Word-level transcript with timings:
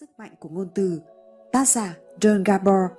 Sức 0.00 0.10
mạnh 0.18 0.30
của 0.40 0.48
ngôn 0.48 0.68
từ. 0.74 1.00
Tác 1.52 1.68
giả 1.68 1.94
John 2.20 2.42
Gabor. 2.44 2.90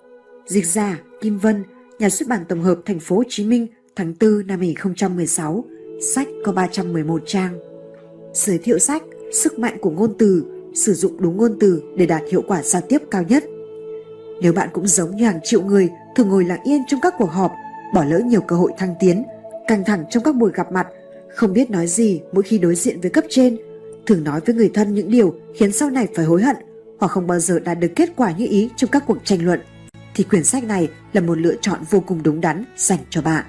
Dịch 0.45 0.65
giả 0.65 0.99
Kim 1.21 1.37
Vân. 1.37 1.63
Nhà 1.99 2.09
xuất 2.09 2.29
bản 2.29 2.45
tổng 2.49 2.61
hợp 2.61 2.77
Thành 2.85 2.99
phố 2.99 3.15
Hồ 3.15 3.23
Chí 3.29 3.45
Minh, 3.45 3.67
tháng 3.95 4.13
4 4.21 4.47
năm 4.47 4.59
2016 4.59 5.65
Sách 6.13 6.27
có 6.45 6.51
311 6.51 7.21
trang. 7.25 7.59
Giới 8.33 8.57
thiệu 8.57 8.79
sách, 8.79 9.03
Sức 9.33 9.59
mạnh 9.59 9.77
của 9.81 9.89
ngôn 9.89 10.13
từ, 10.19 10.45
Sử 10.75 10.93
dụng 10.93 11.21
đúng 11.21 11.37
ngôn 11.37 11.57
từ 11.59 11.83
để 11.97 12.05
đạt 12.05 12.21
hiệu 12.31 12.41
quả 12.47 12.63
giao 12.63 12.81
tiếp 12.81 13.01
cao 13.11 13.23
nhất. 13.23 13.43
Nếu 14.41 14.53
bạn 14.53 14.69
cũng 14.73 14.87
giống 14.87 15.15
như 15.15 15.25
hàng 15.25 15.39
triệu 15.43 15.61
người 15.61 15.89
thường 16.15 16.29
ngồi 16.29 16.45
lặng 16.45 16.63
yên 16.63 16.81
trong 16.87 17.01
các 17.01 17.13
cuộc 17.17 17.31
họp, 17.31 17.51
bỏ 17.93 18.03
lỡ 18.03 18.19
nhiều 18.19 18.41
cơ 18.41 18.55
hội 18.55 18.71
thăng 18.77 18.95
tiến, 18.99 19.23
căng 19.67 19.83
thẳng 19.85 20.05
trong 20.09 20.23
các 20.23 20.35
buổi 20.35 20.51
gặp 20.53 20.71
mặt, 20.71 20.87
không 21.35 21.53
biết 21.53 21.71
nói 21.71 21.87
gì 21.87 22.21
mỗi 22.31 22.43
khi 22.43 22.57
đối 22.57 22.75
diện 22.75 23.01
với 23.01 23.11
cấp 23.11 23.23
trên, 23.29 23.57
thường 24.05 24.23
nói 24.23 24.39
với 24.45 24.55
người 24.55 24.71
thân 24.73 24.93
những 24.93 25.11
điều 25.11 25.35
khiến 25.55 25.71
sau 25.71 25.89
này 25.89 26.07
phải 26.15 26.25
hối 26.25 26.41
hận 26.41 26.55
hoặc 26.99 27.07
không 27.07 27.27
bao 27.27 27.39
giờ 27.39 27.59
đạt 27.59 27.79
được 27.79 27.91
kết 27.95 28.09
quả 28.15 28.31
như 28.31 28.47
ý 28.49 28.69
trong 28.75 28.89
các 28.89 29.03
cuộc 29.07 29.17
tranh 29.23 29.45
luận 29.45 29.59
thì 30.15 30.23
quyển 30.23 30.43
sách 30.43 30.63
này 30.63 30.89
là 31.13 31.21
một 31.21 31.37
lựa 31.37 31.55
chọn 31.61 31.79
vô 31.89 31.99
cùng 31.99 32.23
đúng 32.23 32.41
đắn 32.41 32.65
dành 32.77 32.99
cho 33.09 33.21
bạn. 33.21 33.45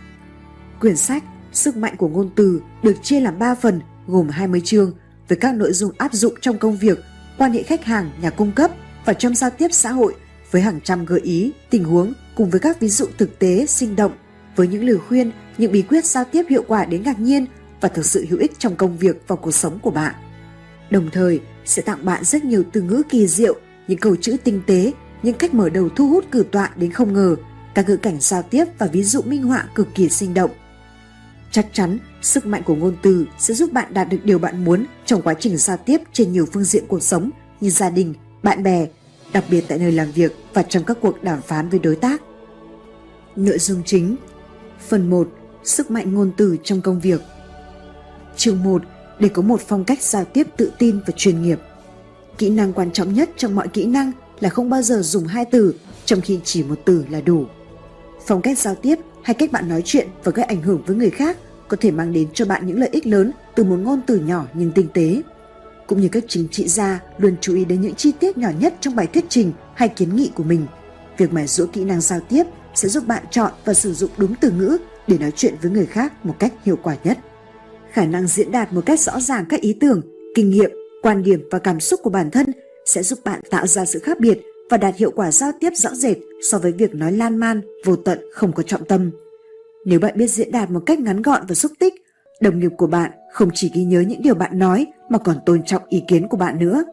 Quyển 0.80 0.97
sách 0.97 1.23
Sức 1.57 1.77
mạnh 1.77 1.97
của 1.97 2.09
ngôn 2.09 2.30
từ 2.35 2.61
được 2.83 2.97
chia 3.02 3.21
làm 3.21 3.38
3 3.38 3.55
phần 3.55 3.80
gồm 4.07 4.29
20 4.29 4.61
chương 4.65 4.93
với 5.29 5.38
các 5.38 5.55
nội 5.55 5.73
dung 5.73 5.93
áp 5.98 6.12
dụng 6.12 6.35
trong 6.41 6.59
công 6.59 6.77
việc, 6.77 6.98
quan 7.38 7.52
hệ 7.52 7.62
khách 7.62 7.85
hàng, 7.85 8.11
nhà 8.21 8.30
cung 8.30 8.52
cấp 8.52 8.71
và 9.05 9.12
trong 9.12 9.35
giao 9.35 9.51
tiếp 9.51 9.69
xã 9.73 9.91
hội 9.93 10.15
với 10.51 10.63
hàng 10.63 10.80
trăm 10.80 11.05
gợi 11.05 11.21
ý, 11.21 11.52
tình 11.71 11.85
huống 11.85 12.13
cùng 12.35 12.51
với 12.51 12.60
các 12.60 12.80
ví 12.80 12.88
dụ 12.88 13.07
thực 13.19 13.38
tế 13.38 13.66
sinh 13.66 13.97
động 13.97 14.13
với 14.57 14.69
những 14.69 14.85
lời 14.85 14.99
khuyên, 15.09 15.33
những 15.59 15.73
bí 15.73 15.83
quyết 15.83 16.05
giao 16.05 16.24
tiếp 16.24 16.45
hiệu 16.51 16.65
quả 16.69 16.85
đến 16.85 17.02
ngạc 17.02 17.21
nhiên 17.21 17.47
và 17.80 17.88
thực 17.88 18.05
sự 18.05 18.27
hữu 18.30 18.38
ích 18.38 18.59
trong 18.59 18.77
công 18.77 18.97
việc 18.97 19.23
và 19.27 19.37
cuộc 19.37 19.52
sống 19.52 19.79
của 19.79 19.91
bạn. 19.91 20.15
Đồng 20.91 21.10
thời 21.10 21.41
sẽ 21.66 21.83
tặng 21.83 22.05
bạn 22.05 22.25
rất 22.25 22.45
nhiều 22.45 22.62
từ 22.73 22.83
ngữ 22.83 23.02
kỳ 23.09 23.27
diệu, 23.27 23.55
những 23.88 23.98
câu 23.98 24.16
chữ 24.16 24.37
tinh 24.45 24.62
tế, 24.66 24.93
những 25.23 25.34
cách 25.34 25.55
mở 25.55 25.69
đầu 25.69 25.88
thu 25.88 26.09
hút 26.09 26.24
cử 26.30 26.45
tọa 26.52 26.70
đến 26.77 26.93
không 26.93 27.12
ngờ, 27.12 27.37
các 27.74 27.88
ngữ 27.88 27.96
cảnh 27.96 28.16
giao 28.21 28.43
tiếp 28.43 28.65
và 28.79 28.87
ví 28.87 29.02
dụ 29.02 29.23
minh 29.23 29.43
họa 29.43 29.68
cực 29.74 29.88
kỳ 29.95 30.09
sinh 30.09 30.35
động. 30.35 30.51
Chắc 31.51 31.66
chắn, 31.73 31.99
sức 32.23 32.46
mạnh 32.46 32.63
của 32.66 32.74
ngôn 32.74 32.96
từ 33.02 33.26
sẽ 33.38 33.54
giúp 33.54 33.73
bạn 33.73 33.95
đạt 33.95 34.09
được 34.09 34.24
điều 34.24 34.38
bạn 34.38 34.65
muốn 34.65 34.87
trong 35.04 35.23
quá 35.23 35.35
trình 35.35 35.57
giao 35.57 35.76
tiếp 35.76 36.01
trên 36.13 36.32
nhiều 36.32 36.46
phương 36.52 36.65
diện 36.65 36.85
cuộc 36.88 37.02
sống 37.02 37.30
như 37.60 37.71
gia 37.71 37.91
đình, 37.91 38.15
bạn 38.43 38.63
bè, 38.63 38.87
đặc 39.32 39.45
biệt 39.51 39.65
tại 39.69 39.79
nơi 39.79 39.93
làm 39.93 40.13
việc 40.13 40.32
và 40.54 40.63
trong 40.63 40.85
các 40.85 40.96
cuộc 41.01 41.23
đàm 41.23 41.41
phán 41.43 41.69
với 41.69 41.79
đối 41.79 41.96
tác. 41.96 42.23
Nội 43.37 43.59
dung 43.59 43.82
chính 43.85 44.16
Phần 44.88 45.10
1. 45.10 45.29
Sức 45.65 45.91
mạnh 45.91 46.15
ngôn 46.15 46.32
từ 46.37 46.57
trong 46.65 46.80
công 46.80 47.01
việc 47.01 47.21
Chương 48.37 48.63
1. 48.63 48.82
Để 49.19 49.29
có 49.29 49.43
một 49.43 49.61
phong 49.61 49.85
cách 49.85 50.03
giao 50.03 50.25
tiếp 50.25 50.47
tự 50.57 50.73
tin 50.79 51.01
và 51.07 51.13
chuyên 51.17 51.43
nghiệp 51.43 51.59
Kỹ 52.39 52.51
năng 52.51 52.73
quan 52.73 52.93
trọng 52.93 53.15
nhất 53.15 53.31
trong 53.37 53.55
mọi 53.55 53.69
kỹ 53.69 53.87
năng 53.87 54.13
là 54.41 54.49
không 54.49 54.71
bao 54.71 54.83
giờ 54.83 55.01
dùng 55.03 55.27
hai 55.27 55.45
từ, 55.45 55.75
trong 56.05 56.21
khi 56.21 56.41
chỉ 56.45 56.63
một 56.63 56.81
từ 56.85 57.05
là 57.11 57.21
đủ. 57.21 57.45
Phong 58.27 58.43
cách 58.43 58.59
giao 58.59 58.75
tiếp 58.75 58.99
hay 59.23 59.35
cách 59.35 59.53
bạn 59.53 59.69
nói 59.69 59.83
chuyện 59.85 60.09
và 60.25 60.33
gây 60.33 60.45
ảnh 60.45 60.63
hưởng 60.63 60.83
với 60.87 60.97
người 60.97 61.11
khác 61.11 61.37
có 61.69 61.77
thể 61.81 61.91
mang 61.91 62.13
đến 62.13 62.29
cho 62.35 62.45
bạn 62.45 62.67
những 62.67 62.81
lợi 62.81 62.89
ích 62.93 63.07
lớn 63.07 63.33
từ 63.55 63.65
một 63.65 63.77
ngôn 63.77 64.00
từ 64.06 64.21
nhỏ 64.21 64.47
nhưng 64.55 64.72
tinh 64.72 64.89
tế. 64.94 65.22
Cũng 65.87 66.00
như 66.00 66.09
các 66.09 66.25
chính 66.28 66.49
trị 66.49 66.69
gia 66.69 67.00
luôn 67.19 67.37
chú 67.41 67.55
ý 67.55 67.65
đến 67.65 67.81
những 67.81 67.94
chi 67.94 68.12
tiết 68.21 68.39
nhỏ 68.39 68.50
nhất 68.61 68.75
trong 68.81 68.97
bài 68.97 69.06
thuyết 69.06 69.25
trình 69.28 69.53
hay 69.75 69.89
kiến 69.89 70.17
nghị 70.17 70.31
của 70.34 70.44
mình. 70.44 70.67
Việc 71.19 71.33
mài 71.33 71.47
dũa 71.47 71.67
kỹ 71.67 71.84
năng 71.84 72.00
giao 72.00 72.21
tiếp 72.21 72.44
sẽ 72.75 72.89
giúp 72.89 73.06
bạn 73.06 73.22
chọn 73.31 73.53
và 73.65 73.75
sử 73.75 73.94
dụng 73.94 74.11
đúng 74.17 74.34
từ 74.34 74.50
ngữ 74.50 74.78
để 75.06 75.19
nói 75.19 75.33
chuyện 75.37 75.55
với 75.62 75.71
người 75.71 75.87
khác 75.87 76.27
một 76.27 76.34
cách 76.39 76.53
hiệu 76.65 76.78
quả 76.83 76.97
nhất. 77.05 77.19
Khả 77.97 78.06
năng 78.06 78.27
diễn 78.27 78.53
đạt 78.53 78.72
một 78.72 78.87
cách 78.87 79.00
rõ 79.00 79.21
ràng 79.21 79.44
các 79.49 79.61
ý 79.61 79.77
tưởng, 79.81 80.00
kinh 80.34 80.50
nghiệm, 80.50 80.71
quan 81.03 81.22
điểm 81.22 81.49
và 81.50 81.59
cảm 81.59 81.81
xúc 81.81 82.00
của 82.03 82.11
bản 82.11 82.31
thân 82.31 82.47
sẽ 82.87 83.03
giúp 83.03 83.19
bạn 83.25 83.41
tạo 83.50 83.66
ra 83.66 83.84
sự 83.84 83.99
khác 83.99 84.21
biệt 84.21 84.41
và 84.71 84.77
đạt 84.77 84.97
hiệu 84.97 85.11
quả 85.11 85.33
giao 85.33 85.53
tiếp 85.61 85.71
rõ 85.75 85.91
rệt 85.91 86.16
so 86.43 86.59
với 86.59 86.72
việc 86.72 86.94
nói 86.94 87.12
lan 87.12 87.37
man, 87.37 87.61
vô 87.84 87.97
tận, 87.97 88.19
không 88.33 88.53
có 88.53 88.62
trọng 88.62 88.84
tâm. 88.84 89.11
Nếu 89.84 90.00
bạn 90.00 90.15
biết 90.16 90.27
diễn 90.27 90.50
đạt 90.50 90.71
một 90.71 90.81
cách 90.87 90.99
ngắn 90.99 91.22
gọn 91.22 91.43
và 91.48 91.54
xúc 91.54 91.72
tích, 91.78 91.94
đồng 92.41 92.59
nghiệp 92.59 92.72
của 92.76 92.87
bạn 92.87 93.10
không 93.32 93.50
chỉ 93.54 93.70
ghi 93.75 93.84
nhớ 93.84 94.00
những 94.00 94.22
điều 94.22 94.34
bạn 94.34 94.59
nói 94.59 94.87
mà 95.09 95.19
còn 95.19 95.37
tôn 95.47 95.62
trọng 95.62 95.82
ý 95.88 96.03
kiến 96.09 96.28
của 96.28 96.37
bạn 96.37 96.59
nữa. 96.59 96.84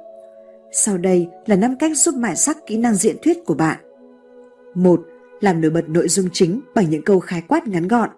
Sau 0.71 0.97
đây 0.97 1.27
là 1.45 1.55
5 1.55 1.75
cách 1.79 1.97
giúp 1.97 2.15
mài 2.15 2.35
sắc 2.35 2.57
kỹ 2.67 2.77
năng 2.77 2.95
diễn 2.95 3.15
thuyết 3.23 3.37
của 3.45 3.53
bạn. 3.53 3.77
1 4.75 5.01
làm 5.39 5.61
nổi 5.61 5.71
bật 5.71 5.89
nội 5.89 6.07
dung 6.07 6.29
chính 6.33 6.61
bằng 6.75 6.89
những 6.89 7.03
câu 7.03 7.19
khái 7.19 7.41
quát 7.41 7.67
ngắn 7.67 7.87
gọn. 7.87 8.09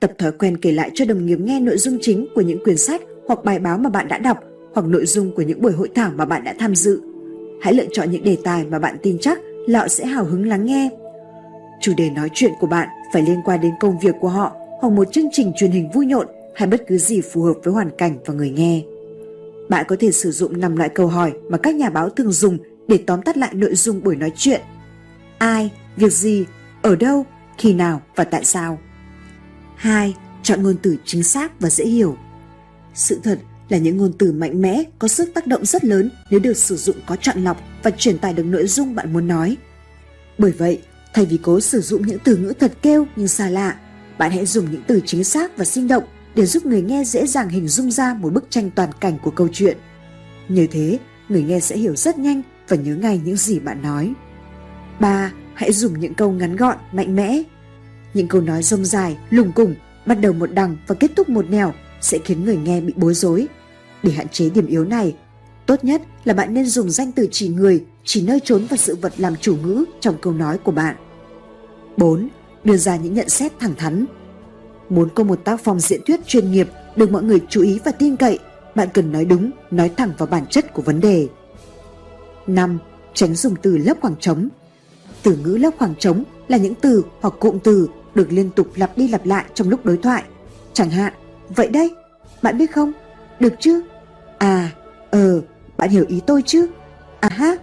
Tập 0.00 0.12
thói 0.18 0.32
quen 0.32 0.56
kể 0.56 0.72
lại 0.72 0.90
cho 0.94 1.04
đồng 1.04 1.26
nghiệp 1.26 1.38
nghe 1.40 1.60
nội 1.60 1.78
dung 1.78 1.98
chính 2.00 2.26
của 2.34 2.40
những 2.40 2.64
quyển 2.64 2.76
sách 2.76 3.00
hoặc 3.26 3.44
bài 3.44 3.58
báo 3.58 3.78
mà 3.78 3.90
bạn 3.90 4.08
đã 4.08 4.18
đọc 4.18 4.38
hoặc 4.74 4.86
nội 4.86 5.06
dung 5.06 5.34
của 5.34 5.42
những 5.42 5.62
buổi 5.62 5.72
hội 5.72 5.88
thảo 5.94 6.10
mà 6.14 6.24
bạn 6.24 6.44
đã 6.44 6.54
tham 6.58 6.74
dự. 6.74 7.00
Hãy 7.62 7.74
lựa 7.74 7.84
chọn 7.92 8.10
những 8.10 8.24
đề 8.24 8.36
tài 8.44 8.64
mà 8.64 8.78
bạn 8.78 8.96
tin 9.02 9.18
chắc 9.18 9.38
là 9.66 9.78
họ 9.78 9.88
sẽ 9.88 10.06
hào 10.06 10.24
hứng 10.24 10.48
lắng 10.48 10.66
nghe. 10.66 10.90
Chủ 11.80 11.92
đề 11.96 12.10
nói 12.10 12.28
chuyện 12.34 12.52
của 12.60 12.66
bạn 12.66 12.88
phải 13.12 13.22
liên 13.22 13.40
quan 13.44 13.60
đến 13.60 13.72
công 13.80 13.98
việc 13.98 14.14
của 14.20 14.28
họ 14.28 14.56
hoặc 14.80 14.90
một 14.90 15.12
chương 15.12 15.28
trình 15.32 15.52
truyền 15.56 15.70
hình 15.70 15.90
vui 15.94 16.06
nhộn 16.06 16.26
hay 16.54 16.68
bất 16.68 16.86
cứ 16.86 16.98
gì 16.98 17.20
phù 17.20 17.42
hợp 17.42 17.54
với 17.64 17.74
hoàn 17.74 17.90
cảnh 17.98 18.18
và 18.26 18.34
người 18.34 18.50
nghe. 18.50 18.82
Bạn 19.68 19.84
có 19.88 19.96
thể 20.00 20.12
sử 20.12 20.30
dụng 20.30 20.60
năm 20.60 20.76
loại 20.76 20.88
câu 20.88 21.06
hỏi 21.06 21.32
mà 21.48 21.58
các 21.58 21.74
nhà 21.74 21.90
báo 21.90 22.10
thường 22.10 22.32
dùng 22.32 22.58
để 22.88 22.98
tóm 23.06 23.22
tắt 23.22 23.36
lại 23.36 23.54
nội 23.54 23.74
dung 23.74 24.02
buổi 24.02 24.16
nói 24.16 24.32
chuyện. 24.36 24.60
Ai, 25.38 25.70
việc 25.96 26.12
gì, 26.12 26.44
ở 26.82 26.96
đâu, 26.96 27.24
khi 27.58 27.74
nào 27.74 28.02
và 28.16 28.24
tại 28.24 28.44
sao. 28.44 28.78
2. 29.80 30.14
Chọn 30.42 30.62
ngôn 30.62 30.76
từ 30.82 30.96
chính 31.04 31.22
xác 31.22 31.60
và 31.60 31.70
dễ 31.70 31.84
hiểu. 31.84 32.16
Sự 32.94 33.20
thật 33.24 33.38
là 33.68 33.78
những 33.78 33.96
ngôn 33.96 34.12
từ 34.18 34.32
mạnh 34.32 34.62
mẽ 34.62 34.82
có 34.98 35.08
sức 35.08 35.30
tác 35.34 35.46
động 35.46 35.64
rất 35.64 35.84
lớn 35.84 36.10
nếu 36.30 36.40
được 36.40 36.56
sử 36.56 36.76
dụng 36.76 36.96
có 37.06 37.16
chọn 37.16 37.44
lọc 37.44 37.60
và 37.82 37.90
truyền 37.90 38.18
tải 38.18 38.34
được 38.34 38.42
nội 38.42 38.66
dung 38.66 38.94
bạn 38.94 39.12
muốn 39.12 39.28
nói. 39.28 39.56
Bởi 40.38 40.52
vậy, 40.52 40.82
thay 41.14 41.24
vì 41.24 41.38
cố 41.42 41.60
sử 41.60 41.80
dụng 41.80 42.06
những 42.06 42.18
từ 42.24 42.36
ngữ 42.36 42.52
thật 42.60 42.72
kêu 42.82 43.06
nhưng 43.16 43.28
xa 43.28 43.50
lạ, 43.50 43.76
bạn 44.18 44.30
hãy 44.30 44.46
dùng 44.46 44.70
những 44.70 44.82
từ 44.86 45.00
chính 45.06 45.24
xác 45.24 45.56
và 45.56 45.64
sinh 45.64 45.88
động 45.88 46.04
để 46.34 46.46
giúp 46.46 46.66
người 46.66 46.82
nghe 46.82 47.04
dễ 47.04 47.26
dàng 47.26 47.48
hình 47.48 47.68
dung 47.68 47.90
ra 47.90 48.14
một 48.14 48.32
bức 48.32 48.50
tranh 48.50 48.70
toàn 48.70 48.90
cảnh 49.00 49.18
của 49.22 49.30
câu 49.30 49.48
chuyện. 49.52 49.76
Như 50.48 50.66
thế, 50.66 50.98
người 51.28 51.42
nghe 51.42 51.60
sẽ 51.60 51.76
hiểu 51.76 51.96
rất 51.96 52.18
nhanh 52.18 52.42
và 52.68 52.76
nhớ 52.76 52.94
ngay 52.94 53.20
những 53.24 53.36
gì 53.36 53.58
bạn 53.58 53.82
nói. 53.82 54.12
3 55.00 55.32
hãy 55.54 55.72
dùng 55.72 56.00
những 56.00 56.14
câu 56.14 56.32
ngắn 56.32 56.56
gọn, 56.56 56.76
mạnh 56.92 57.16
mẽ. 57.16 57.42
Những 58.14 58.28
câu 58.28 58.40
nói 58.40 58.62
rông 58.62 58.84
dài, 58.84 59.16
lùng 59.30 59.52
củng, 59.52 59.74
bắt 60.06 60.14
đầu 60.14 60.32
một 60.32 60.52
đằng 60.52 60.76
và 60.86 60.94
kết 60.94 61.10
thúc 61.16 61.28
một 61.28 61.50
nẻo 61.50 61.72
sẽ 62.00 62.18
khiến 62.18 62.44
người 62.44 62.56
nghe 62.56 62.80
bị 62.80 62.92
bối 62.96 63.14
rối. 63.14 63.46
Để 64.02 64.12
hạn 64.12 64.28
chế 64.28 64.50
điểm 64.50 64.66
yếu 64.66 64.84
này, 64.84 65.16
tốt 65.66 65.84
nhất 65.84 66.02
là 66.24 66.34
bạn 66.34 66.54
nên 66.54 66.66
dùng 66.66 66.90
danh 66.90 67.12
từ 67.12 67.28
chỉ 67.30 67.48
người, 67.48 67.84
chỉ 68.04 68.22
nơi 68.22 68.40
trốn 68.44 68.66
và 68.70 68.76
sự 68.76 68.96
vật 68.96 69.12
làm 69.16 69.36
chủ 69.36 69.56
ngữ 69.56 69.84
trong 70.00 70.16
câu 70.20 70.32
nói 70.32 70.58
của 70.58 70.72
bạn. 70.72 70.96
4. 71.96 72.28
Đưa 72.64 72.76
ra 72.76 72.96
những 72.96 73.14
nhận 73.14 73.28
xét 73.28 73.52
thẳng 73.60 73.74
thắn. 73.76 74.04
Muốn 74.88 75.08
có 75.14 75.24
một 75.24 75.44
tác 75.44 75.60
phong 75.64 75.80
diễn 75.80 76.00
thuyết 76.06 76.26
chuyên 76.26 76.52
nghiệp 76.52 76.68
được 76.96 77.10
mọi 77.10 77.22
người 77.22 77.40
chú 77.48 77.62
ý 77.62 77.78
và 77.84 77.92
tin 77.92 78.16
cậy, 78.16 78.38
bạn 78.74 78.88
cần 78.94 79.12
nói 79.12 79.24
đúng, 79.24 79.50
nói 79.70 79.90
thẳng 79.96 80.12
vào 80.18 80.26
bản 80.26 80.46
chất 80.46 80.74
của 80.74 80.82
vấn 80.82 81.00
đề. 81.00 81.28
5. 82.46 82.78
Tránh 83.14 83.34
dùng 83.34 83.54
từ 83.62 83.76
lấp 83.76 83.96
khoảng 84.00 84.16
trống 84.20 84.48
từ 85.22 85.36
ngữ 85.36 85.56
lấp 85.56 85.74
khoảng 85.78 85.94
trống 85.98 86.24
là 86.48 86.56
những 86.56 86.74
từ 86.74 87.04
hoặc 87.20 87.34
cụm 87.40 87.58
từ 87.58 87.88
được 88.14 88.26
liên 88.30 88.50
tục 88.50 88.68
lặp 88.74 88.98
đi 88.98 89.08
lặp 89.08 89.26
lại 89.26 89.44
trong 89.54 89.68
lúc 89.68 89.86
đối 89.86 89.96
thoại. 89.96 90.22
Chẳng 90.72 90.90
hạn, 90.90 91.12
vậy 91.56 91.68
đây, 91.68 91.94
bạn 92.42 92.58
biết 92.58 92.72
không? 92.72 92.92
Được 93.40 93.52
chứ? 93.60 93.82
À, 94.38 94.70
ờ, 95.10 95.40
bạn 95.76 95.90
hiểu 95.90 96.04
ý 96.08 96.20
tôi 96.26 96.42
chứ? 96.46 96.66
À 97.20 97.28
ha. 97.28 97.56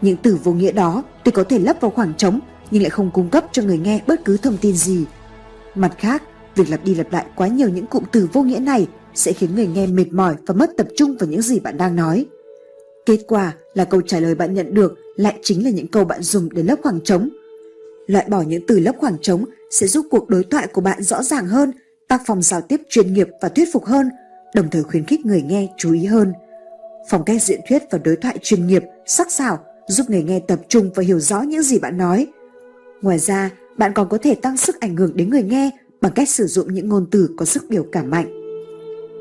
Những 0.00 0.16
từ 0.16 0.38
vô 0.44 0.52
nghĩa 0.52 0.72
đó 0.72 1.02
tôi 1.24 1.32
có 1.32 1.44
thể 1.44 1.58
lấp 1.58 1.76
vào 1.80 1.90
khoảng 1.90 2.14
trống 2.14 2.40
nhưng 2.70 2.82
lại 2.82 2.90
không 2.90 3.10
cung 3.10 3.30
cấp 3.30 3.44
cho 3.52 3.62
người 3.62 3.78
nghe 3.78 4.00
bất 4.06 4.24
cứ 4.24 4.36
thông 4.36 4.56
tin 4.56 4.76
gì. 4.76 5.04
Mặt 5.74 5.92
khác, 5.98 6.22
việc 6.56 6.70
lặp 6.70 6.84
đi 6.84 6.94
lặp 6.94 7.12
lại 7.12 7.26
quá 7.34 7.48
nhiều 7.48 7.68
những 7.68 7.86
cụm 7.86 8.02
từ 8.12 8.28
vô 8.32 8.42
nghĩa 8.42 8.58
này 8.58 8.86
sẽ 9.14 9.32
khiến 9.32 9.54
người 9.54 9.66
nghe 9.66 9.86
mệt 9.86 10.12
mỏi 10.12 10.34
và 10.46 10.54
mất 10.54 10.70
tập 10.76 10.86
trung 10.96 11.16
vào 11.16 11.28
những 11.28 11.42
gì 11.42 11.60
bạn 11.60 11.76
đang 11.76 11.96
nói. 11.96 12.26
Kết 13.06 13.18
quả 13.28 13.52
là 13.74 13.84
câu 13.84 14.00
trả 14.00 14.20
lời 14.20 14.34
bạn 14.34 14.54
nhận 14.54 14.74
được 14.74 14.94
lại 15.16 15.38
chính 15.42 15.64
là 15.64 15.70
những 15.70 15.88
câu 15.88 16.04
bạn 16.04 16.22
dùng 16.22 16.48
để 16.52 16.62
lấp 16.62 16.78
khoảng 16.82 17.00
trống. 17.00 17.28
Loại 18.06 18.26
bỏ 18.28 18.42
những 18.42 18.66
từ 18.66 18.78
lấp 18.78 18.94
khoảng 18.98 19.16
trống 19.22 19.44
sẽ 19.70 19.86
giúp 19.86 20.06
cuộc 20.10 20.28
đối 20.28 20.44
thoại 20.44 20.66
của 20.66 20.80
bạn 20.80 21.02
rõ 21.02 21.22
ràng 21.22 21.46
hơn, 21.46 21.72
tác 22.08 22.20
phòng 22.26 22.42
giao 22.42 22.60
tiếp 22.60 22.80
chuyên 22.88 23.14
nghiệp 23.14 23.28
và 23.40 23.48
thuyết 23.48 23.68
phục 23.72 23.84
hơn, 23.84 24.10
đồng 24.54 24.70
thời 24.70 24.82
khuyến 24.82 25.04
khích 25.04 25.26
người 25.26 25.42
nghe 25.42 25.68
chú 25.76 25.92
ý 25.92 26.04
hơn. 26.04 26.32
Phong 27.08 27.24
cách 27.24 27.42
diễn 27.42 27.60
thuyết 27.68 27.82
và 27.90 27.98
đối 27.98 28.16
thoại 28.16 28.38
chuyên 28.42 28.66
nghiệp, 28.66 28.84
sắc 29.06 29.30
sảo 29.30 29.58
giúp 29.88 30.10
người 30.10 30.22
nghe 30.22 30.40
tập 30.40 30.60
trung 30.68 30.90
và 30.94 31.02
hiểu 31.02 31.18
rõ 31.18 31.40
những 31.40 31.62
gì 31.62 31.78
bạn 31.78 31.98
nói. 31.98 32.26
Ngoài 33.02 33.18
ra, 33.18 33.50
bạn 33.76 33.92
còn 33.94 34.08
có 34.08 34.18
thể 34.18 34.34
tăng 34.34 34.56
sức 34.56 34.80
ảnh 34.80 34.96
hưởng 34.96 35.16
đến 35.16 35.30
người 35.30 35.42
nghe 35.42 35.70
bằng 36.00 36.12
cách 36.12 36.28
sử 36.28 36.46
dụng 36.46 36.74
những 36.74 36.88
ngôn 36.88 37.06
từ 37.10 37.30
có 37.36 37.44
sức 37.44 37.64
biểu 37.68 37.86
cảm 37.92 38.10
mạnh. 38.10 38.26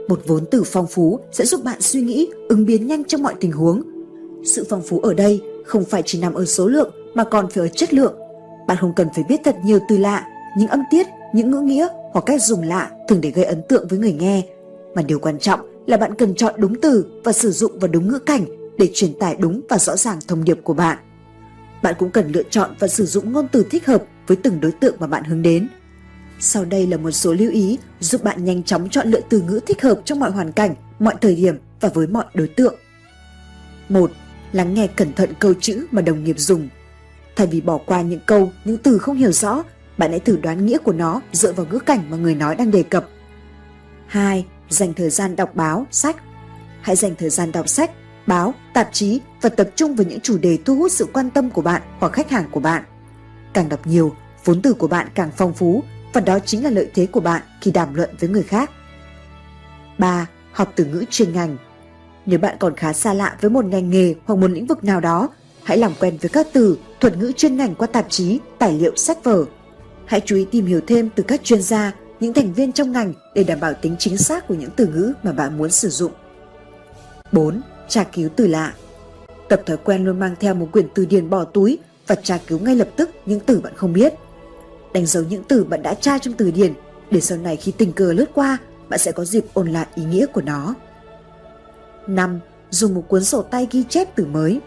Một 0.07 0.21
vốn 0.27 0.45
từ 0.51 0.63
phong 0.63 0.87
phú 0.87 1.19
sẽ 1.31 1.45
giúp 1.45 1.63
bạn 1.63 1.81
suy 1.81 2.01
nghĩ, 2.01 2.29
ứng 2.49 2.65
biến 2.65 2.87
nhanh 2.87 3.03
trong 3.03 3.23
mọi 3.23 3.33
tình 3.39 3.51
huống. 3.51 3.81
Sự 4.45 4.65
phong 4.69 4.81
phú 4.81 4.99
ở 4.99 5.13
đây 5.13 5.41
không 5.65 5.85
phải 5.85 6.03
chỉ 6.05 6.21
nằm 6.21 6.33
ở 6.33 6.45
số 6.45 6.67
lượng 6.67 6.91
mà 7.13 7.23
còn 7.23 7.49
phải 7.49 7.63
ở 7.63 7.67
chất 7.67 7.93
lượng. 7.93 8.13
Bạn 8.67 8.77
không 8.77 8.93
cần 8.95 9.07
phải 9.15 9.23
biết 9.23 9.41
thật 9.43 9.55
nhiều 9.63 9.79
từ 9.89 9.97
lạ, 9.97 10.27
những 10.57 10.67
âm 10.67 10.81
tiết, 10.91 11.07
những 11.33 11.51
ngữ 11.51 11.61
nghĩa 11.61 11.87
hoặc 12.13 12.25
cách 12.25 12.41
dùng 12.41 12.61
lạ 12.61 12.89
thường 13.07 13.21
để 13.21 13.31
gây 13.31 13.45
ấn 13.45 13.61
tượng 13.69 13.87
với 13.87 13.99
người 13.99 14.13
nghe. 14.13 14.43
Mà 14.95 15.01
điều 15.01 15.19
quan 15.19 15.39
trọng 15.39 15.59
là 15.87 15.97
bạn 15.97 16.15
cần 16.15 16.35
chọn 16.35 16.55
đúng 16.57 16.81
từ 16.81 17.05
và 17.23 17.31
sử 17.31 17.51
dụng 17.51 17.79
vào 17.79 17.87
đúng 17.87 18.07
ngữ 18.07 18.19
cảnh 18.19 18.45
để 18.77 18.89
truyền 18.93 19.19
tải 19.19 19.35
đúng 19.39 19.61
và 19.69 19.77
rõ 19.77 19.95
ràng 19.95 20.19
thông 20.27 20.43
điệp 20.43 20.59
của 20.63 20.73
bạn. 20.73 20.97
Bạn 21.81 21.95
cũng 21.99 22.11
cần 22.11 22.31
lựa 22.31 22.43
chọn 22.49 22.69
và 22.79 22.87
sử 22.87 23.05
dụng 23.05 23.33
ngôn 23.33 23.47
từ 23.51 23.65
thích 23.71 23.85
hợp 23.85 24.03
với 24.27 24.37
từng 24.37 24.61
đối 24.61 24.71
tượng 24.71 24.95
mà 24.99 25.07
bạn 25.07 25.23
hướng 25.23 25.41
đến. 25.41 25.67
Sau 26.39 26.65
đây 26.65 26.87
là 26.87 26.97
một 26.97 27.11
số 27.11 27.33
lưu 27.33 27.51
ý 27.51 27.77
giúp 27.99 28.23
bạn 28.23 28.45
nhanh 28.45 28.63
chóng 28.63 28.89
chọn 28.89 29.07
lựa 29.07 29.19
từ 29.29 29.41
ngữ 29.41 29.59
thích 29.65 29.81
hợp 29.81 30.01
trong 30.05 30.19
mọi 30.19 30.31
hoàn 30.31 30.51
cảnh, 30.51 30.75
mọi 30.99 31.15
thời 31.21 31.35
điểm 31.35 31.57
và 31.81 31.89
với 31.89 32.07
mọi 32.07 32.25
đối 32.33 32.47
tượng. 32.47 32.75
1. 33.89 34.11
Lắng 34.51 34.73
nghe 34.73 34.87
cẩn 34.87 35.13
thận 35.13 35.29
câu 35.39 35.53
chữ 35.61 35.85
mà 35.91 36.01
đồng 36.01 36.23
nghiệp 36.23 36.39
dùng. 36.39 36.69
Thay 37.35 37.47
vì 37.47 37.61
bỏ 37.61 37.77
qua 37.77 38.01
những 38.01 38.19
câu, 38.25 38.51
những 38.65 38.77
từ 38.77 38.97
không 38.97 39.15
hiểu 39.15 39.31
rõ, 39.31 39.63
bạn 39.97 40.11
hãy 40.11 40.19
thử 40.19 40.37
đoán 40.41 40.65
nghĩa 40.65 40.77
của 40.77 40.93
nó 40.93 41.21
dựa 41.31 41.53
vào 41.53 41.65
ngữ 41.71 41.79
cảnh 41.79 42.03
mà 42.09 42.17
người 42.17 42.35
nói 42.35 42.55
đang 42.55 42.71
đề 42.71 42.83
cập. 42.83 43.09
2. 44.07 44.45
Dành 44.69 44.93
thời 44.93 45.09
gian 45.09 45.35
đọc 45.35 45.55
báo, 45.55 45.85
sách. 45.91 46.15
Hãy 46.81 46.95
dành 46.95 47.15
thời 47.15 47.29
gian 47.29 47.51
đọc 47.51 47.69
sách, 47.69 47.91
báo, 48.27 48.53
tạp 48.73 48.89
chí 48.91 49.21
và 49.41 49.49
tập 49.49 49.69
trung 49.75 49.95
vào 49.95 50.07
những 50.07 50.19
chủ 50.19 50.37
đề 50.37 50.57
thu 50.65 50.75
hút 50.75 50.91
sự 50.91 51.07
quan 51.13 51.29
tâm 51.29 51.49
của 51.49 51.61
bạn 51.61 51.81
hoặc 51.99 52.13
khách 52.13 52.29
hàng 52.29 52.45
của 52.51 52.59
bạn. 52.59 52.83
Càng 53.53 53.69
đọc 53.69 53.87
nhiều, 53.87 54.15
vốn 54.45 54.61
từ 54.61 54.73
của 54.73 54.87
bạn 54.87 55.07
càng 55.15 55.31
phong 55.37 55.53
phú 55.53 55.83
và 56.13 56.21
đó 56.21 56.39
chính 56.39 56.63
là 56.63 56.69
lợi 56.69 56.91
thế 56.93 57.05
của 57.05 57.19
bạn 57.19 57.41
khi 57.61 57.71
đàm 57.71 57.93
luận 57.93 58.09
với 58.19 58.29
người 58.29 58.43
khác. 58.43 58.71
3. 59.97 60.27
Học 60.51 60.73
từ 60.75 60.85
ngữ 60.85 61.05
chuyên 61.09 61.33
ngành. 61.33 61.57
Nếu 62.25 62.39
bạn 62.39 62.55
còn 62.59 62.75
khá 62.75 62.93
xa 62.93 63.13
lạ 63.13 63.37
với 63.41 63.49
một 63.49 63.65
ngành 63.65 63.89
nghề 63.89 64.15
hoặc 64.25 64.35
một 64.35 64.51
lĩnh 64.51 64.65
vực 64.65 64.83
nào 64.83 64.99
đó, 64.99 65.29
hãy 65.65 65.77
làm 65.77 65.93
quen 65.99 66.17
với 66.21 66.29
các 66.29 66.47
từ, 66.53 66.77
thuật 66.99 67.17
ngữ 67.17 67.31
chuyên 67.31 67.57
ngành 67.57 67.75
qua 67.75 67.87
tạp 67.87 68.05
chí, 68.09 68.39
tài 68.59 68.73
liệu, 68.73 68.95
sách 68.95 69.23
vở. 69.23 69.45
Hãy 70.05 70.21
chú 70.25 70.35
ý 70.35 70.45
tìm 70.51 70.65
hiểu 70.65 70.81
thêm 70.87 71.09
từ 71.15 71.23
các 71.23 71.43
chuyên 71.43 71.61
gia, 71.61 71.93
những 72.19 72.33
thành 72.33 72.53
viên 72.53 72.71
trong 72.71 72.91
ngành 72.91 73.13
để 73.33 73.43
đảm 73.43 73.59
bảo 73.59 73.73
tính 73.73 73.95
chính 73.99 74.17
xác 74.17 74.47
của 74.47 74.53
những 74.53 74.69
từ 74.75 74.87
ngữ 74.87 75.13
mà 75.23 75.31
bạn 75.31 75.57
muốn 75.57 75.71
sử 75.71 75.89
dụng. 75.89 76.11
4. 77.31 77.61
Tra 77.87 78.03
cứu 78.03 78.29
từ 78.35 78.47
lạ 78.47 78.73
Tập 79.49 79.61
thói 79.65 79.77
quen 79.77 80.05
luôn 80.05 80.19
mang 80.19 80.35
theo 80.39 80.53
một 80.53 80.67
quyển 80.71 80.87
từ 80.95 81.05
điển 81.05 81.29
bỏ 81.29 81.43
túi 81.43 81.77
và 82.07 82.15
tra 82.15 82.39
cứu 82.47 82.59
ngay 82.59 82.75
lập 82.75 82.87
tức 82.95 83.09
những 83.25 83.39
từ 83.39 83.59
bạn 83.59 83.73
không 83.75 83.93
biết. 83.93 84.13
Đánh 84.93 85.05
dấu 85.05 85.23
những 85.29 85.43
từ 85.43 85.63
bạn 85.63 85.83
đã 85.83 85.93
tra 85.93 86.17
trong 86.17 86.33
từ 86.33 86.51
điển 86.51 86.73
để 87.11 87.21
sau 87.21 87.37
này 87.37 87.55
khi 87.55 87.71
tình 87.71 87.91
cờ 87.91 88.13
lướt 88.13 88.29
qua, 88.33 88.57
bạn 88.89 88.99
sẽ 88.99 89.11
có 89.11 89.25
dịp 89.25 89.45
ôn 89.53 89.67
lại 89.67 89.87
ý 89.95 90.03
nghĩa 90.03 90.25
của 90.25 90.41
nó. 90.41 90.75
5. 92.07 92.39
Dùng 92.69 92.95
một 92.95 93.03
cuốn 93.07 93.23
sổ 93.23 93.41
tay 93.41 93.67
ghi 93.71 93.83
chép 93.89 94.15
từ 94.15 94.25
mới. 94.25 94.61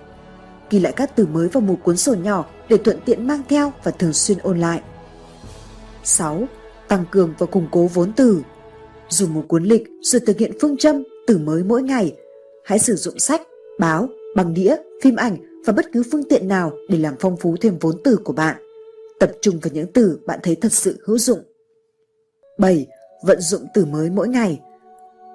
Ghi 0.71 0.81
lại 0.81 0.93
các 0.97 1.17
từ 1.17 1.27
mới 1.27 1.49
vào 1.49 1.61
một 1.61 1.77
cuốn 1.85 1.97
sổ 1.97 2.15
nhỏ 2.15 2.47
để 2.69 2.77
thuận 2.77 2.99
tiện 3.05 3.27
mang 3.27 3.43
theo 3.49 3.73
và 3.83 3.91
thường 3.91 4.13
xuyên 4.13 4.39
ôn 4.39 4.59
lại. 4.59 4.83
6. 6.05 6.47
Tăng 6.89 7.05
cường 7.11 7.35
và 7.39 7.47
củng 7.47 7.69
cố 7.71 7.87
vốn 7.95 8.13
từ. 8.13 8.43
Dùng 9.09 9.35
một 9.35 9.45
cuốn 9.49 9.65
lịch 9.65 9.83
rồi 10.01 10.21
thực 10.27 10.39
hiện 10.39 10.53
phương 10.61 10.77
châm 10.77 11.03
từ 11.27 11.39
mới 11.39 11.63
mỗi 11.63 11.83
ngày. 11.83 12.17
Hãy 12.65 12.79
sử 12.79 12.95
dụng 12.97 13.19
sách, 13.19 13.43
báo, 13.79 14.09
bằng 14.37 14.55
đĩa, 14.55 14.77
phim 15.03 15.17
ảnh 15.17 15.63
và 15.67 15.73
bất 15.73 15.87
cứ 15.93 16.03
phương 16.13 16.29
tiện 16.29 16.49
nào 16.49 16.73
để 16.89 16.99
làm 16.99 17.15
phong 17.21 17.37
phú 17.37 17.57
thêm 17.61 17.79
vốn 17.81 18.01
từ 18.05 18.17
của 18.17 18.33
bạn. 18.33 18.57
Tập 19.21 19.33
trung 19.43 19.59
vào 19.63 19.71
những 19.75 19.93
từ 19.93 20.19
bạn 20.27 20.41
thấy 20.43 20.57
thật 20.57 20.73
sự 20.73 20.99
hữu 21.05 21.19
dụng. 21.19 21.39
7. 22.59 22.87
Vận 23.23 23.41
dụng 23.41 23.67
từ 23.75 23.85
mới 23.85 24.11
mỗi 24.11 24.29
ngày. 24.29 24.61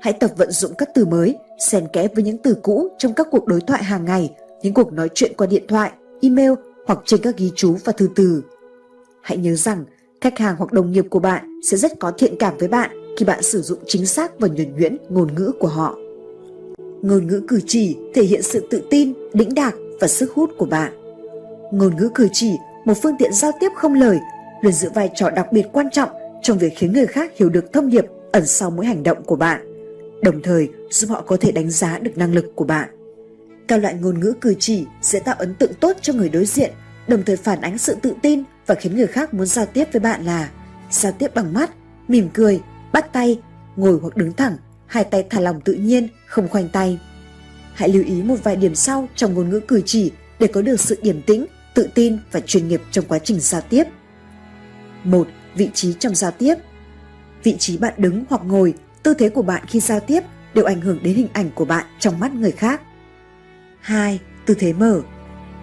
Hãy 0.01 0.13
tập 0.13 0.31
vận 0.37 0.51
dụng 0.51 0.71
các 0.77 0.89
từ 0.95 1.05
mới, 1.05 1.37
xen 1.59 1.87
kẽ 1.93 2.07
với 2.15 2.23
những 2.23 2.37
từ 2.37 2.57
cũ 2.63 2.89
trong 2.97 3.13
các 3.13 3.27
cuộc 3.31 3.45
đối 3.45 3.61
thoại 3.61 3.83
hàng 3.83 4.05
ngày, 4.05 4.35
những 4.63 4.73
cuộc 4.73 4.93
nói 4.93 5.09
chuyện 5.13 5.33
qua 5.37 5.47
điện 5.47 5.63
thoại, 5.67 5.91
email 6.21 6.51
hoặc 6.85 6.99
trên 7.05 7.21
các 7.23 7.37
ghi 7.37 7.51
chú 7.55 7.75
và 7.83 7.93
thư 7.93 8.09
từ. 8.15 8.43
Hãy 9.21 9.37
nhớ 9.37 9.55
rằng, 9.55 9.85
khách 10.21 10.39
hàng 10.39 10.55
hoặc 10.57 10.73
đồng 10.73 10.91
nghiệp 10.91 11.05
của 11.09 11.19
bạn 11.19 11.59
sẽ 11.63 11.77
rất 11.77 11.99
có 11.99 12.11
thiện 12.11 12.35
cảm 12.39 12.57
với 12.57 12.67
bạn 12.67 13.15
khi 13.17 13.25
bạn 13.25 13.43
sử 13.43 13.61
dụng 13.61 13.79
chính 13.87 14.05
xác 14.05 14.39
và 14.39 14.47
nhuần 14.47 14.75
nhuyễn 14.75 14.97
ngôn 15.09 15.35
ngữ 15.35 15.51
của 15.59 15.67
họ. 15.67 15.97
Ngôn 17.01 17.27
ngữ 17.27 17.41
cử 17.47 17.59
chỉ 17.67 17.97
thể 18.13 18.23
hiện 18.23 18.41
sự 18.41 18.67
tự 18.69 18.81
tin, 18.89 19.13
đĩnh 19.33 19.53
đạc 19.53 19.75
và 19.99 20.07
sức 20.07 20.31
hút 20.33 20.49
của 20.57 20.65
bạn. 20.65 20.93
Ngôn 21.71 21.95
ngữ 21.95 22.09
cử 22.15 22.27
chỉ, 22.33 22.51
một 22.85 22.93
phương 23.01 23.15
tiện 23.19 23.33
giao 23.33 23.51
tiếp 23.59 23.69
không 23.75 23.93
lời, 23.93 24.19
luôn 24.61 24.73
giữ 24.73 24.89
vai 24.95 25.09
trò 25.15 25.29
đặc 25.29 25.51
biệt 25.51 25.65
quan 25.73 25.89
trọng 25.89 26.09
trong 26.41 26.57
việc 26.57 26.73
khiến 26.75 26.93
người 26.93 27.07
khác 27.07 27.31
hiểu 27.35 27.49
được 27.49 27.73
thông 27.73 27.89
điệp 27.89 28.05
ẩn 28.31 28.45
sau 28.45 28.71
mỗi 28.71 28.85
hành 28.85 29.03
động 29.03 29.23
của 29.23 29.35
bạn, 29.35 29.61
đồng 30.21 30.41
thời 30.41 30.69
giúp 30.89 31.07
họ 31.09 31.21
có 31.21 31.37
thể 31.37 31.51
đánh 31.51 31.69
giá 31.69 31.99
được 31.99 32.17
năng 32.17 32.33
lực 32.33 32.45
của 32.55 32.65
bạn. 32.65 32.89
Các 33.67 33.77
loại 33.77 33.93
ngôn 33.93 34.19
ngữ 34.19 34.33
cử 34.41 34.55
chỉ 34.59 34.85
sẽ 35.01 35.19
tạo 35.19 35.35
ấn 35.39 35.55
tượng 35.55 35.73
tốt 35.73 35.97
cho 36.01 36.13
người 36.13 36.29
đối 36.29 36.45
diện, 36.45 36.71
đồng 37.07 37.23
thời 37.23 37.35
phản 37.37 37.61
ánh 37.61 37.77
sự 37.77 37.95
tự 38.01 38.13
tin 38.21 38.43
và 38.65 38.75
khiến 38.75 38.95
người 38.95 39.07
khác 39.07 39.33
muốn 39.33 39.45
giao 39.45 39.65
tiếp 39.65 39.87
với 39.91 39.99
bạn 39.99 40.25
là 40.25 40.49
giao 40.89 41.11
tiếp 41.11 41.35
bằng 41.35 41.53
mắt, 41.53 41.71
mỉm 42.07 42.29
cười, 42.33 42.61
bắt 42.91 43.13
tay, 43.13 43.39
ngồi 43.75 43.99
hoặc 44.01 44.17
đứng 44.17 44.33
thẳng, 44.33 44.57
hai 44.85 45.03
tay 45.03 45.25
thả 45.29 45.39
lỏng 45.39 45.61
tự 45.61 45.73
nhiên, 45.73 46.07
không 46.27 46.47
khoanh 46.47 46.69
tay. 46.69 46.99
Hãy 47.73 47.89
lưu 47.89 48.03
ý 48.03 48.23
một 48.23 48.35
vài 48.43 48.55
điểm 48.55 48.75
sau 48.75 49.07
trong 49.15 49.33
ngôn 49.33 49.49
ngữ 49.49 49.59
cử 49.59 49.81
chỉ 49.85 50.11
để 50.39 50.47
có 50.47 50.61
được 50.61 50.79
sự 50.79 50.99
điềm 51.01 51.21
tĩnh, 51.21 51.45
tự 51.73 51.89
tin 51.93 52.17
và 52.31 52.39
chuyên 52.39 52.67
nghiệp 52.67 52.81
trong 52.91 53.05
quá 53.05 53.19
trình 53.19 53.39
giao 53.39 53.61
tiếp. 53.61 53.83
1. 55.03 55.27
Vị 55.55 55.69
trí 55.73 55.93
trong 55.93 56.15
giao 56.15 56.31
tiếp 56.31 56.55
Vị 57.43 57.55
trí 57.59 57.77
bạn 57.77 57.93
đứng 57.97 58.23
hoặc 58.29 58.41
ngồi, 58.45 58.73
tư 59.03 59.13
thế 59.13 59.29
của 59.29 59.41
bạn 59.41 59.63
khi 59.67 59.79
giao 59.79 59.99
tiếp 59.99 60.23
đều 60.53 60.65
ảnh 60.65 60.81
hưởng 60.81 60.99
đến 61.03 61.15
hình 61.15 61.27
ảnh 61.33 61.49
của 61.55 61.65
bạn 61.65 61.85
trong 61.99 62.19
mắt 62.19 62.33
người 62.33 62.51
khác. 62.51 62.81
2. 63.83 64.19
Tư 64.45 64.53
thế 64.59 64.73
mở 64.73 65.01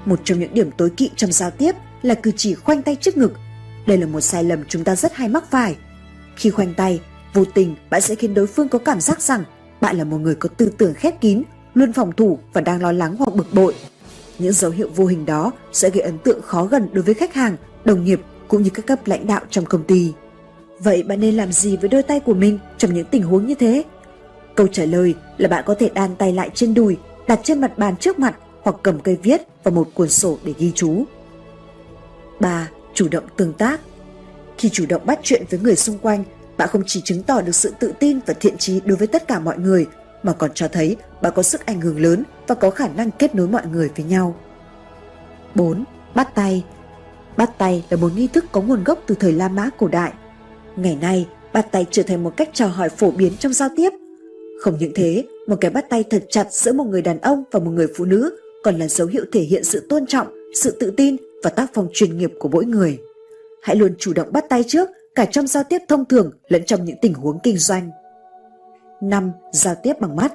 Một 0.04 0.20
trong 0.24 0.38
những 0.40 0.54
điểm 0.54 0.70
tối 0.76 0.90
kỵ 0.96 1.10
trong 1.16 1.32
giao 1.32 1.50
tiếp 1.50 1.72
là 2.02 2.14
cử 2.14 2.32
chỉ 2.36 2.54
khoanh 2.54 2.82
tay 2.82 2.96
trước 3.00 3.16
ngực. 3.16 3.32
Đây 3.86 3.98
là 3.98 4.06
một 4.06 4.20
sai 4.20 4.44
lầm 4.44 4.64
chúng 4.68 4.84
ta 4.84 4.96
rất 4.96 5.14
hay 5.14 5.28
mắc 5.28 5.50
phải. 5.50 5.76
Khi 6.36 6.50
khoanh 6.50 6.74
tay, 6.74 7.00
vô 7.34 7.44
tình 7.44 7.74
bạn 7.90 8.00
sẽ 8.00 8.14
khiến 8.14 8.34
đối 8.34 8.46
phương 8.46 8.68
có 8.68 8.78
cảm 8.78 9.00
giác 9.00 9.22
rằng 9.22 9.44
bạn 9.80 9.96
là 9.96 10.04
một 10.04 10.18
người 10.18 10.34
có 10.34 10.48
tư 10.48 10.72
tưởng 10.78 10.94
khép 10.94 11.20
kín, 11.20 11.42
luôn 11.74 11.92
phòng 11.92 12.12
thủ 12.12 12.38
và 12.52 12.60
đang 12.60 12.82
lo 12.82 12.92
lắng 12.92 13.16
hoặc 13.18 13.34
bực 13.34 13.54
bội. 13.54 13.74
Những 14.38 14.52
dấu 14.52 14.70
hiệu 14.70 14.90
vô 14.96 15.06
hình 15.06 15.26
đó 15.26 15.52
sẽ 15.72 15.90
gây 15.90 16.00
ấn 16.00 16.18
tượng 16.18 16.42
khó 16.42 16.64
gần 16.64 16.88
đối 16.92 17.02
với 17.02 17.14
khách 17.14 17.34
hàng, 17.34 17.56
đồng 17.84 18.04
nghiệp 18.04 18.20
cũng 18.48 18.62
như 18.62 18.70
các 18.70 18.86
cấp 18.86 18.98
lãnh 19.06 19.26
đạo 19.26 19.40
trong 19.50 19.64
công 19.64 19.84
ty. 19.84 20.12
Vậy 20.78 21.02
bạn 21.02 21.20
nên 21.20 21.36
làm 21.36 21.52
gì 21.52 21.76
với 21.76 21.88
đôi 21.88 22.02
tay 22.02 22.20
của 22.20 22.34
mình 22.34 22.58
trong 22.78 22.94
những 22.94 23.06
tình 23.10 23.22
huống 23.22 23.46
như 23.46 23.54
thế? 23.54 23.84
Câu 24.54 24.66
trả 24.66 24.84
lời 24.84 25.14
là 25.38 25.48
bạn 25.48 25.64
có 25.66 25.74
thể 25.74 25.90
đan 25.94 26.16
tay 26.16 26.32
lại 26.32 26.50
trên 26.54 26.74
đùi, 26.74 26.96
đặt 27.30 27.40
trên 27.42 27.60
mặt 27.60 27.78
bàn 27.78 27.96
trước 27.96 28.18
mặt 28.18 28.36
hoặc 28.62 28.76
cầm 28.82 29.00
cây 29.00 29.18
viết 29.22 29.42
và 29.62 29.70
một 29.70 29.88
cuốn 29.94 30.08
sổ 30.08 30.38
để 30.44 30.54
ghi 30.58 30.72
chú. 30.74 31.04
3. 32.40 32.68
Chủ 32.94 33.08
động 33.08 33.24
tương 33.36 33.52
tác 33.52 33.80
Khi 34.58 34.68
chủ 34.68 34.86
động 34.88 35.02
bắt 35.06 35.18
chuyện 35.22 35.44
với 35.50 35.60
người 35.60 35.76
xung 35.76 35.98
quanh, 35.98 36.24
bạn 36.56 36.68
không 36.68 36.82
chỉ 36.86 37.00
chứng 37.04 37.22
tỏ 37.22 37.40
được 37.40 37.54
sự 37.54 37.74
tự 37.80 37.92
tin 37.98 38.18
và 38.26 38.34
thiện 38.40 38.58
trí 38.58 38.80
đối 38.84 38.96
với 38.96 39.06
tất 39.06 39.28
cả 39.28 39.38
mọi 39.38 39.58
người, 39.58 39.86
mà 40.22 40.32
còn 40.32 40.50
cho 40.54 40.68
thấy 40.68 40.96
bạn 41.22 41.32
có 41.36 41.42
sức 41.42 41.66
ảnh 41.66 41.80
hưởng 41.80 42.00
lớn 42.00 42.22
và 42.46 42.54
có 42.54 42.70
khả 42.70 42.88
năng 42.88 43.10
kết 43.10 43.34
nối 43.34 43.48
mọi 43.48 43.66
người 43.66 43.90
với 43.96 44.06
nhau. 44.06 44.34
4. 45.54 45.84
Bắt 46.14 46.34
tay 46.34 46.64
Bắt 47.36 47.58
tay 47.58 47.84
là 47.90 47.96
một 47.96 48.12
nghi 48.16 48.26
thức 48.26 48.44
có 48.52 48.60
nguồn 48.60 48.84
gốc 48.84 48.98
từ 49.06 49.14
thời 49.14 49.32
La 49.32 49.48
Mã 49.48 49.70
cổ 49.78 49.88
đại. 49.88 50.12
Ngày 50.76 50.96
nay, 50.96 51.28
bắt 51.52 51.66
tay 51.72 51.86
trở 51.90 52.02
thành 52.02 52.24
một 52.24 52.36
cách 52.36 52.50
chào 52.52 52.68
hỏi 52.68 52.88
phổ 52.88 53.10
biến 53.10 53.36
trong 53.36 53.52
giao 53.52 53.68
tiếp. 53.76 53.99
Không 54.60 54.76
những 54.80 54.92
thế, 54.94 55.24
một 55.46 55.56
cái 55.60 55.70
bắt 55.70 55.86
tay 55.90 56.04
thật 56.10 56.24
chặt 56.28 56.52
giữa 56.52 56.72
một 56.72 56.84
người 56.84 57.02
đàn 57.02 57.20
ông 57.20 57.44
và 57.50 57.60
một 57.60 57.70
người 57.70 57.86
phụ 57.96 58.04
nữ 58.04 58.36
còn 58.62 58.78
là 58.78 58.88
dấu 58.88 59.08
hiệu 59.08 59.24
thể 59.32 59.40
hiện 59.40 59.64
sự 59.64 59.86
tôn 59.88 60.06
trọng, 60.06 60.26
sự 60.54 60.76
tự 60.80 60.92
tin 60.96 61.16
và 61.42 61.50
tác 61.50 61.70
phong 61.74 61.88
chuyên 61.92 62.18
nghiệp 62.18 62.32
của 62.38 62.48
mỗi 62.48 62.64
người. 62.64 62.98
Hãy 63.62 63.76
luôn 63.76 63.94
chủ 63.98 64.12
động 64.12 64.32
bắt 64.32 64.44
tay 64.48 64.64
trước 64.66 64.88
cả 65.14 65.24
trong 65.24 65.46
giao 65.46 65.64
tiếp 65.68 65.78
thông 65.88 66.04
thường 66.04 66.30
lẫn 66.48 66.64
trong 66.64 66.84
những 66.84 66.96
tình 67.02 67.14
huống 67.14 67.38
kinh 67.42 67.56
doanh. 67.56 67.90
5. 69.02 69.32
Giao 69.52 69.74
tiếp 69.82 69.92
bằng 70.00 70.16
mắt 70.16 70.34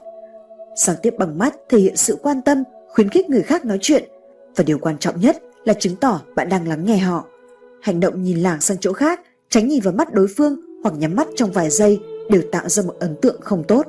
Giao 0.75 0.95
tiếp 0.95 1.13
bằng 1.17 1.37
mắt 1.37 1.55
thể 1.69 1.77
hiện 1.77 1.95
sự 1.95 2.17
quan 2.21 2.41
tâm, 2.41 2.63
khuyến 2.87 3.09
khích 3.09 3.29
người 3.29 3.41
khác 3.41 3.65
nói 3.65 3.77
chuyện 3.81 4.03
và 4.55 4.63
điều 4.63 4.79
quan 4.79 4.97
trọng 4.97 5.19
nhất 5.19 5.37
là 5.65 5.73
chứng 5.73 5.95
tỏ 5.95 6.21
bạn 6.35 6.49
đang 6.49 6.67
lắng 6.67 6.85
nghe 6.85 6.97
họ. 6.97 7.25
Hành 7.81 7.99
động 7.99 8.23
nhìn 8.23 8.39
lảng 8.39 8.61
sang 8.61 8.77
chỗ 8.77 8.93
khác, 8.93 9.21
tránh 9.49 9.67
nhìn 9.67 9.81
vào 9.81 9.93
mắt 9.93 10.13
đối 10.13 10.27
phương 10.37 10.59
hoặc 10.83 10.95
nhắm 10.97 11.15
mắt 11.15 11.27
trong 11.35 11.51
vài 11.51 11.69
giây 11.69 11.99
đều 12.29 12.41
tạo 12.51 12.69
ra 12.69 12.83
một 12.83 12.95
ấn 12.99 13.15
tượng 13.21 13.41
không 13.41 13.63
tốt. 13.67 13.85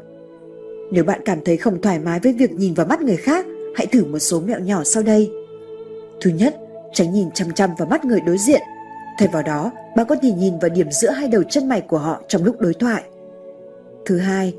Nếu 0.90 1.04
bạn 1.04 1.20
cảm 1.24 1.38
thấy 1.44 1.56
không 1.56 1.80
thoải 1.80 1.98
mái 1.98 2.20
với 2.20 2.32
việc 2.32 2.52
nhìn 2.52 2.74
vào 2.74 2.86
mắt 2.86 3.00
người 3.00 3.16
khác, 3.16 3.46
hãy 3.76 3.86
thử 3.86 4.04
một 4.04 4.18
số 4.18 4.40
mẹo 4.40 4.60
nhỏ 4.60 4.84
sau 4.84 5.02
đây. 5.02 5.30
Thứ 6.20 6.30
nhất, 6.30 6.56
tránh 6.92 7.12
nhìn 7.12 7.30
chăm 7.30 7.52
chăm 7.52 7.70
vào 7.78 7.88
mắt 7.88 8.04
người 8.04 8.20
đối 8.20 8.38
diện. 8.38 8.62
Thay 9.18 9.28
vào 9.28 9.42
đó, 9.42 9.70
bạn 9.96 10.06
có 10.08 10.16
thể 10.22 10.30
nhìn 10.30 10.58
vào 10.58 10.68
điểm 10.68 10.90
giữa 10.90 11.10
hai 11.10 11.28
đầu 11.28 11.42
chân 11.42 11.68
mày 11.68 11.80
của 11.80 11.98
họ 11.98 12.22
trong 12.28 12.44
lúc 12.44 12.60
đối 12.60 12.74
thoại. 12.74 13.02
Thứ 14.04 14.18
hai, 14.18 14.54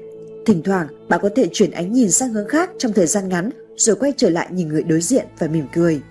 thỉnh 0.46 0.64
thoảng 0.64 0.88
bạn 1.10 1.20
có 1.24 1.30
thể 1.36 1.50
chuyển 1.54 1.72
ánh 1.72 1.94
nhìn 1.94 2.12
sang 2.12 2.30
hướng 2.30 2.48
khác 2.48 2.70
trong 2.78 2.94
thời 2.94 3.08
gian 3.08 3.30
ngắn 3.30 3.50
rồi 3.76 3.96
quay 3.96 4.14
trở 4.18 4.30
lại 4.30 4.48
nhìn 4.52 4.68
người 4.68 4.84
đối 4.84 5.02
diện 5.02 5.26
và 5.40 5.48
mỉm 5.48 5.66
cười. 5.74 6.02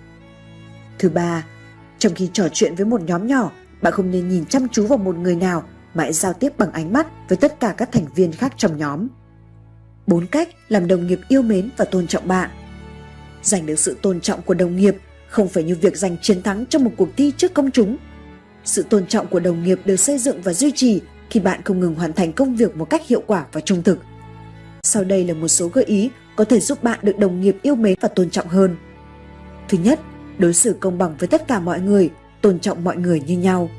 Thứ 0.99 1.09
ba, 1.09 1.45
trong 1.99 2.13
khi 2.15 2.29
trò 2.33 2.47
chuyện 2.53 2.75
với 2.75 2.85
một 2.85 3.01
nhóm 3.01 3.27
nhỏ, 3.27 3.51
bạn 3.81 3.93
không 3.93 4.11
nên 4.11 4.29
nhìn 4.29 4.45
chăm 4.45 4.67
chú 4.71 4.87
vào 4.87 4.97
một 4.97 5.15
người 5.15 5.35
nào 5.35 5.63
mà 5.93 6.03
hãy 6.03 6.13
giao 6.13 6.33
tiếp 6.33 6.57
bằng 6.57 6.71
ánh 6.71 6.93
mắt 6.93 7.07
với 7.29 7.37
tất 7.37 7.59
cả 7.59 7.73
các 7.77 7.91
thành 7.91 8.05
viên 8.15 8.31
khác 8.31 8.53
trong 8.57 8.77
nhóm. 8.77 9.07
Bốn 10.07 10.27
cách 10.27 10.49
làm 10.69 10.87
đồng 10.87 11.07
nghiệp 11.07 11.19
yêu 11.27 11.41
mến 11.41 11.69
và 11.77 11.85
tôn 11.85 12.07
trọng 12.07 12.27
bạn. 12.27 12.49
Giành 13.43 13.65
được 13.65 13.79
sự 13.79 13.97
tôn 14.01 14.21
trọng 14.21 14.41
của 14.41 14.53
đồng 14.53 14.75
nghiệp 14.75 14.95
không 15.27 15.47
phải 15.47 15.63
như 15.63 15.75
việc 15.81 15.97
giành 15.97 16.17
chiến 16.21 16.41
thắng 16.43 16.65
trong 16.65 16.83
một 16.83 16.91
cuộc 16.97 17.09
thi 17.17 17.31
trước 17.37 17.53
công 17.53 17.71
chúng. 17.71 17.97
Sự 18.63 18.83
tôn 18.83 19.07
trọng 19.07 19.27
của 19.27 19.39
đồng 19.39 19.63
nghiệp 19.63 19.79
được 19.85 19.95
xây 19.95 20.17
dựng 20.17 20.41
và 20.41 20.53
duy 20.53 20.71
trì 20.71 21.01
khi 21.29 21.39
bạn 21.39 21.61
không 21.65 21.79
ngừng 21.79 21.95
hoàn 21.95 22.13
thành 22.13 22.33
công 22.33 22.55
việc 22.55 22.77
một 22.77 22.89
cách 22.89 23.07
hiệu 23.07 23.23
quả 23.27 23.45
và 23.51 23.61
trung 23.61 23.83
thực. 23.83 23.99
Sau 24.83 25.03
đây 25.03 25.23
là 25.23 25.33
một 25.33 25.47
số 25.47 25.67
gợi 25.67 25.83
ý 25.83 26.09
có 26.35 26.43
thể 26.43 26.59
giúp 26.59 26.83
bạn 26.83 26.99
được 27.01 27.19
đồng 27.19 27.41
nghiệp 27.41 27.57
yêu 27.61 27.75
mến 27.75 27.95
và 28.01 28.07
tôn 28.07 28.29
trọng 28.29 28.47
hơn. 28.47 28.75
Thứ 29.69 29.77
nhất, 29.77 29.99
đối 30.37 30.53
xử 30.53 30.75
công 30.79 30.97
bằng 30.97 31.15
với 31.19 31.27
tất 31.27 31.47
cả 31.47 31.59
mọi 31.59 31.79
người, 31.81 32.09
tôn 32.41 32.59
trọng 32.59 32.83
mọi 32.83 32.97
người 32.97 33.21
như 33.27 33.37
nhau. 33.37 33.69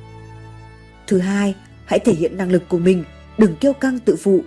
Thứ 1.06 1.18
hai, 1.18 1.54
hãy 1.85 1.99
thể 1.99 2.12
hiện 2.12 2.37
năng 2.37 2.52
lực 2.52 2.62
của 2.68 2.78
mình, 2.78 3.04
đừng 3.38 3.56
kiêu 3.56 3.73
căng 3.73 3.99
tự 3.99 4.16
phụ. 4.16 4.40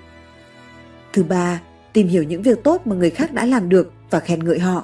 Thứ 1.13 1.23
ba, 1.23 1.61
tìm 1.93 2.07
hiểu 2.07 2.23
những 2.23 2.41
việc 2.41 2.63
tốt 2.63 2.81
mà 2.85 2.95
người 2.95 3.09
khác 3.09 3.33
đã 3.33 3.45
làm 3.45 3.69
được 3.69 3.91
và 4.09 4.19
khen 4.19 4.43
ngợi 4.43 4.59
họ. 4.59 4.83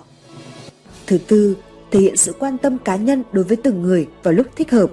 Thứ 1.07 1.17
tư, 1.27 1.57
thể 1.91 1.99
hiện 1.99 2.17
sự 2.17 2.33
quan 2.39 2.57
tâm 2.57 2.77
cá 2.77 2.95
nhân 2.95 3.23
đối 3.31 3.43
với 3.43 3.57
từng 3.57 3.81
người 3.81 4.07
vào 4.23 4.33
lúc 4.33 4.47
thích 4.55 4.71
hợp. 4.71 4.91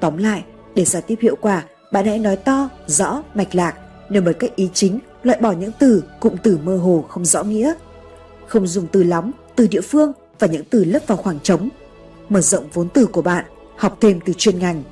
Tóm 0.00 0.16
lại, 0.16 0.44
để 0.74 0.84
giao 0.84 1.02
tiếp 1.02 1.18
hiệu 1.20 1.36
quả, 1.40 1.64
bạn 1.92 2.06
hãy 2.06 2.18
nói 2.18 2.36
to, 2.36 2.68
rõ, 2.86 3.22
mạch 3.34 3.54
lạc, 3.54 3.74
nêu 4.10 4.22
bật 4.22 4.32
các 4.38 4.56
ý 4.56 4.68
chính, 4.74 4.98
loại 5.22 5.40
bỏ 5.40 5.52
những 5.52 5.72
từ, 5.78 6.04
cụm 6.20 6.36
từ 6.42 6.58
mơ 6.64 6.76
hồ 6.76 7.04
không 7.08 7.24
rõ 7.24 7.42
nghĩa. 7.42 7.74
Không 8.46 8.66
dùng 8.66 8.86
từ 8.92 9.02
lóng 9.02 9.30
từ 9.56 9.66
địa 9.66 9.80
phương 9.80 10.12
và 10.38 10.46
những 10.46 10.64
từ 10.70 10.84
lấp 10.84 11.02
vào 11.06 11.18
khoảng 11.18 11.40
trống. 11.40 11.68
Mở 12.28 12.40
rộng 12.40 12.64
vốn 12.72 12.88
từ 12.88 13.06
của 13.06 13.22
bạn, 13.22 13.44
học 13.76 13.98
thêm 14.00 14.20
từ 14.24 14.32
chuyên 14.32 14.58
ngành. 14.58 14.82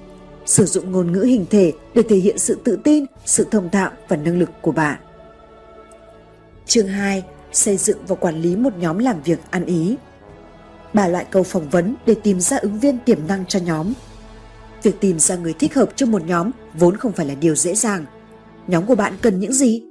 Sử 0.46 0.64
dụng 0.64 0.92
ngôn 0.92 1.12
ngữ 1.12 1.23
hình 1.23 1.46
thể 1.50 1.73
để 1.94 2.02
thể 2.08 2.16
hiện 2.16 2.38
sự 2.38 2.58
tự 2.64 2.78
tin, 2.85 3.04
sự 3.25 3.46
thông 3.50 3.70
thạo 3.70 3.90
và 4.08 4.16
năng 4.16 4.38
lực 4.38 4.50
của 4.62 4.73
bạn. 4.73 4.99
Chương 6.68 6.88
2. 6.88 7.25
Xây 7.52 7.76
dựng 7.76 7.99
và 8.08 8.16
quản 8.16 8.42
lý 8.42 8.56
một 8.56 8.73
nhóm 8.78 8.99
làm 8.99 9.23
việc 9.23 9.38
ăn 9.50 9.64
ý. 9.64 9.96
Ba 10.92 11.08
loại 11.08 11.26
câu 11.30 11.42
phỏng 11.42 11.68
vấn 11.68 11.94
để 12.06 12.14
tìm 12.14 12.40
ra 12.40 12.56
ứng 12.56 12.78
viên 12.78 12.99
tiềm 12.99 13.18
năng 13.28 13.46
cho 13.46 13.58
nhóm. 13.58 13.92
Việc 14.82 15.00
tìm 15.00 15.18
ra 15.18 15.37
người 15.37 15.52
thích 15.52 15.75
hợp 15.75 15.88
cho 15.96 16.06
một 16.06 16.23
nhóm 16.26 16.50
vốn 16.78 16.96
không 16.96 17.12
phải 17.12 17.26
là 17.26 17.35
điều 17.35 17.54
dễ 17.54 17.75
dàng. 17.75 18.04
Nhóm 18.66 18.87
của 18.87 18.94
bạn 18.94 19.12
cần 19.23 19.40
những 19.40 19.52
gì? 19.52 19.82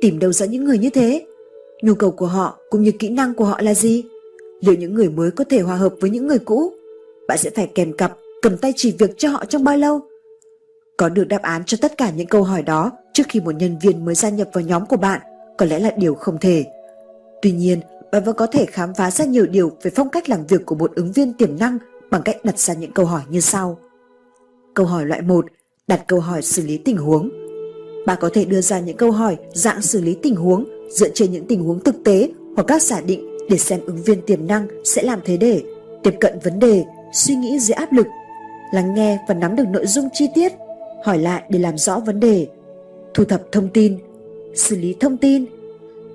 Tìm 0.00 0.18
đâu 0.18 0.32
ra 0.32 0.46
những 0.46 0.64
người 0.64 0.78
như 0.78 0.90
thế? 0.90 1.26
Nhu 1.82 1.94
cầu 1.94 2.10
của 2.10 2.26
họ 2.26 2.58
cũng 2.70 2.82
như 2.82 2.92
kỹ 2.92 3.08
năng 3.08 3.34
của 3.34 3.44
họ 3.44 3.60
là 3.60 3.74
gì? 3.74 4.04
Liệu 4.60 4.74
những 4.74 4.94
người 4.94 5.08
mới 5.08 5.30
có 5.30 5.44
thể 5.50 5.60
hòa 5.60 5.76
hợp 5.76 5.94
với 6.00 6.10
những 6.10 6.26
người 6.26 6.38
cũ? 6.38 6.72
Bạn 7.28 7.38
sẽ 7.38 7.50
phải 7.50 7.70
kèm 7.74 7.92
cặp, 7.92 8.12
cầm 8.42 8.56
tay 8.56 8.72
chỉ 8.76 8.94
việc 8.98 9.18
cho 9.18 9.28
họ 9.28 9.44
trong 9.44 9.64
bao 9.64 9.76
lâu? 9.76 10.00
Có 10.96 11.08
được 11.08 11.24
đáp 11.24 11.42
án 11.42 11.62
cho 11.64 11.76
tất 11.80 11.98
cả 11.98 12.10
những 12.10 12.26
câu 12.26 12.42
hỏi 12.42 12.62
đó 12.62 12.92
trước 13.12 13.24
khi 13.28 13.40
một 13.40 13.54
nhân 13.54 13.76
viên 13.82 14.04
mới 14.04 14.14
gia 14.14 14.28
nhập 14.28 14.48
vào 14.52 14.64
nhóm 14.64 14.86
của 14.86 14.96
bạn 14.96 15.20
có 15.58 15.66
lẽ 15.66 15.78
là 15.78 15.90
điều 15.96 16.14
không 16.14 16.38
thể. 16.38 16.64
Tuy 17.42 17.52
nhiên, 17.52 17.80
bạn 18.12 18.24
vẫn 18.24 18.36
có 18.36 18.46
thể 18.46 18.66
khám 18.66 18.94
phá 18.94 19.10
ra 19.10 19.24
nhiều 19.24 19.46
điều 19.46 19.70
về 19.82 19.90
phong 19.94 20.08
cách 20.08 20.28
làm 20.28 20.46
việc 20.46 20.66
của 20.66 20.74
một 20.74 20.92
ứng 20.94 21.12
viên 21.12 21.32
tiềm 21.32 21.58
năng 21.58 21.78
bằng 22.10 22.22
cách 22.22 22.36
đặt 22.44 22.58
ra 22.58 22.74
những 22.74 22.92
câu 22.92 23.06
hỏi 23.06 23.22
như 23.28 23.40
sau. 23.40 23.78
Câu 24.74 24.86
hỏi 24.86 25.06
loại 25.06 25.22
1, 25.22 25.46
đặt 25.88 26.04
câu 26.06 26.20
hỏi 26.20 26.42
xử 26.42 26.62
lý 26.62 26.78
tình 26.78 26.96
huống. 26.96 27.30
Bạn 28.06 28.18
có 28.20 28.30
thể 28.32 28.44
đưa 28.44 28.60
ra 28.60 28.80
những 28.80 28.96
câu 28.96 29.10
hỏi 29.10 29.36
dạng 29.52 29.82
xử 29.82 30.00
lý 30.00 30.16
tình 30.22 30.36
huống 30.36 30.64
dựa 30.90 31.08
trên 31.14 31.32
những 31.32 31.46
tình 31.46 31.64
huống 31.64 31.80
thực 31.80 32.04
tế 32.04 32.28
hoặc 32.56 32.64
các 32.66 32.82
giả 32.82 33.00
định 33.00 33.34
để 33.50 33.58
xem 33.58 33.80
ứng 33.86 34.02
viên 34.02 34.22
tiềm 34.22 34.46
năng 34.46 34.66
sẽ 34.84 35.02
làm 35.02 35.20
thế 35.24 35.36
để 35.36 35.62
tiếp 36.02 36.14
cận 36.20 36.38
vấn 36.42 36.58
đề, 36.58 36.84
suy 37.12 37.34
nghĩ 37.34 37.58
dưới 37.58 37.74
áp 37.74 37.92
lực, 37.92 38.06
lắng 38.72 38.94
nghe 38.94 39.18
và 39.28 39.34
nắm 39.34 39.56
được 39.56 39.68
nội 39.68 39.86
dung 39.86 40.08
chi 40.12 40.28
tiết, 40.34 40.52
hỏi 41.04 41.18
lại 41.18 41.42
để 41.48 41.58
làm 41.58 41.78
rõ 41.78 41.98
vấn 41.98 42.20
đề, 42.20 42.46
thu 43.14 43.24
thập 43.24 43.42
thông 43.52 43.68
tin, 43.68 43.98
xử 44.54 44.76
lý 44.76 44.96
thông 45.00 45.16
tin, 45.16 45.44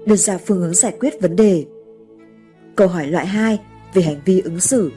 đưa 0.06 0.16
ra 0.16 0.38
phương 0.46 0.60
hướng 0.60 0.74
giải 0.74 0.94
quyết 1.00 1.22
vấn 1.22 1.36
đề. 1.36 1.66
Câu 2.76 2.88
hỏi 2.88 3.08
loại 3.08 3.26
2 3.26 3.60
về 3.94 4.02
hành 4.02 4.22
vi 4.26 4.40
ứng 4.40 4.60
xử. 4.60 4.92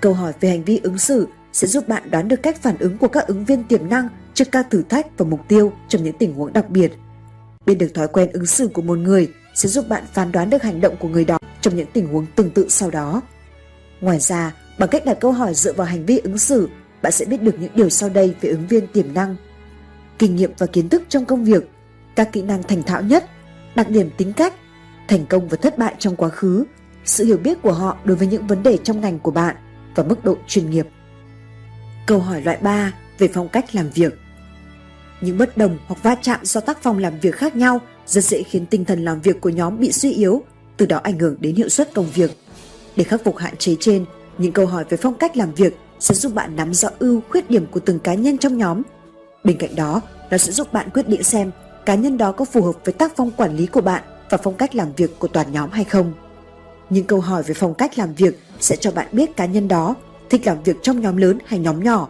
Câu 0.00 0.12
hỏi 0.12 0.32
về 0.40 0.48
hành 0.48 0.64
vi 0.64 0.80
ứng 0.82 0.98
xử 0.98 1.26
sẽ 1.52 1.66
giúp 1.66 1.88
bạn 1.88 2.10
đoán 2.10 2.28
được 2.28 2.42
cách 2.42 2.62
phản 2.62 2.78
ứng 2.78 2.98
của 2.98 3.08
các 3.08 3.26
ứng 3.26 3.44
viên 3.44 3.64
tiềm 3.64 3.88
năng 3.88 4.08
trước 4.34 4.44
các 4.52 4.66
thử 4.70 4.82
thách 4.82 5.18
và 5.18 5.26
mục 5.26 5.40
tiêu 5.48 5.72
trong 5.88 6.04
những 6.04 6.18
tình 6.18 6.34
huống 6.34 6.52
đặc 6.52 6.70
biệt. 6.70 6.92
Biết 7.66 7.74
được 7.74 7.94
thói 7.94 8.08
quen 8.08 8.30
ứng 8.32 8.46
xử 8.46 8.68
của 8.68 8.82
một 8.82 8.98
người 8.98 9.28
sẽ 9.54 9.68
giúp 9.68 9.88
bạn 9.88 10.04
phán 10.12 10.32
đoán 10.32 10.50
được 10.50 10.62
hành 10.62 10.80
động 10.80 10.96
của 11.00 11.08
người 11.08 11.24
đó 11.24 11.38
trong 11.60 11.76
những 11.76 11.88
tình 11.92 12.06
huống 12.06 12.26
tương 12.36 12.50
tự 12.50 12.66
sau 12.68 12.90
đó. 12.90 13.22
Ngoài 14.00 14.18
ra, 14.20 14.54
bằng 14.78 14.88
cách 14.88 15.04
đặt 15.04 15.20
câu 15.20 15.32
hỏi 15.32 15.54
dựa 15.54 15.72
vào 15.72 15.86
hành 15.86 16.06
vi 16.06 16.18
ứng 16.18 16.38
xử, 16.38 16.68
bạn 17.02 17.12
sẽ 17.12 17.24
biết 17.24 17.42
được 17.42 17.60
những 17.60 17.72
điều 17.74 17.90
sau 17.90 18.08
đây 18.08 18.34
về 18.40 18.50
ứng 18.50 18.66
viên 18.66 18.86
tiềm 18.86 19.14
năng. 19.14 19.36
Kinh 20.18 20.36
nghiệm 20.36 20.50
và 20.58 20.66
kiến 20.66 20.88
thức 20.88 21.02
trong 21.08 21.24
công 21.24 21.44
việc, 21.44 21.70
các 22.16 22.32
kỹ 22.32 22.42
năng 22.42 22.62
thành 22.62 22.82
thạo 22.82 23.02
nhất, 23.02 23.24
đặc 23.74 23.90
điểm 23.90 24.10
tính 24.16 24.32
cách, 24.32 24.54
thành 25.08 25.26
công 25.26 25.48
và 25.48 25.56
thất 25.56 25.78
bại 25.78 25.94
trong 25.98 26.16
quá 26.16 26.28
khứ, 26.28 26.64
sự 27.04 27.24
hiểu 27.24 27.36
biết 27.36 27.62
của 27.62 27.72
họ 27.72 27.96
đối 28.04 28.16
với 28.16 28.26
những 28.26 28.46
vấn 28.46 28.62
đề 28.62 28.76
trong 28.76 29.00
ngành 29.00 29.18
của 29.18 29.30
bạn 29.30 29.56
và 29.94 30.02
mức 30.02 30.24
độ 30.24 30.36
chuyên 30.46 30.70
nghiệp. 30.70 30.86
Câu 32.06 32.18
hỏi 32.18 32.42
loại 32.42 32.58
3 32.62 32.92
về 33.18 33.28
phong 33.34 33.48
cách 33.48 33.74
làm 33.74 33.90
việc. 33.90 34.18
Những 35.20 35.38
bất 35.38 35.56
đồng 35.56 35.78
hoặc 35.86 36.02
va 36.02 36.16
chạm 36.22 36.40
do 36.42 36.60
tác 36.60 36.78
phong 36.82 36.98
làm 36.98 37.20
việc 37.20 37.34
khác 37.34 37.56
nhau 37.56 37.80
rất 38.06 38.24
dễ 38.24 38.42
khiến 38.42 38.66
tinh 38.66 38.84
thần 38.84 39.04
làm 39.04 39.20
việc 39.20 39.40
của 39.40 39.48
nhóm 39.48 39.78
bị 39.78 39.92
suy 39.92 40.12
yếu, 40.12 40.42
từ 40.76 40.86
đó 40.86 41.00
ảnh 41.02 41.18
hưởng 41.18 41.36
đến 41.40 41.54
hiệu 41.54 41.68
suất 41.68 41.94
công 41.94 42.06
việc. 42.14 42.30
Để 42.96 43.04
khắc 43.04 43.24
phục 43.24 43.36
hạn 43.36 43.56
chế 43.56 43.76
trên, 43.80 44.04
những 44.38 44.52
câu 44.52 44.66
hỏi 44.66 44.84
về 44.88 44.96
phong 44.96 45.14
cách 45.14 45.36
làm 45.36 45.54
việc 45.54 45.76
sẽ 46.00 46.14
giúp 46.14 46.34
bạn 46.34 46.56
nắm 46.56 46.74
rõ 46.74 46.88
ưu 46.98 47.20
khuyết 47.30 47.50
điểm 47.50 47.66
của 47.66 47.80
từng 47.80 47.98
cá 47.98 48.14
nhân 48.14 48.38
trong 48.38 48.58
nhóm. 48.58 48.82
Bên 49.44 49.56
cạnh 49.58 49.76
đó, 49.76 50.00
nó 50.30 50.38
sẽ 50.38 50.52
giúp 50.52 50.72
bạn 50.72 50.90
quyết 50.90 51.08
định 51.08 51.22
xem 51.22 51.50
cá 51.86 51.94
nhân 51.94 52.18
đó 52.18 52.32
có 52.32 52.44
phù 52.44 52.62
hợp 52.62 52.76
với 52.84 52.94
tác 52.94 53.12
phong 53.16 53.30
quản 53.30 53.56
lý 53.56 53.66
của 53.66 53.80
bạn 53.80 54.02
và 54.30 54.38
phong 54.38 54.54
cách 54.54 54.74
làm 54.74 54.92
việc 54.96 55.18
của 55.18 55.28
toàn 55.28 55.52
nhóm 55.52 55.70
hay 55.70 55.84
không. 55.84 56.12
Những 56.90 57.04
câu 57.04 57.20
hỏi 57.20 57.42
về 57.42 57.54
phong 57.54 57.74
cách 57.74 57.98
làm 57.98 58.14
việc 58.14 58.40
sẽ 58.60 58.76
cho 58.76 58.90
bạn 58.90 59.06
biết 59.12 59.36
cá 59.36 59.46
nhân 59.46 59.68
đó 59.68 59.94
thích 60.30 60.46
làm 60.46 60.62
việc 60.62 60.76
trong 60.82 61.00
nhóm 61.00 61.16
lớn 61.16 61.38
hay 61.46 61.58
nhóm 61.58 61.84
nhỏ, 61.84 62.08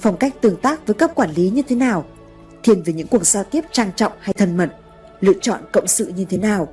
phong 0.00 0.16
cách 0.16 0.34
tương 0.40 0.56
tác 0.56 0.86
với 0.86 0.94
cấp 0.94 1.10
quản 1.14 1.30
lý 1.30 1.50
như 1.50 1.62
thế 1.62 1.76
nào, 1.76 2.04
thiên 2.62 2.82
về 2.82 2.92
những 2.92 3.06
cuộc 3.06 3.26
giao 3.26 3.44
tiếp 3.44 3.64
trang 3.72 3.90
trọng 3.96 4.12
hay 4.20 4.34
thân 4.34 4.56
mật, 4.56 4.70
lựa 5.20 5.32
chọn 5.40 5.60
cộng 5.72 5.86
sự 5.86 6.12
như 6.16 6.24
thế 6.24 6.38
nào, 6.38 6.68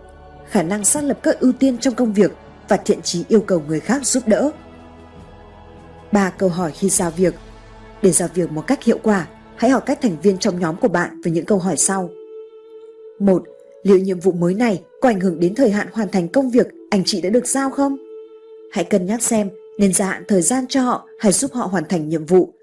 khả 0.50 0.64
năng 0.64 0.86
xác 0.86 1.04
lập 1.04 1.20
các 1.24 1.40
ưu 1.40 1.52
tiên 1.52 1.78
trong 1.78 1.96
công 1.96 2.14
việc 2.14 2.32
và 2.68 2.78
thiện 2.78 3.02
trí 3.02 3.24
yêu 3.28 3.42
cầu 3.42 3.64
người 3.68 3.80
khác 3.80 4.06
giúp 4.06 4.24
đỡ. 4.28 4.52
Ba 6.12 6.30
câu 6.30 6.50
hỏi 6.50 6.72
khi 6.72 6.90
giao 6.90 7.12
việc. 7.12 7.36
Để 8.02 8.12
giao 8.12 8.30
việc 8.34 8.52
một 8.52 8.68
cách 8.68 8.84
hiệu 8.84 9.00
quả, 9.04 9.28
hãy 9.56 9.72
hỏi 9.72 9.82
các 9.86 10.02
thành 10.02 10.18
viên 10.22 10.38
trong 10.38 10.60
nhóm 10.60 10.76
của 10.76 10.88
bạn 10.88 11.22
về 11.22 11.32
những 11.32 11.46
câu 11.46 11.60
hỏi 11.60 11.78
sau. 11.78 12.10
1. 13.20 13.44
Liệu 13.84 13.98
nhiệm 13.98 14.20
vụ 14.20 14.32
mới 14.32 14.54
này 14.54 14.84
có 15.02 15.10
ảnh 15.10 15.20
hưởng 15.20 15.40
đến 15.40 15.56
thời 15.56 15.70
hạn 15.70 15.88
hoàn 15.94 16.10
thành 16.10 16.28
công 16.28 16.50
việc 16.50 16.68
anh 16.90 17.04
chị 17.06 17.22
đã 17.22 17.30
được 17.30 17.48
giao 17.48 17.70
không? 17.70 17.98
Hãy 18.72 18.84
cân 18.84 19.06
nhắc 19.06 19.22
xem 19.22 19.50
nên 19.78 19.94
gia 19.94 20.06
hạn 20.06 20.24
thời 20.28 20.42
gian 20.42 20.66
cho 20.70 20.82
họ 20.82 21.08
hay 21.20 21.32
giúp 21.32 21.54
họ 21.54 21.66
hoàn 21.66 21.86
thành 21.86 22.10
nhiệm 22.10 22.26
vụ. 22.26 22.54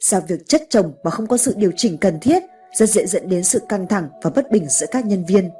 Giao 0.00 0.22
việc 0.28 0.48
chất 0.48 0.62
chồng 0.70 0.92
mà 1.04 1.10
không 1.10 1.26
có 1.26 1.36
sự 1.36 1.54
điều 1.56 1.70
chỉnh 1.76 1.98
cần 1.98 2.18
thiết 2.20 2.42
rất 2.72 2.88
dễ 2.88 3.06
dẫn 3.06 3.28
đến 3.28 3.44
sự 3.44 3.58
căng 3.68 3.86
thẳng 3.86 4.08
và 4.22 4.30
bất 4.30 4.50
bình 4.50 4.66
giữa 4.68 4.86
các 4.90 5.06
nhân 5.06 5.24
viên. 5.28 5.50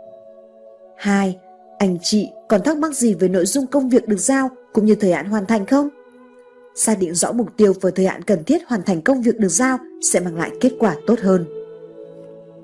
2. 0.96 1.38
Anh 1.78 1.98
chị 2.02 2.28
còn 2.48 2.62
thắc 2.62 2.76
mắc 2.76 2.94
gì 2.94 3.14
về 3.14 3.28
nội 3.28 3.46
dung 3.46 3.66
công 3.66 3.88
việc 3.88 4.08
được 4.08 4.20
giao 4.20 4.50
cũng 4.72 4.86
như 4.86 4.94
thời 4.94 5.12
hạn 5.12 5.26
hoàn 5.26 5.46
thành 5.46 5.66
không? 5.66 5.88
Xác 6.74 6.98
định 6.98 7.14
rõ 7.14 7.32
mục 7.32 7.48
tiêu 7.56 7.72
và 7.80 7.90
thời 7.94 8.06
hạn 8.06 8.22
cần 8.22 8.44
thiết 8.44 8.62
hoàn 8.66 8.82
thành 8.82 9.02
công 9.02 9.22
việc 9.22 9.38
được 9.38 9.48
giao 9.48 9.78
sẽ 10.02 10.20
mang 10.20 10.36
lại 10.36 10.50
kết 10.60 10.72
quả 10.78 10.96
tốt 11.06 11.20
hơn. 11.20 11.44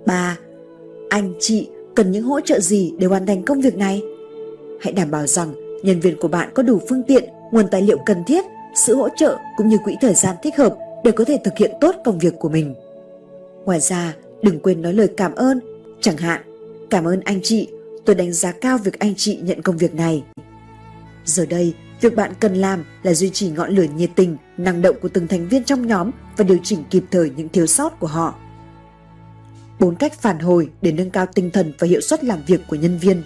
3. 0.06 0.38
Anh 1.08 1.34
chị 1.40 1.68
cần 1.98 2.10
những 2.10 2.24
hỗ 2.24 2.40
trợ 2.40 2.60
gì 2.60 2.92
để 2.98 3.06
hoàn 3.06 3.26
thành 3.26 3.42
công 3.42 3.60
việc 3.60 3.76
này? 3.76 4.02
Hãy 4.80 4.92
đảm 4.92 5.10
bảo 5.10 5.26
rằng 5.26 5.54
nhân 5.82 6.00
viên 6.00 6.16
của 6.20 6.28
bạn 6.28 6.50
có 6.54 6.62
đủ 6.62 6.80
phương 6.88 7.02
tiện, 7.02 7.24
nguồn 7.52 7.68
tài 7.70 7.82
liệu 7.82 7.98
cần 8.06 8.24
thiết, 8.26 8.44
sự 8.74 8.96
hỗ 8.96 9.08
trợ 9.16 9.36
cũng 9.56 9.68
như 9.68 9.76
quỹ 9.84 9.96
thời 10.00 10.14
gian 10.14 10.36
thích 10.42 10.56
hợp 10.56 10.76
để 11.04 11.10
có 11.10 11.24
thể 11.24 11.38
thực 11.44 11.58
hiện 11.58 11.70
tốt 11.80 11.94
công 12.04 12.18
việc 12.18 12.34
của 12.38 12.48
mình. 12.48 12.74
Ngoài 13.64 13.80
ra, 13.80 14.14
đừng 14.42 14.60
quên 14.60 14.82
nói 14.82 14.92
lời 14.92 15.08
cảm 15.16 15.34
ơn, 15.34 15.60
chẳng 16.00 16.16
hạn, 16.16 16.40
cảm 16.90 17.04
ơn 17.04 17.20
anh 17.20 17.40
chị, 17.42 17.68
tôi 18.04 18.16
đánh 18.16 18.32
giá 18.32 18.52
cao 18.52 18.78
việc 18.78 18.98
anh 18.98 19.14
chị 19.16 19.38
nhận 19.42 19.62
công 19.62 19.76
việc 19.76 19.94
này. 19.94 20.24
Giờ 21.24 21.46
đây, 21.46 21.74
việc 22.00 22.16
bạn 22.16 22.32
cần 22.40 22.54
làm 22.54 22.84
là 23.02 23.14
duy 23.14 23.30
trì 23.30 23.50
ngọn 23.50 23.70
lửa 23.70 23.86
nhiệt 23.96 24.10
tình, 24.16 24.36
năng 24.56 24.82
động 24.82 24.96
của 25.02 25.08
từng 25.08 25.28
thành 25.28 25.48
viên 25.48 25.64
trong 25.64 25.86
nhóm 25.86 26.10
và 26.36 26.44
điều 26.44 26.58
chỉnh 26.62 26.78
kịp 26.90 27.04
thời 27.10 27.30
những 27.36 27.48
thiếu 27.48 27.66
sót 27.66 28.00
của 28.00 28.06
họ. 28.06 28.34
Bốn 29.78 29.96
cách 29.96 30.12
phản 30.20 30.38
hồi 30.38 30.70
để 30.82 30.92
nâng 30.92 31.10
cao 31.10 31.26
tinh 31.34 31.50
thần 31.50 31.72
và 31.78 31.86
hiệu 31.86 32.00
suất 32.00 32.24
làm 32.24 32.42
việc 32.46 32.60
của 32.68 32.76
nhân 32.76 32.98
viên. 32.98 33.22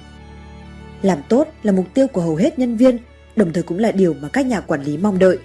Làm 1.02 1.18
tốt 1.28 1.49
là 1.62 1.73
mục 1.73 1.87
tiêu 1.94 2.06
của 2.06 2.21
hầu 2.21 2.37
hết 2.37 2.59
nhân 2.59 2.76
viên, 2.76 2.99
đồng 3.37 3.52
thời 3.52 3.62
cũng 3.62 3.78
là 3.78 3.92
điều 3.92 4.14
mà 4.14 4.28
các 4.28 4.47
nhà 4.47 4.61
quản 4.61 4.82
lý 4.82 4.97
mong 4.99 5.18
đợi. 5.18 5.38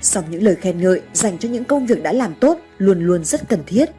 Song 0.00 0.24
những 0.30 0.42
lời 0.42 0.56
khen 0.56 0.80
ngợi 0.80 1.00
dành 1.12 1.38
cho 1.38 1.48
những 1.48 1.64
công 1.64 1.86
việc 1.86 2.02
đã 2.02 2.12
làm 2.12 2.34
tốt 2.34 2.58
luôn 2.78 3.00
luôn 3.00 3.24
rất 3.24 3.48
cần 3.48 3.60
thiết. 3.66 3.90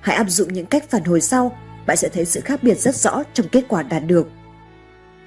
Hãy 0.00 0.16
áp 0.16 0.30
dụng 0.30 0.52
những 0.52 0.66
cách 0.66 0.90
phản 0.90 1.04
hồi 1.04 1.20
sau, 1.20 1.58
bạn 1.86 1.96
sẽ 1.96 2.08
thấy 2.08 2.24
sự 2.24 2.40
khác 2.40 2.62
biệt 2.62 2.78
rất 2.78 2.94
rõ 2.94 3.22
trong 3.34 3.48
kết 3.48 3.64
quả 3.68 3.82
đạt 3.82 4.02
được. 4.06 4.28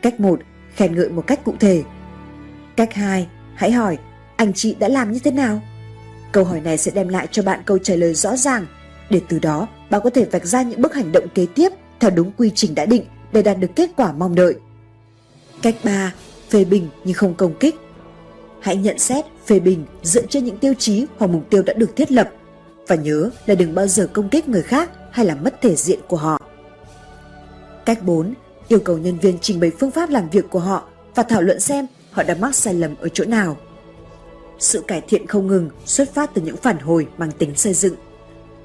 Cách 0.02 0.20
1. 0.20 0.40
Khen 0.76 0.96
ngợi 0.96 1.10
một 1.10 1.28
cách 1.28 1.44
cụ 1.44 1.54
thể. 1.60 1.84
Cách 2.76 2.94
2. 2.94 3.28
Hãy 3.56 3.72
hỏi, 3.72 3.98
anh 4.36 4.54
chị 4.54 4.76
đã 4.80 4.88
làm 4.88 5.12
như 5.12 5.20
thế 5.20 5.32
nào? 5.32 5.62
Câu 6.32 6.44
hỏi 6.44 6.62
này 6.62 6.78
sẽ 6.78 6.92
đem 6.96 7.08
lại 7.08 7.28
cho 7.32 7.44
bạn 7.44 7.60
câu 7.66 7.78
trả 7.78 7.96
lời 7.96 8.14
rõ 8.14 8.36
ràng, 8.36 8.66
để 9.10 9.22
từ 9.30 9.40
đó 9.40 9.68
bạn 9.90 10.02
có 10.04 10.10
thể 10.10 10.26
vạch 10.26 10.46
ra 10.46 10.62
những 10.62 10.82
bước 10.82 10.94
hành 10.94 11.12
động 11.12 11.28
kế 11.36 11.46
tiếp 11.56 11.70
theo 12.00 12.12
đúng 12.12 12.32
quy 12.38 12.52
trình 12.56 12.76
đã 12.76 12.86
định 12.86 13.04
để 13.32 13.42
đạt 13.42 13.60
được 13.60 13.68
kết 13.76 13.90
quả 13.96 14.12
mong 14.12 14.36
đợi. 14.36 14.56
Cách 15.62 15.76
3. 15.84 16.14
Phê 16.50 16.64
bình 16.64 16.88
nhưng 17.04 17.16
không 17.16 17.34
công 17.34 17.54
kích. 17.60 17.76
Hãy 18.60 18.76
nhận 18.76 19.00
xét, 19.00 19.26
phê 19.46 19.60
bình 19.60 19.86
dựa 20.04 20.26
trên 20.26 20.46
những 20.46 20.58
tiêu 20.58 20.74
chí 20.80 21.06
hoặc 21.18 21.28
mục 21.28 21.50
tiêu 21.50 21.64
đã 21.64 21.74
được 21.74 21.96
thiết 21.96 22.12
lập 22.12 22.30
và 22.88 22.96
nhớ 22.96 23.30
là 23.46 23.56
đừng 23.56 23.76
bao 23.76 23.88
giờ 23.88 24.10
công 24.14 24.30
kích 24.30 24.48
người 24.48 24.62
khác 24.62 24.92
hay 25.12 25.26
làm 25.26 25.44
mất 25.44 25.62
thể 25.62 25.76
diện 25.76 26.00
của 26.08 26.18
họ. 26.18 26.42
Cách 27.86 28.04
4. 28.04 28.34
yêu 28.68 28.80
cầu 28.80 28.98
nhân 28.98 29.20
viên 29.20 29.38
trình 29.42 29.60
bày 29.60 29.72
phương 29.80 29.92
pháp 29.92 30.10
làm 30.10 30.30
việc 30.30 30.46
của 30.50 30.60
họ 30.60 30.84
và 31.16 31.24
thảo 31.24 31.42
luận 31.42 31.60
xem 31.60 31.88
họ 32.12 32.24
đã 32.24 32.36
mắc 32.40 32.56
sai 32.56 32.74
lầm 32.74 32.96
ở 33.00 33.10
chỗ 33.10 33.26
nào. 33.26 33.58
Sự 34.60 34.84
cải 34.88 35.02
thiện 35.02 35.28
không 35.28 35.48
ngừng 35.48 35.70
xuất 35.86 36.14
phát 36.14 36.32
từ 36.34 36.42
những 36.42 36.58
phản 36.58 36.80
hồi 36.80 37.08
mang 37.18 37.32
tính 37.32 37.56
xây 37.56 37.74
dựng. 37.74 37.96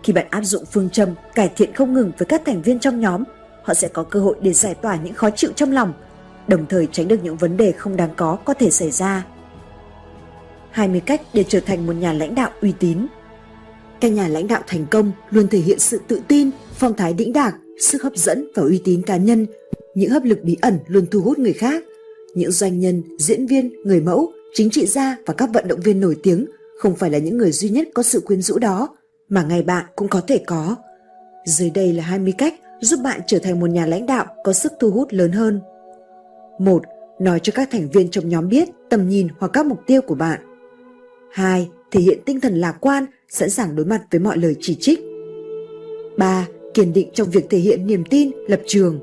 Khi 0.05 0.13
bạn 0.13 0.27
áp 0.31 0.43
dụng 0.43 0.65
phương 0.73 0.91
châm 0.91 1.09
cải 1.35 1.51
thiện 1.57 1.75
không 1.75 1.95
ngừng 1.95 2.13
với 2.19 2.27
các 2.27 2.43
thành 2.45 2.63
viên 2.63 2.79
trong 2.79 3.01
nhóm, 3.01 3.25
họ 3.63 3.75
sẽ 3.75 3.89
có 3.89 4.03
cơ 4.03 4.21
hội 4.21 4.37
để 4.41 4.53
giải 4.53 4.75
tỏa 4.75 4.99
những 5.05 5.15
khó 5.15 5.31
chịu 5.31 5.51
trong 5.57 5.73
lòng, 5.73 5.93
đồng 6.49 6.67
thời 6.67 6.89
tránh 6.93 7.09
được 7.09 7.17
những 7.23 7.37
vấn 7.37 7.57
đề 7.57 7.73
không 7.73 7.97
đáng 7.97 8.11
có 8.17 8.39
có 8.45 8.55
thể 8.55 8.71
xảy 8.71 8.91
ra. 8.91 9.27
20 10.71 11.01
cách 11.01 11.21
để 11.35 11.45
trở 11.49 11.61
thành 11.61 11.87
một 11.87 11.93
nhà 11.93 12.13
lãnh 12.13 12.35
đạo 12.35 12.51
uy 12.61 12.73
tín. 12.79 13.07
Các 14.01 14.09
nhà 14.09 14.29
lãnh 14.29 14.49
đạo 14.49 14.63
thành 14.67 14.87
công 14.91 15.13
luôn 15.31 15.49
thể 15.49 15.59
hiện 15.59 15.79
sự 15.79 16.01
tự 16.09 16.21
tin, 16.29 16.51
phong 16.75 16.97
thái 16.97 17.13
đĩnh 17.13 17.33
đạc, 17.33 17.55
sức 17.81 18.03
hấp 18.03 18.17
dẫn 18.17 18.49
và 18.55 18.63
uy 18.63 18.81
tín 18.85 19.03
cá 19.03 19.17
nhân. 19.17 19.47
Những 19.95 20.11
hấp 20.11 20.25
lực 20.25 20.39
bí 20.43 20.57
ẩn 20.61 20.79
luôn 20.87 21.07
thu 21.11 21.21
hút 21.21 21.39
người 21.39 21.53
khác. 21.53 21.83
Những 22.35 22.51
doanh 22.51 22.81
nhân, 22.81 23.03
diễn 23.19 23.47
viên, 23.47 23.83
người 23.85 24.01
mẫu, 24.01 24.33
chính 24.55 24.71
trị 24.71 24.87
gia 24.87 25.17
và 25.27 25.35
các 25.35 25.51
vận 25.53 25.69
động 25.69 25.81
viên 25.81 26.01
nổi 26.01 26.17
tiếng 26.23 26.47
không 26.79 26.97
phải 26.97 27.11
là 27.11 27.19
những 27.19 27.39
người 27.39 27.53
duy 27.53 27.69
nhất 27.69 27.89
có 27.95 28.03
sự 28.03 28.21
quyến 28.21 28.43
rũ 28.43 28.59
đó, 28.59 28.89
mà 29.35 29.43
ngay 29.43 29.63
bạn 29.63 29.85
cũng 29.97 30.09
có 30.09 30.21
thể 30.21 30.39
có. 30.47 30.77
Dưới 31.45 31.71
đây 31.71 31.93
là 31.93 32.03
20 32.03 32.35
cách 32.39 32.55
giúp 32.81 33.01
bạn 33.05 33.21
trở 33.27 33.39
thành 33.39 33.61
một 33.61 33.67
nhà 33.67 33.87
lãnh 33.87 34.07
đạo 34.07 34.27
có 34.45 34.53
sức 34.53 34.73
thu 34.81 34.91
hút 34.91 35.09
lớn 35.11 35.33
hơn. 35.33 35.61
1. 36.59 36.83
Nói 37.19 37.41
cho 37.43 37.53
các 37.57 37.69
thành 37.73 37.89
viên 37.93 38.11
trong 38.11 38.29
nhóm 38.29 38.49
biết 38.49 38.69
tầm 38.91 39.09
nhìn 39.09 39.29
hoặc 39.39 39.49
các 39.53 39.67
mục 39.67 39.81
tiêu 39.87 40.01
của 40.03 40.15
bạn. 40.15 40.41
2. 41.33 41.69
Thể 41.91 42.01
hiện 42.01 42.19
tinh 42.27 42.41
thần 42.41 42.55
lạc 42.55 42.77
quan, 42.81 43.07
sẵn 43.29 43.51
sàng 43.51 43.77
đối 43.77 43.87
mặt 43.87 44.03
với 44.11 44.21
mọi 44.21 44.39
lời 44.39 44.57
chỉ 44.61 44.77
trích. 44.81 45.01
3. 46.19 46.47
Kiên 46.75 46.93
định 46.93 47.09
trong 47.15 47.31
việc 47.31 47.47
thể 47.51 47.59
hiện 47.59 47.87
niềm 47.87 48.05
tin, 48.11 48.31
lập 48.49 48.61
trường. 48.67 48.99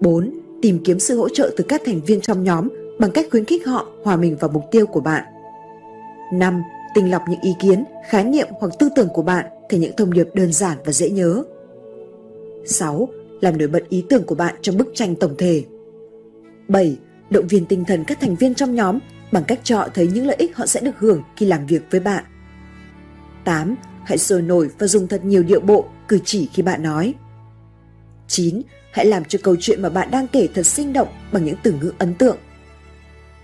4. 0.00 0.30
Tìm 0.62 0.78
kiếm 0.84 0.98
sự 0.98 1.16
hỗ 1.16 1.28
trợ 1.28 1.50
từ 1.56 1.64
các 1.68 1.82
thành 1.84 2.00
viên 2.06 2.20
trong 2.20 2.44
nhóm 2.44 2.68
bằng 2.98 3.10
cách 3.10 3.26
khuyến 3.30 3.44
khích 3.44 3.66
họ 3.66 3.86
hòa 4.04 4.16
mình 4.16 4.36
vào 4.40 4.50
mục 4.54 4.64
tiêu 4.70 4.86
của 4.86 5.00
bạn. 5.00 5.24
5. 6.32 6.62
Tinh 6.94 7.10
lọc 7.10 7.22
những 7.28 7.40
ý 7.40 7.54
kiến, 7.60 7.84
khái 8.08 8.24
niệm 8.24 8.48
hoặc 8.60 8.72
tư 8.78 8.88
tưởng 8.96 9.08
của 9.08 9.22
bạn 9.22 9.46
thành 9.68 9.80
những 9.80 9.96
thông 9.96 10.12
điệp 10.12 10.28
đơn 10.34 10.52
giản 10.52 10.78
và 10.84 10.92
dễ 10.92 11.10
nhớ. 11.10 11.44
6. 12.64 13.08
Làm 13.40 13.58
nổi 13.58 13.68
bật 13.68 13.88
ý 13.88 14.04
tưởng 14.08 14.24
của 14.24 14.34
bạn 14.34 14.54
trong 14.62 14.76
bức 14.76 14.88
tranh 14.94 15.14
tổng 15.14 15.34
thể. 15.38 15.64
7. 16.68 16.96
Động 17.30 17.46
viên 17.48 17.66
tinh 17.66 17.84
thần 17.84 18.04
các 18.04 18.20
thành 18.20 18.36
viên 18.36 18.54
trong 18.54 18.74
nhóm 18.74 18.98
bằng 19.32 19.44
cách 19.44 19.60
cho 19.62 19.76
họ 19.76 19.88
thấy 19.94 20.06
những 20.06 20.26
lợi 20.26 20.36
ích 20.38 20.56
họ 20.56 20.66
sẽ 20.66 20.80
được 20.80 20.98
hưởng 20.98 21.22
khi 21.36 21.46
làm 21.46 21.66
việc 21.66 21.82
với 21.90 22.00
bạn. 22.00 22.24
8. 23.44 23.76
Hãy 24.04 24.18
sôi 24.18 24.42
nổi 24.42 24.68
và 24.78 24.86
dùng 24.86 25.08
thật 25.08 25.24
nhiều 25.24 25.42
điệu 25.42 25.60
bộ, 25.60 25.88
cử 26.08 26.18
chỉ 26.24 26.48
khi 26.52 26.62
bạn 26.62 26.82
nói. 26.82 27.14
9. 28.28 28.62
Hãy 28.92 29.06
làm 29.06 29.24
cho 29.24 29.38
câu 29.42 29.56
chuyện 29.60 29.82
mà 29.82 29.88
bạn 29.88 30.10
đang 30.10 30.26
kể 30.26 30.48
thật 30.54 30.66
sinh 30.66 30.92
động 30.92 31.08
bằng 31.32 31.44
những 31.44 31.56
từ 31.62 31.72
ngữ 31.72 31.92
ấn 31.98 32.14
tượng. 32.14 32.36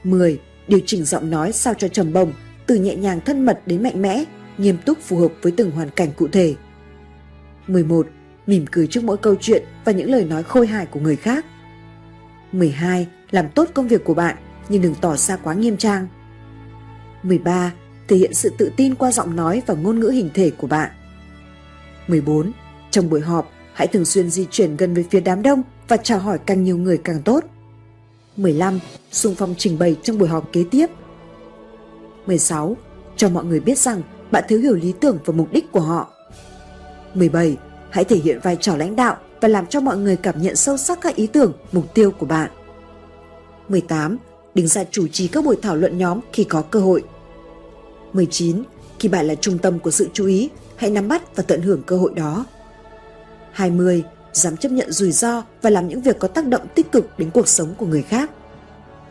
10. 0.04 0.40
Điều 0.68 0.80
chỉnh 0.86 1.04
giọng 1.04 1.30
nói 1.30 1.52
sao 1.52 1.74
cho 1.74 1.88
trầm 1.88 2.12
bồng, 2.12 2.32
từ 2.66 2.74
nhẹ 2.74 2.96
nhàng 2.96 3.20
thân 3.20 3.46
mật 3.46 3.60
đến 3.66 3.82
mạnh 3.82 4.02
mẽ, 4.02 4.24
nghiêm 4.58 4.76
túc 4.86 4.98
phù 5.00 5.18
hợp 5.18 5.32
với 5.42 5.52
từng 5.56 5.70
hoàn 5.70 5.90
cảnh 5.90 6.10
cụ 6.16 6.28
thể. 6.28 6.54
11. 7.66 8.06
Mỉm 8.46 8.66
cười 8.70 8.86
trước 8.86 9.04
mỗi 9.04 9.16
câu 9.16 9.34
chuyện 9.40 9.62
và 9.84 9.92
những 9.92 10.10
lời 10.10 10.24
nói 10.24 10.42
khôi 10.42 10.66
hài 10.66 10.86
của 10.86 11.00
người 11.00 11.16
khác. 11.16 11.44
12. 12.52 13.08
Làm 13.30 13.48
tốt 13.48 13.68
công 13.74 13.88
việc 13.88 14.04
của 14.04 14.14
bạn 14.14 14.36
nhưng 14.68 14.82
đừng 14.82 14.94
tỏ 15.00 15.16
ra 15.16 15.36
quá 15.36 15.54
nghiêm 15.54 15.76
trang. 15.76 16.06
13. 17.22 17.72
Thể 18.08 18.16
hiện 18.16 18.34
sự 18.34 18.52
tự 18.58 18.72
tin 18.76 18.94
qua 18.94 19.12
giọng 19.12 19.36
nói 19.36 19.62
và 19.66 19.74
ngôn 19.74 20.00
ngữ 20.00 20.08
hình 20.08 20.30
thể 20.34 20.50
của 20.50 20.66
bạn. 20.66 20.90
14. 22.08 22.52
Trong 22.90 23.10
buổi 23.10 23.20
họp, 23.20 23.52
hãy 23.72 23.86
thường 23.86 24.04
xuyên 24.04 24.30
di 24.30 24.46
chuyển 24.50 24.76
gần 24.76 24.94
về 24.94 25.04
phía 25.10 25.20
đám 25.20 25.42
đông 25.42 25.62
và 25.88 25.96
chào 25.96 26.18
hỏi 26.18 26.38
càng 26.46 26.64
nhiều 26.64 26.78
người 26.78 26.98
càng 27.04 27.22
tốt. 27.22 27.44
15. 28.36 28.78
Xung 29.12 29.34
phong 29.34 29.54
trình 29.58 29.78
bày 29.78 29.96
trong 30.02 30.18
buổi 30.18 30.28
họp 30.28 30.52
kế 30.52 30.64
tiếp. 30.70 30.86
16. 32.26 32.76
Cho 33.16 33.28
mọi 33.28 33.44
người 33.44 33.60
biết 33.60 33.78
rằng 33.78 34.02
bạn 34.30 34.44
thiếu 34.48 34.58
hiểu 34.58 34.74
lý 34.74 34.92
tưởng 35.00 35.18
và 35.24 35.34
mục 35.36 35.52
đích 35.52 35.72
của 35.72 35.80
họ. 35.80 36.10
17. 37.14 37.56
Hãy 37.90 38.04
thể 38.04 38.16
hiện 38.16 38.40
vai 38.42 38.56
trò 38.60 38.76
lãnh 38.76 38.96
đạo 38.96 39.16
và 39.40 39.48
làm 39.48 39.66
cho 39.66 39.80
mọi 39.80 39.96
người 39.96 40.16
cảm 40.16 40.42
nhận 40.42 40.56
sâu 40.56 40.76
sắc 40.76 40.98
các 41.00 41.16
ý 41.16 41.26
tưởng, 41.26 41.52
mục 41.72 41.94
tiêu 41.94 42.10
của 42.10 42.26
bạn. 42.26 42.50
18. 43.68 44.18
Đứng 44.54 44.66
ra 44.66 44.84
chủ 44.90 45.08
trì 45.08 45.28
các 45.28 45.44
buổi 45.44 45.56
thảo 45.62 45.76
luận 45.76 45.98
nhóm 45.98 46.20
khi 46.32 46.44
có 46.44 46.62
cơ 46.62 46.80
hội. 46.80 47.04
19. 48.12 48.62
Khi 48.98 49.08
bạn 49.08 49.26
là 49.26 49.34
trung 49.34 49.58
tâm 49.58 49.78
của 49.78 49.90
sự 49.90 50.08
chú 50.12 50.26
ý, 50.26 50.50
hãy 50.76 50.90
nắm 50.90 51.08
bắt 51.08 51.36
và 51.36 51.42
tận 51.42 51.62
hưởng 51.62 51.82
cơ 51.86 51.96
hội 51.96 52.12
đó. 52.16 52.44
20 53.52 54.04
dám 54.32 54.56
chấp 54.56 54.72
nhận 54.72 54.92
rủi 54.92 55.12
ro 55.12 55.42
và 55.62 55.70
làm 55.70 55.88
những 55.88 56.00
việc 56.00 56.18
có 56.18 56.28
tác 56.28 56.46
động 56.46 56.62
tích 56.74 56.92
cực 56.92 57.18
đến 57.18 57.30
cuộc 57.30 57.48
sống 57.48 57.74
của 57.78 57.86
người 57.86 58.02
khác. 58.02 58.30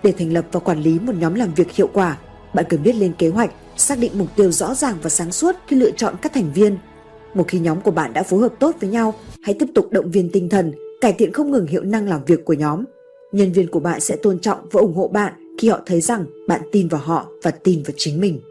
Để 0.03 0.11
thành 0.11 0.33
lập 0.33 0.45
và 0.51 0.59
quản 0.59 0.81
lý 0.81 0.99
một 0.99 1.15
nhóm 1.15 1.33
làm 1.33 1.53
việc 1.53 1.71
hiệu 1.71 1.89
quả, 1.93 2.17
bạn 2.53 2.65
cần 2.69 2.83
biết 2.83 2.95
lên 2.95 3.13
kế 3.17 3.29
hoạch, 3.29 3.51
xác 3.77 3.99
định 3.99 4.11
mục 4.15 4.27
tiêu 4.35 4.51
rõ 4.51 4.75
ràng 4.75 4.97
và 5.01 5.09
sáng 5.09 5.31
suốt 5.31 5.55
khi 5.67 5.75
lựa 5.75 5.91
chọn 5.91 6.15
các 6.21 6.33
thành 6.33 6.53
viên. 6.53 6.77
Một 7.33 7.45
khi 7.47 7.59
nhóm 7.59 7.81
của 7.81 7.91
bạn 7.91 8.13
đã 8.13 8.23
phối 8.23 8.41
hợp 8.41 8.53
tốt 8.59 8.75
với 8.79 8.89
nhau, 8.89 9.13
hãy 9.41 9.55
tiếp 9.59 9.65
tục 9.75 9.91
động 9.91 10.11
viên 10.11 10.29
tinh 10.29 10.49
thần, 10.49 10.73
cải 11.01 11.13
thiện 11.13 11.33
không 11.33 11.51
ngừng 11.51 11.67
hiệu 11.67 11.83
năng 11.83 12.09
làm 12.09 12.25
việc 12.25 12.45
của 12.45 12.53
nhóm. 12.53 12.83
Nhân 13.31 13.51
viên 13.51 13.67
của 13.67 13.79
bạn 13.79 13.99
sẽ 13.99 14.15
tôn 14.15 14.39
trọng 14.39 14.59
và 14.71 14.81
ủng 14.81 14.95
hộ 14.95 15.07
bạn 15.07 15.33
khi 15.57 15.69
họ 15.69 15.79
thấy 15.85 16.01
rằng 16.01 16.25
bạn 16.47 16.61
tin 16.71 16.87
vào 16.87 17.01
họ 17.01 17.27
và 17.43 17.51
tin 17.51 17.83
vào 17.83 17.93
chính 17.97 18.21
mình. 18.21 18.41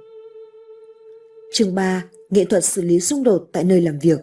Chương 1.52 1.74
3. 1.74 2.04
Nghệ 2.30 2.44
thuật 2.44 2.64
xử 2.64 2.82
lý 2.82 3.00
xung 3.00 3.22
đột 3.22 3.48
tại 3.52 3.64
nơi 3.64 3.80
làm 3.80 3.98
việc 3.98 4.20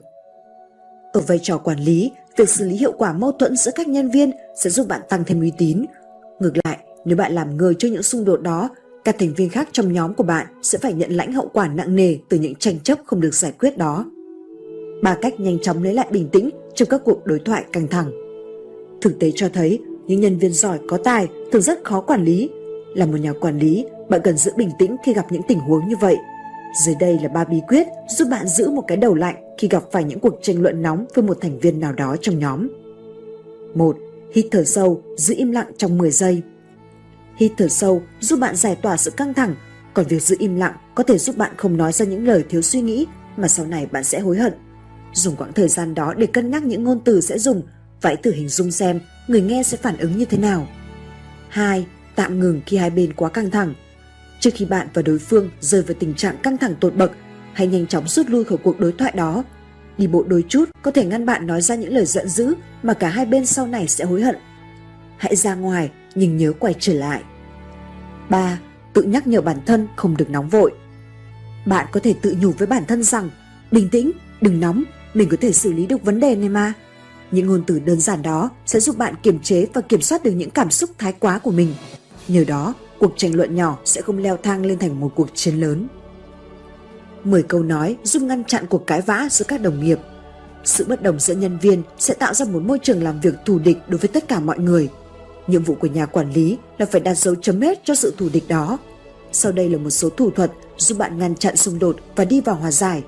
Ở 1.13 1.21
vai 1.21 1.39
trò 1.43 1.57
quản 1.57 1.79
lý, 1.79 2.11
việc 2.37 2.49
xử 2.49 2.65
lý 2.65 2.75
hiệu 2.75 2.91
quả 2.91 3.13
mâu 3.13 3.31
thuẫn 3.31 3.55
giữa 3.55 3.71
các 3.75 3.87
nhân 3.87 4.11
viên 4.11 4.31
sẽ 4.55 4.69
giúp 4.69 4.87
bạn 4.87 5.01
tăng 5.09 5.23
thêm 5.23 5.41
uy 5.41 5.51
tín. 5.57 5.85
Ngược 6.39 6.53
lại, 6.63 6.77
nếu 7.05 7.17
bạn 7.17 7.33
làm 7.33 7.57
ngơ 7.57 7.73
cho 7.79 7.87
những 7.87 8.03
xung 8.03 8.25
đột 8.25 8.41
đó, 8.41 8.69
các 9.09 9.15
thành 9.19 9.33
viên 9.33 9.49
khác 9.49 9.69
trong 9.71 9.93
nhóm 9.93 10.13
của 10.13 10.23
bạn 10.23 10.47
sẽ 10.61 10.77
phải 10.77 10.93
nhận 10.93 11.11
lãnh 11.11 11.33
hậu 11.33 11.49
quả 11.53 11.67
nặng 11.67 11.95
nề 11.95 12.17
từ 12.29 12.39
những 12.39 12.55
tranh 12.55 12.79
chấp 12.79 12.99
không 13.05 13.21
được 13.21 13.33
giải 13.33 13.51
quyết 13.59 13.77
đó. 13.77 14.05
Ba 15.03 15.17
cách 15.21 15.39
nhanh 15.39 15.59
chóng 15.59 15.83
lấy 15.83 15.93
lại 15.93 16.07
bình 16.11 16.29
tĩnh 16.31 16.49
trong 16.75 16.89
các 16.89 17.01
cuộc 17.05 17.25
đối 17.25 17.39
thoại 17.39 17.63
căng 17.71 17.87
thẳng. 17.87 18.11
Thực 19.01 19.19
tế 19.19 19.31
cho 19.35 19.49
thấy, 19.53 19.79
những 20.07 20.21
nhân 20.21 20.37
viên 20.37 20.53
giỏi 20.53 20.79
có 20.87 20.97
tài 20.97 21.27
thường 21.51 21.61
rất 21.61 21.83
khó 21.83 22.01
quản 22.01 22.23
lý. 22.23 22.49
Là 22.95 23.05
một 23.05 23.17
nhà 23.17 23.33
quản 23.41 23.59
lý, 23.59 23.85
bạn 24.09 24.21
cần 24.23 24.37
giữ 24.37 24.51
bình 24.57 24.69
tĩnh 24.79 24.95
khi 25.05 25.13
gặp 25.13 25.25
những 25.31 25.43
tình 25.47 25.59
huống 25.59 25.87
như 25.87 25.95
vậy. 26.01 26.17
Dưới 26.85 26.95
đây 26.99 27.19
là 27.23 27.29
ba 27.29 27.43
bí 27.43 27.57
quyết 27.67 27.87
giúp 28.17 28.27
bạn 28.31 28.47
giữ 28.47 28.69
một 28.69 28.83
cái 28.87 28.97
đầu 28.97 29.15
lạnh 29.15 29.35
khi 29.57 29.67
gặp 29.67 29.83
phải 29.91 30.03
những 30.03 30.19
cuộc 30.19 30.39
tranh 30.41 30.61
luận 30.61 30.81
nóng 30.81 31.05
với 31.15 31.23
một 31.23 31.37
thành 31.41 31.59
viên 31.59 31.79
nào 31.79 31.93
đó 31.93 32.15
trong 32.21 32.39
nhóm. 32.39 32.67
1. 33.75 33.97
Hít 34.33 34.45
thở 34.51 34.63
sâu, 34.63 35.01
giữ 35.17 35.35
im 35.37 35.51
lặng 35.51 35.71
trong 35.77 35.97
10 35.97 36.11
giây. 36.11 36.41
Hít 37.39 37.51
thở 37.57 37.67
sâu 37.67 38.03
giúp 38.19 38.39
bạn 38.39 38.55
giải 38.55 38.75
tỏa 38.75 38.97
sự 38.97 39.11
căng 39.11 39.33
thẳng, 39.33 39.55
còn 39.93 40.05
việc 40.05 40.21
giữ 40.21 40.35
im 40.39 40.55
lặng 40.55 40.73
có 40.95 41.03
thể 41.03 41.17
giúp 41.17 41.37
bạn 41.37 41.51
không 41.57 41.77
nói 41.77 41.91
ra 41.91 42.05
những 42.05 42.27
lời 42.27 42.43
thiếu 42.49 42.61
suy 42.61 42.81
nghĩ 42.81 43.07
mà 43.37 43.47
sau 43.47 43.65
này 43.65 43.85
bạn 43.85 44.03
sẽ 44.03 44.19
hối 44.19 44.37
hận. 44.37 44.53
Dùng 45.13 45.35
quãng 45.35 45.53
thời 45.53 45.67
gian 45.67 45.95
đó 45.95 46.13
để 46.17 46.25
cân 46.27 46.51
nhắc 46.51 46.63
những 46.63 46.83
ngôn 46.83 46.99
từ 47.05 47.21
sẽ 47.21 47.39
dùng 47.39 47.61
và 48.01 48.09
hãy 48.09 48.15
thử 48.15 48.31
hình 48.31 48.49
dung 48.49 48.71
xem 48.71 48.99
người 49.27 49.41
nghe 49.41 49.63
sẽ 49.63 49.77
phản 49.77 49.97
ứng 49.97 50.17
như 50.17 50.25
thế 50.25 50.37
nào. 50.37 50.67
2. 51.49 51.87
Tạm 52.15 52.39
ngừng 52.39 52.61
khi 52.65 52.77
hai 52.77 52.89
bên 52.89 53.13
quá 53.13 53.29
căng 53.29 53.51
thẳng. 53.51 53.73
Trước 54.39 54.49
khi 54.53 54.65
bạn 54.65 54.87
và 54.93 55.01
đối 55.01 55.19
phương 55.19 55.49
rơi 55.59 55.81
vào 55.81 55.95
tình 55.99 56.13
trạng 56.13 56.37
căng 56.37 56.57
thẳng 56.57 56.75
tột 56.79 56.95
bậc, 56.95 57.11
hãy 57.53 57.67
nhanh 57.67 57.87
chóng 57.87 58.07
rút 58.07 58.29
lui 58.29 58.43
khỏi 58.43 58.57
cuộc 58.63 58.79
đối 58.79 58.91
thoại 58.91 59.13
đó. 59.15 59.43
Đi 59.97 60.07
bộ 60.07 60.23
đôi 60.27 60.43
chút 60.49 60.69
có 60.81 60.91
thể 60.91 61.05
ngăn 61.05 61.25
bạn 61.25 61.47
nói 61.47 61.61
ra 61.61 61.75
những 61.75 61.93
lời 61.93 62.05
giận 62.05 62.29
dữ 62.29 62.53
mà 62.83 62.93
cả 62.93 63.09
hai 63.09 63.25
bên 63.25 63.45
sau 63.45 63.67
này 63.67 63.87
sẽ 63.87 64.05
hối 64.05 64.21
hận. 64.21 64.35
Hãy 65.17 65.35
ra 65.35 65.55
ngoài 65.55 65.89
nhưng 66.15 66.37
nhớ 66.37 66.53
quay 66.59 66.75
trở 66.79 66.93
lại. 66.93 67.23
3. 68.29 68.59
Tự 68.93 69.03
nhắc 69.03 69.27
nhở 69.27 69.41
bản 69.41 69.57
thân 69.65 69.87
không 69.95 70.17
được 70.17 70.29
nóng 70.29 70.49
vội. 70.49 70.71
Bạn 71.65 71.87
có 71.91 71.99
thể 71.99 72.13
tự 72.21 72.35
nhủ 72.41 72.51
với 72.57 72.67
bản 72.67 72.83
thân 72.87 73.03
rằng 73.03 73.29
bình 73.71 73.89
tĩnh, 73.89 74.11
đừng 74.41 74.59
nóng, 74.59 74.83
mình 75.13 75.29
có 75.29 75.37
thể 75.41 75.51
xử 75.51 75.73
lý 75.73 75.85
được 75.85 76.03
vấn 76.03 76.19
đề 76.19 76.35
này 76.35 76.49
mà. 76.49 76.73
Những 77.31 77.47
ngôn 77.47 77.63
từ 77.67 77.79
đơn 77.79 77.99
giản 77.99 78.21
đó 78.21 78.49
sẽ 78.65 78.79
giúp 78.79 78.97
bạn 78.97 79.13
kiềm 79.23 79.39
chế 79.39 79.65
và 79.73 79.81
kiểm 79.81 80.01
soát 80.01 80.23
được 80.23 80.31
những 80.31 80.49
cảm 80.49 80.71
xúc 80.71 80.89
thái 80.97 81.13
quá 81.19 81.39
của 81.39 81.51
mình. 81.51 81.73
Nhờ 82.27 82.43
đó, 82.47 82.73
cuộc 82.99 83.13
tranh 83.17 83.35
luận 83.35 83.55
nhỏ 83.55 83.77
sẽ 83.85 84.01
không 84.01 84.17
leo 84.17 84.37
thang 84.37 84.65
lên 84.65 84.79
thành 84.79 84.99
một 84.99 85.11
cuộc 85.15 85.29
chiến 85.33 85.55
lớn. 85.55 85.87
10 87.23 87.43
câu 87.43 87.63
nói 87.63 87.97
giúp 88.03 88.21
ngăn 88.21 88.43
chặn 88.43 88.65
cuộc 88.69 88.87
cãi 88.87 89.01
vã 89.01 89.27
giữa 89.31 89.45
các 89.47 89.61
đồng 89.61 89.83
nghiệp. 89.83 89.99
Sự 90.63 90.85
bất 90.89 91.01
đồng 91.01 91.19
giữa 91.19 91.35
nhân 91.35 91.57
viên 91.61 91.83
sẽ 91.97 92.13
tạo 92.13 92.33
ra 92.33 92.45
một 92.45 92.63
môi 92.63 92.79
trường 92.83 93.03
làm 93.03 93.19
việc 93.19 93.33
thù 93.45 93.59
địch 93.59 93.77
đối 93.87 93.97
với 93.97 94.07
tất 94.07 94.27
cả 94.27 94.39
mọi 94.39 94.59
người. 94.59 94.89
Nhiệm 95.49 95.63
vụ 95.63 95.75
của 95.75 95.87
nhà 95.87 96.05
quản 96.05 96.33
lý 96.33 96.57
là 96.77 96.85
phải 96.85 97.01
đặt 97.01 97.13
dấu 97.13 97.35
chấm 97.35 97.61
hết 97.61 97.79
cho 97.83 97.95
sự 97.95 98.13
thù 98.17 98.29
địch 98.33 98.47
đó. 98.47 98.77
Sau 99.31 99.51
đây 99.51 99.69
là 99.69 99.77
một 99.77 99.89
số 99.89 100.09
thủ 100.09 100.29
thuật 100.29 100.51
giúp 100.77 100.97
bạn 100.97 101.17
ngăn 101.17 101.35
chặn 101.35 101.55
xung 101.55 101.79
đột 101.79 101.95
và 102.15 102.25
đi 102.25 102.41
vào 102.41 102.55
hòa 102.55 102.71
giải. 102.71 103.03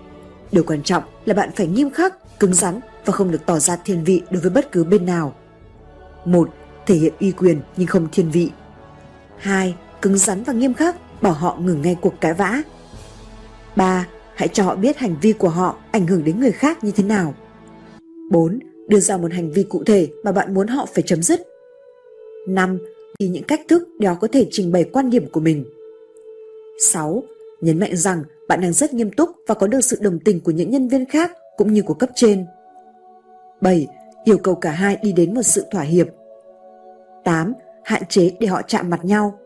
Điều 0.51 0.63
quan 0.63 0.83
trọng 0.83 1.03
là 1.25 1.33
bạn 1.33 1.49
phải 1.55 1.67
nghiêm 1.67 1.89
khắc, 1.89 2.39
cứng 2.39 2.53
rắn 2.53 2.79
và 3.05 3.13
không 3.13 3.31
được 3.31 3.45
tỏ 3.45 3.59
ra 3.59 3.75
thiên 3.75 4.03
vị 4.03 4.21
đối 4.29 4.41
với 4.41 4.51
bất 4.51 4.71
cứ 4.71 4.83
bên 4.83 5.05
nào. 5.05 5.35
1. 6.25 6.49
Thể 6.85 6.95
hiện 6.95 7.13
uy 7.19 7.31
quyền 7.31 7.61
nhưng 7.77 7.87
không 7.87 8.07
thiên 8.11 8.31
vị. 8.31 8.51
2. 9.37 9.75
Cứng 10.01 10.17
rắn 10.17 10.43
và 10.43 10.53
nghiêm 10.53 10.73
khắc, 10.73 11.21
bảo 11.21 11.33
họ 11.33 11.57
ngừng 11.61 11.81
ngay 11.81 11.95
cuộc 12.01 12.13
cãi 12.21 12.33
vã. 12.33 12.61
3. 13.75 14.07
Hãy 14.35 14.47
cho 14.47 14.63
họ 14.63 14.75
biết 14.75 14.97
hành 14.97 15.15
vi 15.21 15.33
của 15.33 15.49
họ 15.49 15.75
ảnh 15.91 16.07
hưởng 16.07 16.23
đến 16.23 16.39
người 16.39 16.51
khác 16.51 16.83
như 16.83 16.91
thế 16.91 17.03
nào. 17.03 17.33
4. 18.31 18.59
Đưa 18.87 18.99
ra 18.99 19.17
một 19.17 19.31
hành 19.31 19.51
vi 19.51 19.63
cụ 19.63 19.83
thể 19.83 20.07
mà 20.23 20.31
bạn 20.31 20.53
muốn 20.53 20.67
họ 20.67 20.85
phải 20.93 21.03
chấm 21.07 21.23
dứt. 21.23 21.50
5. 22.47 22.79
Thì 23.19 23.27
những 23.27 23.43
cách 23.43 23.61
thức 23.67 23.87
đó 23.99 24.17
có 24.21 24.27
thể 24.27 24.47
trình 24.51 24.71
bày 24.71 24.83
quan 24.83 25.09
điểm 25.09 25.29
của 25.31 25.39
mình. 25.39 25.65
6. 26.79 27.23
Nhấn 27.61 27.79
mạnh 27.79 27.95
rằng 27.95 28.23
bạn 28.47 28.61
đang 28.61 28.73
rất 28.73 28.93
nghiêm 28.93 29.11
túc 29.11 29.29
và 29.47 29.55
có 29.55 29.67
được 29.67 29.81
sự 29.81 29.97
đồng 30.01 30.19
tình 30.19 30.39
của 30.39 30.51
những 30.51 30.71
nhân 30.71 30.87
viên 30.87 31.05
khác 31.05 31.31
cũng 31.57 31.73
như 31.73 31.81
của 31.81 31.93
cấp 31.93 32.09
trên. 32.15 32.45
7. 33.61 33.87
Yêu 34.23 34.37
cầu 34.37 34.55
cả 34.55 34.71
hai 34.71 34.97
đi 35.01 35.11
đến 35.11 35.33
một 35.33 35.43
sự 35.43 35.63
thỏa 35.71 35.83
hiệp. 35.83 36.07
8. 37.23 37.53
Hạn 37.83 38.03
chế 38.09 38.31
để 38.39 38.47
họ 38.47 38.61
chạm 38.67 38.89
mặt 38.89 39.05
nhau. 39.05 39.39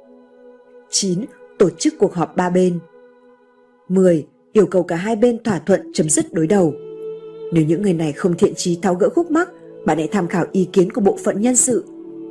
9. 0.89 1.25
Tổ 1.57 1.69
chức 1.69 1.93
cuộc 1.99 2.13
họp 2.13 2.35
ba 2.35 2.49
bên. 2.49 2.79
10. 3.87 4.25
Yêu 4.53 4.65
cầu 4.65 4.83
cả 4.83 4.95
hai 4.95 5.15
bên 5.15 5.43
thỏa 5.43 5.59
thuận 5.59 5.91
chấm 5.93 6.09
dứt 6.09 6.33
đối 6.33 6.47
đầu. 6.47 6.73
Nếu 7.53 7.65
những 7.65 7.81
người 7.81 7.93
này 7.93 8.11
không 8.11 8.37
thiện 8.37 8.53
chí 8.55 8.79
tháo 8.81 8.95
gỡ 8.95 9.09
khúc 9.09 9.31
mắc, 9.31 9.49
bạn 9.85 9.97
hãy 9.97 10.07
tham 10.11 10.27
khảo 10.27 10.45
ý 10.51 10.69
kiến 10.73 10.91
của 10.91 11.01
bộ 11.01 11.17
phận 11.23 11.41
nhân 11.41 11.55
sự, 11.55 11.85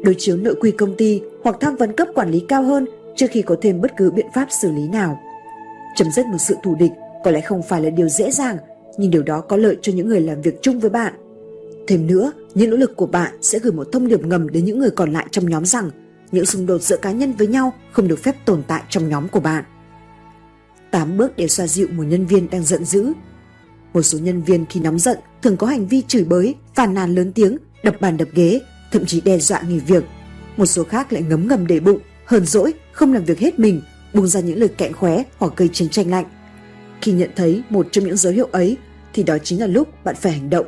đối 0.05 0.15
chiếu 0.19 0.37
nội 0.37 0.55
quy 0.61 0.71
công 0.71 0.97
ty 0.97 1.21
hoặc 1.43 1.57
tham 1.61 1.77
vấn 1.77 1.93
cấp 1.93 2.09
quản 2.15 2.31
lý 2.31 2.45
cao 2.49 2.63
hơn 2.63 2.87
trước 3.17 3.27
khi 3.31 3.43
có 3.43 3.57
thêm 3.63 3.81
bất 3.81 3.93
cứ 3.97 4.11
biện 4.11 4.27
pháp 4.35 4.49
xử 4.51 4.73
lý 4.73 4.89
nào. 4.89 5.21
Chấm 5.97 6.11
dứt 6.11 6.27
một 6.27 6.39
sự 6.39 6.57
thù 6.63 6.75
địch 6.75 6.93
có 7.25 7.31
lẽ 7.31 7.41
không 7.41 7.63
phải 7.63 7.83
là 7.83 7.91
điều 7.91 8.09
dễ 8.09 8.31
dàng, 8.31 8.57
nhưng 8.99 9.11
điều 9.11 9.23
đó 9.23 9.41
có 9.41 9.57
lợi 9.57 9.77
cho 9.83 9.93
những 9.93 10.09
người 10.09 10.21
làm 10.21 10.43
việc 10.43 10.63
chung 10.63 10.81
với 10.81 10.91
bạn. 10.91 11.15
Thêm 11.87 12.07
nữa, 12.07 12.33
những 12.55 12.71
nỗ 12.71 12.77
lực 12.77 12.97
của 12.97 13.07
bạn 13.07 13.35
sẽ 13.41 13.59
gửi 13.59 13.73
một 13.73 13.89
thông 13.93 14.09
điệp 14.09 14.27
ngầm 14.27 14.49
đến 14.49 14.65
những 14.65 14.79
người 14.79 14.91
còn 14.91 15.13
lại 15.13 15.27
trong 15.31 15.51
nhóm 15.51 15.65
rằng 15.65 15.91
những 16.33 16.47
xung 16.47 16.67
đột 16.67 16.83
giữa 16.83 16.97
cá 16.97 17.13
nhân 17.13 17.33
với 17.33 17.47
nhau 17.47 17.73
không 17.93 18.09
được 18.09 18.19
phép 18.23 18.37
tồn 18.45 18.63
tại 18.67 18.83
trong 18.89 19.09
nhóm 19.09 19.29
của 19.29 19.41
bạn. 19.41 19.65
8 20.91 21.17
bước 21.17 21.37
để 21.37 21.49
xoa 21.49 21.67
dịu 21.67 21.89
một 21.97 22.03
nhân 22.03 22.27
viên 22.27 22.51
đang 22.51 22.65
giận 22.65 22.85
dữ. 22.85 23.13
Một 23.93 24.03
số 24.03 24.19
nhân 24.19 24.43
viên 24.43 24.67
khi 24.67 24.81
nóng 24.81 24.99
giận 24.99 25.19
thường 25.43 25.57
có 25.57 25.67
hành 25.67 25.87
vi 25.87 26.03
chửi 26.03 26.25
bới, 26.25 26.55
phàn 26.75 26.95
nàn 26.95 27.15
lớn 27.15 27.33
tiếng, 27.33 27.59
đập 27.83 28.01
bàn 28.01 28.17
đập 28.17 28.29
ghế, 28.35 28.61
thậm 28.95 29.07
chí 29.07 29.21
đe 29.21 29.39
dọa 29.39 29.61
nghỉ 29.61 29.79
việc. 29.79 30.05
Một 30.57 30.67
số 30.67 30.85
khác 30.85 31.13
lại 31.13 31.23
ngấm 31.23 31.49
ngầm 31.49 31.67
để 31.67 31.81
bụng, 31.81 31.99
hờn 32.25 32.47
dỗi, 32.47 32.75
không 32.93 33.13
làm 33.13 33.25
việc 33.25 33.39
hết 33.39 33.59
mình, 33.59 33.83
buông 34.13 34.27
ra 34.27 34.41
những 34.41 34.59
lời 34.59 34.69
cạnh 34.69 34.93
khóe 34.93 35.23
hoặc 35.39 35.53
gây 35.57 35.69
chiến 35.69 35.89
tranh 35.89 36.11
lạnh. 36.11 36.25
Khi 37.01 37.13
nhận 37.13 37.31
thấy 37.37 37.63
một 37.71 37.87
trong 37.93 38.05
những 38.05 38.17
dấu 38.17 38.33
hiệu 38.33 38.49
ấy 38.53 38.77
thì 39.13 39.23
đó 39.23 39.39
chính 39.39 39.61
là 39.61 39.67
lúc 39.67 40.05
bạn 40.05 40.15
phải 40.15 40.33
hành 40.33 40.51
động. 40.51 40.67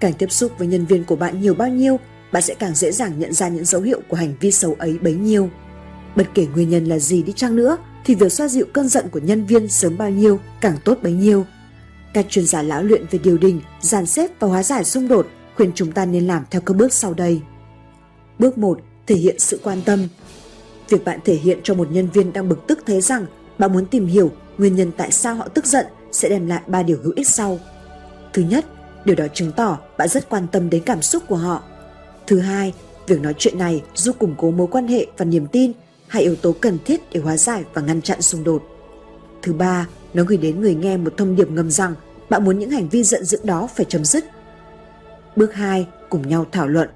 Càng 0.00 0.12
tiếp 0.12 0.32
xúc 0.32 0.52
với 0.58 0.68
nhân 0.68 0.86
viên 0.86 1.04
của 1.04 1.16
bạn 1.16 1.40
nhiều 1.40 1.54
bao 1.54 1.68
nhiêu, 1.68 1.96
bạn 2.32 2.42
sẽ 2.42 2.54
càng 2.54 2.74
dễ 2.74 2.92
dàng 2.92 3.18
nhận 3.18 3.32
ra 3.32 3.48
những 3.48 3.64
dấu 3.64 3.82
hiệu 3.82 4.00
của 4.08 4.16
hành 4.16 4.34
vi 4.40 4.50
xấu 4.50 4.76
ấy 4.78 4.98
bấy 4.98 5.14
nhiêu. 5.14 5.50
Bất 6.16 6.26
kể 6.34 6.46
nguyên 6.54 6.70
nhân 6.70 6.84
là 6.84 6.98
gì 6.98 7.22
đi 7.22 7.32
chăng 7.36 7.56
nữa, 7.56 7.76
thì 8.04 8.14
việc 8.14 8.32
xoa 8.32 8.48
dịu 8.48 8.66
cơn 8.72 8.88
giận 8.88 9.08
của 9.10 9.20
nhân 9.20 9.46
viên 9.46 9.68
sớm 9.68 9.98
bao 9.98 10.10
nhiêu 10.10 10.40
càng 10.60 10.76
tốt 10.84 10.98
bấy 11.02 11.12
nhiêu. 11.12 11.46
Các 12.14 12.26
chuyên 12.28 12.46
gia 12.46 12.62
lão 12.62 12.82
luyện 12.82 13.04
về 13.10 13.18
điều 13.22 13.38
đình, 13.38 13.60
dàn 13.80 14.06
xếp 14.06 14.30
và 14.40 14.48
hóa 14.48 14.62
giải 14.62 14.84
xung 14.84 15.08
đột 15.08 15.26
khuyên 15.60 15.72
chúng 15.74 15.92
ta 15.92 16.04
nên 16.04 16.26
làm 16.26 16.44
theo 16.50 16.60
các 16.60 16.76
bước 16.76 16.92
sau 16.92 17.14
đây. 17.14 17.40
Bước 18.38 18.58
1. 18.58 18.80
Thể 19.06 19.14
hiện 19.14 19.38
sự 19.38 19.60
quan 19.62 19.82
tâm. 19.84 20.08
Việc 20.88 21.04
bạn 21.04 21.20
thể 21.24 21.34
hiện 21.34 21.60
cho 21.62 21.74
một 21.74 21.88
nhân 21.90 22.08
viên 22.10 22.32
đang 22.32 22.48
bực 22.48 22.66
tức 22.66 22.78
thấy 22.86 23.00
rằng 23.00 23.26
bạn 23.58 23.72
muốn 23.72 23.86
tìm 23.86 24.06
hiểu 24.06 24.30
nguyên 24.58 24.76
nhân 24.76 24.90
tại 24.96 25.12
sao 25.12 25.34
họ 25.34 25.48
tức 25.48 25.66
giận 25.66 25.86
sẽ 26.12 26.28
đem 26.28 26.46
lại 26.46 26.62
ba 26.66 26.82
điều 26.82 26.98
hữu 27.02 27.12
ích 27.16 27.28
sau. 27.28 27.58
Thứ 28.32 28.42
nhất, 28.42 28.66
điều 29.04 29.16
đó 29.16 29.24
chứng 29.34 29.52
tỏ 29.52 29.78
bạn 29.98 30.08
rất 30.08 30.28
quan 30.28 30.46
tâm 30.52 30.70
đến 30.70 30.82
cảm 30.86 31.02
xúc 31.02 31.22
của 31.28 31.36
họ. 31.36 31.62
Thứ 32.26 32.38
hai, 32.38 32.74
việc 33.06 33.20
nói 33.20 33.34
chuyện 33.38 33.58
này 33.58 33.82
giúp 33.94 34.16
củng 34.18 34.34
cố 34.38 34.50
mối 34.50 34.66
quan 34.70 34.88
hệ 34.88 35.06
và 35.16 35.24
niềm 35.24 35.46
tin 35.46 35.72
hai 36.06 36.22
yếu 36.22 36.36
tố 36.36 36.54
cần 36.60 36.78
thiết 36.84 37.00
để 37.12 37.20
hóa 37.20 37.36
giải 37.36 37.64
và 37.74 37.82
ngăn 37.82 38.02
chặn 38.02 38.22
xung 38.22 38.44
đột. 38.44 38.62
Thứ 39.42 39.52
ba, 39.52 39.88
nó 40.14 40.24
gửi 40.24 40.38
đến 40.38 40.60
người 40.60 40.74
nghe 40.74 40.96
một 40.96 41.16
thông 41.16 41.36
điệp 41.36 41.50
ngầm 41.50 41.70
rằng 41.70 41.94
bạn 42.30 42.44
muốn 42.44 42.58
những 42.58 42.70
hành 42.70 42.88
vi 42.88 43.04
giận 43.04 43.24
dữ 43.24 43.38
đó 43.44 43.68
phải 43.76 43.86
chấm 43.88 44.04
dứt. 44.04 44.24
Bước 45.40 45.54
2, 45.54 45.86
cùng 46.10 46.28
nhau 46.28 46.46
thảo 46.52 46.68
luận. 46.68 46.88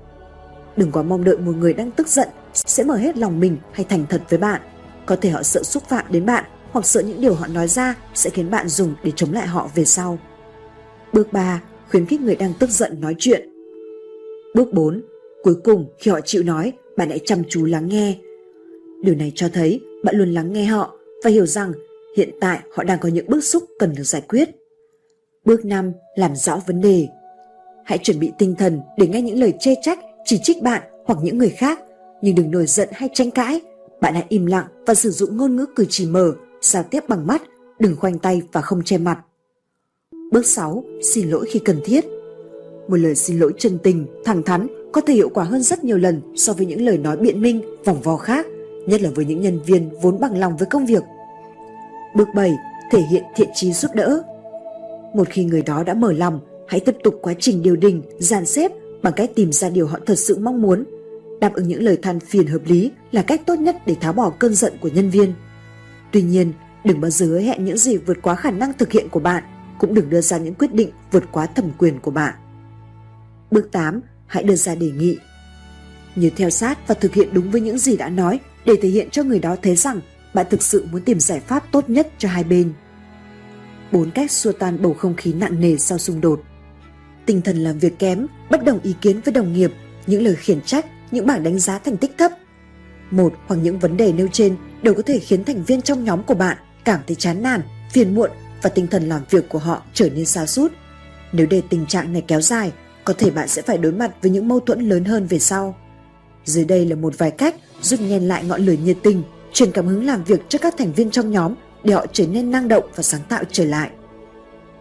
Đừng 0.76 0.92
quá 0.92 1.02
mong 1.02 1.24
đợi 1.24 1.38
một 1.38 1.56
người 1.56 1.72
đang 1.72 1.90
tức 1.90 2.08
giận 2.08 2.28
sẽ 2.54 2.84
mở 2.84 2.96
hết 2.96 3.18
lòng 3.18 3.40
mình 3.40 3.56
hay 3.72 3.86
thành 3.88 4.04
thật 4.08 4.22
với 4.28 4.38
bạn. 4.38 4.60
Có 5.06 5.16
thể 5.16 5.30
họ 5.30 5.42
sợ 5.42 5.62
xúc 5.62 5.82
phạm 5.88 6.04
đến 6.10 6.26
bạn 6.26 6.44
hoặc 6.70 6.86
sợ 6.86 7.00
những 7.00 7.20
điều 7.20 7.34
họ 7.34 7.46
nói 7.46 7.68
ra 7.68 7.94
sẽ 8.14 8.30
khiến 8.30 8.50
bạn 8.50 8.68
dùng 8.68 8.94
để 9.04 9.12
chống 9.16 9.32
lại 9.32 9.46
họ 9.46 9.70
về 9.74 9.84
sau. 9.84 10.18
Bước 11.12 11.32
3, 11.32 11.62
khuyến 11.90 12.06
khích 12.06 12.20
người 12.20 12.36
đang 12.36 12.52
tức 12.58 12.70
giận 12.70 13.00
nói 13.00 13.14
chuyện. 13.18 13.48
Bước 14.54 14.72
4, 14.72 15.02
cuối 15.42 15.54
cùng 15.64 15.86
khi 15.98 16.10
họ 16.10 16.20
chịu 16.20 16.42
nói, 16.42 16.72
bạn 16.96 17.08
hãy 17.08 17.20
chăm 17.24 17.42
chú 17.48 17.64
lắng 17.64 17.88
nghe 17.88 18.16
Điều 19.02 19.14
này 19.14 19.32
cho 19.34 19.48
thấy 19.48 19.80
bạn 20.04 20.16
luôn 20.16 20.32
lắng 20.32 20.52
nghe 20.52 20.64
họ 20.64 20.96
và 21.24 21.30
hiểu 21.30 21.46
rằng 21.46 21.72
hiện 22.16 22.30
tại 22.40 22.60
họ 22.74 22.84
đang 22.84 22.98
có 22.98 23.08
những 23.08 23.26
bức 23.28 23.44
xúc 23.44 23.64
cần 23.78 23.94
được 23.96 24.04
giải 24.04 24.22
quyết. 24.28 24.48
Bước 25.44 25.64
5. 25.64 25.92
Làm 26.16 26.36
rõ 26.36 26.60
vấn 26.66 26.80
đề. 26.80 27.08
Hãy 27.84 27.98
chuẩn 27.98 28.18
bị 28.18 28.32
tinh 28.38 28.54
thần 28.58 28.80
để 28.96 29.06
nghe 29.06 29.22
những 29.22 29.40
lời 29.40 29.52
chê 29.60 29.74
trách, 29.82 29.98
chỉ 30.24 30.38
trích 30.42 30.62
bạn 30.62 30.82
hoặc 31.04 31.18
những 31.22 31.38
người 31.38 31.50
khác, 31.50 31.80
nhưng 32.22 32.34
đừng 32.34 32.50
nổi 32.50 32.66
giận 32.66 32.88
hay 32.92 33.08
tranh 33.12 33.30
cãi. 33.30 33.60
Bạn 34.00 34.14
hãy 34.14 34.24
im 34.28 34.46
lặng 34.46 34.66
và 34.86 34.94
sử 34.94 35.10
dụng 35.10 35.36
ngôn 35.36 35.56
ngữ 35.56 35.66
cử 35.76 35.86
chỉ 35.88 36.06
mở, 36.06 36.32
giao 36.60 36.82
tiếp 36.82 37.04
bằng 37.08 37.26
mắt, 37.26 37.42
đừng 37.78 37.96
khoanh 37.96 38.18
tay 38.18 38.42
và 38.52 38.60
không 38.60 38.82
che 38.84 38.98
mặt. 38.98 39.18
Bước 40.32 40.46
6. 40.46 40.84
Xin 41.02 41.30
lỗi 41.30 41.46
khi 41.50 41.58
cần 41.58 41.80
thiết. 41.84 42.04
Một 42.88 42.96
lời 42.96 43.14
xin 43.14 43.38
lỗi 43.38 43.52
chân 43.58 43.78
tình, 43.82 44.06
thẳng 44.24 44.42
thắn 44.42 44.66
có 44.92 45.00
thể 45.00 45.14
hiệu 45.14 45.28
quả 45.34 45.44
hơn 45.44 45.62
rất 45.62 45.84
nhiều 45.84 45.98
lần 45.98 46.20
so 46.36 46.52
với 46.52 46.66
những 46.66 46.80
lời 46.80 46.98
nói 46.98 47.16
biện 47.16 47.42
minh, 47.42 47.62
vòng 47.84 48.00
vo 48.00 48.16
khác 48.16 48.46
nhất 48.86 49.02
là 49.02 49.10
với 49.14 49.24
những 49.24 49.40
nhân 49.40 49.60
viên 49.66 49.90
vốn 50.02 50.20
bằng 50.20 50.38
lòng 50.38 50.56
với 50.56 50.68
công 50.70 50.86
việc. 50.86 51.02
Bước 52.16 52.28
7. 52.34 52.52
Thể 52.90 53.02
hiện 53.10 53.24
thiện 53.36 53.48
trí 53.54 53.72
giúp 53.72 53.90
đỡ. 53.94 54.22
Một 55.14 55.28
khi 55.28 55.44
người 55.44 55.62
đó 55.62 55.82
đã 55.82 55.94
mở 55.94 56.12
lòng, 56.12 56.40
hãy 56.68 56.80
tiếp 56.80 56.96
tục 57.04 57.18
quá 57.22 57.34
trình 57.40 57.62
điều 57.62 57.76
đình, 57.76 58.02
dàn 58.18 58.46
xếp 58.46 58.72
bằng 59.02 59.12
cách 59.16 59.30
tìm 59.34 59.52
ra 59.52 59.70
điều 59.70 59.86
họ 59.86 59.98
thật 60.06 60.18
sự 60.18 60.38
mong 60.38 60.62
muốn. 60.62 60.84
Đáp 61.40 61.52
ứng 61.54 61.68
những 61.68 61.82
lời 61.82 61.98
than 62.02 62.20
phiền 62.20 62.46
hợp 62.46 62.60
lý 62.66 62.90
là 63.12 63.22
cách 63.22 63.42
tốt 63.46 63.54
nhất 63.54 63.76
để 63.86 63.96
tháo 64.00 64.12
bỏ 64.12 64.30
cơn 64.30 64.54
giận 64.54 64.72
của 64.80 64.88
nhân 64.88 65.10
viên. 65.10 65.32
Tuy 66.12 66.22
nhiên, 66.22 66.52
đừng 66.84 67.00
bao 67.00 67.10
giờ 67.10 67.26
hứa 67.26 67.40
hẹn 67.40 67.64
những 67.64 67.78
gì 67.78 67.96
vượt 67.96 68.18
quá 68.22 68.34
khả 68.34 68.50
năng 68.50 68.72
thực 68.72 68.92
hiện 68.92 69.08
của 69.08 69.20
bạn, 69.20 69.42
cũng 69.78 69.94
đừng 69.94 70.10
đưa 70.10 70.20
ra 70.20 70.38
những 70.38 70.54
quyết 70.54 70.74
định 70.74 70.90
vượt 71.12 71.24
quá 71.32 71.46
thẩm 71.46 71.70
quyền 71.78 71.98
của 72.00 72.10
bạn. 72.10 72.34
Bước 73.50 73.72
8. 73.72 74.00
Hãy 74.26 74.42
đưa 74.42 74.56
ra 74.56 74.74
đề 74.74 74.90
nghị. 74.90 75.18
Nhớ 76.16 76.28
theo 76.36 76.50
sát 76.50 76.88
và 76.88 76.94
thực 76.94 77.14
hiện 77.14 77.28
đúng 77.32 77.50
với 77.50 77.60
những 77.60 77.78
gì 77.78 77.96
đã 77.96 78.08
nói 78.08 78.40
để 78.64 78.74
thể 78.82 78.88
hiện 78.88 79.10
cho 79.10 79.22
người 79.22 79.38
đó 79.38 79.56
thấy 79.62 79.76
rằng 79.76 80.00
bạn 80.34 80.46
thực 80.50 80.62
sự 80.62 80.86
muốn 80.92 81.02
tìm 81.02 81.20
giải 81.20 81.40
pháp 81.40 81.64
tốt 81.72 81.90
nhất 81.90 82.08
cho 82.18 82.28
hai 82.28 82.44
bên. 82.44 82.72
Bốn 83.92 84.10
cách 84.10 84.30
xua 84.30 84.52
tan 84.52 84.82
bầu 84.82 84.94
không 84.94 85.14
khí 85.16 85.32
nặng 85.32 85.60
nề 85.60 85.76
sau 85.76 85.98
xung 85.98 86.20
đột. 86.20 86.40
Tinh 87.26 87.40
thần 87.42 87.56
làm 87.56 87.78
việc 87.78 87.98
kém, 87.98 88.26
bất 88.50 88.64
đồng 88.64 88.80
ý 88.82 88.94
kiến 89.00 89.20
với 89.24 89.34
đồng 89.34 89.52
nghiệp, 89.52 89.72
những 90.06 90.22
lời 90.22 90.34
khiển 90.34 90.60
trách, 90.60 90.86
những 91.10 91.26
bảng 91.26 91.42
đánh 91.42 91.58
giá 91.58 91.78
thành 91.78 91.96
tích 91.96 92.18
thấp. 92.18 92.32
Một 93.10 93.34
hoặc 93.46 93.56
những 93.56 93.78
vấn 93.78 93.96
đề 93.96 94.12
nêu 94.12 94.28
trên 94.32 94.56
đều 94.82 94.94
có 94.94 95.02
thể 95.02 95.18
khiến 95.18 95.44
thành 95.44 95.64
viên 95.64 95.82
trong 95.82 96.04
nhóm 96.04 96.22
của 96.22 96.34
bạn 96.34 96.56
cảm 96.84 97.00
thấy 97.06 97.14
chán 97.16 97.42
nản, 97.42 97.60
phiền 97.92 98.14
muộn 98.14 98.30
và 98.62 98.70
tinh 98.70 98.86
thần 98.86 99.08
làm 99.08 99.22
việc 99.30 99.48
của 99.48 99.58
họ 99.58 99.82
trở 99.94 100.10
nên 100.10 100.24
xa 100.24 100.46
sút. 100.46 100.72
Nếu 101.32 101.46
để 101.50 101.62
tình 101.68 101.86
trạng 101.86 102.12
này 102.12 102.22
kéo 102.26 102.40
dài, 102.40 102.72
có 103.04 103.14
thể 103.18 103.30
bạn 103.30 103.48
sẽ 103.48 103.62
phải 103.62 103.78
đối 103.78 103.92
mặt 103.92 104.10
với 104.22 104.30
những 104.30 104.48
mâu 104.48 104.60
thuẫn 104.60 104.88
lớn 104.88 105.04
hơn 105.04 105.26
về 105.26 105.38
sau. 105.38 105.76
Dưới 106.44 106.64
đây 106.64 106.86
là 106.86 106.96
một 106.96 107.18
vài 107.18 107.30
cách 107.30 107.54
giúp 107.82 108.00
nhen 108.00 108.22
lại 108.22 108.44
ngọn 108.44 108.60
lửa 108.60 108.72
nhiệt 108.72 108.96
tình, 109.02 109.22
truyền 109.52 109.70
cảm 109.72 109.86
hứng 109.86 110.06
làm 110.06 110.24
việc 110.24 110.40
cho 110.48 110.58
các 110.58 110.74
thành 110.78 110.92
viên 110.92 111.10
trong 111.10 111.30
nhóm 111.30 111.54
để 111.84 111.94
họ 111.94 112.06
trở 112.12 112.26
nên 112.26 112.50
năng 112.50 112.68
động 112.68 112.84
và 112.96 113.02
sáng 113.02 113.20
tạo 113.28 113.44
trở 113.52 113.64
lại. 113.64 113.90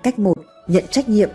Cách 0.03 0.19
1. 0.19 0.34
Nhận 0.67 0.84
trách 0.91 1.10
nhiệm 1.10 1.29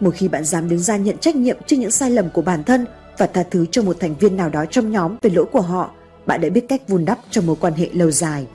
một 0.00 0.10
khi 0.14 0.28
bạn 0.28 0.44
dám 0.44 0.68
đứng 0.68 0.78
ra 0.78 0.96
nhận 0.96 1.18
trách 1.18 1.36
nhiệm 1.36 1.56
trước 1.66 1.76
những 1.76 1.90
sai 1.90 2.10
lầm 2.10 2.30
của 2.30 2.42
bản 2.42 2.64
thân 2.64 2.86
và 3.18 3.26
tha 3.26 3.42
thứ 3.42 3.66
cho 3.70 3.82
một 3.82 3.96
thành 4.00 4.14
viên 4.14 4.36
nào 4.36 4.48
đó 4.48 4.64
trong 4.70 4.90
nhóm 4.90 5.16
về 5.22 5.30
lỗi 5.30 5.44
của 5.52 5.60
họ, 5.60 5.90
bạn 6.26 6.40
đã 6.40 6.48
biết 6.48 6.64
cách 6.68 6.88
vun 6.88 7.04
đắp 7.04 7.18
cho 7.30 7.42
mối 7.42 7.56
quan 7.60 7.72
hệ 7.72 7.88
lâu 7.92 8.10
dài. 8.10 8.46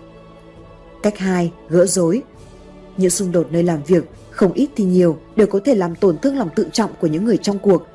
Cách 1.03 1.17
2. 1.17 1.51
Gỡ 1.69 1.85
rối 1.85 2.21
Những 2.97 3.09
xung 3.09 3.31
đột 3.31 3.47
nơi 3.51 3.63
làm 3.63 3.83
việc, 3.83 4.03
không 4.31 4.53
ít 4.53 4.69
thì 4.75 4.83
nhiều, 4.83 5.17
đều 5.35 5.47
có 5.47 5.59
thể 5.65 5.75
làm 5.75 5.95
tổn 5.95 6.17
thương 6.17 6.37
lòng 6.37 6.49
tự 6.55 6.69
trọng 6.71 6.91
của 7.01 7.07
những 7.07 7.25
người 7.25 7.37
trong 7.37 7.59
cuộc. 7.59 7.87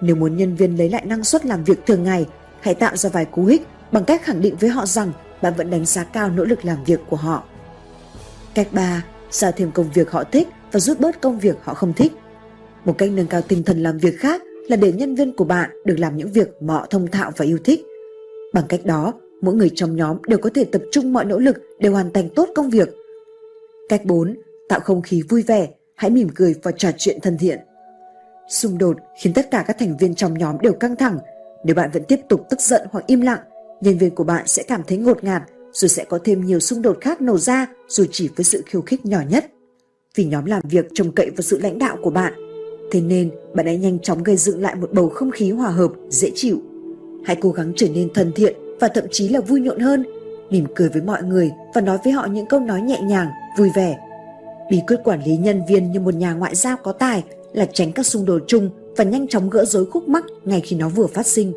Nếu 0.00 0.16
muốn 0.16 0.36
nhân 0.36 0.56
viên 0.56 0.76
lấy 0.76 0.88
lại 0.88 1.04
năng 1.04 1.24
suất 1.24 1.46
làm 1.46 1.64
việc 1.64 1.86
thường 1.86 2.04
ngày 2.04 2.26
Hãy 2.60 2.74
tạo 2.74 2.96
ra 2.96 3.10
vài 3.10 3.24
cú 3.24 3.44
hích 3.44 3.66
bằng 3.92 4.04
cách 4.04 4.22
khẳng 4.24 4.40
định 4.40 4.56
với 4.56 4.70
họ 4.70 4.86
rằng 4.86 5.12
bạn 5.42 5.54
vẫn 5.56 5.70
đánh 5.70 5.84
giá 5.84 6.04
cao 6.04 6.30
nỗ 6.30 6.44
lực 6.44 6.64
làm 6.64 6.84
việc 6.84 7.00
của 7.08 7.16
họ. 7.16 7.42
Cách 8.54 8.68
3. 8.72 9.02
Giao 9.30 9.52
thêm 9.52 9.70
công 9.70 9.90
việc 9.94 10.10
họ 10.10 10.24
thích 10.24 10.48
và 10.72 10.80
rút 10.80 11.00
bớt 11.00 11.20
công 11.20 11.38
việc 11.38 11.56
họ 11.62 11.74
không 11.74 11.92
thích. 11.92 12.12
Một 12.84 12.98
cách 12.98 13.10
nâng 13.12 13.26
cao 13.26 13.42
tinh 13.42 13.62
thần 13.62 13.82
làm 13.82 13.98
việc 13.98 14.18
khác 14.18 14.42
là 14.68 14.76
để 14.76 14.92
nhân 14.92 15.14
viên 15.14 15.36
của 15.36 15.44
bạn 15.44 15.70
được 15.84 15.98
làm 15.98 16.16
những 16.16 16.32
việc 16.32 16.48
mà 16.60 16.74
họ 16.74 16.86
thông 16.90 17.06
thạo 17.06 17.30
và 17.36 17.44
yêu 17.44 17.58
thích. 17.64 17.80
Bằng 18.52 18.64
cách 18.68 18.80
đó, 18.84 19.14
mỗi 19.40 19.54
người 19.54 19.70
trong 19.74 19.96
nhóm 19.96 20.16
đều 20.26 20.38
có 20.38 20.50
thể 20.54 20.64
tập 20.64 20.82
trung 20.92 21.12
mọi 21.12 21.24
nỗ 21.24 21.38
lực 21.38 21.56
để 21.78 21.88
hoàn 21.88 22.12
thành 22.12 22.28
tốt 22.28 22.48
công 22.54 22.70
việc. 22.70 22.88
Cách 23.88 24.04
4. 24.04 24.36
Tạo 24.68 24.80
không 24.80 25.02
khí 25.02 25.22
vui 25.28 25.42
vẻ, 25.42 25.68
hãy 25.94 26.10
mỉm 26.10 26.28
cười 26.34 26.54
và 26.62 26.72
trò 26.72 26.90
chuyện 26.98 27.18
thân 27.22 27.38
thiện. 27.38 27.58
Xung 28.48 28.78
đột 28.78 28.96
khiến 29.20 29.32
tất 29.32 29.50
cả 29.50 29.64
các 29.66 29.76
thành 29.78 29.96
viên 29.96 30.14
trong 30.14 30.38
nhóm 30.38 30.56
đều 30.62 30.72
căng 30.72 30.96
thẳng 30.96 31.18
nếu 31.64 31.74
bạn 31.74 31.90
vẫn 31.92 32.04
tiếp 32.04 32.20
tục 32.28 32.46
tức 32.50 32.60
giận 32.60 32.86
hoặc 32.90 33.06
im 33.06 33.20
lặng, 33.20 33.40
nhân 33.80 33.98
viên 33.98 34.14
của 34.14 34.24
bạn 34.24 34.46
sẽ 34.46 34.62
cảm 34.62 34.82
thấy 34.86 34.98
ngột 34.98 35.24
ngạt 35.24 35.42
rồi 35.72 35.88
sẽ 35.88 36.04
có 36.04 36.18
thêm 36.24 36.44
nhiều 36.44 36.60
xung 36.60 36.82
đột 36.82 36.98
khác 37.00 37.20
nổ 37.20 37.38
ra 37.38 37.66
dù 37.88 38.04
chỉ 38.12 38.28
với 38.36 38.44
sự 38.44 38.62
khiêu 38.66 38.82
khích 38.82 39.06
nhỏ 39.06 39.20
nhất. 39.28 39.46
Vì 40.14 40.24
nhóm 40.24 40.44
làm 40.44 40.62
việc 40.64 40.86
trông 40.94 41.12
cậy 41.12 41.30
vào 41.30 41.42
sự 41.42 41.58
lãnh 41.58 41.78
đạo 41.78 41.96
của 42.02 42.10
bạn, 42.10 42.32
thế 42.90 43.00
nên 43.00 43.30
bạn 43.54 43.66
hãy 43.66 43.76
nhanh 43.76 43.98
chóng 43.98 44.22
gây 44.22 44.36
dựng 44.36 44.62
lại 44.62 44.74
một 44.74 44.92
bầu 44.92 45.08
không 45.08 45.30
khí 45.30 45.50
hòa 45.50 45.70
hợp, 45.70 45.92
dễ 46.08 46.30
chịu. 46.34 46.60
Hãy 47.24 47.36
cố 47.40 47.50
gắng 47.50 47.72
trở 47.76 47.88
nên 47.88 48.12
thân 48.14 48.32
thiện 48.32 48.56
và 48.80 48.88
thậm 48.88 49.04
chí 49.10 49.28
là 49.28 49.40
vui 49.40 49.60
nhộn 49.60 49.78
hơn, 49.78 50.04
mỉm 50.50 50.66
cười 50.74 50.88
với 50.88 51.02
mọi 51.02 51.22
người 51.22 51.50
và 51.74 51.80
nói 51.80 51.98
với 52.04 52.12
họ 52.12 52.26
những 52.26 52.46
câu 52.46 52.60
nói 52.60 52.80
nhẹ 52.80 53.00
nhàng, 53.02 53.28
vui 53.58 53.70
vẻ. 53.74 53.98
Bí 54.70 54.80
quyết 54.86 54.96
quản 55.04 55.24
lý 55.24 55.36
nhân 55.36 55.62
viên 55.68 55.92
như 55.92 56.00
một 56.00 56.14
nhà 56.14 56.32
ngoại 56.32 56.54
giao 56.54 56.76
có 56.76 56.92
tài 56.92 57.24
là 57.52 57.66
tránh 57.72 57.92
các 57.92 58.06
xung 58.06 58.24
đột 58.24 58.42
chung 58.46 58.70
và 58.96 59.04
nhanh 59.04 59.28
chóng 59.28 59.50
gỡ 59.50 59.64
rối 59.64 59.86
khúc 59.86 60.08
mắc 60.08 60.24
ngay 60.44 60.60
khi 60.60 60.76
nó 60.76 60.88
vừa 60.88 61.06
phát 61.06 61.26
sinh. 61.26 61.52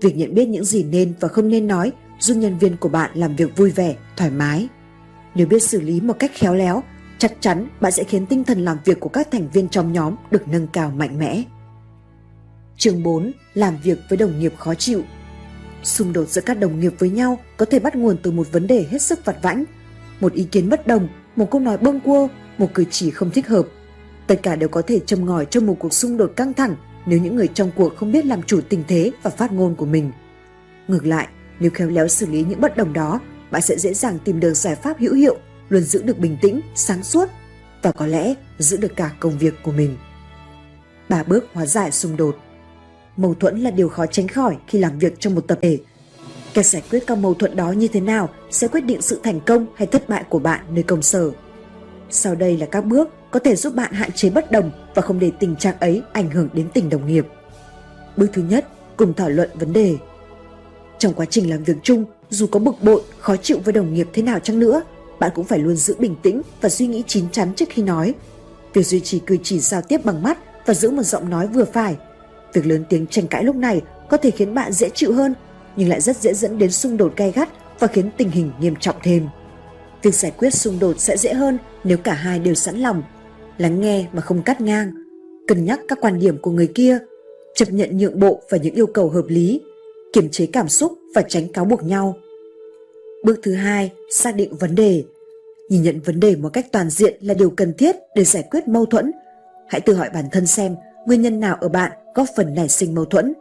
Việc 0.00 0.16
nhận 0.16 0.34
biết 0.34 0.46
những 0.46 0.64
gì 0.64 0.84
nên 0.84 1.12
và 1.20 1.28
không 1.28 1.48
nên 1.48 1.66
nói 1.66 1.92
giúp 2.20 2.34
nhân 2.34 2.58
viên 2.58 2.76
của 2.76 2.88
bạn 2.88 3.10
làm 3.14 3.36
việc 3.36 3.56
vui 3.56 3.70
vẻ, 3.70 3.96
thoải 4.16 4.30
mái. 4.30 4.68
Nếu 5.34 5.46
biết 5.46 5.62
xử 5.62 5.80
lý 5.80 6.00
một 6.00 6.18
cách 6.18 6.30
khéo 6.34 6.54
léo, 6.54 6.82
chắc 7.18 7.32
chắn 7.40 7.68
bạn 7.80 7.92
sẽ 7.92 8.04
khiến 8.04 8.26
tinh 8.26 8.44
thần 8.44 8.64
làm 8.64 8.78
việc 8.84 9.00
của 9.00 9.08
các 9.08 9.28
thành 9.30 9.48
viên 9.50 9.68
trong 9.68 9.92
nhóm 9.92 10.14
được 10.30 10.48
nâng 10.48 10.66
cao 10.66 10.90
mạnh 10.90 11.18
mẽ. 11.18 11.42
Chương 12.76 13.02
4. 13.02 13.32
Làm 13.54 13.76
việc 13.82 13.98
với 14.08 14.16
đồng 14.16 14.38
nghiệp 14.38 14.52
khó 14.58 14.74
chịu 14.74 15.02
Xung 15.82 16.12
đột 16.12 16.28
giữa 16.28 16.40
các 16.40 16.58
đồng 16.58 16.80
nghiệp 16.80 16.92
với 16.98 17.10
nhau 17.10 17.38
có 17.56 17.66
thể 17.66 17.78
bắt 17.78 17.96
nguồn 17.96 18.16
từ 18.22 18.30
một 18.30 18.52
vấn 18.52 18.66
đề 18.66 18.86
hết 18.90 19.02
sức 19.02 19.24
vặt 19.24 19.36
vãnh, 19.42 19.64
một 20.20 20.32
ý 20.32 20.44
kiến 20.44 20.68
bất 20.68 20.86
đồng, 20.86 21.08
một 21.36 21.50
câu 21.50 21.60
nói 21.60 21.78
bâng 21.78 22.00
quơ, 22.00 22.28
một 22.58 22.68
cử 22.74 22.84
chỉ 22.90 23.10
không 23.10 23.30
thích 23.30 23.48
hợp. 23.48 23.66
Tất 24.26 24.40
cả 24.42 24.56
đều 24.56 24.68
có 24.68 24.82
thể 24.82 25.00
châm 25.06 25.26
ngòi 25.26 25.46
cho 25.50 25.60
một 25.60 25.76
cuộc 25.78 25.92
xung 25.92 26.16
đột 26.16 26.32
căng 26.36 26.54
thẳng 26.54 26.76
nếu 27.06 27.18
những 27.18 27.36
người 27.36 27.48
trong 27.48 27.70
cuộc 27.76 27.96
không 27.96 28.12
biết 28.12 28.26
làm 28.26 28.42
chủ 28.42 28.60
tình 28.68 28.84
thế 28.88 29.12
và 29.22 29.30
phát 29.30 29.52
ngôn 29.52 29.74
của 29.74 29.86
mình. 29.86 30.12
Ngược 30.88 31.06
lại, 31.06 31.28
nếu 31.60 31.70
khéo 31.74 31.88
léo 31.88 32.08
xử 32.08 32.26
lý 32.26 32.44
những 32.44 32.60
bất 32.60 32.76
đồng 32.76 32.92
đó, 32.92 33.20
bạn 33.50 33.62
sẽ 33.62 33.78
dễ 33.78 33.94
dàng 33.94 34.18
tìm 34.24 34.40
được 34.40 34.54
giải 34.54 34.76
pháp 34.76 34.98
hữu 34.98 35.14
hiệu, 35.14 35.38
luôn 35.68 35.82
giữ 35.82 36.02
được 36.02 36.18
bình 36.18 36.36
tĩnh, 36.42 36.60
sáng 36.74 37.02
suốt 37.02 37.28
và 37.82 37.92
có 37.92 38.06
lẽ 38.06 38.34
giữ 38.58 38.76
được 38.76 38.96
cả 38.96 39.10
công 39.20 39.38
việc 39.38 39.54
của 39.62 39.72
mình. 39.72 39.96
Ba 41.08 41.22
bước 41.22 41.44
hóa 41.52 41.66
giải 41.66 41.92
xung 41.92 42.16
đột 42.16 42.36
Mâu 43.16 43.34
thuẫn 43.34 43.60
là 43.60 43.70
điều 43.70 43.88
khó 43.88 44.06
tránh 44.06 44.28
khỏi 44.28 44.56
khi 44.66 44.78
làm 44.78 44.98
việc 44.98 45.20
trong 45.20 45.34
một 45.34 45.40
tập 45.48 45.58
thể. 45.62 45.78
Cách 46.54 46.66
giải 46.66 46.82
quyết 46.90 47.06
các 47.06 47.18
mâu 47.18 47.34
thuẫn 47.34 47.56
đó 47.56 47.72
như 47.72 47.88
thế 47.88 48.00
nào 48.00 48.28
sẽ 48.50 48.68
quyết 48.68 48.84
định 48.84 49.02
sự 49.02 49.20
thành 49.22 49.40
công 49.40 49.66
hay 49.76 49.86
thất 49.86 50.08
bại 50.08 50.24
của 50.28 50.38
bạn 50.38 50.60
nơi 50.70 50.82
công 50.82 51.02
sở. 51.02 51.30
Sau 52.10 52.34
đây 52.34 52.56
là 52.56 52.66
các 52.66 52.84
bước 52.84 53.08
có 53.30 53.40
thể 53.40 53.56
giúp 53.56 53.74
bạn 53.74 53.92
hạn 53.92 54.12
chế 54.12 54.30
bất 54.30 54.50
đồng 54.50 54.70
và 54.94 55.02
không 55.02 55.18
để 55.18 55.30
tình 55.38 55.56
trạng 55.56 55.78
ấy 55.80 56.02
ảnh 56.12 56.30
hưởng 56.30 56.48
đến 56.52 56.68
tình 56.74 56.88
đồng 56.88 57.06
nghiệp. 57.06 57.26
Bước 58.16 58.26
thứ 58.32 58.42
nhất, 58.42 58.68
cùng 58.96 59.14
thảo 59.14 59.28
luận 59.28 59.50
vấn 59.54 59.72
đề. 59.72 59.96
Trong 60.98 61.12
quá 61.12 61.26
trình 61.30 61.50
làm 61.50 61.64
việc 61.64 61.76
chung, 61.82 62.04
dù 62.30 62.46
có 62.46 62.58
bực 62.58 62.74
bội, 62.82 63.02
khó 63.18 63.36
chịu 63.36 63.58
với 63.64 63.72
đồng 63.72 63.94
nghiệp 63.94 64.08
thế 64.12 64.22
nào 64.22 64.38
chăng 64.38 64.58
nữa, 64.58 64.82
bạn 65.20 65.30
cũng 65.34 65.44
phải 65.44 65.58
luôn 65.58 65.76
giữ 65.76 65.94
bình 65.98 66.16
tĩnh 66.22 66.42
và 66.60 66.68
suy 66.68 66.86
nghĩ 66.86 67.02
chín 67.06 67.24
chắn 67.32 67.52
trước 67.56 67.68
khi 67.68 67.82
nói. 67.82 68.14
Việc 68.74 68.86
duy 68.86 69.00
trì 69.00 69.18
cử 69.18 69.36
chỉ 69.42 69.60
giao 69.60 69.82
tiếp 69.82 70.04
bằng 70.04 70.22
mắt 70.22 70.38
và 70.66 70.74
giữ 70.74 70.90
một 70.90 71.02
giọng 71.02 71.30
nói 71.30 71.46
vừa 71.46 71.64
phải. 71.64 71.96
Việc 72.52 72.66
lớn 72.66 72.84
tiếng 72.88 73.06
tranh 73.06 73.26
cãi 73.26 73.44
lúc 73.44 73.56
này 73.56 73.82
có 74.08 74.16
thể 74.16 74.30
khiến 74.30 74.54
bạn 74.54 74.72
dễ 74.72 74.90
chịu 74.94 75.12
hơn, 75.12 75.34
nhưng 75.76 75.88
lại 75.88 76.00
rất 76.00 76.16
dễ 76.16 76.34
dẫn 76.34 76.58
đến 76.58 76.70
xung 76.70 76.96
đột 76.96 77.16
gay 77.16 77.32
gắt 77.32 77.48
và 77.78 77.86
khiến 77.86 78.10
tình 78.16 78.30
hình 78.30 78.52
nghiêm 78.60 78.74
trọng 78.80 78.96
thêm. 79.02 79.28
Việc 80.02 80.14
giải 80.14 80.32
quyết 80.38 80.50
xung 80.50 80.78
đột 80.78 81.00
sẽ 81.00 81.16
dễ 81.16 81.34
hơn 81.34 81.58
nếu 81.84 81.98
cả 81.98 82.14
hai 82.14 82.38
đều 82.38 82.54
sẵn 82.54 82.76
lòng, 82.76 83.02
lắng 83.58 83.80
nghe 83.80 84.06
mà 84.12 84.20
không 84.20 84.42
cắt 84.42 84.60
ngang, 84.60 84.92
cân 85.48 85.64
nhắc 85.64 85.80
các 85.88 85.98
quan 86.00 86.18
điểm 86.18 86.38
của 86.38 86.50
người 86.50 86.66
kia, 86.74 86.98
chấp 87.54 87.70
nhận 87.70 87.98
nhượng 87.98 88.20
bộ 88.20 88.42
và 88.50 88.58
những 88.58 88.74
yêu 88.74 88.86
cầu 88.86 89.10
hợp 89.10 89.24
lý, 89.28 89.60
kiềm 90.12 90.28
chế 90.30 90.46
cảm 90.46 90.68
xúc 90.68 90.98
và 91.14 91.22
tránh 91.22 91.48
cáo 91.48 91.64
buộc 91.64 91.82
nhau. 91.82 92.16
Bước 93.26 93.40
thứ 93.42 93.54
hai, 93.54 93.92
xác 94.10 94.36
định 94.36 94.56
vấn 94.56 94.74
đề. 94.74 95.04
Nhìn 95.68 95.82
nhận 95.82 96.00
vấn 96.00 96.20
đề 96.20 96.36
một 96.36 96.48
cách 96.48 96.66
toàn 96.72 96.90
diện 96.90 97.14
là 97.20 97.34
điều 97.34 97.50
cần 97.50 97.72
thiết 97.74 97.96
để 98.14 98.24
giải 98.24 98.44
quyết 98.50 98.68
mâu 98.68 98.86
thuẫn. 98.86 99.12
Hãy 99.68 99.80
tự 99.80 99.94
hỏi 99.94 100.10
bản 100.14 100.24
thân 100.32 100.46
xem 100.46 100.76
nguyên 101.06 101.22
nhân 101.22 101.40
nào 101.40 101.56
ở 101.60 101.68
bạn 101.68 101.92
góp 102.14 102.26
phần 102.36 102.54
nảy 102.54 102.68
sinh 102.68 102.94
mâu 102.94 103.04
thuẫn. 103.04 103.32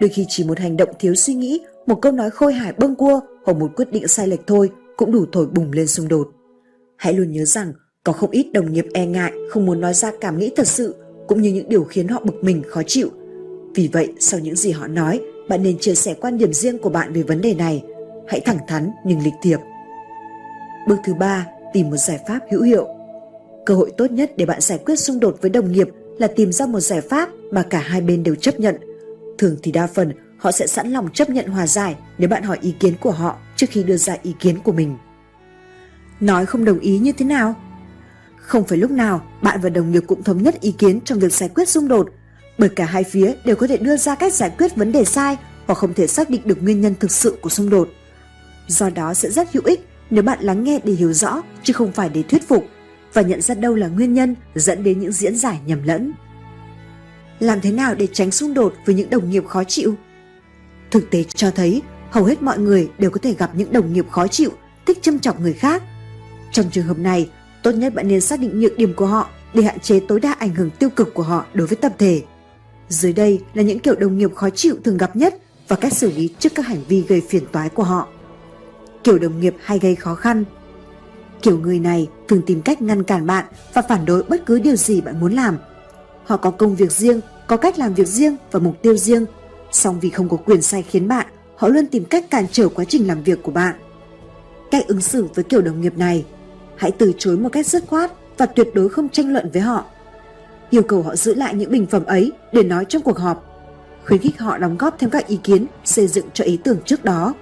Đôi 0.00 0.10
khi 0.10 0.26
chỉ 0.28 0.44
một 0.44 0.58
hành 0.58 0.76
động 0.76 0.88
thiếu 0.98 1.14
suy 1.14 1.34
nghĩ, 1.34 1.60
một 1.86 1.94
câu 2.02 2.12
nói 2.12 2.30
khôi 2.30 2.52
hài 2.52 2.72
bâng 2.72 2.96
cua 2.96 3.20
hoặc 3.44 3.56
một 3.56 3.70
quyết 3.76 3.92
định 3.92 4.08
sai 4.08 4.28
lệch 4.28 4.46
thôi 4.46 4.70
cũng 4.96 5.12
đủ 5.12 5.26
thổi 5.32 5.46
bùng 5.46 5.72
lên 5.72 5.86
xung 5.86 6.08
đột. 6.08 6.28
Hãy 6.96 7.12
luôn 7.14 7.32
nhớ 7.32 7.44
rằng 7.44 7.72
có 8.04 8.12
không 8.12 8.30
ít 8.30 8.50
đồng 8.52 8.72
nghiệp 8.72 8.86
e 8.94 9.06
ngại 9.06 9.32
không 9.50 9.66
muốn 9.66 9.80
nói 9.80 9.94
ra 9.94 10.12
cảm 10.20 10.38
nghĩ 10.38 10.52
thật 10.56 10.66
sự 10.66 10.94
cũng 11.28 11.42
như 11.42 11.52
những 11.52 11.68
điều 11.68 11.84
khiến 11.84 12.08
họ 12.08 12.20
bực 12.24 12.44
mình 12.44 12.62
khó 12.66 12.82
chịu. 12.86 13.08
Vì 13.74 13.88
vậy, 13.92 14.12
sau 14.20 14.40
những 14.40 14.56
gì 14.56 14.70
họ 14.70 14.86
nói, 14.86 15.20
bạn 15.48 15.62
nên 15.62 15.78
chia 15.78 15.94
sẻ 15.94 16.14
quan 16.14 16.38
điểm 16.38 16.52
riêng 16.52 16.78
của 16.78 16.90
bạn 16.90 17.12
về 17.12 17.22
vấn 17.22 17.40
đề 17.40 17.54
này. 17.54 17.84
Hãy 18.28 18.40
thẳng 18.40 18.58
thắn 18.66 18.90
nhưng 19.04 19.22
lịch 19.22 19.34
thiệp. 19.42 19.58
Bước 20.88 20.96
thứ 21.04 21.14
ba, 21.14 21.46
tìm 21.72 21.90
một 21.90 21.96
giải 21.96 22.18
pháp 22.28 22.40
hữu 22.50 22.62
hiệu. 22.62 22.88
Cơ 23.66 23.74
hội 23.74 23.92
tốt 23.96 24.10
nhất 24.10 24.32
để 24.36 24.46
bạn 24.46 24.60
giải 24.60 24.78
quyết 24.86 24.96
xung 24.96 25.20
đột 25.20 25.36
với 25.40 25.50
đồng 25.50 25.72
nghiệp 25.72 25.88
là 26.18 26.26
tìm 26.26 26.52
ra 26.52 26.66
một 26.66 26.80
giải 26.80 27.00
pháp 27.00 27.28
mà 27.50 27.62
cả 27.62 27.78
hai 27.78 28.00
bên 28.00 28.22
đều 28.22 28.34
chấp 28.34 28.60
nhận. 28.60 28.76
Thường 29.38 29.56
thì 29.62 29.72
đa 29.72 29.86
phần 29.86 30.12
họ 30.38 30.52
sẽ 30.52 30.66
sẵn 30.66 30.90
lòng 30.90 31.08
chấp 31.14 31.30
nhận 31.30 31.46
hòa 31.46 31.66
giải 31.66 31.96
nếu 32.18 32.28
bạn 32.28 32.42
hỏi 32.42 32.58
ý 32.60 32.74
kiến 32.80 32.94
của 33.00 33.10
họ 33.10 33.36
trước 33.56 33.66
khi 33.70 33.82
đưa 33.82 33.96
ra 33.96 34.16
ý 34.22 34.34
kiến 34.40 34.58
của 34.58 34.72
mình. 34.72 34.96
Nói 36.20 36.46
không 36.46 36.64
đồng 36.64 36.78
ý 36.78 36.98
như 36.98 37.12
thế 37.12 37.24
nào? 37.24 37.54
Không 38.36 38.64
phải 38.64 38.78
lúc 38.78 38.90
nào 38.90 39.22
bạn 39.42 39.60
và 39.62 39.68
đồng 39.68 39.92
nghiệp 39.92 40.02
cũng 40.06 40.22
thống 40.22 40.42
nhất 40.42 40.60
ý 40.60 40.72
kiến 40.72 41.00
trong 41.00 41.18
việc 41.18 41.32
giải 41.32 41.48
quyết 41.54 41.68
xung 41.68 41.88
đột, 41.88 42.08
bởi 42.58 42.68
cả 42.68 42.84
hai 42.84 43.04
phía 43.04 43.34
đều 43.44 43.56
có 43.56 43.66
thể 43.66 43.76
đưa 43.76 43.96
ra 43.96 44.14
cách 44.14 44.34
giải 44.34 44.50
quyết 44.58 44.76
vấn 44.76 44.92
đề 44.92 45.04
sai 45.04 45.36
hoặc 45.66 45.74
không 45.74 45.94
thể 45.94 46.06
xác 46.06 46.30
định 46.30 46.40
được 46.44 46.62
nguyên 46.62 46.80
nhân 46.80 46.94
thực 47.00 47.10
sự 47.10 47.38
của 47.42 47.50
xung 47.50 47.70
đột. 47.70 47.88
Do 48.66 48.90
đó 48.90 49.14
sẽ 49.14 49.30
rất 49.30 49.52
hữu 49.52 49.62
ích 49.66 49.88
nếu 50.10 50.22
bạn 50.22 50.38
lắng 50.40 50.64
nghe 50.64 50.80
để 50.84 50.92
hiểu 50.92 51.12
rõ 51.12 51.42
chứ 51.62 51.72
không 51.72 51.92
phải 51.92 52.08
để 52.08 52.22
thuyết 52.22 52.48
phục 52.48 52.66
và 53.12 53.22
nhận 53.22 53.40
ra 53.40 53.54
đâu 53.54 53.74
là 53.74 53.88
nguyên 53.88 54.14
nhân 54.14 54.34
dẫn 54.54 54.84
đến 54.84 55.00
những 55.00 55.12
diễn 55.12 55.36
giải 55.36 55.60
nhầm 55.66 55.82
lẫn. 55.84 56.12
Làm 57.40 57.60
thế 57.60 57.72
nào 57.72 57.94
để 57.94 58.06
tránh 58.12 58.30
xung 58.30 58.54
đột 58.54 58.74
với 58.86 58.94
những 58.94 59.10
đồng 59.10 59.30
nghiệp 59.30 59.46
khó 59.46 59.64
chịu? 59.64 59.94
Thực 60.90 61.10
tế 61.10 61.24
cho 61.34 61.50
thấy 61.50 61.82
hầu 62.10 62.24
hết 62.24 62.42
mọi 62.42 62.58
người 62.58 62.90
đều 62.98 63.10
có 63.10 63.18
thể 63.22 63.34
gặp 63.38 63.50
những 63.54 63.72
đồng 63.72 63.92
nghiệp 63.92 64.06
khó 64.10 64.26
chịu, 64.26 64.50
thích 64.86 64.98
châm 65.02 65.18
chọc 65.18 65.40
người 65.40 65.52
khác. 65.52 65.82
Trong 66.52 66.70
trường 66.70 66.86
hợp 66.86 66.98
này, 66.98 67.30
tốt 67.62 67.70
nhất 67.70 67.94
bạn 67.94 68.08
nên 68.08 68.20
xác 68.20 68.40
định 68.40 68.60
nhược 68.60 68.76
điểm 68.76 68.94
của 68.94 69.06
họ 69.06 69.30
để 69.54 69.62
hạn 69.62 69.80
chế 69.80 70.00
tối 70.08 70.20
đa 70.20 70.32
ảnh 70.32 70.54
hưởng 70.54 70.70
tiêu 70.70 70.90
cực 70.90 71.14
của 71.14 71.22
họ 71.22 71.46
đối 71.54 71.66
với 71.66 71.76
tập 71.76 71.92
thể. 71.98 72.22
Dưới 72.88 73.12
đây 73.12 73.40
là 73.54 73.62
những 73.62 73.78
kiểu 73.78 73.94
đồng 73.94 74.18
nghiệp 74.18 74.34
khó 74.34 74.50
chịu 74.50 74.76
thường 74.84 74.96
gặp 74.96 75.16
nhất 75.16 75.34
và 75.68 75.76
cách 75.76 75.92
xử 75.92 76.12
lý 76.12 76.28
trước 76.38 76.54
các 76.54 76.66
hành 76.66 76.84
vi 76.88 77.04
gây 77.08 77.22
phiền 77.28 77.44
toái 77.52 77.68
của 77.68 77.82
họ. 77.82 78.08
Kiểu 79.04 79.18
đồng 79.18 79.40
nghiệp 79.40 79.54
hay 79.60 79.78
gây 79.78 79.94
khó 79.94 80.14
khăn 80.14 80.44
Kiểu 81.44 81.58
người 81.58 81.78
này 81.78 82.08
thường 82.28 82.42
tìm 82.46 82.62
cách 82.62 82.82
ngăn 82.82 83.02
cản 83.02 83.26
bạn 83.26 83.44
và 83.74 83.82
phản 83.82 84.04
đối 84.04 84.22
bất 84.22 84.46
cứ 84.46 84.58
điều 84.58 84.76
gì 84.76 85.00
bạn 85.00 85.20
muốn 85.20 85.32
làm. 85.32 85.58
Họ 86.24 86.36
có 86.36 86.50
công 86.50 86.74
việc 86.74 86.92
riêng, 86.92 87.20
có 87.46 87.56
cách 87.56 87.78
làm 87.78 87.94
việc 87.94 88.08
riêng 88.08 88.36
và 88.50 88.60
mục 88.60 88.82
tiêu 88.82 88.96
riêng, 88.96 89.24
song 89.72 90.00
vì 90.00 90.10
không 90.10 90.28
có 90.28 90.36
quyền 90.36 90.62
sai 90.62 90.82
khiến 90.82 91.08
bạn, 91.08 91.26
họ 91.56 91.68
luôn 91.68 91.86
tìm 91.86 92.04
cách 92.04 92.30
cản 92.30 92.46
trở 92.52 92.68
quá 92.68 92.84
trình 92.84 93.06
làm 93.06 93.22
việc 93.22 93.42
của 93.42 93.52
bạn. 93.52 93.74
Cách 94.70 94.86
ứng 94.86 95.00
xử 95.00 95.26
với 95.34 95.44
kiểu 95.44 95.60
đồng 95.60 95.80
nghiệp 95.80 95.98
này, 95.98 96.24
hãy 96.76 96.90
từ 96.90 97.12
chối 97.18 97.36
một 97.36 97.48
cách 97.52 97.66
dứt 97.66 97.84
khoát 97.86 98.12
và 98.38 98.46
tuyệt 98.46 98.68
đối 98.74 98.88
không 98.88 99.08
tranh 99.08 99.32
luận 99.32 99.50
với 99.52 99.62
họ. 99.62 99.84
Yêu 100.70 100.82
cầu 100.82 101.02
họ 101.02 101.16
giữ 101.16 101.34
lại 101.34 101.54
những 101.54 101.70
bình 101.70 101.86
phẩm 101.86 102.04
ấy 102.04 102.32
để 102.52 102.62
nói 102.62 102.84
trong 102.88 103.02
cuộc 103.02 103.18
họp. 103.18 103.50
Khuyến 104.06 104.20
khích 104.20 104.38
họ 104.38 104.58
đóng 104.58 104.76
góp 104.76 104.98
thêm 104.98 105.10
các 105.10 105.26
ý 105.26 105.38
kiến 105.42 105.66
xây 105.84 106.06
dựng 106.06 106.26
cho 106.34 106.44
ý 106.44 106.56
tưởng 106.56 106.78
trước 106.84 107.04
đó. 107.04 107.34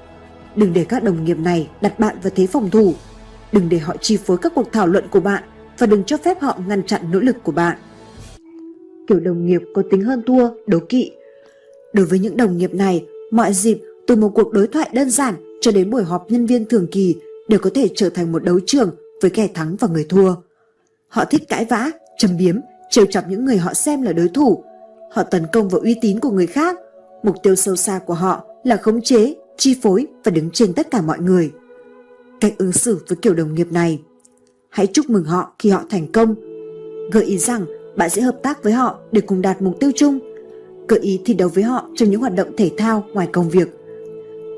Đừng 0.56 0.72
để 0.72 0.84
các 0.84 1.02
đồng 1.02 1.24
nghiệp 1.24 1.38
này 1.38 1.68
đặt 1.80 1.98
bạn 1.98 2.16
vào 2.22 2.32
thế 2.36 2.46
phòng 2.46 2.70
thủ 2.70 2.94
Đừng 3.52 3.68
để 3.68 3.78
họ 3.78 3.96
chi 4.00 4.16
phối 4.16 4.38
các 4.38 4.52
cuộc 4.54 4.72
thảo 4.72 4.86
luận 4.86 5.04
của 5.10 5.20
bạn 5.20 5.42
và 5.78 5.86
đừng 5.86 6.04
cho 6.04 6.16
phép 6.16 6.40
họ 6.40 6.58
ngăn 6.68 6.82
chặn 6.86 7.00
nỗ 7.12 7.20
lực 7.20 7.36
của 7.42 7.52
bạn. 7.52 7.78
Kiểu 9.08 9.20
đồng 9.20 9.46
nghiệp 9.46 9.62
có 9.74 9.82
tính 9.90 10.04
hơn 10.04 10.22
thua, 10.26 10.50
đố 10.66 10.78
kỵ. 10.88 11.10
Đối 11.92 12.06
với 12.06 12.18
những 12.18 12.36
đồng 12.36 12.56
nghiệp 12.56 12.74
này, 12.74 13.06
mọi 13.30 13.52
dịp 13.52 13.82
từ 14.06 14.16
một 14.16 14.28
cuộc 14.34 14.52
đối 14.52 14.66
thoại 14.66 14.90
đơn 14.92 15.10
giản 15.10 15.34
cho 15.60 15.70
đến 15.70 15.90
buổi 15.90 16.02
họp 16.02 16.30
nhân 16.30 16.46
viên 16.46 16.64
thường 16.64 16.86
kỳ 16.92 17.14
đều 17.48 17.60
có 17.62 17.70
thể 17.74 17.88
trở 17.94 18.10
thành 18.10 18.32
một 18.32 18.44
đấu 18.44 18.60
trường 18.66 18.90
với 19.22 19.30
kẻ 19.30 19.48
thắng 19.54 19.76
và 19.76 19.88
người 19.88 20.06
thua. 20.08 20.34
Họ 21.08 21.24
thích 21.24 21.42
cãi 21.48 21.66
vã, 21.70 21.90
châm 22.18 22.36
biếm, 22.36 22.56
trêu 22.90 23.06
chọc 23.06 23.24
những 23.28 23.44
người 23.44 23.56
họ 23.56 23.74
xem 23.74 24.02
là 24.02 24.12
đối 24.12 24.28
thủ. 24.28 24.64
Họ 25.10 25.22
tấn 25.22 25.46
công 25.52 25.68
vào 25.68 25.80
uy 25.80 25.96
tín 26.00 26.20
của 26.20 26.30
người 26.30 26.46
khác. 26.46 26.76
Mục 27.22 27.36
tiêu 27.42 27.54
sâu 27.54 27.76
xa 27.76 28.00
của 28.06 28.14
họ 28.14 28.44
là 28.64 28.76
khống 28.76 29.02
chế, 29.02 29.34
chi 29.56 29.76
phối 29.82 30.06
và 30.24 30.30
đứng 30.30 30.50
trên 30.50 30.72
tất 30.72 30.90
cả 30.90 31.00
mọi 31.00 31.18
người 31.18 31.52
cách 32.42 32.54
ứng 32.58 32.72
xử 32.72 32.98
với 33.08 33.16
kiểu 33.22 33.34
đồng 33.34 33.54
nghiệp 33.54 33.72
này. 33.72 34.00
Hãy 34.68 34.86
chúc 34.86 35.10
mừng 35.10 35.24
họ 35.24 35.52
khi 35.58 35.70
họ 35.70 35.84
thành 35.90 36.12
công. 36.12 36.34
Gợi 37.12 37.24
ý 37.24 37.38
rằng 37.38 37.64
bạn 37.96 38.10
sẽ 38.10 38.22
hợp 38.22 38.38
tác 38.42 38.62
với 38.62 38.72
họ 38.72 38.98
để 39.12 39.20
cùng 39.20 39.42
đạt 39.42 39.62
mục 39.62 39.80
tiêu 39.80 39.90
chung. 39.96 40.18
Gợi 40.88 41.00
ý 41.00 41.20
thi 41.24 41.34
đấu 41.34 41.48
với 41.48 41.64
họ 41.64 41.88
trong 41.94 42.10
những 42.10 42.20
hoạt 42.20 42.34
động 42.34 42.56
thể 42.56 42.70
thao 42.76 43.04
ngoài 43.12 43.28
công 43.32 43.50
việc. 43.50 43.68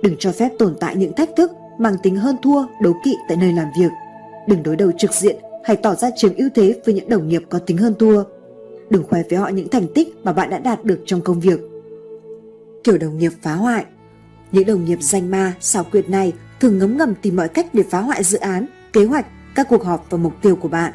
Đừng 0.03 0.17
cho 0.19 0.33
phép 0.33 0.51
tồn 0.59 0.75
tại 0.81 0.97
những 0.97 1.13
thách 1.13 1.31
thức 1.37 1.51
mang 1.79 1.97
tính 2.03 2.17
hơn 2.17 2.37
thua, 2.43 2.65
đấu 2.83 2.95
kỵ 3.05 3.15
tại 3.29 3.37
nơi 3.41 3.53
làm 3.53 3.69
việc. 3.79 3.91
Đừng 4.49 4.63
đối 4.63 4.77
đầu 4.77 4.91
trực 4.99 5.13
diện 5.13 5.37
hay 5.65 5.77
tỏ 5.77 5.95
ra 5.95 6.11
chiếm 6.17 6.35
ưu 6.37 6.49
thế 6.55 6.81
với 6.85 6.95
những 6.95 7.09
đồng 7.09 7.29
nghiệp 7.29 7.43
có 7.49 7.59
tính 7.59 7.77
hơn 7.77 7.95
thua. 7.99 8.25
Đừng 8.91 9.03
khoe 9.03 9.23
với 9.31 9.39
họ 9.39 9.49
những 9.49 9.69
thành 9.69 9.87
tích 9.95 10.15
mà 10.25 10.33
bạn 10.33 10.51
đã 10.51 10.59
đạt 10.59 10.85
được 10.85 11.01
trong 11.07 11.21
công 11.21 11.41
việc. 11.41 11.61
Kiểu 12.85 12.99
đồng 12.99 13.19
nghiệp 13.19 13.33
phá 13.43 13.55
hoại 13.55 13.85
những 14.55 14.67
đồng 14.67 14.85
nghiệp 14.85 14.99
danh 15.01 15.31
ma, 15.31 15.55
xảo 15.61 15.85
quyệt 15.85 16.11
này 16.11 16.33
thường 16.61 16.79
ngấm 16.79 16.97
ngầm 16.97 17.15
tìm 17.15 17.37
mọi 17.37 17.49
cách 17.49 17.67
để 17.73 17.83
phá 17.91 18.01
hoại 18.01 18.25
dự 18.25 18.39
án, 18.39 18.67
kế 18.93 19.05
hoạch, 19.05 19.27
các 19.55 19.67
cuộc 19.69 19.85
họp 19.85 20.07
và 20.11 20.19
mục 20.19 20.35
tiêu 20.43 20.57
của 20.57 20.69
bạn. 20.69 20.93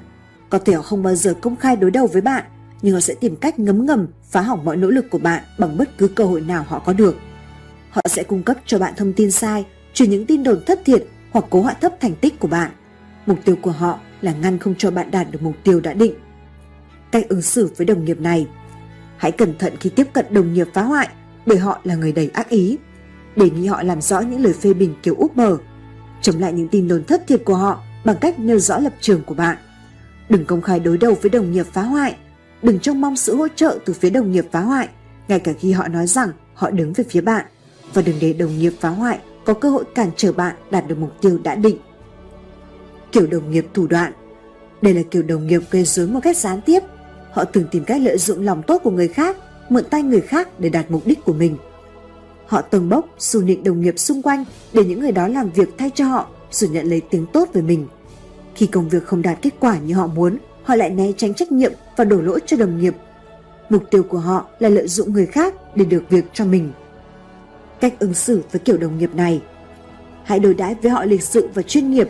Có 0.49 0.59
thể 0.59 0.73
họ 0.73 0.81
không 0.81 1.03
bao 1.03 1.15
giờ 1.15 1.33
công 1.41 1.55
khai 1.55 1.75
đối 1.75 1.91
đầu 1.91 2.07
với 2.07 2.21
bạn, 2.21 2.43
nhưng 2.81 2.93
họ 2.93 2.99
sẽ 2.99 3.13
tìm 3.13 3.35
cách 3.35 3.59
ngấm 3.59 3.85
ngầm 3.85 4.07
phá 4.29 4.41
hỏng 4.41 4.65
mọi 4.65 4.77
nỗ 4.77 4.89
lực 4.89 5.09
của 5.09 5.17
bạn 5.17 5.43
bằng 5.57 5.77
bất 5.77 5.97
cứ 5.97 6.07
cơ 6.07 6.23
hội 6.23 6.41
nào 6.41 6.65
họ 6.67 6.79
có 6.79 6.93
được. 6.93 7.15
Họ 7.89 8.01
sẽ 8.09 8.23
cung 8.23 8.43
cấp 8.43 8.57
cho 8.65 8.79
bạn 8.79 8.93
thông 8.97 9.13
tin 9.13 9.31
sai, 9.31 9.65
truyền 9.93 10.09
những 10.09 10.25
tin 10.25 10.43
đồn 10.43 10.63
thất 10.65 10.79
thiệt 10.85 11.03
hoặc 11.31 11.45
cố 11.49 11.63
hạ 11.63 11.73
thấp 11.81 11.93
thành 11.99 12.15
tích 12.15 12.39
của 12.39 12.47
bạn. 12.47 12.71
Mục 13.25 13.39
tiêu 13.45 13.55
của 13.61 13.71
họ 13.71 13.99
là 14.21 14.33
ngăn 14.33 14.59
không 14.59 14.75
cho 14.77 14.91
bạn 14.91 15.11
đạt 15.11 15.27
được 15.31 15.41
mục 15.41 15.55
tiêu 15.63 15.79
đã 15.79 15.93
định. 15.93 16.13
Cách 17.11 17.29
ứng 17.29 17.41
xử 17.41 17.69
với 17.77 17.85
đồng 17.85 18.05
nghiệp 18.05 18.19
này 18.19 18.47
Hãy 19.17 19.31
cẩn 19.31 19.57
thận 19.57 19.73
khi 19.79 19.89
tiếp 19.89 20.07
cận 20.13 20.25
đồng 20.29 20.53
nghiệp 20.53 20.67
phá 20.73 20.81
hoại 20.81 21.07
bởi 21.45 21.57
họ 21.57 21.81
là 21.83 21.95
người 21.95 22.11
đầy 22.11 22.29
ác 22.33 22.49
ý. 22.49 22.77
Đề 23.35 23.49
nghị 23.49 23.67
họ 23.67 23.83
làm 23.83 24.01
rõ 24.01 24.19
những 24.19 24.43
lời 24.43 24.53
phê 24.53 24.73
bình 24.73 24.93
kiểu 25.03 25.15
úp 25.17 25.37
mở, 25.37 25.57
chống 26.21 26.39
lại 26.39 26.53
những 26.53 26.67
tin 26.67 26.87
đồn 26.87 27.03
thất 27.03 27.27
thiệt 27.27 27.41
của 27.45 27.55
họ 27.55 27.83
bằng 28.05 28.15
cách 28.21 28.39
nêu 28.39 28.59
rõ 28.59 28.79
lập 28.79 28.93
trường 29.01 29.23
của 29.23 29.35
bạn. 29.35 29.57
Đừng 30.29 30.45
công 30.45 30.61
khai 30.61 30.79
đối 30.79 30.97
đầu 30.97 31.17
với 31.21 31.29
đồng 31.29 31.51
nghiệp 31.51 31.65
phá 31.71 31.81
hoại, 31.81 32.15
đừng 32.63 32.79
trông 32.79 33.01
mong 33.01 33.17
sự 33.17 33.35
hỗ 33.35 33.47
trợ 33.47 33.79
từ 33.85 33.93
phía 33.93 34.09
đồng 34.09 34.31
nghiệp 34.31 34.45
phá 34.51 34.61
hoại, 34.61 34.87
ngay 35.27 35.39
cả 35.39 35.51
khi 35.59 35.71
họ 35.71 35.87
nói 35.87 36.07
rằng 36.07 36.29
họ 36.53 36.69
đứng 36.69 36.93
về 36.93 37.03
phía 37.09 37.21
bạn, 37.21 37.45
và 37.93 38.01
đừng 38.01 38.15
để 38.21 38.33
đồng 38.33 38.59
nghiệp 38.59 38.73
phá 38.79 38.89
hoại 38.89 39.19
có 39.45 39.53
cơ 39.53 39.69
hội 39.69 39.83
cản 39.95 40.09
trở 40.15 40.31
bạn 40.31 40.55
đạt 40.71 40.87
được 40.87 40.97
mục 40.97 41.21
tiêu 41.21 41.39
đã 41.43 41.55
định. 41.55 41.77
Kiểu 43.11 43.27
đồng 43.27 43.51
nghiệp 43.51 43.67
thủ 43.73 43.87
đoạn 43.87 44.13
Đây 44.81 44.93
là 44.93 45.01
kiểu 45.11 45.23
đồng 45.23 45.47
nghiệp 45.47 45.61
gây 45.71 45.83
rối 45.83 46.07
một 46.07 46.19
cách 46.23 46.37
gián 46.37 46.61
tiếp. 46.61 46.79
Họ 47.31 47.45
thường 47.45 47.65
tìm 47.71 47.83
cách 47.83 48.01
lợi 48.01 48.17
dụng 48.17 48.45
lòng 48.45 48.63
tốt 48.67 48.81
của 48.83 48.91
người 48.91 49.07
khác, 49.07 49.37
mượn 49.69 49.83
tay 49.89 50.03
người 50.03 50.21
khác 50.21 50.59
để 50.59 50.69
đạt 50.69 50.91
mục 50.91 51.01
đích 51.05 51.25
của 51.25 51.33
mình. 51.33 51.57
Họ 52.49 52.61
tầng 52.61 52.89
bốc, 52.89 53.09
xù 53.19 53.41
nịnh 53.41 53.63
đồng 53.63 53.81
nghiệp 53.81 53.99
xung 53.99 54.21
quanh 54.21 54.45
để 54.73 54.85
những 54.85 54.99
người 54.99 55.11
đó 55.11 55.27
làm 55.27 55.49
việc 55.49 55.69
thay 55.77 55.91
cho 55.95 56.05
họ 56.05 56.27
rồi 56.51 56.69
nhận 56.69 56.85
lấy 56.85 57.01
tiếng 57.01 57.25
tốt 57.25 57.49
về 57.53 57.61
mình. 57.61 57.87
Khi 58.55 58.65
công 58.65 58.89
việc 58.89 59.05
không 59.05 59.21
đạt 59.21 59.37
kết 59.41 59.53
quả 59.59 59.79
như 59.79 59.93
họ 59.93 60.07
muốn, 60.07 60.37
họ 60.63 60.75
lại 60.75 60.89
né 60.89 61.11
tránh 61.17 61.33
trách 61.33 61.51
nhiệm 61.51 61.71
và 61.97 62.03
đổ 62.03 62.21
lỗi 62.21 62.39
cho 62.45 62.57
đồng 62.57 62.79
nghiệp. 62.79 62.93
Mục 63.69 63.83
tiêu 63.91 64.03
của 64.03 64.17
họ 64.17 64.47
là 64.59 64.69
lợi 64.69 64.87
dụng 64.87 65.13
người 65.13 65.25
khác 65.25 65.53
để 65.75 65.85
được 65.85 66.03
việc 66.09 66.25
cho 66.33 66.45
mình. 66.45 66.71
Cách 67.79 67.93
ứng 67.99 68.13
xử 68.13 68.41
với 68.51 68.59
kiểu 68.59 68.77
đồng 68.77 68.97
nghiệp 68.97 69.15
này 69.15 69.41
Hãy 70.23 70.39
đối 70.39 70.53
đãi 70.53 70.75
với 70.81 70.91
họ 70.91 71.03
lịch 71.05 71.23
sự 71.23 71.49
và 71.53 71.61
chuyên 71.61 71.91
nghiệp. 71.91 72.09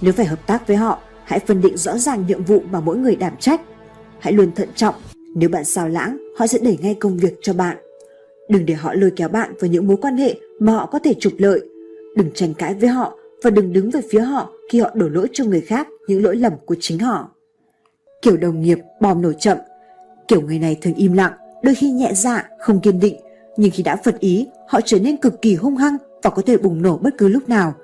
Nếu 0.00 0.12
phải 0.12 0.26
hợp 0.26 0.46
tác 0.46 0.66
với 0.66 0.76
họ, 0.76 0.98
hãy 1.24 1.38
phân 1.38 1.60
định 1.60 1.76
rõ 1.76 1.98
ràng 1.98 2.26
nhiệm 2.26 2.44
vụ 2.44 2.62
mà 2.70 2.80
mỗi 2.80 2.96
người 2.96 3.16
đảm 3.16 3.32
trách. 3.40 3.60
Hãy 4.18 4.32
luôn 4.32 4.52
thận 4.54 4.68
trọng, 4.74 4.94
nếu 5.34 5.48
bạn 5.48 5.64
sao 5.64 5.88
lãng, 5.88 6.18
họ 6.38 6.46
sẽ 6.46 6.58
đẩy 6.58 6.78
ngay 6.82 6.94
công 6.94 7.16
việc 7.16 7.38
cho 7.42 7.52
bạn. 7.52 7.76
Đừng 8.48 8.66
để 8.66 8.74
họ 8.74 8.94
lôi 8.94 9.12
kéo 9.16 9.28
bạn 9.28 9.54
vào 9.60 9.70
những 9.70 9.86
mối 9.86 9.96
quan 9.96 10.16
hệ 10.16 10.34
mà 10.60 10.72
họ 10.72 10.86
có 10.86 10.98
thể 10.98 11.14
trục 11.14 11.32
lợi. 11.38 11.60
Đừng 12.16 12.30
tranh 12.34 12.54
cãi 12.54 12.74
với 12.74 12.88
họ 12.88 13.18
và 13.42 13.50
đừng 13.50 13.72
đứng 13.72 13.90
về 13.90 14.00
phía 14.10 14.20
họ 14.20 14.50
khi 14.72 14.80
họ 14.80 14.90
đổ 14.94 15.08
lỗi 15.08 15.28
cho 15.32 15.44
người 15.44 15.60
khác 15.60 15.88
những 16.08 16.24
lỗi 16.24 16.36
lầm 16.36 16.52
của 16.66 16.76
chính 16.80 16.98
họ. 16.98 17.28
Kiểu 18.22 18.36
đồng 18.36 18.62
nghiệp 18.62 18.78
bom 19.00 19.22
nổ 19.22 19.32
chậm, 19.32 19.58
kiểu 20.28 20.40
người 20.40 20.58
này 20.58 20.76
thường 20.80 20.94
im 20.94 21.12
lặng, 21.12 21.32
đôi 21.62 21.74
khi 21.74 21.90
nhẹ 21.90 22.12
dạ, 22.14 22.48
không 22.58 22.80
kiên 22.80 23.00
định, 23.00 23.16
nhưng 23.56 23.70
khi 23.70 23.82
đã 23.82 23.96
phật 23.96 24.20
ý, 24.20 24.46
họ 24.68 24.80
trở 24.84 24.98
nên 24.98 25.16
cực 25.16 25.42
kỳ 25.42 25.54
hung 25.54 25.76
hăng 25.76 25.96
và 26.22 26.30
có 26.30 26.42
thể 26.42 26.56
bùng 26.56 26.82
nổ 26.82 26.96
bất 26.96 27.18
cứ 27.18 27.28
lúc 27.28 27.48
nào. 27.48 27.74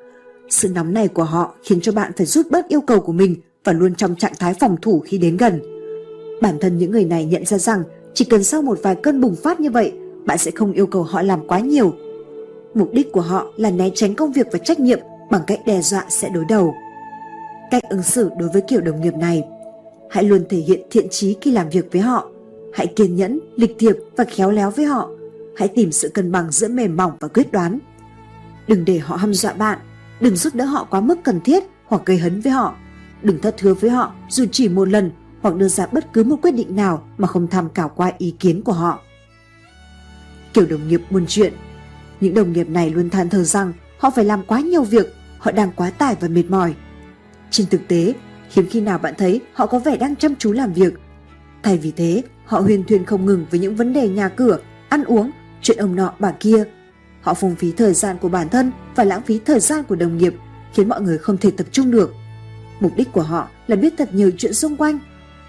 Sự 0.49 0.69
nóng 0.69 0.95
này 0.95 1.09
của 1.09 1.25
họ 1.25 1.55
khiến 1.65 1.81
cho 1.81 1.93
bạn 1.93 2.13
phải 2.17 2.27
rút 2.27 2.47
bớt 2.51 2.69
yêu 2.69 2.81
cầu 2.81 3.01
của 3.01 3.13
mình 3.13 3.37
và 3.65 3.73
luôn 3.73 3.95
trong 3.95 4.17
trạng 4.17 4.33
thái 4.39 4.55
phòng 4.55 4.77
thủ 4.83 5.01
khi 5.01 5.19
đến 5.19 5.37
gần. 5.37 5.61
Bản 6.41 6.59
thân 6.61 6.79
những 6.79 6.91
người 6.91 7.05
này 7.05 7.25
nhận 7.25 7.45
ra 7.45 7.59
rằng 7.59 7.83
chỉ 8.15 8.25
cần 8.25 8.45
sau 8.45 8.63
một 8.63 8.79
vài 8.83 8.95
cơn 8.95 9.21
bùng 9.21 9.37
phát 9.37 9.61
như 9.61 9.71
vậy, 9.71 9.93
bạn 10.25 10.39
sẽ 10.39 10.51
không 10.51 10.73
yêu 10.73 10.87
cầu 10.87 11.03
họ 11.03 11.23
làm 11.23 11.47
quá 11.49 11.59
nhiều. 11.61 11.95
Mục 12.75 12.91
đích 12.93 13.13
của 13.13 13.21
họ 13.21 13.47
là 13.57 13.71
né 13.71 13.91
tránh 13.95 14.15
công 14.15 14.33
việc 14.33 14.47
và 14.53 14.59
trách 14.59 14.81
nhiệm 14.81 14.99
bằng 15.31 15.43
cách 15.47 15.61
đe 15.67 15.81
dọa 15.81 16.05
sẽ 16.09 16.29
đối 16.29 16.45
đầu. 16.49 16.75
Cách 17.71 17.83
ứng 17.89 18.03
xử 18.03 18.31
đối 18.39 18.49
với 18.49 18.63
kiểu 18.69 18.81
đồng 18.81 19.01
nghiệp 19.01 19.15
này 19.15 19.43
Hãy 20.15 20.25
luôn 20.25 20.45
thể 20.49 20.59
hiện 20.59 20.81
thiện 20.91 21.07
trí 21.11 21.37
khi 21.41 21.51
làm 21.51 21.69
việc 21.69 21.93
với 21.93 22.01
họ. 22.01 22.29
Hãy 22.73 22.87
kiên 22.87 23.17
nhẫn, 23.17 23.41
lịch 23.57 23.77
thiệp 23.79 23.97
và 24.17 24.25
khéo 24.25 24.51
léo 24.51 24.71
với 24.71 24.85
họ. 24.85 25.11
Hãy 25.57 25.69
tìm 25.69 25.93
sự 25.93 26.09
cân 26.09 26.33
bằng 26.33 26.51
giữa 26.51 26.69
mềm 26.69 26.97
mỏng 26.97 27.13
và 27.21 27.29
quyết 27.29 27.53
đoán. 27.53 27.79
Đừng 28.69 28.85
để 28.85 28.99
họ 28.99 29.17
hăm 29.17 29.35
dọa 29.35 29.53
bạn, 29.53 29.79
đừng 30.21 30.37
giúp 30.37 30.55
đỡ 30.55 30.65
họ 30.65 30.87
quá 30.91 31.01
mức 31.01 31.19
cần 31.25 31.41
thiết 31.41 31.65
hoặc 31.85 32.03
gây 32.07 32.19
hấn 32.19 32.41
với 32.41 32.53
họ. 32.53 32.75
Đừng 33.23 33.39
thất 33.39 33.61
hứa 33.61 33.75
với 33.75 33.91
họ 33.91 34.13
dù 34.29 34.45
chỉ 34.53 34.69
một 34.69 34.89
lần 34.89 35.11
hoặc 35.43 35.55
đưa 35.55 35.69
ra 35.69 35.87
bất 35.87 36.13
cứ 36.13 36.25
một 36.25 36.37
quyết 36.43 36.55
định 36.55 36.77
nào 36.77 37.03
mà 37.19 37.29
không 37.29 37.47
tham 37.47 37.69
khảo 37.75 37.89
qua 37.97 38.13
ý 38.19 38.35
kiến 38.39 38.63
của 38.63 38.73
họ. 38.73 39.01
Kiểu 40.55 40.67
đồng 40.67 40.89
nghiệp 40.89 41.01
buồn 41.11 41.25
chuyện 41.29 41.53
Những 42.21 42.35
đồng 42.35 42.53
nghiệp 42.53 42.69
này 42.69 42.91
luôn 42.91 43.11
than 43.11 43.29
thở 43.29 43.43
rằng 43.43 43.73
họ 43.99 44.11
phải 44.11 44.25
làm 44.25 44.43
quá 44.43 44.61
nhiều 44.61 44.83
việc, 44.83 45.15
họ 45.39 45.53
đang 45.53 45.73
quá 45.77 45.91
tải 45.91 46.17
và 46.21 46.29
mệt 46.29 46.45
mỏi. 46.49 46.75
Trên 47.51 47.67
thực 47.67 47.89
tế, 47.89 48.15
hiếm 48.51 48.67
khi 48.71 48.81
nào 48.81 48.99
bạn 48.99 49.15
thấy 49.19 49.41
họ 49.53 49.67
có 49.67 49.79
vẻ 49.79 49.97
đang 49.97 50.17
chăm 50.17 50.37
chú 50.37 50.53
làm 50.53 50.73
việc. 50.73 50.95
Thay 51.63 51.79
vì 51.79 51.91
thế, 51.91 52.23
họ 52.45 52.61
huyền 52.61 52.85
thuyên 52.85 53.05
không 53.05 53.27
ngừng 53.27 53.47
với 53.51 53.61
những 53.61 53.77
vấn 53.77 53.93
đề 53.93 54.09
nhà 54.09 54.29
cửa, 54.29 54.59
ăn 54.89 55.05
uống, 55.05 55.31
chuyện 55.63 55.79
ông 55.79 55.97
nọ 55.97 56.15
bà 56.19 56.33
kia. 56.41 56.65
Họ 57.21 57.35
phung 57.35 57.55
phí 57.55 57.73
thời 57.73 57.95
gian 57.95 58.19
của 58.19 58.29
bản 58.29 58.49
thân 58.49 58.73
và 58.95 59.05
lãng 59.05 59.23
phí 59.23 59.41
thời 59.45 59.61
gian 59.61 59.85
của 59.85 59.97
đồng 59.97 60.19
nghiệp, 60.19 60.35
khiến 60.75 60.89
mọi 60.89 61.01
người 61.01 61.19
không 61.19 61.37
thể 61.37 61.51
tập 61.51 61.67
trung 61.73 61.91
được. 61.91 62.15
Mục 62.81 62.93
đích 62.97 63.13
của 63.13 63.23
họ 63.23 63.49
là 63.67 63.77
biết 63.77 63.95
thật 63.99 64.15
nhiều 64.15 64.31
chuyện 64.39 64.55
xung 64.55 64.77
quanh, 64.77 64.99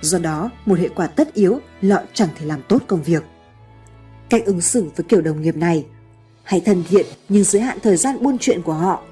do 0.02 0.20
đó 0.20 0.50
một 0.66 0.80
hệ 0.80 0.90
quả 0.90 1.08
tất 1.08 1.34
yếu 1.34 1.60
là 1.82 2.06
chẳng 2.14 2.30
thể 2.36 2.46
làm 2.46 2.60
tốt 2.68 2.84
công 2.88 3.04
việc. 3.04 3.24
Cách 4.30 4.46
ứng 4.46 4.62
xử 4.62 4.86
với 4.96 5.06
kiểu 5.10 5.22
đồng 5.22 5.42
nghiệp 5.42 5.58
này 5.58 5.86
Hãy 6.44 6.62
thân 6.66 6.84
thiện 6.90 7.06
nhưng 7.30 7.44
giới 7.44 7.62
hạn 7.62 7.78
thời 7.84 7.98
gian 7.98 8.24
buôn 8.24 8.38
chuyện 8.40 8.62
của 8.62 8.74
họ. 8.74 9.04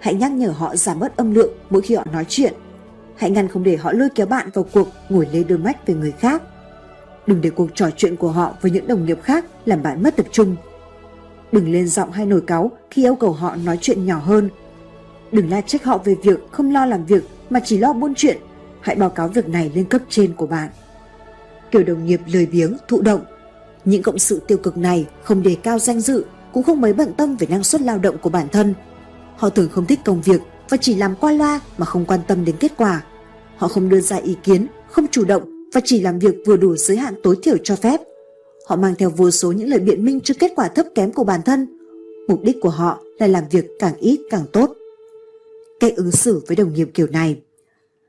Hãy 0.00 0.14
nhắc 0.14 0.32
nhở 0.32 0.48
họ 0.48 0.76
giảm 0.76 0.98
bớt 0.98 1.16
âm 1.16 1.34
lượng 1.34 1.52
mỗi 1.70 1.82
khi 1.82 1.94
họ 1.94 2.04
nói 2.12 2.24
chuyện 2.28 2.54
Hãy 3.16 3.30
ngăn 3.30 3.48
không 3.48 3.62
để 3.62 3.76
họ 3.76 3.92
lôi 3.92 4.08
kéo 4.14 4.26
bạn 4.26 4.50
vào 4.54 4.66
cuộc 4.72 4.88
ngồi 5.08 5.28
lê 5.32 5.44
đôi 5.44 5.58
mắt 5.58 5.86
về 5.86 5.94
người 5.94 6.12
khác. 6.12 6.42
Đừng 7.26 7.40
để 7.40 7.50
cuộc 7.50 7.70
trò 7.74 7.90
chuyện 7.96 8.16
của 8.16 8.30
họ 8.30 8.54
với 8.60 8.70
những 8.70 8.86
đồng 8.86 9.06
nghiệp 9.06 9.18
khác 9.22 9.44
làm 9.64 9.82
bạn 9.82 10.02
mất 10.02 10.16
tập 10.16 10.26
trung. 10.32 10.56
Đừng 11.52 11.72
lên 11.72 11.88
giọng 11.88 12.12
hay 12.12 12.26
nổi 12.26 12.40
cáu 12.46 12.70
khi 12.90 13.04
yêu 13.04 13.14
cầu 13.14 13.32
họ 13.32 13.56
nói 13.56 13.78
chuyện 13.80 14.06
nhỏ 14.06 14.18
hơn. 14.18 14.50
Đừng 15.32 15.50
la 15.50 15.60
trách 15.60 15.84
họ 15.84 15.98
về 15.98 16.14
việc 16.22 16.38
không 16.50 16.72
lo 16.72 16.86
làm 16.86 17.04
việc 17.04 17.24
mà 17.50 17.60
chỉ 17.64 17.78
lo 17.78 17.92
buôn 17.92 18.14
chuyện. 18.14 18.38
Hãy 18.80 18.96
báo 18.96 19.10
cáo 19.10 19.28
việc 19.28 19.48
này 19.48 19.72
lên 19.74 19.84
cấp 19.84 20.02
trên 20.08 20.32
của 20.32 20.46
bạn. 20.46 20.68
Kiểu 21.70 21.84
đồng 21.84 22.06
nghiệp 22.06 22.20
lười 22.26 22.46
biếng, 22.46 22.76
thụ 22.88 23.02
động. 23.02 23.20
Những 23.84 24.02
cộng 24.02 24.18
sự 24.18 24.40
tiêu 24.46 24.58
cực 24.58 24.76
này 24.76 25.06
không 25.22 25.42
đề 25.42 25.56
cao 25.62 25.78
danh 25.78 26.00
dự, 26.00 26.24
cũng 26.52 26.62
không 26.62 26.80
mấy 26.80 26.92
bận 26.92 27.12
tâm 27.16 27.36
về 27.36 27.46
năng 27.50 27.64
suất 27.64 27.80
lao 27.80 27.98
động 27.98 28.16
của 28.18 28.30
bản 28.30 28.48
thân. 28.48 28.74
Họ 29.36 29.48
thường 29.50 29.68
không 29.72 29.86
thích 29.86 30.00
công 30.04 30.20
việc 30.20 30.40
và 30.68 30.76
chỉ 30.76 30.94
làm 30.94 31.14
qua 31.20 31.32
loa 31.32 31.60
mà 31.78 31.86
không 31.86 32.04
quan 32.04 32.20
tâm 32.28 32.44
đến 32.44 32.56
kết 32.60 32.72
quả. 32.76 33.04
Họ 33.56 33.68
không 33.68 33.88
đưa 33.88 34.00
ra 34.00 34.16
ý 34.16 34.36
kiến, 34.42 34.66
không 34.90 35.06
chủ 35.10 35.24
động 35.24 35.68
và 35.74 35.80
chỉ 35.84 36.00
làm 36.00 36.18
việc 36.18 36.34
vừa 36.46 36.56
đủ 36.56 36.76
giới 36.76 36.96
hạn 36.96 37.14
tối 37.22 37.36
thiểu 37.42 37.56
cho 37.64 37.76
phép. 37.76 38.00
Họ 38.66 38.76
mang 38.76 38.94
theo 38.98 39.10
vô 39.10 39.30
số 39.30 39.52
những 39.52 39.68
lời 39.68 39.80
biện 39.80 40.04
minh 40.04 40.20
cho 40.24 40.34
kết 40.38 40.52
quả 40.56 40.68
thấp 40.68 40.86
kém 40.94 41.12
của 41.12 41.24
bản 41.24 41.42
thân. 41.42 41.78
Mục 42.28 42.42
đích 42.42 42.56
của 42.60 42.68
họ 42.68 42.98
là 43.18 43.26
làm 43.26 43.44
việc 43.50 43.66
càng 43.78 43.94
ít 43.98 44.20
càng 44.30 44.44
tốt. 44.52 44.72
Cách 45.80 45.92
ứng 45.96 46.10
xử 46.10 46.42
với 46.46 46.56
đồng 46.56 46.74
nghiệp 46.74 46.90
kiểu 46.94 47.06
này 47.06 47.40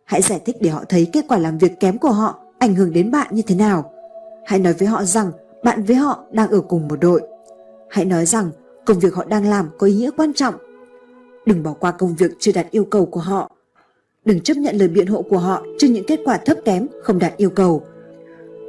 Hãy 0.06 0.22
giải 0.22 0.40
thích 0.46 0.56
để 0.60 0.70
họ 0.70 0.84
thấy 0.90 1.08
kết 1.14 1.26
quả 1.28 1.38
làm 1.38 1.58
việc 1.58 1.72
kém 1.80 1.98
của 1.98 2.12
họ 2.12 2.40
ảnh 2.60 2.76
hưởng 2.76 2.94
đến 2.94 3.12
bạn 3.12 3.28
như 3.32 3.42
thế 3.42 3.56
nào. 3.56 3.92
Hãy 4.46 4.60
nói 4.60 4.74
với 4.74 4.88
họ 4.88 5.04
rằng 5.04 5.32
bạn 5.66 5.84
với 5.84 5.96
họ 5.96 6.24
đang 6.32 6.50
ở 6.50 6.62
cùng 6.62 6.88
một 6.88 6.98
đội. 7.02 7.22
Hãy 7.90 8.06
nói 8.06 8.26
rằng, 8.26 8.50
công 8.86 9.00
việc 9.00 9.14
họ 9.14 9.24
đang 9.24 9.50
làm 9.50 9.70
có 9.78 9.88
ý 9.88 9.94
nghĩa 9.94 10.10
quan 10.18 10.34
trọng 10.34 10.56
Đừng 11.46 11.64
bỏ 11.64 11.74
qua 11.74 11.92
công 11.92 12.16
việc 12.16 12.32
chưa 12.40 12.52
đạt 12.52 12.72
yêu 12.72 12.86
cầu 12.86 13.06
của 13.06 13.20
họ. 13.20 13.52
Đừng 14.26 14.40
chấp 14.40 14.58
nhận 14.58 14.76
lời 14.76 14.88
biện 14.88 15.08
hộ 15.08 15.22
của 15.22 15.38
họ 15.38 15.64
trước 15.80 15.88
những 15.88 16.06
kết 16.08 16.20
quả 16.26 16.38
thấp 16.38 16.58
kém 16.66 16.88
không 17.04 17.20
đạt 17.20 17.38
yêu 17.38 17.50
cầu. 17.50 17.84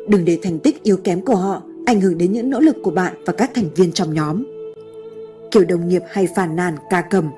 Đừng 0.09 0.25
để 0.25 0.39
thành 0.43 0.59
tích 0.59 0.83
yếu 0.83 0.97
kém 0.97 1.25
của 1.25 1.37
họ 1.37 1.63
ảnh 1.87 2.01
hưởng 2.01 2.19
đến 2.19 2.33
những 2.33 2.51
nỗ 2.51 2.61
lực 2.61 2.77
của 2.83 2.91
bạn 2.91 3.15
và 3.27 3.33
các 3.33 3.51
thành 3.55 3.69
viên 3.77 3.93
trong 3.93 4.15
nhóm. 4.15 4.45
Kiểu 5.51 5.65
đồng 5.65 5.89
nghiệp 5.89 6.03
hay 6.09 6.29
phàn 6.37 6.57
nàn, 6.57 6.77
ca 6.91 7.01
cầm. 7.01 7.31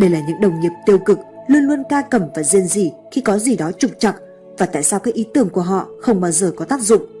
Đây 0.00 0.10
là 0.10 0.20
những 0.28 0.40
đồng 0.40 0.60
nghiệp 0.60 0.72
tiêu 0.86 0.98
cực, 0.98 1.18
luôn 1.48 1.62
luôn 1.62 1.82
ca 1.88 2.02
cầm 2.02 2.22
và 2.34 2.42
rên 2.42 2.66
rỉ 2.66 2.92
khi 3.10 3.20
có 3.20 3.38
gì 3.38 3.56
đó 3.56 3.72
trục 3.72 3.90
trặc 3.98 4.16
và 4.58 4.66
tại 4.66 4.82
sao 4.82 5.00
cái 5.00 5.12
ý 5.12 5.26
tưởng 5.34 5.48
của 5.48 5.60
họ 5.60 5.88
không 6.00 6.20
bao 6.20 6.30
giờ 6.30 6.52
có 6.56 6.64
tác 6.64 6.80
dụng. 6.80 7.15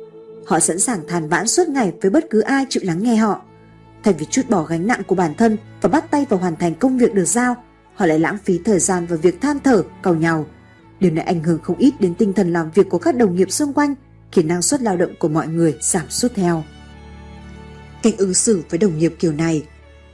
Họ 0.46 0.60
sẵn 0.60 0.78
sàng 0.78 1.08
than 1.08 1.28
vãn 1.28 1.46
suốt 1.46 1.68
ngày 1.68 1.92
với 2.02 2.10
bất 2.10 2.24
cứ 2.30 2.40
ai 2.40 2.66
chịu 2.68 2.82
lắng 2.86 3.02
nghe 3.02 3.16
họ. 3.16 3.42
Thay 4.02 4.14
vì 4.18 4.26
chút 4.30 4.42
bỏ 4.48 4.62
gánh 4.62 4.86
nặng 4.86 5.02
của 5.06 5.14
bản 5.14 5.34
thân 5.34 5.56
và 5.80 5.88
bắt 5.88 6.10
tay 6.10 6.26
vào 6.28 6.40
hoàn 6.40 6.56
thành 6.56 6.74
công 6.74 6.98
việc 6.98 7.14
được 7.14 7.24
giao, 7.24 7.56
họ 7.94 8.06
lại 8.06 8.18
lãng 8.18 8.38
phí 8.44 8.60
thời 8.64 8.78
gian 8.78 9.06
vào 9.06 9.18
việc 9.18 9.40
than 9.40 9.60
thở, 9.60 9.82
cầu 10.02 10.14
nhau. 10.14 10.46
Điều 11.00 11.10
này 11.10 11.24
ảnh 11.24 11.42
hưởng 11.42 11.58
không 11.62 11.78
ít 11.78 12.00
đến 12.00 12.14
tinh 12.14 12.32
thần 12.32 12.52
làm 12.52 12.70
việc 12.70 12.88
của 12.90 12.98
các 12.98 13.16
đồng 13.16 13.36
nghiệp 13.36 13.50
xung 13.50 13.72
quanh, 13.72 13.94
khiến 14.32 14.48
năng 14.48 14.62
suất 14.62 14.82
lao 14.82 14.96
động 14.96 15.14
của 15.18 15.28
mọi 15.28 15.48
người 15.48 15.78
giảm 15.80 16.10
sút 16.10 16.34
theo. 16.34 16.64
Cách 18.02 18.14
ứng 18.18 18.34
xử 18.34 18.62
với 18.70 18.78
đồng 18.78 18.98
nghiệp 18.98 19.14
kiểu 19.18 19.32
này, 19.32 19.66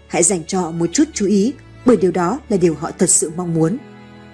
hãy 0.09 0.22
dành 0.22 0.44
cho 0.46 0.61
họ 0.61 0.70
một 0.70 0.86
chút 0.92 1.04
chú 1.12 1.26
ý 1.26 1.52
bởi 1.86 1.96
điều 1.96 2.11
đó 2.11 2.40
là 2.48 2.56
điều 2.56 2.74
họ 2.74 2.90
thật 2.98 3.11
sự 3.11 3.32
mong 3.36 3.54
muốn. 3.54 3.78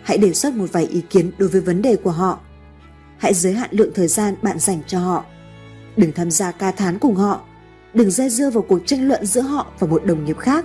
Hãy 0.03 0.18
đề 0.18 0.33
xuất 0.35 0.55
một 0.55 0.66
vài 0.72 0.87
ý 0.87 1.03
kiến 1.11 1.31
đối 1.39 1.49
với 1.49 1.61
vấn 1.61 1.83
đề 1.83 1.97
của 1.97 2.11
họ. 2.11 2.41
Hãy 3.18 3.35
giới 3.35 3.53
hạn 3.53 3.70
lượng 3.72 3.91
thời 3.95 4.09
gian 4.09 4.35
bạn 4.43 4.59
dành 4.59 4.83
cho 4.87 4.99
họ. 4.99 5.25
Đừng 5.99 6.12
tham 6.12 6.30
gia 6.30 6.53
ca 6.53 6.70
thán 6.70 6.99
cùng 6.99 7.14
họ 7.14 7.40
đừng 7.94 8.11
dây 8.11 8.30
dưa 8.30 8.51
vào 8.51 8.62
cuộc 8.62 8.78
tranh 8.86 9.09
luận 9.09 9.26
giữa 9.26 9.40
họ 9.40 9.66
và 9.78 9.86
một 9.86 10.05
đồng 10.05 10.24
nghiệp 10.24 10.38
khác. 10.38 10.64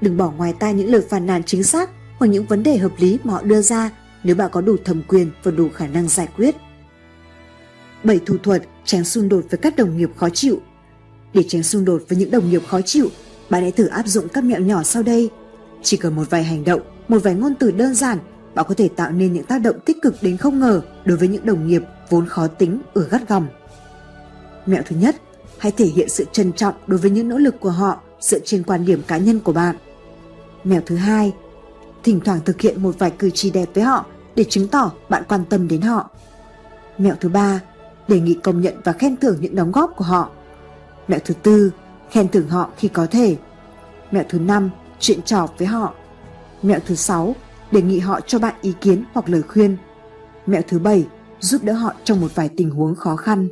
Đừng 0.00 0.16
bỏ 0.16 0.30
ngoài 0.30 0.54
tai 0.58 0.74
những 0.74 0.90
lời 0.90 1.02
phàn 1.08 1.26
nàn 1.26 1.42
chính 1.42 1.62
xác 1.62 1.90
hoặc 2.18 2.26
những 2.26 2.46
vấn 2.46 2.62
đề 2.62 2.76
hợp 2.76 2.92
lý 2.98 3.18
mà 3.24 3.32
họ 3.32 3.42
đưa 3.42 3.62
ra 3.62 3.90
nếu 4.24 4.36
bạn 4.36 4.50
có 4.52 4.60
đủ 4.60 4.76
thẩm 4.84 5.02
quyền 5.08 5.30
và 5.42 5.50
đủ 5.50 5.68
khả 5.74 5.86
năng 5.86 6.08
giải 6.08 6.28
quyết. 6.36 6.56
7 8.04 8.20
thủ 8.26 8.38
thuật 8.42 8.62
tránh 8.84 9.04
xung 9.04 9.28
đột 9.28 9.44
với 9.50 9.58
các 9.58 9.76
đồng 9.76 9.96
nghiệp 9.96 10.10
khó 10.16 10.28
chịu 10.28 10.60
Để 11.34 11.42
tránh 11.48 11.62
xung 11.62 11.84
đột 11.84 12.02
với 12.08 12.18
những 12.18 12.30
đồng 12.30 12.50
nghiệp 12.50 12.62
khó 12.68 12.80
chịu, 12.80 13.08
Bạn 13.50 13.62
hãy 13.62 13.72
thử 13.72 13.86
áp 13.86 14.06
dụng 14.06 14.28
các 14.28 14.44
mẹo 14.44 14.60
nhỏ 14.60 14.82
sau 14.82 15.02
đây. 15.02 15.30
Chỉ 15.82 15.96
cần 15.96 16.16
một 16.16 16.30
vài 16.30 16.44
hành 16.44 16.64
động, 16.64 16.80
một 17.08 17.18
vài 17.22 17.34
ngôn 17.34 17.54
từ 17.54 17.70
đơn 17.70 17.94
giản, 17.94 18.18
bạn 18.54 18.66
có 18.68 18.74
thể 18.74 18.88
tạo 18.88 19.12
nên 19.12 19.32
những 19.32 19.44
tác 19.44 19.58
động 19.58 19.76
tích 19.84 19.96
cực 20.02 20.14
đến 20.22 20.36
không 20.36 20.60
ngờ 20.60 20.82
đối 21.04 21.16
với 21.16 21.28
những 21.28 21.46
đồng 21.46 21.66
nghiệp 21.66 21.82
vốn 22.10 22.26
khó 22.26 22.46
tính 22.46 22.80
ở 22.94 23.08
gắt 23.10 23.28
gỏng. 23.28 23.46
Mẹo 24.66 24.82
thứ 24.86 24.96
nhất, 24.96 25.16
hãy 25.58 25.72
thể 25.72 25.84
hiện 25.84 26.08
sự 26.08 26.24
trân 26.32 26.52
trọng 26.52 26.74
đối 26.86 26.98
với 26.98 27.10
những 27.10 27.28
nỗ 27.28 27.38
lực 27.38 27.60
của 27.60 27.70
họ 27.70 28.00
dựa 28.20 28.38
trên 28.44 28.62
quan 28.62 28.84
điểm 28.84 29.02
cá 29.06 29.18
nhân 29.18 29.40
của 29.40 29.52
bạn. 29.52 29.76
Mẹo 30.64 30.80
thứ 30.86 30.96
hai, 30.96 31.32
thỉnh 32.02 32.20
thoảng 32.24 32.40
thực 32.44 32.60
hiện 32.60 32.82
một 32.82 32.98
vài 32.98 33.10
cử 33.10 33.30
chỉ 33.34 33.50
đẹp 33.50 33.68
với 33.74 33.84
họ 33.84 34.06
để 34.34 34.44
chứng 34.44 34.68
tỏ 34.68 34.92
bạn 35.08 35.22
quan 35.28 35.44
tâm 35.44 35.68
đến 35.68 35.80
họ. 35.80 36.10
Mẹo 36.98 37.14
thứ 37.20 37.28
ba, 37.28 37.60
đề 38.08 38.20
nghị 38.20 38.34
công 38.34 38.60
nhận 38.60 38.74
và 38.84 38.92
khen 38.92 39.16
thưởng 39.16 39.36
những 39.40 39.54
đóng 39.54 39.72
góp 39.72 39.92
của 39.96 40.04
họ. 40.04 40.30
Mẹo 41.08 41.20
thứ 41.24 41.34
tư, 41.34 41.70
khen 42.10 42.28
thưởng 42.28 42.48
họ 42.48 42.70
khi 42.76 42.88
có 42.88 43.06
thể. 43.06 43.36
Mẹo 44.10 44.24
thứ 44.28 44.38
năm, 44.38 44.70
chuyện 45.00 45.22
trò 45.22 45.48
với 45.58 45.66
họ. 45.66 45.94
Mẹo 46.62 46.78
thứ 46.86 46.94
sáu, 46.94 47.34
đề 47.72 47.82
nghị 47.82 47.98
họ 47.98 48.20
cho 48.20 48.38
bạn 48.38 48.54
ý 48.62 48.72
kiến 48.80 49.04
hoặc 49.12 49.28
lời 49.28 49.42
khuyên. 49.42 49.76
Mẹo 50.46 50.62
thứ 50.68 50.78
bảy, 50.78 51.06
giúp 51.40 51.64
đỡ 51.64 51.72
họ 51.72 51.94
trong 52.04 52.20
một 52.20 52.34
vài 52.34 52.48
tình 52.56 52.70
huống 52.70 52.94
khó 52.94 53.16
khăn. 53.16 53.48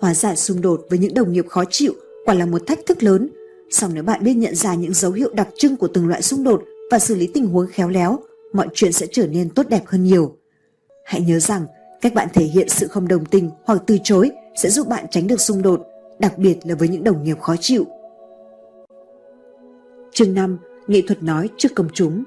Hóa 0.00 0.14
giải 0.14 0.36
xung 0.36 0.60
đột 0.60 0.86
với 0.90 0.98
những 0.98 1.14
đồng 1.14 1.32
nghiệp 1.32 1.46
khó 1.48 1.64
chịu 1.70 1.94
quả 2.24 2.34
là 2.34 2.46
một 2.46 2.66
thách 2.66 2.86
thức 2.86 3.02
lớn. 3.02 3.28
Song 3.70 3.90
nếu 3.94 4.02
bạn 4.02 4.24
biết 4.24 4.34
nhận 4.34 4.54
ra 4.54 4.74
những 4.74 4.94
dấu 4.94 5.12
hiệu 5.12 5.30
đặc 5.34 5.48
trưng 5.56 5.76
của 5.76 5.88
từng 5.88 6.08
loại 6.08 6.22
xung 6.22 6.44
đột 6.44 6.64
và 6.90 6.98
xử 6.98 7.14
lý 7.14 7.26
tình 7.26 7.46
huống 7.46 7.66
khéo 7.66 7.88
léo, 7.88 8.18
mọi 8.52 8.68
chuyện 8.74 8.92
sẽ 8.92 9.06
trở 9.12 9.26
nên 9.26 9.50
tốt 9.50 9.66
đẹp 9.68 9.82
hơn 9.86 10.04
nhiều. 10.04 10.36
Hãy 11.04 11.20
nhớ 11.20 11.38
rằng, 11.38 11.66
cách 12.00 12.14
bạn 12.14 12.28
thể 12.34 12.44
hiện 12.44 12.68
sự 12.68 12.88
không 12.88 13.08
đồng 13.08 13.24
tình 13.24 13.50
hoặc 13.64 13.82
từ 13.86 13.98
chối 14.04 14.30
sẽ 14.62 14.70
giúp 14.70 14.88
bạn 14.88 15.04
tránh 15.10 15.26
được 15.26 15.40
xung 15.40 15.62
đột, 15.62 15.82
đặc 16.18 16.38
biệt 16.38 16.56
là 16.64 16.74
với 16.74 16.88
những 16.88 17.04
đồng 17.04 17.24
nghiệp 17.24 17.40
khó 17.40 17.56
chịu. 17.60 17.86
Chương 20.12 20.34
5. 20.34 20.58
Nghệ 20.86 21.02
thuật 21.06 21.22
nói 21.22 21.48
trước 21.56 21.74
công 21.74 21.88
chúng 21.92 22.24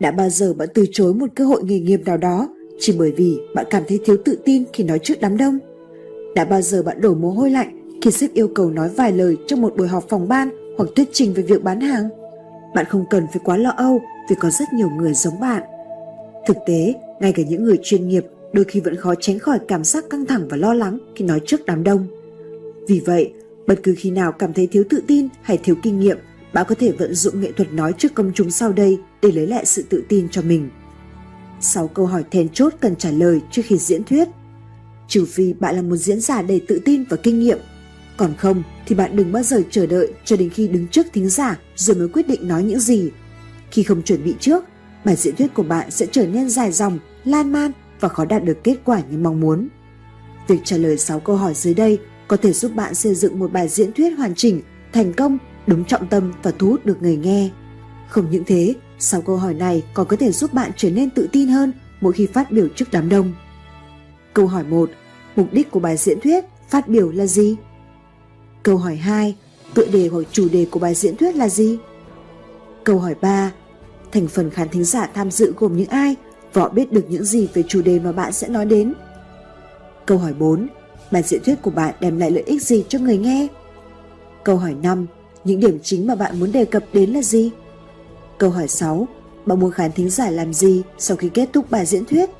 Đã 0.00 0.10
bao 0.10 0.30
giờ 0.30 0.54
bạn 0.54 0.68
từ 0.74 0.86
chối 0.92 1.14
một 1.14 1.26
cơ 1.34 1.44
hội 1.44 1.64
nghề 1.64 1.80
nghiệp 1.80 2.00
nào 2.04 2.16
đó 2.16 2.48
chỉ 2.78 2.94
bởi 2.98 3.12
vì 3.12 3.38
bạn 3.54 3.66
cảm 3.70 3.82
thấy 3.88 4.00
thiếu 4.04 4.16
tự 4.24 4.38
tin 4.44 4.64
khi 4.72 4.84
nói 4.84 4.98
trước 5.02 5.14
đám 5.20 5.36
đông? 5.36 5.58
Đã 6.34 6.44
bao 6.44 6.62
giờ 6.62 6.82
bạn 6.82 7.00
đổ 7.00 7.14
mồ 7.14 7.30
hôi 7.30 7.50
lạnh 7.50 7.98
khi 8.02 8.10
sếp 8.10 8.34
yêu 8.34 8.48
cầu 8.54 8.70
nói 8.70 8.88
vài 8.96 9.12
lời 9.12 9.36
trong 9.46 9.60
một 9.60 9.76
buổi 9.76 9.88
họp 9.88 10.08
phòng 10.08 10.28
ban 10.28 10.48
hoặc 10.78 10.88
thuyết 10.96 11.08
trình 11.12 11.34
về 11.34 11.42
việc 11.42 11.62
bán 11.62 11.80
hàng? 11.80 12.08
Bạn 12.74 12.84
không 12.88 13.04
cần 13.10 13.26
phải 13.26 13.40
quá 13.44 13.56
lo 13.56 13.70
âu 13.70 14.00
vì 14.30 14.36
có 14.40 14.50
rất 14.50 14.72
nhiều 14.72 14.90
người 14.90 15.14
giống 15.14 15.40
bạn. 15.40 15.62
Thực 16.46 16.56
tế, 16.66 16.94
ngay 17.20 17.32
cả 17.32 17.42
những 17.48 17.64
người 17.64 17.78
chuyên 17.82 18.08
nghiệp 18.08 18.26
đôi 18.52 18.64
khi 18.64 18.80
vẫn 18.80 18.96
khó 18.96 19.14
tránh 19.20 19.38
khỏi 19.38 19.58
cảm 19.68 19.84
giác 19.84 20.04
căng 20.10 20.26
thẳng 20.26 20.48
và 20.48 20.56
lo 20.56 20.74
lắng 20.74 20.98
khi 21.14 21.24
nói 21.24 21.40
trước 21.46 21.66
đám 21.66 21.84
đông. 21.84 22.06
Vì 22.88 23.00
vậy, 23.00 23.32
bất 23.66 23.80
cứ 23.82 23.94
khi 23.98 24.10
nào 24.10 24.32
cảm 24.32 24.52
thấy 24.52 24.66
thiếu 24.66 24.84
tự 24.90 25.02
tin 25.06 25.28
hay 25.42 25.58
thiếu 25.58 25.76
kinh 25.82 26.00
nghiệm, 26.00 26.18
bạn 26.52 26.66
có 26.68 26.74
thể 26.74 26.92
vận 26.92 27.14
dụng 27.14 27.40
nghệ 27.40 27.52
thuật 27.52 27.72
nói 27.72 27.92
trước 27.98 28.14
công 28.14 28.32
chúng 28.34 28.50
sau 28.50 28.72
đây 28.72 28.98
để 29.22 29.32
lấy 29.32 29.46
lại 29.46 29.64
sự 29.64 29.84
tự 29.88 30.02
tin 30.08 30.28
cho 30.28 30.42
mình. 30.42 30.68
6 31.60 31.88
câu 31.88 32.06
hỏi 32.06 32.24
then 32.30 32.48
chốt 32.48 32.74
cần 32.80 32.96
trả 32.96 33.10
lời 33.10 33.40
trước 33.50 33.62
khi 33.64 33.78
diễn 33.78 34.04
thuyết. 34.04 34.28
Trừ 35.08 35.24
phi 35.24 35.52
bạn 35.52 35.76
là 35.76 35.82
một 35.82 35.96
diễn 35.96 36.20
giả 36.20 36.42
đầy 36.42 36.60
tự 36.68 36.80
tin 36.84 37.04
và 37.10 37.16
kinh 37.16 37.40
nghiệm, 37.40 37.58
còn 38.16 38.34
không 38.38 38.62
thì 38.86 38.94
bạn 38.94 39.16
đừng 39.16 39.32
bao 39.32 39.42
giờ 39.42 39.62
chờ 39.70 39.86
đợi 39.86 40.12
cho 40.24 40.36
đến 40.36 40.50
khi 40.50 40.68
đứng 40.68 40.86
trước 40.88 41.06
thính 41.12 41.28
giả 41.28 41.58
rồi 41.76 41.96
mới 41.96 42.08
quyết 42.08 42.28
định 42.28 42.48
nói 42.48 42.62
những 42.62 42.80
gì. 42.80 43.10
Khi 43.70 43.82
không 43.82 44.02
chuẩn 44.02 44.24
bị 44.24 44.34
trước, 44.40 44.64
bài 45.04 45.16
diễn 45.16 45.36
thuyết 45.36 45.54
của 45.54 45.62
bạn 45.62 45.90
sẽ 45.90 46.06
trở 46.06 46.26
nên 46.26 46.48
dài 46.48 46.72
dòng, 46.72 46.98
lan 47.24 47.52
man 47.52 47.72
và 48.00 48.08
khó 48.08 48.24
đạt 48.24 48.44
được 48.44 48.64
kết 48.64 48.76
quả 48.84 49.02
như 49.10 49.18
mong 49.18 49.40
muốn. 49.40 49.68
Việc 50.48 50.58
trả 50.64 50.76
lời 50.76 50.98
6 50.98 51.20
câu 51.20 51.36
hỏi 51.36 51.54
dưới 51.54 51.74
đây 51.74 51.98
có 52.28 52.36
thể 52.36 52.52
giúp 52.52 52.74
bạn 52.74 52.94
xây 52.94 53.14
dựng 53.14 53.38
một 53.38 53.52
bài 53.52 53.68
diễn 53.68 53.92
thuyết 53.92 54.10
hoàn 54.10 54.34
chỉnh, 54.34 54.62
thành 54.92 55.12
công, 55.12 55.38
đúng 55.66 55.84
trọng 55.84 56.08
tâm 56.08 56.32
và 56.42 56.50
thu 56.58 56.68
hút 56.68 56.86
được 56.86 57.02
người 57.02 57.16
nghe. 57.16 57.50
Không 58.08 58.30
những 58.30 58.44
thế, 58.46 58.74
6 58.98 59.20
câu 59.20 59.36
hỏi 59.36 59.54
này 59.54 59.82
còn 59.94 60.06
có 60.06 60.16
thể 60.16 60.32
giúp 60.32 60.54
bạn 60.54 60.70
trở 60.76 60.90
nên 60.90 61.10
tự 61.10 61.28
tin 61.32 61.48
hơn 61.48 61.72
mỗi 62.00 62.12
khi 62.12 62.26
phát 62.26 62.52
biểu 62.52 62.68
trước 62.68 62.88
đám 62.92 63.08
đông. 63.08 63.34
Câu 64.38 64.46
hỏi 64.46 64.64
1. 64.64 64.90
Mục 65.36 65.46
đích 65.52 65.70
của 65.70 65.80
bài 65.80 65.96
diễn 65.96 66.20
thuyết, 66.20 66.44
phát 66.68 66.88
biểu 66.88 67.10
là 67.10 67.26
gì? 67.26 67.56
Câu 68.62 68.76
hỏi 68.76 68.96
2. 68.96 69.36
Tựa 69.74 69.86
đề 69.86 70.08
hoặc 70.08 70.26
chủ 70.32 70.48
đề 70.52 70.66
của 70.70 70.78
bài 70.78 70.94
diễn 70.94 71.16
thuyết 71.16 71.36
là 71.36 71.48
gì? 71.48 71.78
Câu 72.84 72.98
hỏi 72.98 73.14
3. 73.20 73.52
Thành 74.12 74.28
phần 74.28 74.50
khán 74.50 74.68
thính 74.68 74.84
giả 74.84 75.10
tham 75.14 75.30
dự 75.30 75.54
gồm 75.56 75.76
những 75.76 75.88
ai 75.88 76.16
và 76.52 76.62
họ 76.62 76.68
biết 76.68 76.92
được 76.92 77.04
những 77.08 77.24
gì 77.24 77.48
về 77.54 77.62
chủ 77.68 77.82
đề 77.82 77.98
mà 77.98 78.12
bạn 78.12 78.32
sẽ 78.32 78.48
nói 78.48 78.66
đến? 78.66 78.94
Câu 80.06 80.18
hỏi 80.18 80.32
4. 80.32 80.68
Bài 81.10 81.22
diễn 81.22 81.42
thuyết 81.44 81.62
của 81.62 81.70
bạn 81.70 81.94
đem 82.00 82.18
lại 82.18 82.30
lợi 82.30 82.42
ích 82.46 82.62
gì 82.62 82.84
cho 82.88 82.98
người 82.98 83.18
nghe? 83.18 83.46
Câu 84.44 84.56
hỏi 84.56 84.74
5. 84.82 85.06
Những 85.44 85.60
điểm 85.60 85.78
chính 85.82 86.06
mà 86.06 86.14
bạn 86.14 86.40
muốn 86.40 86.52
đề 86.52 86.64
cập 86.64 86.84
đến 86.92 87.10
là 87.10 87.22
gì? 87.22 87.50
Câu 88.38 88.50
hỏi 88.50 88.68
6. 88.68 89.08
Bạn 89.46 89.60
muốn 89.60 89.70
khán 89.70 89.92
thính 89.92 90.10
giả 90.10 90.30
làm 90.30 90.54
gì 90.54 90.82
sau 90.98 91.16
khi 91.16 91.28
kết 91.28 91.48
thúc 91.52 91.70
bài 91.70 91.86
diễn 91.86 92.04
thuyết? 92.04 92.30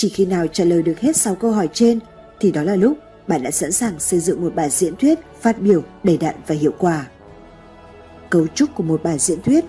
Chỉ 0.00 0.08
khi 0.08 0.26
nào 0.26 0.46
trả 0.46 0.64
lời 0.64 0.82
được 0.82 0.98
hết 0.98 1.16
6 1.16 1.34
câu 1.34 1.50
hỏi 1.50 1.68
trên 1.72 1.98
thì 2.40 2.52
đó 2.52 2.62
là 2.62 2.76
lúc 2.76 2.98
bạn 3.26 3.42
đã 3.42 3.50
sẵn 3.50 3.72
sàng 3.72 4.00
xây 4.00 4.20
dựng 4.20 4.42
một 4.42 4.54
bài 4.54 4.70
diễn 4.70 4.96
thuyết 4.96 5.18
phát 5.40 5.60
biểu 5.60 5.82
đầy 6.02 6.16
đặn 6.16 6.34
và 6.46 6.54
hiệu 6.54 6.72
quả. 6.78 7.06
Cấu 8.30 8.46
trúc 8.46 8.70
của 8.74 8.82
một 8.82 9.02
bài 9.02 9.18
diễn 9.18 9.42
thuyết 9.42 9.64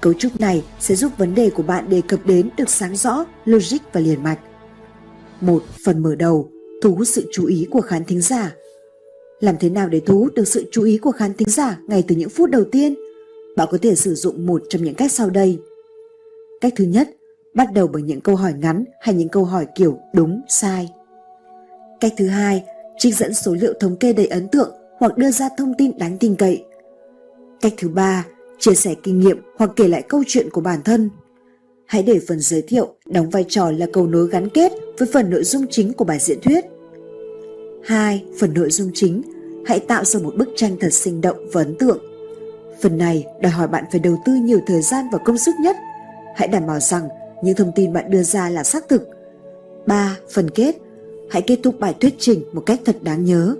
Cấu 0.00 0.12
trúc 0.12 0.40
này 0.40 0.64
sẽ 0.80 0.94
giúp 0.94 1.12
vấn 1.18 1.34
đề 1.34 1.50
của 1.50 1.62
bạn 1.62 1.88
đề 1.88 2.02
cập 2.08 2.26
đến 2.26 2.50
được 2.56 2.70
sáng 2.70 2.96
rõ, 2.96 3.24
logic 3.44 3.78
và 3.92 4.00
liền 4.00 4.22
mạch. 4.22 4.38
Một 5.40 5.64
phần 5.84 6.02
mở 6.02 6.14
đầu, 6.14 6.50
thu 6.82 6.94
hút 6.94 7.08
sự 7.08 7.28
chú 7.32 7.46
ý 7.46 7.66
của 7.70 7.80
khán 7.80 8.04
thính 8.04 8.20
giả. 8.20 8.52
Làm 9.40 9.54
thế 9.60 9.70
nào 9.70 9.88
để 9.88 10.00
thu 10.00 10.18
hút 10.18 10.34
được 10.34 10.48
sự 10.48 10.68
chú 10.72 10.84
ý 10.84 10.98
của 10.98 11.12
khán 11.12 11.34
thính 11.34 11.48
giả 11.48 11.78
ngay 11.86 12.04
từ 12.08 12.16
những 12.16 12.30
phút 12.30 12.50
đầu 12.50 12.64
tiên? 12.64 12.94
Bạn 13.56 13.68
có 13.70 13.78
thể 13.82 13.94
sử 13.94 14.14
dụng 14.14 14.46
một 14.46 14.62
trong 14.68 14.84
những 14.84 14.94
cách 14.94 15.12
sau 15.12 15.30
đây. 15.30 15.58
Cách 16.60 16.72
thứ 16.76 16.84
nhất, 16.84 17.08
bắt 17.60 17.72
đầu 17.72 17.86
bằng 17.86 18.06
những 18.06 18.20
câu 18.20 18.36
hỏi 18.36 18.52
ngắn 18.52 18.84
hay 19.00 19.14
những 19.14 19.28
câu 19.28 19.44
hỏi 19.44 19.66
kiểu 19.74 19.98
đúng, 20.12 20.40
sai. 20.48 20.92
Cách 22.00 22.12
thứ 22.16 22.28
hai, 22.28 22.64
trích 22.98 23.16
dẫn 23.16 23.34
số 23.34 23.54
liệu 23.54 23.72
thống 23.80 23.96
kê 23.96 24.12
đầy 24.12 24.26
ấn 24.26 24.48
tượng 24.48 24.74
hoặc 24.98 25.18
đưa 25.18 25.30
ra 25.30 25.48
thông 25.58 25.74
tin 25.78 25.98
đáng 25.98 26.18
tin 26.18 26.34
cậy. 26.34 26.64
Cách 27.60 27.72
thứ 27.78 27.88
ba, 27.88 28.26
chia 28.58 28.74
sẻ 28.74 28.94
kinh 29.02 29.20
nghiệm 29.20 29.40
hoặc 29.58 29.70
kể 29.76 29.88
lại 29.88 30.02
câu 30.08 30.22
chuyện 30.26 30.50
của 30.50 30.60
bản 30.60 30.82
thân. 30.82 31.10
Hãy 31.86 32.02
để 32.02 32.20
phần 32.28 32.40
giới 32.40 32.62
thiệu 32.62 32.94
đóng 33.06 33.30
vai 33.30 33.44
trò 33.48 33.70
là 33.70 33.86
cầu 33.92 34.06
nối 34.06 34.28
gắn 34.28 34.48
kết 34.48 34.72
với 34.98 35.08
phần 35.12 35.30
nội 35.30 35.44
dung 35.44 35.66
chính 35.70 35.92
của 35.92 36.04
bài 36.04 36.18
diễn 36.18 36.40
thuyết. 36.40 36.64
2. 37.84 38.24
Phần 38.38 38.54
nội 38.54 38.70
dung 38.70 38.90
chính, 38.94 39.22
hãy 39.66 39.80
tạo 39.80 40.04
ra 40.04 40.20
một 40.20 40.34
bức 40.36 40.48
tranh 40.56 40.76
thật 40.80 40.92
sinh 40.92 41.20
động 41.20 41.36
và 41.52 41.62
ấn 41.62 41.76
tượng. 41.78 41.98
Phần 42.82 42.98
này 42.98 43.26
đòi 43.40 43.52
hỏi 43.52 43.68
bạn 43.68 43.84
phải 43.90 44.00
đầu 44.00 44.16
tư 44.24 44.34
nhiều 44.34 44.58
thời 44.66 44.82
gian 44.82 45.04
và 45.12 45.18
công 45.24 45.38
sức 45.38 45.54
nhất. 45.60 45.76
Hãy 46.36 46.48
đảm 46.48 46.66
bảo 46.66 46.80
rằng 46.80 47.08
những 47.42 47.56
thông 47.56 47.72
tin 47.74 47.92
bạn 47.92 48.10
đưa 48.10 48.22
ra 48.22 48.50
là 48.50 48.64
xác 48.64 48.88
thực. 48.88 49.08
3. 49.86 50.16
Phần 50.34 50.50
kết, 50.50 50.76
hãy 51.30 51.42
kết 51.42 51.60
thúc 51.62 51.80
bài 51.80 51.94
thuyết 52.00 52.14
trình 52.18 52.44
một 52.52 52.62
cách 52.66 52.80
thật 52.84 52.96
đáng 53.02 53.24
nhớ. 53.24 53.56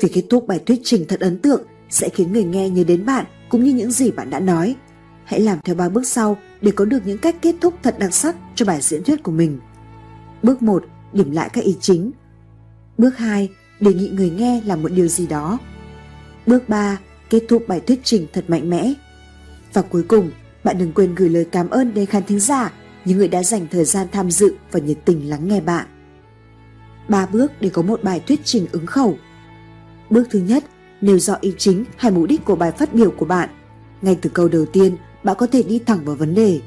Việc 0.00 0.10
kết 0.12 0.24
thúc 0.30 0.46
bài 0.46 0.60
thuyết 0.66 0.80
trình 0.84 1.04
thật 1.08 1.20
ấn 1.20 1.38
tượng 1.38 1.62
sẽ 1.90 2.08
khiến 2.08 2.32
người 2.32 2.44
nghe 2.44 2.70
nhớ 2.70 2.84
đến 2.84 3.06
bạn 3.06 3.24
cũng 3.48 3.64
như 3.64 3.72
những 3.72 3.90
gì 3.90 4.10
bạn 4.10 4.30
đã 4.30 4.40
nói. 4.40 4.76
Hãy 5.24 5.40
làm 5.40 5.58
theo 5.64 5.74
ba 5.74 5.88
bước 5.88 6.06
sau 6.06 6.36
để 6.60 6.70
có 6.70 6.84
được 6.84 6.98
những 7.06 7.18
cách 7.18 7.36
kết 7.42 7.54
thúc 7.60 7.74
thật 7.82 7.98
đặc 7.98 8.14
sắc 8.14 8.36
cho 8.54 8.66
bài 8.66 8.78
diễn 8.80 9.04
thuyết 9.04 9.22
của 9.22 9.32
mình. 9.32 9.58
Bước 10.42 10.62
1. 10.62 10.84
Điểm 11.12 11.30
lại 11.30 11.50
các 11.52 11.64
ý 11.64 11.76
chính. 11.80 12.10
Bước 12.98 13.16
2. 13.16 13.50
Đề 13.80 13.94
nghị 13.94 14.08
người 14.08 14.30
nghe 14.30 14.62
làm 14.66 14.82
một 14.82 14.92
điều 14.92 15.08
gì 15.08 15.26
đó. 15.26 15.58
Bước 16.46 16.68
3. 16.68 16.98
Kết 17.30 17.42
thúc 17.48 17.64
bài 17.68 17.80
thuyết 17.80 18.00
trình 18.04 18.26
thật 18.32 18.44
mạnh 18.48 18.70
mẽ. 18.70 18.92
Và 19.72 19.82
cuối 19.82 20.02
cùng, 20.02 20.30
bạn 20.64 20.78
đừng 20.78 20.92
quên 20.92 21.14
gửi 21.14 21.28
lời 21.28 21.46
cảm 21.52 21.70
ơn 21.70 21.94
đến 21.94 22.06
khán 22.06 22.22
thính 22.22 22.40
giả, 22.40 22.72
những 23.04 23.18
người 23.18 23.28
đã 23.28 23.42
dành 23.42 23.66
thời 23.70 23.84
gian 23.84 24.06
tham 24.12 24.30
dự 24.30 24.54
và 24.72 24.80
nhiệt 24.80 24.98
tình 25.04 25.30
lắng 25.30 25.48
nghe 25.48 25.60
bạn. 25.60 25.86
ba 27.08 27.26
bước 27.26 27.52
để 27.60 27.68
có 27.68 27.82
một 27.82 28.02
bài 28.02 28.20
thuyết 28.20 28.40
trình 28.44 28.66
ứng 28.72 28.86
khẩu. 28.86 29.16
Bước 30.10 30.24
thứ 30.30 30.38
nhất, 30.38 30.64
nêu 31.00 31.18
rõ 31.18 31.36
ý 31.40 31.52
chính 31.58 31.84
hay 31.96 32.12
mục 32.12 32.28
đích 32.28 32.44
của 32.44 32.56
bài 32.56 32.72
phát 32.72 32.94
biểu 32.94 33.10
của 33.10 33.26
bạn. 33.26 33.48
Ngay 34.02 34.18
từ 34.22 34.30
câu 34.30 34.48
đầu 34.48 34.66
tiên, 34.66 34.96
bạn 35.24 35.36
có 35.38 35.46
thể 35.46 35.62
đi 35.62 35.78
thẳng 35.78 36.04
vào 36.04 36.16
vấn 36.16 36.34
đề. 36.34 36.60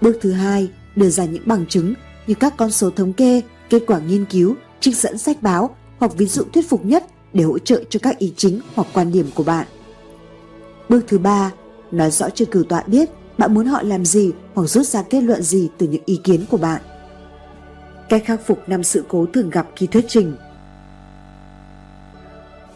Bước 0.00 0.18
thứ 0.20 0.32
hai, 0.32 0.70
đưa 0.96 1.08
ra 1.08 1.24
những 1.24 1.42
bằng 1.46 1.66
chứng 1.66 1.94
như 2.26 2.34
các 2.34 2.54
con 2.56 2.70
số 2.70 2.90
thống 2.90 3.12
kê, 3.12 3.40
kết 3.70 3.82
quả 3.86 3.98
nghiên 3.98 4.24
cứu, 4.24 4.54
trích 4.80 4.96
dẫn 4.96 5.18
sách 5.18 5.42
báo 5.42 5.76
hoặc 5.98 6.16
ví 6.16 6.26
dụ 6.26 6.42
thuyết 6.52 6.68
phục 6.68 6.84
nhất 6.84 7.06
để 7.32 7.44
hỗ 7.44 7.58
trợ 7.58 7.82
cho 7.90 8.00
các 8.02 8.18
ý 8.18 8.32
chính 8.36 8.60
hoặc 8.74 8.88
quan 8.92 9.12
điểm 9.12 9.26
của 9.34 9.44
bạn. 9.44 9.66
Bước 10.88 11.04
thứ 11.08 11.18
ba, 11.18 11.52
nói 11.90 12.10
rõ 12.10 12.30
cho 12.30 12.44
cử 12.50 12.64
tọa 12.68 12.82
biết 12.86 13.10
bạn 13.38 13.54
muốn 13.54 13.66
họ 13.66 13.82
làm 13.82 14.04
gì 14.04 14.32
hoặc 14.54 14.66
rút 14.66 14.86
ra 14.86 15.02
kết 15.02 15.20
luận 15.20 15.42
gì 15.42 15.68
từ 15.78 15.86
những 15.86 16.02
ý 16.06 16.20
kiến 16.24 16.44
của 16.50 16.56
bạn. 16.56 16.82
Cách 18.08 18.22
khắc 18.24 18.46
phục 18.46 18.68
năm 18.68 18.82
sự 18.82 19.04
cố 19.08 19.26
thường 19.26 19.50
gặp 19.50 19.66
khi 19.76 19.86
thuyết 19.86 20.04
trình 20.08 20.36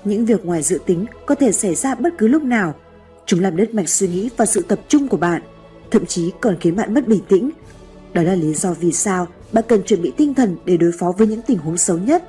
Những 0.04 0.24
việc 0.24 0.44
ngoài 0.44 0.62
dự 0.62 0.78
tính 0.86 1.06
có 1.26 1.34
thể 1.34 1.52
xảy 1.52 1.74
ra 1.74 1.94
bất 1.94 2.10
cứ 2.18 2.28
lúc 2.28 2.42
nào. 2.42 2.74
Chúng 3.26 3.40
làm 3.40 3.56
đứt 3.56 3.74
mạch 3.74 3.88
suy 3.88 4.08
nghĩ 4.08 4.30
và 4.36 4.46
sự 4.46 4.62
tập 4.62 4.80
trung 4.88 5.08
của 5.08 5.16
bạn, 5.16 5.42
thậm 5.90 6.06
chí 6.06 6.32
còn 6.40 6.56
khiến 6.60 6.76
bạn 6.76 6.94
mất 6.94 7.08
bình 7.08 7.22
tĩnh. 7.28 7.50
Đó 8.12 8.22
là 8.22 8.34
lý 8.34 8.54
do 8.54 8.72
vì 8.72 8.92
sao 8.92 9.26
bạn 9.52 9.64
cần 9.68 9.82
chuẩn 9.82 10.02
bị 10.02 10.12
tinh 10.16 10.34
thần 10.34 10.56
để 10.64 10.76
đối 10.76 10.92
phó 10.98 11.12
với 11.18 11.26
những 11.26 11.42
tình 11.42 11.58
huống 11.58 11.76
xấu 11.76 11.98
nhất. 11.98 12.24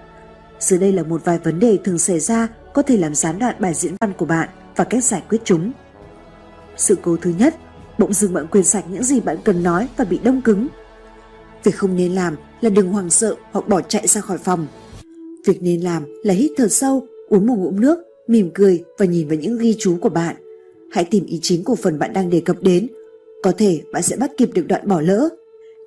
Dưới 0.60 0.80
đây 0.80 0.92
là 0.92 1.04
một 1.04 1.26
vài 1.26 1.38
vấn 1.38 1.60
đề 1.60 1.78
thường 1.84 2.00
xảy 2.00 2.20
ra 2.20 2.48
có 2.74 2.82
thể 2.82 2.98
làm 2.98 3.16
gián 3.16 3.40
đoạn 3.40 3.56
bài 3.60 3.74
diễn 3.74 3.96
văn 4.00 4.14
của 4.18 4.26
bạn 4.26 4.50
và 4.76 4.84
cách 4.84 5.04
giải 5.04 5.24
quyết 5.30 5.42
chúng. 5.44 5.72
Sự 6.78 6.98
cố 7.02 7.18
thứ 7.22 7.34
nhất, 7.38 7.56
bỗng 8.00 8.14
dưng 8.14 8.34
bạn 8.34 8.48
quên 8.52 8.64
sạch 8.64 8.86
những 8.92 9.04
gì 9.04 9.20
bạn 9.20 9.38
cần 9.44 9.64
nói 9.64 9.88
và 9.98 10.06
bị 10.06 10.20
đông 10.24 10.42
cứng. 10.42 10.68
Việc 11.64 11.76
không 11.76 11.96
nên 11.96 12.16
làm 12.16 12.36
là 12.62 12.70
đừng 12.70 12.92
hoảng 12.92 13.10
sợ 13.10 13.36
hoặc 13.52 13.68
bỏ 13.68 13.82
chạy 13.82 14.08
ra 14.08 14.22
khỏi 14.22 14.38
phòng. 14.38 14.68
Việc 15.46 15.64
nên 15.64 15.82
làm 15.82 16.06
là 16.24 16.34
hít 16.34 16.52
thở 16.58 16.68
sâu, 16.68 17.08
uống 17.30 17.48
một 17.48 17.56
ngụm 17.58 17.82
nước, 17.82 18.00
mỉm 18.28 18.52
cười 18.54 18.84
và 18.98 19.06
nhìn 19.06 19.28
vào 19.28 19.38
những 19.38 19.58
ghi 19.58 19.76
chú 19.80 19.98
của 20.02 20.10
bạn. 20.10 20.36
Hãy 20.92 21.06
tìm 21.06 21.26
ý 21.26 21.40
chính 21.42 21.64
của 21.64 21.76
phần 21.76 22.00
bạn 22.00 22.14
đang 22.14 22.30
đề 22.30 22.42
cập 22.42 22.62
đến. 22.62 22.88
Có 23.44 23.52
thể 23.58 23.82
bạn 23.94 24.04
sẽ 24.04 24.16
bắt 24.16 24.32
kịp 24.38 24.50
được 24.54 24.68
đoạn 24.68 24.88
bỏ 24.88 25.02
lỡ. 25.02 25.30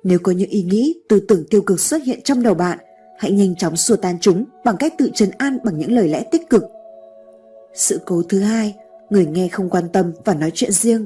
Nếu 0.03 0.19
có 0.19 0.31
những 0.31 0.49
ý 0.49 0.63
nghĩ, 0.63 0.95
tư 1.07 1.19
tưởng 1.19 1.43
tiêu 1.49 1.61
cực 1.61 1.79
xuất 1.79 2.03
hiện 2.03 2.21
trong 2.23 2.43
đầu 2.43 2.53
bạn, 2.53 2.79
hãy 3.19 3.31
nhanh 3.31 3.55
chóng 3.55 3.75
xua 3.75 3.95
tan 3.95 4.17
chúng 4.21 4.45
bằng 4.65 4.77
cách 4.77 4.93
tự 4.97 5.09
trấn 5.13 5.29
an 5.37 5.57
bằng 5.63 5.77
những 5.77 5.91
lời 5.91 6.07
lẽ 6.07 6.23
tích 6.31 6.49
cực. 6.49 6.63
Sự 7.73 7.99
cố 8.05 8.23
thứ 8.29 8.39
hai, 8.39 8.75
người 9.09 9.25
nghe 9.25 9.47
không 9.47 9.69
quan 9.69 9.83
tâm 9.93 10.11
và 10.25 10.33
nói 10.33 10.51
chuyện 10.53 10.71
riêng. 10.71 11.05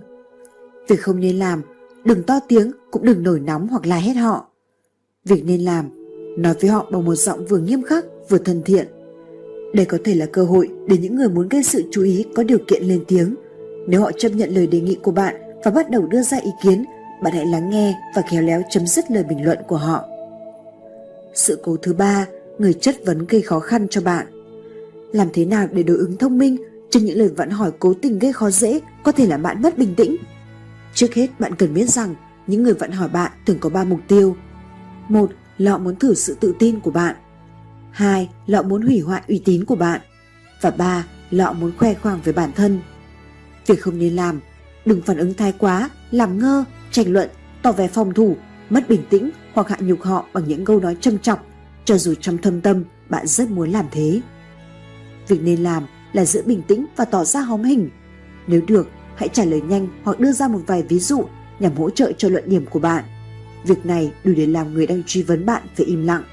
Việc 0.88 1.02
không 1.02 1.20
nên 1.20 1.40
làm, 1.40 1.62
đừng 2.06 2.24
to 2.24 2.40
tiếng 2.48 2.72
cũng 2.92 3.06
đừng 3.06 3.24
nổi 3.24 3.40
nóng 3.40 3.68
hoặc 3.68 3.86
la 3.86 3.96
hét 3.96 4.14
họ. 4.14 4.48
Việc 5.26 5.44
nên 5.46 5.62
làm, 5.62 5.90
nói 6.38 6.54
với 6.62 6.70
họ 6.70 6.88
bằng 6.92 7.06
một 7.06 7.16
giọng 7.16 7.46
vừa 7.46 7.58
nghiêm 7.58 7.82
khắc 7.82 8.06
vừa 8.30 8.38
thân 8.38 8.62
thiện. 8.66 8.88
Đây 9.74 9.86
có 9.86 9.98
thể 10.04 10.16
là 10.16 10.26
cơ 10.26 10.44
hội 10.44 10.70
để 10.88 10.98
những 10.98 11.16
người 11.16 11.30
muốn 11.30 11.50
gây 11.50 11.64
sự 11.64 11.84
chú 11.92 12.04
ý 12.04 12.26
có 12.36 12.44
điều 12.44 12.58
kiện 12.68 12.84
lên 12.84 13.04
tiếng. 13.08 13.36
Nếu 13.88 14.02
họ 14.02 14.12
chấp 14.12 14.30
nhận 14.30 14.50
lời 14.56 14.68
đề 14.68 14.82
nghị 14.82 14.96
của 14.96 15.12
bạn 15.12 15.36
và 15.64 15.72
bắt 15.72 15.90
đầu 15.90 16.08
đưa 16.08 16.22
ra 16.22 16.38
ý 16.38 16.52
kiến, 16.64 16.86
bạn 17.24 17.34
hãy 17.34 17.46
lắng 17.46 17.70
nghe 17.70 17.96
và 18.16 18.22
khéo 18.22 18.42
léo 18.42 18.62
chấm 18.70 18.88
dứt 18.88 19.12
lời 19.12 19.24
bình 19.24 19.46
luận 19.46 19.58
của 19.68 19.78
họ. 19.78 20.06
Sự 21.34 21.60
cố 21.64 21.78
thứ 21.78 21.94
ba, 21.94 22.26
người 22.58 22.74
chất 22.74 22.96
vấn 23.06 23.26
gây 23.28 23.42
khó 23.42 23.60
khăn 23.60 23.88
cho 23.90 24.02
bạn. 24.02 24.28
Làm 25.12 25.28
thế 25.34 25.46
nào 25.46 25.68
để 25.72 25.84
đối 25.84 25.98
ứng 25.98 26.18
thông 26.18 26.38
minh 26.38 26.58
trước 26.90 27.00
những 27.04 27.18
lời 27.18 27.30
vặn 27.36 27.50
hỏi 27.50 27.72
cố 27.80 27.94
tình 28.02 28.20
gây 28.20 28.34
khó 28.34 28.50
dễ 28.50 28.80
có 29.04 29.12
thể 29.12 29.26
làm 29.28 29.44
bạn 29.44 29.62
mất 29.62 29.78
bình 29.78 29.94
tĩnh? 29.98 30.16
Trước 30.98 31.14
hết 31.14 31.40
bạn 31.40 31.56
cần 31.56 31.74
biết 31.74 31.90
rằng 31.90 32.16
những 32.48 32.64
người 32.64 32.74
vẫn 32.74 32.92
hỏi 32.92 33.10
bạn 33.10 33.32
thường 33.46 33.60
có 33.60 33.70
3 33.70 33.84
mục 33.84 34.00
tiêu. 34.08 34.38
Một 35.10 35.32
là 35.58 35.72
họ 35.72 35.78
muốn 35.78 35.96
thử 35.96 36.14
sự 36.14 36.38
tự 36.40 36.56
tin 36.60 36.80
của 36.80 36.92
bạn. 36.92 37.16
Hai 37.92 38.30
là 38.46 38.58
họ 38.58 38.64
muốn 38.64 38.82
hủy 38.82 39.00
hoại 39.00 39.22
uy 39.28 39.42
tín 39.46 39.66
của 39.66 39.76
bạn. 39.76 40.02
Và 40.62 40.72
ba 40.72 41.06
là 41.32 41.46
họ 41.46 41.54
muốn 41.54 41.72
khoe 41.78 41.94
khoang 41.94 42.20
về 42.24 42.34
bản 42.34 42.52
thân. 42.56 42.80
Việc 43.66 43.82
không 43.82 44.00
nên 44.00 44.16
làm, 44.16 44.40
đừng 44.86 45.02
phản 45.02 45.18
ứng 45.18 45.34
thái 45.34 45.54
quá, 45.58 45.90
làm 46.12 46.40
ngơ, 46.40 46.64
tranh 46.92 47.14
luận, 47.14 47.30
tỏ 47.62 47.72
vẻ 47.72 47.88
phòng 47.88 48.14
thủ, 48.14 48.38
mất 48.70 48.90
bình 48.90 49.04
tĩnh 49.10 49.30
hoặc 49.54 49.70
hạ 49.70 49.78
nhục 49.80 50.02
họ 50.02 50.26
bằng 50.34 50.48
những 50.48 50.66
câu 50.66 50.80
nói 50.80 50.98
châm 51.02 51.20
chọc, 51.20 51.46
cho 51.86 51.98
dù 51.98 52.14
trong 52.22 52.38
thâm 52.38 52.62
tâm 52.62 52.84
bạn 53.10 53.28
rất 53.28 53.50
muốn 53.50 53.70
làm 53.70 53.86
thế. 53.92 54.22
Việc 55.28 55.42
nên 55.42 55.64
làm 55.64 55.84
là 56.14 56.26
giữ 56.26 56.44
bình 56.46 56.62
tĩnh 56.68 56.86
và 56.96 57.06
tỏ 57.06 57.26
ra 57.26 57.42
hóm 57.42 57.64
hình. 57.64 57.90
Nếu 58.48 58.62
được, 58.68 58.90
hãy 59.18 59.30
trả 59.30 59.46
lời 59.46 59.62
nhanh 59.62 59.88
hoặc 60.04 60.20
đưa 60.20 60.32
ra 60.32 60.48
một 60.48 60.60
vài 60.68 60.84
ví 60.84 61.00
dụ 61.00 61.26
nhằm 61.60 61.76
hỗ 61.76 61.90
trợ 61.90 62.12
cho 62.18 62.30
luận 62.30 62.44
điểm 62.48 62.66
của 62.70 62.80
bạn. 62.80 63.04
Việc 63.64 63.86
này 63.86 64.12
đủ 64.24 64.34
để 64.38 64.46
làm 64.46 64.74
người 64.74 64.88
đang 64.88 65.04
truy 65.08 65.24
vấn 65.24 65.46
bạn 65.46 65.64
phải 65.76 65.86
im 65.86 66.06
lặng. 66.06 66.24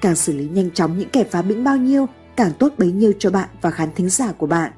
Càng 0.00 0.16
xử 0.16 0.32
lý 0.32 0.48
nhanh 0.48 0.70
chóng 0.70 0.98
những 0.98 1.08
kẻ 1.08 1.24
phá 1.24 1.42
bĩnh 1.42 1.64
bao 1.64 1.76
nhiêu, 1.76 2.06
càng 2.36 2.52
tốt 2.58 2.72
bấy 2.78 2.92
nhiêu 2.92 3.12
cho 3.18 3.30
bạn 3.30 3.48
và 3.62 3.70
khán 3.70 3.88
thính 3.96 4.08
giả 4.08 4.32
của 4.32 4.46
bạn. 4.46 4.72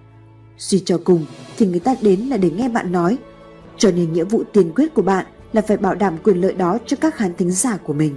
Suy 0.58 0.82
cho 0.84 0.98
cùng 1.04 1.26
thì 1.56 1.66
người 1.66 1.80
ta 1.80 1.94
đến 2.02 2.20
là 2.20 2.36
để 2.36 2.50
nghe 2.50 2.68
bạn 2.68 2.92
nói, 2.92 3.18
cho 3.76 3.90
nên 3.90 4.12
nghĩa 4.12 4.24
vụ 4.24 4.42
tiền 4.52 4.72
quyết 4.74 4.94
của 4.94 5.02
bạn 5.02 5.26
là 5.52 5.62
phải 5.62 5.76
bảo 5.76 5.94
đảm 5.94 6.16
quyền 6.22 6.40
lợi 6.40 6.52
đó 6.52 6.78
cho 6.86 6.96
các 7.00 7.14
khán 7.14 7.34
thính 7.34 7.50
giả 7.50 7.76
của 7.76 7.92
mình. 7.92 8.16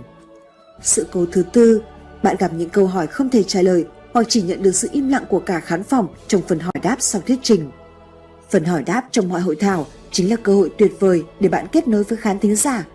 Sự 0.81 1.07
cố 1.11 1.25
thứ 1.31 1.43
tư, 1.53 1.81
bạn 2.23 2.35
gặp 2.39 2.51
những 2.53 2.69
câu 2.69 2.87
hỏi 2.87 3.07
không 3.07 3.29
thể 3.29 3.43
trả 3.43 3.61
lời 3.61 3.85
hoặc 4.13 4.25
chỉ 4.29 4.41
nhận 4.41 4.63
được 4.63 4.75
sự 4.75 4.89
im 4.91 5.09
lặng 5.09 5.23
của 5.29 5.39
cả 5.39 5.59
khán 5.59 5.83
phòng 5.83 6.07
trong 6.27 6.41
phần 6.47 6.59
hỏi 6.59 6.73
đáp 6.83 6.95
sau 6.99 7.21
thuyết 7.27 7.39
trình. 7.43 7.71
Phần 8.51 8.63
hỏi 8.63 8.83
đáp 8.83 9.07
trong 9.11 9.29
mọi 9.29 9.41
hội 9.41 9.55
thảo 9.55 9.87
chính 10.11 10.29
là 10.29 10.35
cơ 10.35 10.53
hội 10.53 10.71
tuyệt 10.77 10.91
vời 10.99 11.23
để 11.39 11.49
bạn 11.49 11.67
kết 11.71 11.87
nối 11.87 12.03
với 12.03 12.17
khán 12.17 12.39
thính 12.39 12.55
giả. 12.55 12.85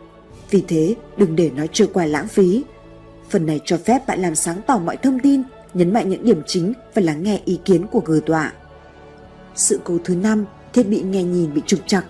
Vì 0.50 0.64
thế, 0.68 0.94
đừng 1.16 1.36
để 1.36 1.50
nó 1.56 1.66
trôi 1.72 1.88
qua 1.92 2.06
lãng 2.06 2.28
phí. 2.28 2.64
Phần 3.30 3.46
này 3.46 3.60
cho 3.64 3.78
phép 3.78 4.06
bạn 4.06 4.22
làm 4.22 4.34
sáng 4.34 4.60
tỏ 4.66 4.78
mọi 4.78 4.96
thông 4.96 5.18
tin, 5.18 5.42
nhấn 5.74 5.92
mạnh 5.92 6.08
những 6.08 6.24
điểm 6.24 6.42
chính 6.46 6.72
và 6.94 7.02
lắng 7.02 7.22
nghe 7.22 7.40
ý 7.44 7.60
kiến 7.64 7.86
của 7.86 8.00
người 8.06 8.20
tọa. 8.20 8.52
Sự 9.54 9.80
cố 9.84 9.98
thứ 10.04 10.14
năm, 10.14 10.44
thiết 10.72 10.88
bị 10.88 11.02
nghe 11.02 11.22
nhìn 11.22 11.54
bị 11.54 11.62
trục 11.66 11.80
trặc. 11.86 12.04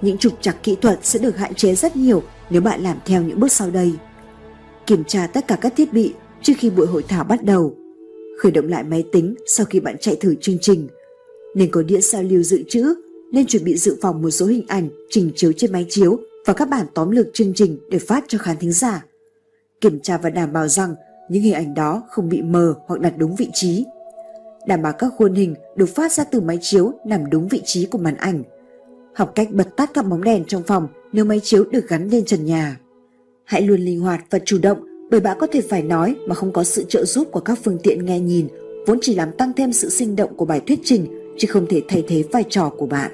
Những 0.00 0.18
trục 0.18 0.32
trặc 0.40 0.62
kỹ 0.62 0.76
thuật 0.80 0.98
sẽ 1.02 1.18
được 1.18 1.36
hạn 1.36 1.54
chế 1.54 1.74
rất 1.74 1.96
nhiều 1.96 2.22
nếu 2.50 2.62
bạn 2.62 2.80
làm 2.80 2.96
theo 3.06 3.22
những 3.22 3.40
bước 3.40 3.52
sau 3.52 3.70
đây. 3.70 3.92
Kiểm 4.86 5.04
tra 5.04 5.26
tất 5.26 5.48
cả 5.48 5.56
các 5.60 5.72
thiết 5.76 5.92
bị 5.92 6.14
trước 6.42 6.52
khi 6.58 6.70
buổi 6.70 6.86
hội 6.86 7.04
thảo 7.08 7.24
bắt 7.24 7.44
đầu. 7.44 7.76
Khởi 8.38 8.52
động 8.52 8.68
lại 8.68 8.82
máy 8.82 9.04
tính 9.12 9.34
sau 9.46 9.66
khi 9.66 9.80
bạn 9.80 9.96
chạy 10.00 10.16
thử 10.16 10.34
chương 10.40 10.58
trình. 10.60 10.88
Nên 11.56 11.70
có 11.70 11.82
đĩa 11.82 12.00
sao 12.00 12.22
lưu 12.22 12.42
dự 12.42 12.62
trữ, 12.68 12.94
nên 13.32 13.46
chuẩn 13.46 13.64
bị 13.64 13.76
dự 13.76 13.96
phòng 14.02 14.22
một 14.22 14.30
số 14.30 14.46
hình 14.46 14.64
ảnh 14.68 14.88
trình 15.10 15.30
chiếu 15.36 15.52
trên 15.52 15.72
máy 15.72 15.86
chiếu 15.88 16.18
và 16.46 16.52
các 16.52 16.68
bản 16.68 16.86
tóm 16.94 17.10
lược 17.10 17.26
chương 17.32 17.54
trình 17.54 17.78
để 17.90 17.98
phát 17.98 18.24
cho 18.28 18.38
khán 18.38 18.56
thính 18.56 18.72
giả. 18.72 19.04
Kiểm 19.80 20.00
tra 20.00 20.18
và 20.18 20.30
đảm 20.30 20.52
bảo 20.52 20.68
rằng 20.68 20.94
những 21.30 21.42
hình 21.42 21.54
ảnh 21.54 21.74
đó 21.74 22.02
không 22.10 22.28
bị 22.28 22.42
mờ 22.42 22.74
hoặc 22.86 23.00
đặt 23.00 23.14
đúng 23.18 23.36
vị 23.36 23.48
trí. 23.52 23.84
Đảm 24.66 24.82
bảo 24.82 24.92
các 24.98 25.12
khuôn 25.16 25.34
hình 25.34 25.54
được 25.76 25.86
phát 25.86 26.12
ra 26.12 26.24
từ 26.24 26.40
máy 26.40 26.58
chiếu 26.60 26.92
nằm 27.06 27.30
đúng 27.30 27.48
vị 27.48 27.62
trí 27.64 27.86
của 27.86 27.98
màn 27.98 28.16
ảnh. 28.16 28.42
Học 29.14 29.32
cách 29.34 29.48
bật 29.50 29.76
tắt 29.76 29.90
các 29.94 30.02
bóng 30.02 30.24
đèn 30.24 30.44
trong 30.44 30.62
phòng 30.62 30.88
nếu 31.12 31.24
máy 31.24 31.40
chiếu 31.42 31.64
được 31.64 31.88
gắn 31.88 32.08
lên 32.08 32.24
trần 32.24 32.44
nhà. 32.44 32.80
Hãy 33.44 33.62
luôn 33.62 33.80
linh 33.80 34.00
hoạt 34.00 34.20
và 34.30 34.38
chủ 34.44 34.58
động 34.62 35.08
bởi 35.10 35.20
bạn 35.20 35.36
có 35.40 35.46
thể 35.52 35.60
phải 35.60 35.82
nói 35.82 36.16
mà 36.28 36.34
không 36.34 36.52
có 36.52 36.64
sự 36.64 36.84
trợ 36.88 37.04
giúp 37.04 37.28
của 37.32 37.40
các 37.40 37.58
phương 37.64 37.78
tiện 37.82 38.04
nghe 38.04 38.20
nhìn 38.20 38.48
vốn 38.86 38.98
chỉ 39.02 39.14
làm 39.14 39.32
tăng 39.32 39.52
thêm 39.52 39.72
sự 39.72 39.88
sinh 39.88 40.16
động 40.16 40.36
của 40.36 40.44
bài 40.44 40.60
thuyết 40.66 40.80
trình 40.84 41.25
chứ 41.38 41.48
không 41.50 41.66
thể 41.66 41.82
thay 41.88 42.04
thế 42.08 42.24
vai 42.32 42.44
trò 42.48 42.68
của 42.68 42.86
bạn. 42.86 43.10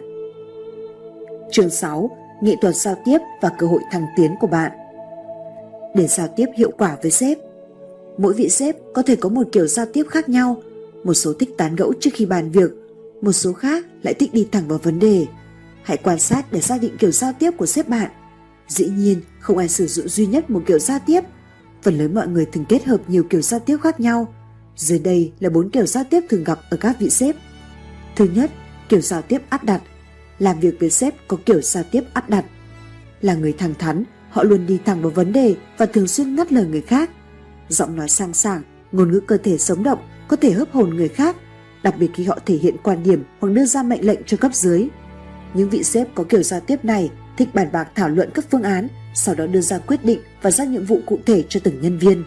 Chương 1.51 1.71
6. 1.71 2.11
Nghệ 2.43 2.57
thuật 2.61 2.77
giao 2.77 2.95
tiếp 3.05 3.19
và 3.41 3.51
cơ 3.59 3.67
hội 3.67 3.81
thăng 3.91 4.07
tiến 4.17 4.35
của 4.41 4.47
bạn 4.47 4.73
Để 5.95 6.07
giao 6.07 6.29
tiếp 6.37 6.47
hiệu 6.57 6.71
quả 6.79 6.97
với 7.03 7.11
sếp, 7.11 7.39
Mỗi 8.19 8.35
vị 8.35 8.49
sếp 8.49 8.77
có 8.95 9.03
thể 9.03 9.17
có 9.17 9.29
một 9.29 9.49
kiểu 9.53 9.67
giao 9.67 9.87
tiếp 9.93 10.05
khác 10.09 10.29
nhau, 10.29 10.63
Một 11.05 11.15
số 11.15 11.33
thích 11.33 11.51
tán 11.57 11.77
gẫu 11.77 11.93
trước 12.01 12.11
khi 12.15 12.27
bàn 12.27 12.51
việc, 12.51 12.71
Một 13.23 13.33
số 13.33 13.53
khác 13.53 13.87
lại 14.03 14.15
thích 14.15 14.31
đi 14.33 14.49
thẳng 14.53 14.69
vào 14.69 14.79
vấn 14.83 14.99
đề 14.99 15.27
Hãy 15.83 15.97
quan 15.97 16.19
sát 16.19 16.53
để 16.53 16.61
xác 16.61 16.81
định 16.81 16.97
kiểu 16.99 17.11
giao 17.11 17.33
tiếp 17.39 17.51
của 17.57 17.67
sếp 17.67 17.89
bạn 17.89 18.11
Dĩ 18.69 18.89
nhiên, 18.97 19.21
không 19.41 19.59
ai 19.59 19.69
sử 19.69 19.87
dụng 19.87 20.09
duy 20.09 20.27
nhất 20.27 20.51
một 20.51 20.63
kiểu 20.67 20.79
giao 20.79 20.99
tiếp 21.07 21.21
Phần 21.83 21.99
lớn 21.99 22.15
mọi 22.15 22.29
người 22.29 22.47
thường 22.47 22.65
kết 22.69 22.85
hợp 22.85 23.01
nhiều 23.09 23.23
kiểu 23.31 23.43
giao 23.43 23.61
tiếp 23.61 23.77
khác 23.83 24.01
nhau. 24.01 24.35
Dưới 24.77 24.99
đây 24.99 25.33
là 25.41 25.51
bốn 25.51 25.71
kiểu 25.71 25.87
giao 25.87 26.05
tiếp 26.11 26.21
thường 26.29 26.45
gặp 26.45 26.59
ở 26.71 26.77
các 26.77 26.97
vị 27.01 27.11
sếp. 27.11 27.37
Thứ 28.17 28.29
nhất, 28.35 28.51
kiểu 28.89 29.01
giao 29.01 29.23
tiếp 29.23 29.43
áp 29.49 29.65
đặt. 29.65 29.83
Làm 30.39 30.61
việc 30.61 30.75
với 30.81 30.91
sếp 30.91 31.15
có 31.29 31.37
kiểu 31.47 31.61
giao 31.61 31.85
tiếp 31.91 32.03
áp 32.13 32.31
đặt. 32.31 32.45
Là 33.21 33.35
người 33.35 33.53
thẳng 33.53 33.75
thắn, 33.75 34.05
họ 34.31 34.43
luôn 34.43 34.67
đi 34.67 34.79
thẳng 34.85 35.03
vào 35.03 35.11
vấn 35.11 35.33
đề 35.33 35.57
và 35.79 35.87
thường 35.87 36.09
xuyên 36.09 36.35
ngắt 36.35 36.53
lời 36.53 36.67
người 36.67 36.81
khác. 36.81 37.11
Giọng 37.69 37.97
nói 37.97 38.09
sang 38.09 38.35
sảng, 38.35 38.63
ngôn 38.93 39.11
ngữ 39.11 39.21
cơ 39.21 39.37
thể 39.37 39.59
sống 39.59 39.83
động, 39.83 39.99
có 40.29 40.37
thể 40.37 40.53
hấp 40.53 40.73
hồn 40.73 40.91
người 40.91 41.09
khác, 41.09 41.37
đặc 41.83 41.95
biệt 41.99 42.11
khi 42.15 42.25
họ 42.25 42.39
thể 42.47 42.55
hiện 42.55 42.77
quan 42.83 43.03
điểm 43.03 43.23
hoặc 43.41 43.49
đưa 43.49 43.65
ra 43.65 43.83
mệnh 43.83 44.07
lệnh 44.07 44.21
cho 44.27 44.37
cấp 44.37 44.55
dưới. 44.55 44.89
Những 45.55 45.71
vị 45.71 45.83
sếp 45.83 46.15
có 46.15 46.25
kiểu 46.25 46.43
giao 46.43 46.61
tiếp 46.61 46.85
này 46.85 47.11
thích 47.37 47.49
bàn 47.55 47.69
bạc 47.73 47.89
thảo 47.95 48.09
luận 48.09 48.31
các 48.35 48.45
phương 48.51 48.63
án 48.63 48.89
sau 49.15 49.35
đó 49.35 49.47
đưa 49.47 49.61
ra 49.61 49.79
quyết 49.79 50.05
định 50.05 50.21
và 50.43 50.51
giao 50.51 50.67
nhiệm 50.67 50.85
vụ 50.85 51.01
cụ 51.07 51.19
thể 51.27 51.45
cho 51.49 51.61
từng 51.65 51.81
nhân 51.81 51.99
viên. 51.99 52.25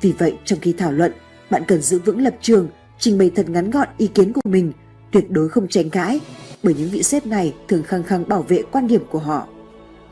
Vì 0.00 0.12
vậy, 0.12 0.34
trong 0.44 0.60
khi 0.60 0.72
thảo 0.72 0.92
luận, 0.92 1.12
bạn 1.50 1.62
cần 1.68 1.82
giữ 1.82 1.98
vững 1.98 2.20
lập 2.20 2.34
trường, 2.40 2.68
trình 2.98 3.18
bày 3.18 3.30
thật 3.34 3.48
ngắn 3.48 3.70
gọn 3.70 3.88
ý 3.98 4.06
kiến 4.06 4.32
của 4.32 4.40
mình, 4.44 4.72
tuyệt 5.16 5.30
đối 5.30 5.48
không 5.48 5.68
tranh 5.68 5.90
cãi, 5.90 6.20
bởi 6.62 6.74
những 6.74 6.90
vị 6.90 7.02
sếp 7.02 7.26
này 7.26 7.54
thường 7.68 7.82
khăng 7.82 8.02
khăng 8.02 8.28
bảo 8.28 8.42
vệ 8.42 8.62
quan 8.72 8.86
điểm 8.86 9.02
của 9.10 9.18
họ. 9.18 9.46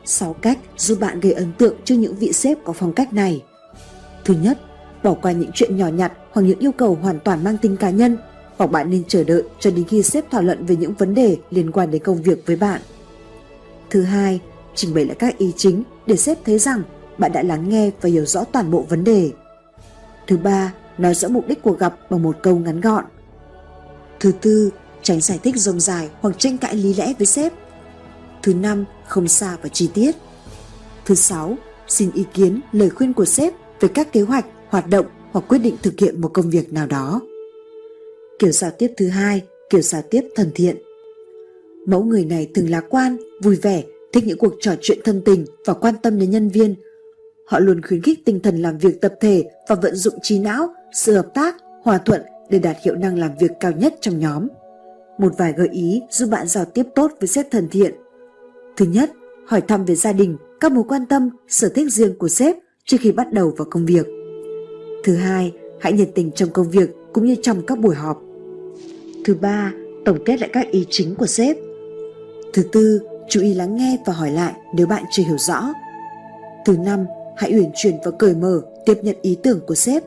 6 0.05 0.33
cách 0.33 0.59
giúp 0.77 1.01
bạn 1.01 1.21
gây 1.21 1.33
ấn 1.33 1.53
tượng 1.59 1.75
cho 1.85 1.95
những 1.95 2.17
vị 2.17 2.33
sếp 2.33 2.59
có 2.65 2.73
phong 2.73 2.93
cách 2.93 3.13
này. 3.13 3.43
Thứ 4.25 4.35
nhất, 4.43 4.59
bỏ 5.03 5.15
qua 5.15 5.33
những 5.33 5.51
chuyện 5.55 5.77
nhỏ 5.77 5.89
nhặt 5.89 6.13
hoặc 6.33 6.43
những 6.43 6.59
yêu 6.59 6.73
cầu 6.73 6.99
hoàn 7.03 7.21
toàn 7.21 7.45
mang 7.45 7.59
tính 7.59 7.77
cá 7.77 7.91
nhân, 7.91 8.17
hoặc 8.57 8.71
bạn 8.71 8.91
nên 8.91 9.03
chờ 9.09 9.25
đợi 9.25 9.43
cho 9.61 9.71
đến 9.71 9.85
khi 9.85 10.03
sếp 10.03 10.31
thảo 10.31 10.43
luận 10.43 10.67
về 10.67 10.77
những 10.77 10.95
vấn 10.95 11.15
đề 11.15 11.37
liên 11.51 11.71
quan 11.71 11.91
đến 11.91 12.03
công 12.03 12.23
việc 12.23 12.47
với 12.47 12.57
bạn. 12.57 12.81
Thứ 13.91 14.03
hai, 14.03 14.41
trình 14.75 14.95
bày 14.95 15.05
lại 15.05 15.17
các 15.19 15.39
ý 15.39 15.53
chính 15.57 15.83
để 16.07 16.17
sếp 16.17 16.39
thấy 16.45 16.59
rằng 16.59 16.83
bạn 17.19 17.33
đã 17.33 17.43
lắng 17.43 17.69
nghe 17.69 17.91
và 18.01 18.09
hiểu 18.09 18.25
rõ 18.25 18.45
toàn 18.45 18.71
bộ 18.71 18.85
vấn 18.89 19.05
đề. 19.05 19.31
Thứ 20.27 20.37
ba, 20.37 20.73
nói 20.99 21.15
rõ 21.15 21.29
mục 21.29 21.49
đích 21.49 21.63
của 21.63 21.73
gặp 21.73 21.97
bằng 22.11 22.23
một 22.23 22.37
câu 22.43 22.57
ngắn 22.57 22.81
gọn. 22.81 23.05
Thứ 24.21 24.33
tư, 24.41 24.71
tránh 25.05 25.21
giải 25.21 25.39
thích 25.43 25.57
rông 25.57 25.81
dài 25.81 26.09
hoặc 26.21 26.35
tranh 26.39 26.59
cãi 26.59 26.77
lý 26.77 26.95
lẽ 26.95 27.13
với 27.19 27.27
sếp. 27.27 27.53
Thứ 28.43 28.55
năm, 28.55 28.85
không 29.07 29.29
xa 29.29 29.57
và 29.63 29.69
chi 29.69 29.91
tiết. 29.95 30.15
Thứ 31.05 31.15
sáu, 31.15 31.57
xin 31.89 32.11
ý 32.15 32.25
kiến, 32.35 32.61
lời 32.73 32.91
khuyên 32.91 33.13
của 33.13 33.25
sếp 33.25 33.53
về 33.81 33.89
các 33.95 34.13
kế 34.13 34.21
hoạch, 34.21 34.47
hoạt 34.69 34.89
động 34.89 35.07
hoặc 35.33 35.45
quyết 35.49 35.59
định 35.59 35.77
thực 35.83 36.01
hiện 36.01 36.21
một 36.21 36.29
công 36.29 36.51
việc 36.51 36.73
nào 36.73 36.87
đó. 36.87 37.21
Kiểu 38.39 38.53
giao 38.53 38.71
tiếp 38.71 38.93
thứ 38.97 39.09
hai, 39.09 39.43
kiểu 39.71 39.81
giao 39.81 40.03
tiếp 40.11 40.23
thân 40.35 40.51
thiện. 40.55 40.77
Mẫu 41.87 42.05
người 42.05 42.25
này 42.25 42.51
thường 42.55 42.71
lạc 42.71 42.85
quan, 42.91 43.17
vui 43.43 43.57
vẻ 43.57 43.83
thích 44.13 44.25
những 44.27 44.39
cuộc 44.39 44.55
trò 44.61 44.75
chuyện 44.81 44.99
thân 45.05 45.23
tình 45.25 45.45
và 45.67 45.75
quan 45.75 45.95
tâm 46.03 46.19
đến 46.19 46.31
nhân 46.31 46.49
viên. 46.49 46.75
Họ 47.47 47.59
luôn 47.59 47.83
khuyến 47.83 48.03
khích 48.03 48.25
tinh 48.25 48.41
thần 48.41 48.63
làm 48.63 48.79
việc 48.79 49.01
tập 49.01 49.15
thể 49.21 49.45
và 49.69 49.75
vận 49.75 49.97
dụng 49.97 50.15
trí 50.23 50.39
não, 50.39 50.75
sự 50.93 51.15
hợp 51.15 51.27
tác, 51.35 51.57
hòa 51.83 51.99
thuận 51.99 52.23
để 52.51 52.59
đạt 52.59 52.77
hiệu 52.85 52.95
năng 52.95 53.19
làm 53.19 53.31
việc 53.41 53.51
cao 53.61 53.73
nhất 53.73 53.95
trong 54.01 54.19
nhóm 54.19 54.49
một 55.19 55.33
vài 55.39 55.53
gợi 55.57 55.69
ý 55.73 56.03
giúp 56.11 56.27
bạn 56.31 56.47
giao 56.49 56.65
tiếp 56.65 56.83
tốt 56.95 57.13
với 57.21 57.29
sếp 57.29 57.51
thân 57.51 57.69
thiện. 57.69 57.95
Thứ 58.77 58.87
nhất, 58.87 59.11
hỏi 59.47 59.61
thăm 59.61 59.85
về 59.85 59.95
gia 59.95 60.13
đình, 60.13 60.37
các 60.61 60.73
mối 60.73 60.85
quan 60.89 61.07
tâm, 61.07 61.31
sở 61.49 61.69
thích 61.69 61.93
riêng 61.93 62.19
của 62.19 62.29
sếp 62.29 62.57
trước 62.85 62.97
khi 63.01 63.13
bắt 63.13 63.33
đầu 63.33 63.55
vào 63.57 63.67
công 63.71 63.87
việc. 63.87 64.07
Thứ 65.05 65.15
hai, 65.15 65.53
hãy 65.81 65.93
nhiệt 65.93 66.09
tình 66.15 66.31
trong 66.31 66.51
công 66.51 66.71
việc 66.71 66.91
cũng 67.13 67.27
như 67.27 67.35
trong 67.43 67.67
các 67.67 67.79
buổi 67.79 67.95
họp. 67.95 68.23
Thứ 69.25 69.35
ba, 69.35 69.73
tổng 70.05 70.19
kết 70.25 70.41
lại 70.41 70.51
các 70.53 70.71
ý 70.71 70.87
chính 70.91 71.15
của 71.15 71.27
sếp. 71.27 71.57
Thứ 72.53 72.63
tư, 72.73 73.01
chú 73.29 73.41
ý 73.41 73.55
lắng 73.55 73.77
nghe 73.77 73.99
và 74.07 74.13
hỏi 74.13 74.31
lại 74.31 74.55
nếu 74.75 74.87
bạn 74.87 75.03
chưa 75.11 75.23
hiểu 75.23 75.39
rõ. 75.39 75.73
Thứ 76.67 76.77
năm, 76.77 77.07
hãy 77.37 77.53
uyển 77.55 77.71
chuyển 77.75 77.95
và 78.05 78.11
cởi 78.11 78.35
mở 78.35 78.63
tiếp 78.87 78.95
nhận 79.03 79.17
ý 79.23 79.37
tưởng 79.43 79.61
của 79.67 79.75
sếp. 79.75 80.03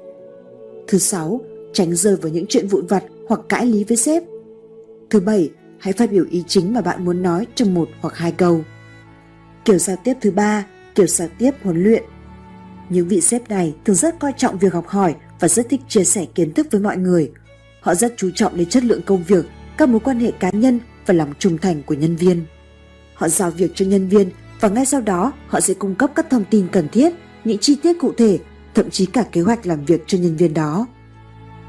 Thứ 0.88 0.98
sáu, 0.98 1.42
tránh 1.74 1.96
rơi 1.96 2.16
vào 2.16 2.32
những 2.32 2.46
chuyện 2.50 2.68
vụn 2.68 2.88
vặt 2.88 3.04
hoặc 3.28 3.42
cãi 3.50 3.66
lý 3.66 3.84
với 3.84 3.98
sếp. 3.98 4.24
Thứ 5.10 5.20
bảy, 5.20 5.50
hãy 5.80 5.94
phát 5.94 6.12
biểu 6.12 6.26
ý 6.30 6.44
chính 6.48 6.74
mà 6.74 6.82
bạn 6.82 7.06
muốn 7.06 7.22
nói 7.22 7.48
trong 7.56 7.74
một 7.74 7.90
hoặc 8.02 8.18
hai 8.18 8.32
câu. 8.32 8.64
Kiểu 9.66 9.78
giao 9.78 9.96
tiếp 10.04 10.14
thứ 10.22 10.32
ba, 10.32 10.66
kiểu 10.96 11.08
giao 11.08 11.28
tiếp 11.38 11.52
huấn 11.64 11.84
luyện. 11.84 12.04
Những 12.90 13.08
vị 13.08 13.22
sếp 13.22 13.50
này 13.50 13.76
thường 13.86 13.96
rất 13.96 14.20
coi 14.20 14.34
trọng 14.38 14.58
việc 14.58 14.74
học 14.74 14.88
hỏi 14.88 15.16
và 15.40 15.48
rất 15.48 15.70
thích 15.70 15.82
chia 15.88 16.04
sẻ 16.04 16.26
kiến 16.36 16.54
thức 16.54 16.68
với 16.72 16.82
mọi 16.82 16.98
người. 16.98 17.32
Họ 17.82 17.96
rất 17.96 18.14
chú 18.18 18.30
trọng 18.36 18.58
đến 18.58 18.70
chất 18.70 18.84
lượng 18.84 19.02
công 19.06 19.24
việc, 19.24 19.46
các 19.78 19.90
mối 19.90 20.00
quan 20.00 20.20
hệ 20.20 20.32
cá 20.32 20.50
nhân 20.50 20.80
và 21.06 21.14
lòng 21.14 21.34
trung 21.40 21.58
thành 21.58 21.84
của 21.84 21.94
nhân 21.94 22.16
viên. 22.16 22.46
Họ 23.14 23.28
giao 23.28 23.52
việc 23.52 23.72
cho 23.76 23.86
nhân 23.86 24.08
viên 24.08 24.30
và 24.60 24.70
ngay 24.70 24.86
sau 24.86 25.02
đó 25.02 25.32
họ 25.48 25.60
sẽ 25.60 25.74
cung 25.74 25.96
cấp 25.96 26.12
các 26.16 26.30
thông 26.30 26.46
tin 26.50 26.68
cần 26.72 26.90
thiết, 26.90 27.14
những 27.44 27.58
chi 27.58 27.76
tiết 27.84 28.00
cụ 28.00 28.14
thể, 28.18 28.40
thậm 28.76 28.90
chí 28.90 29.06
cả 29.06 29.24
kế 29.32 29.42
hoạch 29.42 29.66
làm 29.66 29.86
việc 29.86 30.04
cho 30.08 30.18
nhân 30.18 30.36
viên 30.36 30.54
đó. 30.54 30.88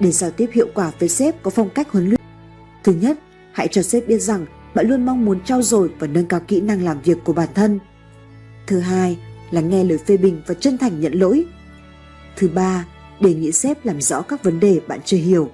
Để 0.01 0.11
giao 0.11 0.31
tiếp 0.31 0.51
hiệu 0.53 0.69
quả 0.75 0.93
với 0.99 1.09
sếp 1.09 1.43
có 1.43 1.51
phong 1.51 1.71
cách 1.71 1.91
huấn 1.91 2.09
luyện. 2.09 2.21
Thứ 2.85 2.93
nhất, 2.93 3.19
hãy 3.59 3.69
cho 3.69 3.83
sếp 3.83 4.09
biết 4.09 4.19
rằng 4.19 4.47
bạn 4.75 4.89
luôn 4.89 5.07
mong 5.07 5.25
muốn 5.25 5.41
trau 5.41 5.63
dồi 5.63 5.91
và 5.99 6.07
nâng 6.07 6.27
cao 6.27 6.41
kỹ 6.49 6.61
năng 6.61 6.85
làm 6.85 7.01
việc 7.01 7.19
của 7.25 7.33
bản 7.33 7.49
thân. 7.55 7.79
Thứ 8.67 8.79
hai, 8.79 9.19
là 9.51 9.61
nghe 9.61 9.85
lời 9.85 9.99
phê 9.99 10.17
bình 10.17 10.43
và 10.47 10.55
chân 10.55 10.79
thành 10.79 11.01
nhận 11.01 11.13
lỗi. 11.13 11.45
Thứ 12.37 12.49
ba, 12.49 12.87
đề 13.21 13.35
nghị 13.35 13.53
sếp 13.53 13.87
làm 13.87 14.01
rõ 14.01 14.23
các 14.23 14.45
vấn 14.45 14.61
đề 14.61 14.81
bạn 14.89 15.01
chưa 15.05 15.17
hiểu. 15.17 15.51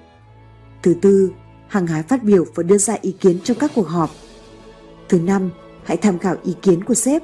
Thứ 0.82 0.94
tư, 1.02 1.30
hàng 1.68 1.86
hái 1.86 2.02
phát 2.02 2.22
biểu 2.22 2.44
và 2.54 2.62
đưa 2.62 2.78
ra 2.78 2.96
ý 3.00 3.12
kiến 3.12 3.38
trong 3.44 3.58
các 3.58 3.70
cuộc 3.74 3.88
họp. 3.88 4.10
Thứ 5.08 5.20
năm, 5.20 5.50
hãy 5.84 5.96
tham 5.96 6.18
khảo 6.18 6.36
ý 6.44 6.54
kiến 6.62 6.84
của 6.84 6.94
sếp. 6.94 7.22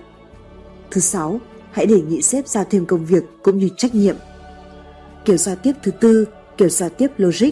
Thứ 0.90 1.00
sáu, 1.00 1.40
hãy 1.72 1.86
đề 1.86 2.00
nghị 2.00 2.22
sếp 2.22 2.48
giao 2.48 2.64
thêm 2.70 2.86
công 2.86 3.06
việc 3.06 3.24
cũng 3.42 3.58
như 3.58 3.68
trách 3.76 3.94
nhiệm. 3.94 4.16
Kiểu 5.24 5.36
giao 5.36 5.56
tiếp 5.56 5.72
thứ 5.82 5.90
tư, 5.90 6.24
kiểu 6.56 6.68
giao 6.68 6.88
tiếp 6.88 7.08
logic. 7.16 7.50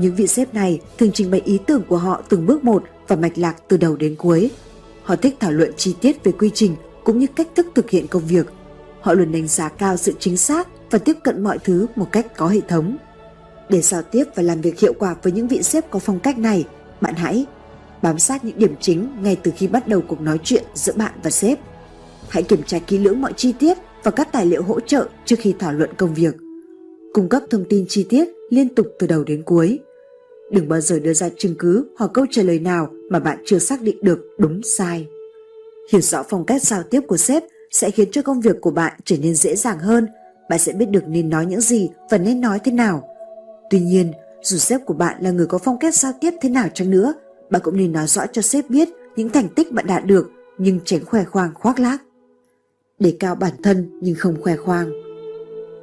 Những 0.00 0.14
vị 0.14 0.26
sếp 0.26 0.54
này 0.54 0.80
thường 0.98 1.10
trình 1.14 1.30
bày 1.30 1.40
ý 1.44 1.58
tưởng 1.66 1.82
của 1.88 1.96
họ 1.96 2.22
từng 2.28 2.46
bước 2.46 2.64
một 2.64 2.84
và 3.08 3.16
mạch 3.16 3.38
lạc 3.38 3.56
từ 3.68 3.76
đầu 3.76 3.96
đến 3.96 4.14
cuối. 4.18 4.50
Họ 5.02 5.16
thích 5.16 5.36
thảo 5.40 5.52
luận 5.52 5.72
chi 5.76 5.94
tiết 6.00 6.24
về 6.24 6.32
quy 6.32 6.50
trình 6.54 6.76
cũng 7.04 7.18
như 7.18 7.26
cách 7.36 7.48
thức 7.54 7.66
thực 7.74 7.90
hiện 7.90 8.06
công 8.06 8.26
việc. 8.26 8.46
Họ 9.00 9.12
luôn 9.12 9.32
đánh 9.32 9.48
giá 9.48 9.68
cao 9.68 9.96
sự 9.96 10.12
chính 10.18 10.36
xác 10.36 10.68
và 10.90 10.98
tiếp 10.98 11.16
cận 11.22 11.42
mọi 11.42 11.58
thứ 11.58 11.86
một 11.96 12.06
cách 12.12 12.26
có 12.36 12.48
hệ 12.48 12.60
thống. 12.68 12.96
Để 13.68 13.80
giao 13.80 14.02
tiếp 14.02 14.24
và 14.34 14.42
làm 14.42 14.60
việc 14.60 14.80
hiệu 14.80 14.92
quả 14.98 15.16
với 15.22 15.32
những 15.32 15.48
vị 15.48 15.62
sếp 15.62 15.90
có 15.90 15.98
phong 15.98 16.20
cách 16.20 16.38
này, 16.38 16.64
bạn 17.00 17.14
hãy 17.14 17.46
bám 18.02 18.18
sát 18.18 18.44
những 18.44 18.58
điểm 18.58 18.74
chính 18.80 19.08
ngay 19.22 19.36
từ 19.42 19.52
khi 19.56 19.68
bắt 19.68 19.88
đầu 19.88 20.00
cuộc 20.08 20.20
nói 20.20 20.38
chuyện 20.44 20.64
giữa 20.74 20.92
bạn 20.96 21.12
và 21.22 21.30
sếp. 21.30 21.58
Hãy 22.28 22.42
kiểm 22.42 22.62
tra 22.62 22.78
kỹ 22.78 22.98
lưỡng 22.98 23.22
mọi 23.22 23.32
chi 23.36 23.52
tiết 23.58 23.78
và 24.02 24.10
các 24.10 24.32
tài 24.32 24.46
liệu 24.46 24.62
hỗ 24.62 24.80
trợ 24.80 25.08
trước 25.24 25.36
khi 25.38 25.54
thảo 25.58 25.72
luận 25.72 25.90
công 25.96 26.14
việc. 26.14 26.34
Cung 27.12 27.28
cấp 27.28 27.42
thông 27.50 27.64
tin 27.68 27.84
chi 27.88 28.06
tiết 28.08 28.28
liên 28.50 28.74
tục 28.74 28.86
từ 28.98 29.06
đầu 29.06 29.24
đến 29.24 29.42
cuối. 29.42 29.78
Đừng 30.50 30.68
bao 30.68 30.80
giờ 30.80 30.98
đưa 30.98 31.12
ra 31.12 31.28
chứng 31.38 31.54
cứ 31.58 31.86
hoặc 31.98 32.10
câu 32.14 32.26
trả 32.30 32.42
lời 32.42 32.58
nào 32.58 32.88
mà 33.10 33.18
bạn 33.18 33.38
chưa 33.46 33.58
xác 33.58 33.82
định 33.82 33.96
được 34.02 34.18
đúng 34.38 34.60
sai. 34.62 35.06
Hiểu 35.92 36.00
rõ 36.00 36.22
phong 36.28 36.46
cách 36.46 36.62
giao 36.62 36.82
tiếp 36.82 37.00
của 37.08 37.16
sếp 37.16 37.42
sẽ 37.70 37.90
khiến 37.90 38.08
cho 38.12 38.22
công 38.22 38.40
việc 38.40 38.60
của 38.60 38.70
bạn 38.70 38.92
trở 39.04 39.16
nên 39.22 39.34
dễ 39.34 39.56
dàng 39.56 39.78
hơn. 39.78 40.06
Bạn 40.50 40.58
sẽ 40.58 40.72
biết 40.72 40.86
được 40.86 41.08
nên 41.08 41.30
nói 41.30 41.46
những 41.46 41.60
gì 41.60 41.90
và 42.10 42.18
nên 42.18 42.40
nói 42.40 42.58
thế 42.64 42.72
nào. 42.72 43.08
Tuy 43.70 43.80
nhiên, 43.80 44.12
dù 44.42 44.56
sếp 44.58 44.86
của 44.86 44.94
bạn 44.94 45.22
là 45.22 45.30
người 45.30 45.46
có 45.46 45.58
phong 45.58 45.78
cách 45.78 45.94
giao 45.94 46.12
tiếp 46.20 46.30
thế 46.40 46.48
nào 46.48 46.68
chăng 46.74 46.90
nữa, 46.90 47.14
bạn 47.50 47.62
cũng 47.64 47.76
nên 47.76 47.92
nói 47.92 48.06
rõ 48.06 48.26
cho 48.32 48.42
sếp 48.42 48.70
biết 48.70 48.88
những 49.16 49.30
thành 49.30 49.48
tích 49.48 49.72
bạn 49.72 49.86
đạt 49.86 50.04
được 50.06 50.30
nhưng 50.58 50.80
tránh 50.84 51.04
khoe 51.04 51.24
khoang 51.24 51.54
khoác 51.54 51.80
lác. 51.80 52.02
Để 52.98 53.16
cao 53.20 53.34
bản 53.34 53.52
thân 53.62 53.98
nhưng 54.02 54.14
không 54.14 54.42
khoe 54.42 54.56
khoang. 54.56 54.90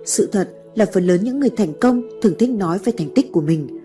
Sự 0.05 0.29
thật 0.31 0.49
là 0.75 0.85
phần 0.93 1.05
lớn 1.05 1.19
những 1.23 1.39
người 1.39 1.49
thành 1.49 1.73
công 1.81 2.01
thường 2.21 2.33
thích 2.39 2.49
nói 2.49 2.79
về 2.83 2.93
thành 2.97 3.09
tích 3.15 3.31
của 3.31 3.41
mình. 3.41 3.76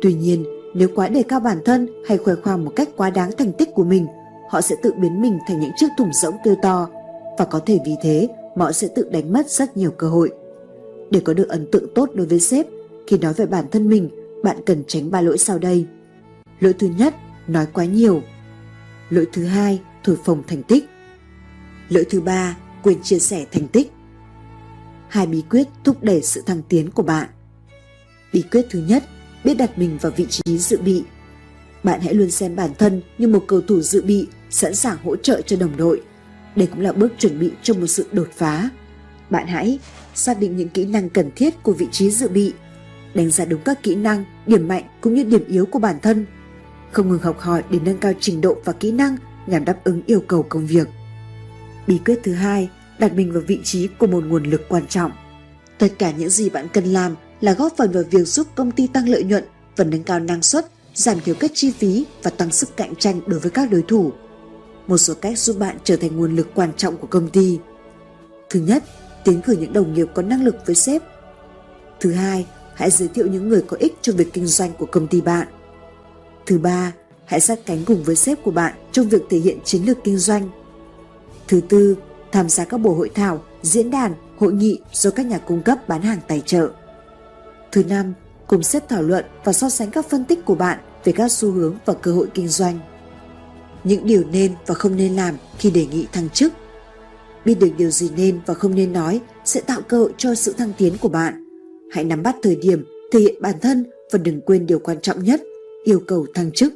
Tuy 0.00 0.14
nhiên, 0.14 0.44
nếu 0.74 0.88
quá 0.94 1.08
đề 1.08 1.22
cao 1.22 1.40
bản 1.40 1.58
thân 1.64 1.88
hay 2.08 2.18
khoe 2.18 2.34
khoang 2.34 2.64
một 2.64 2.72
cách 2.76 2.88
quá 2.96 3.10
đáng 3.10 3.30
thành 3.38 3.52
tích 3.52 3.68
của 3.74 3.84
mình, 3.84 4.06
họ 4.50 4.60
sẽ 4.60 4.76
tự 4.82 4.92
biến 5.00 5.20
mình 5.20 5.38
thành 5.46 5.60
những 5.60 5.70
chiếc 5.76 5.88
thùng 5.98 6.12
rỗng 6.12 6.36
kêu 6.44 6.54
to 6.62 6.88
và 7.38 7.44
có 7.44 7.60
thể 7.66 7.78
vì 7.84 7.94
thế 8.02 8.28
mà 8.54 8.64
họ 8.64 8.72
sẽ 8.72 8.88
tự 8.94 9.08
đánh 9.12 9.32
mất 9.32 9.50
rất 9.50 9.76
nhiều 9.76 9.90
cơ 9.90 10.08
hội. 10.08 10.32
Để 11.10 11.20
có 11.24 11.34
được 11.34 11.48
ấn 11.48 11.66
tượng 11.72 11.94
tốt 11.94 12.10
đối 12.14 12.26
với 12.26 12.40
sếp, 12.40 12.66
khi 13.06 13.18
nói 13.18 13.32
về 13.32 13.46
bản 13.46 13.64
thân 13.70 13.88
mình, 13.88 14.10
bạn 14.42 14.56
cần 14.66 14.84
tránh 14.86 15.10
ba 15.10 15.20
lỗi 15.20 15.38
sau 15.38 15.58
đây. 15.58 15.86
Lỗi 16.60 16.72
thứ 16.72 16.88
nhất, 16.98 17.14
nói 17.46 17.66
quá 17.72 17.84
nhiều. 17.84 18.22
Lỗi 19.10 19.26
thứ 19.32 19.44
hai, 19.44 19.80
thổi 20.04 20.16
phồng 20.24 20.42
thành 20.46 20.62
tích. 20.62 20.84
Lỗi 21.88 22.04
thứ 22.10 22.20
ba, 22.20 22.56
quên 22.82 23.02
chia 23.02 23.18
sẻ 23.18 23.46
thành 23.52 23.68
tích. 23.68 23.92
Hai 25.08 25.26
bí 25.26 25.42
quyết 25.50 25.68
thúc 25.84 26.02
đẩy 26.02 26.22
sự 26.22 26.42
thăng 26.46 26.62
tiến 26.68 26.90
của 26.90 27.02
bạn. 27.02 27.28
Bí 28.32 28.42
quyết 28.52 28.66
thứ 28.70 28.84
nhất, 28.88 29.02
biết 29.44 29.54
đặt 29.54 29.78
mình 29.78 29.98
vào 30.00 30.12
vị 30.16 30.26
trí 30.30 30.58
dự 30.58 30.78
bị. 30.78 31.04
Bạn 31.82 32.00
hãy 32.00 32.14
luôn 32.14 32.30
xem 32.30 32.56
bản 32.56 32.70
thân 32.78 33.02
như 33.18 33.28
một 33.28 33.44
cầu 33.46 33.60
thủ 33.60 33.80
dự 33.80 34.02
bị 34.02 34.26
sẵn 34.50 34.74
sàng 34.74 34.98
hỗ 35.04 35.16
trợ 35.16 35.40
cho 35.40 35.56
đồng 35.56 35.76
đội. 35.76 36.02
Đây 36.56 36.66
cũng 36.66 36.80
là 36.80 36.92
bước 36.92 37.12
chuẩn 37.18 37.38
bị 37.38 37.50
cho 37.62 37.74
một 37.74 37.86
sự 37.86 38.06
đột 38.12 38.28
phá. 38.36 38.70
Bạn 39.30 39.46
hãy 39.46 39.78
xác 40.14 40.40
định 40.40 40.56
những 40.56 40.68
kỹ 40.68 40.84
năng 40.84 41.08
cần 41.08 41.30
thiết 41.36 41.62
của 41.62 41.72
vị 41.72 41.86
trí 41.92 42.10
dự 42.10 42.28
bị, 42.28 42.52
đánh 43.14 43.30
giá 43.30 43.44
đúng 43.44 43.60
các 43.64 43.82
kỹ 43.82 43.94
năng, 43.94 44.24
điểm 44.46 44.68
mạnh 44.68 44.84
cũng 45.00 45.14
như 45.14 45.24
điểm 45.24 45.44
yếu 45.48 45.66
của 45.66 45.78
bản 45.78 45.96
thân. 46.02 46.26
Không 46.92 47.08
ngừng 47.08 47.18
học 47.18 47.40
hỏi 47.40 47.62
để 47.70 47.78
nâng 47.84 47.98
cao 47.98 48.12
trình 48.20 48.40
độ 48.40 48.56
và 48.64 48.72
kỹ 48.72 48.92
năng 48.92 49.16
nhằm 49.46 49.64
đáp 49.64 49.84
ứng 49.84 50.02
yêu 50.06 50.20
cầu 50.26 50.42
công 50.42 50.66
việc. 50.66 50.88
Bí 51.86 51.98
quyết 52.04 52.20
thứ 52.22 52.32
hai, 52.32 52.70
đặt 52.98 53.14
mình 53.14 53.32
vào 53.32 53.42
vị 53.46 53.60
trí 53.64 53.88
của 53.98 54.06
một 54.06 54.24
nguồn 54.24 54.44
lực 54.44 54.68
quan 54.68 54.86
trọng. 54.86 55.12
Tất 55.78 55.88
cả 55.98 56.10
những 56.10 56.30
gì 56.30 56.50
bạn 56.50 56.68
cần 56.72 56.84
làm 56.84 57.14
là 57.40 57.52
góp 57.52 57.76
phần 57.76 57.92
vào 57.92 58.02
việc 58.10 58.24
giúp 58.24 58.46
công 58.54 58.70
ty 58.70 58.86
tăng 58.86 59.08
lợi 59.08 59.24
nhuận 59.24 59.44
và 59.76 59.84
nâng 59.84 60.02
cao 60.02 60.20
năng 60.20 60.42
suất, 60.42 60.66
giảm 60.94 61.20
thiểu 61.20 61.34
các 61.40 61.50
chi 61.54 61.70
phí 61.70 62.06
và 62.22 62.30
tăng 62.30 62.52
sức 62.52 62.76
cạnh 62.76 62.94
tranh 62.94 63.20
đối 63.26 63.40
với 63.40 63.50
các 63.50 63.70
đối 63.70 63.82
thủ. 63.82 64.12
Một 64.86 64.98
số 64.98 65.14
cách 65.14 65.38
giúp 65.38 65.58
bạn 65.58 65.76
trở 65.84 65.96
thành 65.96 66.16
nguồn 66.16 66.36
lực 66.36 66.48
quan 66.54 66.72
trọng 66.76 66.96
của 66.96 67.06
công 67.06 67.28
ty. 67.28 67.58
Thứ 68.50 68.60
nhất, 68.60 68.84
tiến 69.24 69.40
cử 69.42 69.56
những 69.60 69.72
đồng 69.72 69.94
nghiệp 69.94 70.06
có 70.14 70.22
năng 70.22 70.44
lực 70.44 70.56
với 70.66 70.74
sếp. 70.74 71.02
Thứ 72.00 72.12
hai, 72.12 72.46
hãy 72.74 72.90
giới 72.90 73.08
thiệu 73.08 73.26
những 73.26 73.48
người 73.48 73.62
có 73.62 73.76
ích 73.80 73.94
cho 74.02 74.12
việc 74.12 74.32
kinh 74.32 74.46
doanh 74.46 74.72
của 74.78 74.86
công 74.86 75.06
ty 75.06 75.20
bạn. 75.20 75.48
Thứ 76.46 76.58
ba, 76.58 76.92
hãy 77.24 77.40
sát 77.40 77.58
cánh 77.66 77.84
cùng 77.84 78.04
với 78.04 78.16
sếp 78.16 78.42
của 78.42 78.50
bạn 78.50 78.74
trong 78.92 79.08
việc 79.08 79.22
thể 79.30 79.38
hiện 79.38 79.58
chiến 79.64 79.82
lược 79.84 79.98
kinh 80.04 80.18
doanh. 80.18 80.50
Thứ 81.48 81.60
tư, 81.68 81.96
tham 82.32 82.48
gia 82.48 82.64
các 82.64 82.78
buổi 82.78 82.94
hội 82.94 83.10
thảo, 83.14 83.44
diễn 83.62 83.90
đàn, 83.90 84.14
hội 84.38 84.52
nghị 84.52 84.80
do 84.92 85.10
các 85.10 85.26
nhà 85.26 85.38
cung 85.38 85.62
cấp 85.62 85.88
bán 85.88 86.02
hàng 86.02 86.18
tài 86.28 86.42
trợ. 86.46 86.70
Thứ 87.72 87.84
năm, 87.84 88.14
cùng 88.46 88.62
xếp 88.62 88.88
thảo 88.88 89.02
luận 89.02 89.24
và 89.44 89.52
so 89.52 89.68
sánh 89.68 89.90
các 89.90 90.06
phân 90.10 90.24
tích 90.24 90.44
của 90.44 90.54
bạn 90.54 90.78
về 91.04 91.12
các 91.12 91.32
xu 91.32 91.50
hướng 91.50 91.76
và 91.84 91.94
cơ 91.94 92.12
hội 92.12 92.26
kinh 92.34 92.48
doanh. 92.48 92.78
Những 93.84 94.06
điều 94.06 94.24
nên 94.32 94.52
và 94.66 94.74
không 94.74 94.96
nên 94.96 95.16
làm 95.16 95.34
khi 95.58 95.70
đề 95.70 95.86
nghị 95.86 96.06
thăng 96.12 96.30
chức. 96.30 96.52
Biết 97.44 97.54
được 97.60 97.70
điều 97.78 97.90
gì 97.90 98.10
nên 98.16 98.40
và 98.46 98.54
không 98.54 98.74
nên 98.74 98.92
nói 98.92 99.20
sẽ 99.44 99.60
tạo 99.60 99.80
cơ 99.88 99.98
hội 99.98 100.12
cho 100.16 100.34
sự 100.34 100.52
thăng 100.52 100.72
tiến 100.78 100.96
của 101.00 101.08
bạn. 101.08 101.44
Hãy 101.90 102.04
nắm 102.04 102.22
bắt 102.22 102.36
thời 102.42 102.56
điểm, 102.56 102.84
thể 103.12 103.20
hiện 103.20 103.42
bản 103.42 103.54
thân 103.62 103.84
và 104.12 104.18
đừng 104.18 104.40
quên 104.40 104.66
điều 104.66 104.78
quan 104.78 105.00
trọng 105.00 105.24
nhất, 105.24 105.42
yêu 105.84 106.00
cầu 106.06 106.26
thăng 106.34 106.52
chức. 106.52 106.72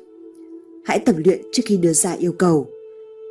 Hãy 0.84 0.99
tập 0.99 1.14
luyện 1.24 1.40
trước 1.53 1.62
khi 1.66 1.76
đưa 1.76 1.92
ra 1.92 2.12
yêu 2.12 2.32
cầu. 2.32 2.66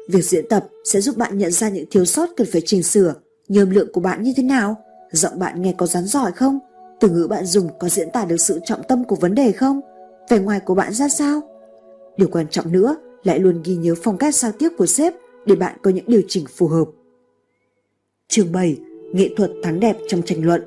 Việc 0.08 0.22
diễn 0.22 0.48
tập 0.50 0.68
sẽ 0.84 1.02
giúp 1.02 1.18
bạn 1.18 1.38
nhận 1.38 1.52
ra 1.52 1.70
những 1.70 1.86
thiếu 1.92 2.06
sót 2.06 2.30
cần 2.38 2.48
phải 2.52 2.62
chỉnh 2.66 2.84
sửa, 2.84 3.14
nhờm 3.48 3.70
lượng 3.70 3.88
của 3.94 4.02
bạn 4.02 4.24
như 4.24 4.34
thế 4.38 4.44
nào, 4.44 4.76
giọng 5.12 5.40
bạn 5.40 5.62
nghe 5.62 5.74
có 5.78 5.86
rắn 5.86 6.06
giỏi 6.06 6.32
không, 6.32 6.60
từ 7.04 7.10
ngữ 7.10 7.28
bạn 7.30 7.46
dùng 7.46 7.70
có 7.80 7.90
diễn 7.90 8.12
tả 8.12 8.26
được 8.26 8.38
sự 8.38 8.60
trọng 8.66 8.84
tâm 8.84 9.04
của 9.04 9.16
vấn 9.16 9.36
đề 9.36 9.52
không, 9.52 9.82
vẻ 10.30 10.40
ngoài 10.40 10.60
của 10.60 10.76
bạn 10.76 10.94
ra 10.94 11.10
sao. 11.10 11.42
Điều 12.18 12.28
quan 12.32 12.48
trọng 12.48 12.72
nữa, 12.72 12.96
lại 13.24 13.40
luôn 13.40 13.62
ghi 13.66 13.76
nhớ 13.76 13.96
phong 14.04 14.18
cách 14.18 14.36
giao 14.36 14.52
tiếp 14.52 14.70
của 14.78 14.86
sếp 14.86 15.14
để 15.46 15.56
bạn 15.56 15.76
có 15.82 15.92
những 15.92 16.06
điều 16.08 16.22
chỉnh 16.28 16.46
phù 16.58 16.68
hợp. 16.68 16.86
Chương 18.28 18.52
7. 18.52 18.78
Nghệ 19.14 19.30
thuật 19.38 19.52
thắng 19.64 19.80
đẹp 19.80 19.98
trong 20.08 20.22
tranh 20.22 20.46
luận 20.46 20.64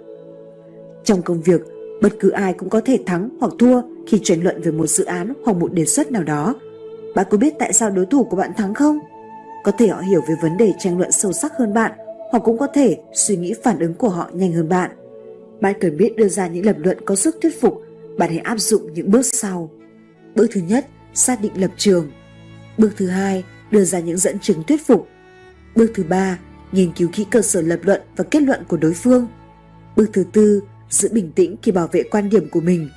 Trong 1.05 1.23
công 1.23 1.41
việc, 1.41 1.61
bất 2.03 2.13
cứ 2.21 2.31
ai 2.31 2.53
cũng 2.53 2.69
có 2.69 2.81
thể 2.81 2.99
thắng 3.07 3.29
hoặc 3.41 3.53
thua 3.59 3.83
khi 4.07 4.21
tranh 4.23 4.43
luận 4.45 4.61
về 4.63 4.73
một 4.73 4.87
dự 4.87 5.05
án 5.05 5.33
hoặc 5.45 5.57
một 5.57 5.73
đề 5.73 5.85
xuất 5.85 6.13
nào 6.13 6.23
đó. 6.23 6.55
Bạn 7.15 7.27
có 7.31 7.39
biết 7.39 7.55
tại 7.59 7.73
sao 7.73 7.91
đối 7.91 8.07
thủ 8.07 8.25
của 8.25 8.37
bạn 8.37 8.51
thắng 8.57 8.75
không? 8.75 8.99
Có 9.65 9.73
thể 9.79 9.89
họ 9.89 10.01
hiểu 10.01 10.21
về 10.29 10.35
vấn 10.43 10.57
đề 10.57 10.73
tranh 10.79 10.99
luận 10.99 11.13
sâu 11.13 11.33
sắc 11.33 11.53
hơn 11.59 11.75
bạn 11.75 11.93
hoặc 12.31 12.43
cũng 12.45 12.59
có 12.59 12.67
thể 12.67 12.99
suy 13.13 13.37
nghĩ 13.37 13.55
phản 13.63 13.79
ứng 13.79 13.95
của 13.95 14.09
họ 14.09 14.31
nhanh 14.33 14.53
hơn 14.53 14.69
bạn. 14.69 14.91
Bạn 15.61 15.75
cần 15.81 15.97
biết 15.97 16.17
đưa 16.17 16.29
ra 16.29 16.47
những 16.47 16.67
lập 16.67 16.77
luận 16.79 16.99
có 17.05 17.15
sức 17.15 17.37
thuyết 17.43 17.61
phục, 17.61 17.83
bạn 18.19 18.31
hãy 18.31 18.39
áp 18.39 18.59
dụng 18.59 18.95
những 18.95 19.11
bước 19.11 19.27
sau. 19.27 19.71
Bước 20.35 20.47
thứ 20.53 20.61
nhất, 20.61 20.87
xác 21.15 21.41
định 21.41 21.53
lập 21.61 21.71
trường. 21.77 22.11
Bước 22.79 22.93
thứ 22.97 23.07
hai, 23.07 23.45
đưa 23.71 23.85
ra 23.85 24.01
những 24.01 24.17
dẫn 24.17 24.39
chứng 24.39 24.63
thuyết 24.63 24.87
phục. 24.87 25.09
Bước 25.75 25.91
thứ 25.95 26.03
ba, 26.03 26.39
nghiên 26.73 26.93
cứu 26.93 27.09
kỹ 27.13 27.27
cơ 27.31 27.43
sở 27.43 27.61
lập 27.61 27.81
luận 27.83 28.01
và 28.17 28.25
kết 28.31 28.43
luận 28.43 28.65
của 28.69 28.77
đối 28.77 28.95
phương. 28.95 29.27
Bước 29.97 30.11
thứ 30.13 30.25
tư, 30.33 30.63
giữ 30.91 31.09
bình 31.13 31.33
tĩnh 31.33 31.57
khi 31.63 31.73
bảo 31.73 31.89
vệ 31.93 32.03
quan 32.03 32.31
điểm 32.31 32.49
của 32.51 32.61
mình. 32.61 32.91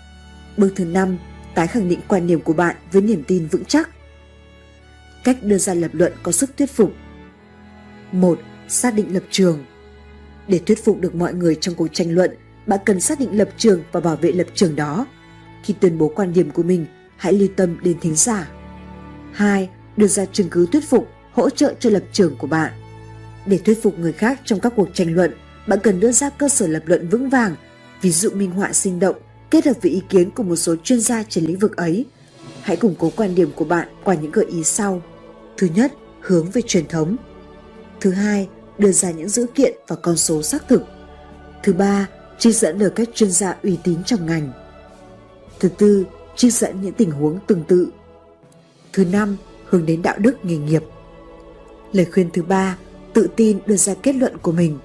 Bước 0.58 0.74
thứ 0.76 0.86
năm, 0.86 1.18
tái 1.56 1.68
khẳng 1.68 1.90
định 1.90 2.00
quan 2.08 2.28
điểm 2.28 2.42
của 2.42 2.54
bạn 2.54 2.76
với 2.92 3.02
niềm 3.02 3.24
tin 3.28 3.48
vững 3.48 3.66
chắc. 3.66 3.90
Cách 5.24 5.38
đưa 5.44 5.58
ra 5.58 5.74
lập 5.74 5.92
luận 5.94 6.14
có 6.24 6.32
sức 6.32 6.58
thuyết 6.58 6.72
phục. 6.72 6.94
1. 8.12 8.40
Xác 8.68 8.94
định 8.94 9.14
lập 9.14 9.24
trường. 9.30 9.66
Để 10.48 10.60
thuyết 10.60 10.84
phục 10.84 11.02
được 11.02 11.16
mọi 11.16 11.34
người 11.34 11.56
trong 11.56 11.76
cuộc 11.76 11.88
tranh 11.94 12.16
luận, 12.16 12.32
bạn 12.70 12.80
cần 12.86 13.00
xác 13.00 13.20
định 13.20 13.38
lập 13.38 13.50
trường 13.58 13.84
và 13.92 14.00
bảo 14.00 14.16
vệ 14.16 14.32
lập 14.32 14.48
trường 14.56 14.76
đó. 14.76 15.06
Khi 15.64 15.74
tuyên 15.80 15.98
bố 15.98 16.12
quan 16.16 16.34
điểm 16.34 16.52
của 16.52 16.64
mình, 16.64 16.86
hãy 17.18 17.34
lưu 17.34 17.48
tâm 17.56 17.78
đến 17.84 18.00
thính 18.02 18.16
giả. 18.16 18.50
2. 19.34 19.70
Đưa 19.98 20.08
ra 20.08 20.26
chứng 20.26 20.50
cứ 20.50 20.66
thuyết 20.72 20.90
phục, 20.90 21.08
hỗ 21.32 21.50
trợ 21.50 21.74
cho 21.80 21.90
lập 21.90 22.04
trường 22.12 22.36
của 22.38 22.48
bạn. 22.48 22.72
Để 23.46 23.58
thuyết 23.58 23.84
phục 23.84 24.00
người 24.00 24.12
khác 24.12 24.42
trong 24.46 24.60
các 24.60 24.74
cuộc 24.76 24.90
tranh 24.94 25.16
luận, 25.16 25.34
bạn 25.68 25.80
cần 25.84 26.00
đưa 26.00 26.12
ra 26.12 26.30
cơ 26.30 26.50
sở 26.50 26.68
lập 26.68 26.84
luận 26.86 27.10
vững 27.10 27.30
vàng, 27.30 27.56
ví 28.02 28.12
dụ 28.12 28.30
minh 28.30 28.52
họa 28.52 28.74
sinh 28.74 29.00
động, 29.00 29.16
kết 29.52 29.66
hợp 29.66 29.74
với 29.82 29.92
ý 29.92 30.02
kiến 30.10 30.32
của 30.32 30.44
một 30.44 30.56
số 30.56 30.76
chuyên 30.84 31.02
gia 31.02 31.24
trên 31.24 31.46
lĩnh 31.46 31.60
vực 31.60 31.78
ấy. 31.78 32.06
Hãy 32.62 32.78
củng 32.78 32.96
cố 33.00 33.12
quan 33.16 33.36
điểm 33.36 33.52
của 33.56 33.66
bạn 33.66 33.88
qua 34.04 34.16
những 34.16 34.32
gợi 34.32 34.46
ý 34.46 34.64
sau. 34.64 35.02
Thứ 35.58 35.68
nhất, 35.76 35.94
hướng 36.22 36.52
về 36.52 36.62
truyền 36.68 36.88
thống. 36.88 37.16
Thứ 38.02 38.12
hai, 38.12 38.48
đưa 38.78 38.92
ra 38.92 39.12
những 39.12 39.30
dữ 39.30 39.46
kiện 39.56 39.74
và 39.88 39.96
con 39.96 40.18
số 40.18 40.42
xác 40.42 40.68
thực. 40.68 40.82
Thứ 41.64 41.74
ba, 41.74 42.08
trích 42.40 42.56
dẫn 42.56 42.80
lời 42.80 42.90
các 42.96 43.10
chuyên 43.14 43.32
gia 43.32 43.56
uy 43.64 43.78
tín 43.84 44.04
trong 44.06 44.26
ngành. 44.26 44.52
Thứ 45.60 45.70
tư, 45.70 46.06
trích 46.36 46.54
dẫn 46.54 46.82
những 46.82 46.94
tình 46.94 47.12
huống 47.12 47.40
tương 47.48 47.64
tự. 47.64 47.90
Thứ 48.94 49.06
năm, 49.06 49.38
hướng 49.66 49.86
đến 49.86 50.02
đạo 50.02 50.16
đức 50.18 50.46
nghề 50.46 50.58
nghiệp. 50.58 50.84
Lời 51.92 52.06
khuyên 52.14 52.30
thứ 52.34 52.44
ba, 52.44 52.78
tự 53.14 53.30
tin 53.36 53.60
đưa 53.66 53.76
ra 53.76 53.94
kết 54.04 54.16
luận 54.16 54.38
của 54.38 54.52
mình. 54.52 54.80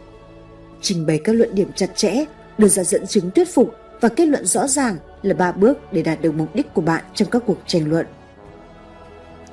Trình 0.81 1.07
bày 1.07 1.21
các 1.25 1.33
luận 1.33 1.55
điểm 1.55 1.71
chặt 1.77 1.97
chẽ, 1.97 2.25
đưa 2.59 2.69
ra 2.69 2.85
dẫn 2.85 3.07
chứng 3.07 3.31
thuyết 3.31 3.55
phục 3.55 3.75
và 4.01 4.09
kết 4.09 4.27
luận 4.27 4.47
rõ 4.47 4.67
ràng 4.67 4.97
là 5.23 5.35
ba 5.35 5.53
bước 5.53 5.79
để 5.93 6.03
đạt 6.03 6.21
được 6.23 6.35
mục 6.35 6.55
đích 6.55 6.75
của 6.75 6.83
bạn 6.83 7.05
trong 7.15 7.31
các 7.31 7.43
cuộc 7.47 7.59
tranh 7.67 7.91
luận. 7.91 8.07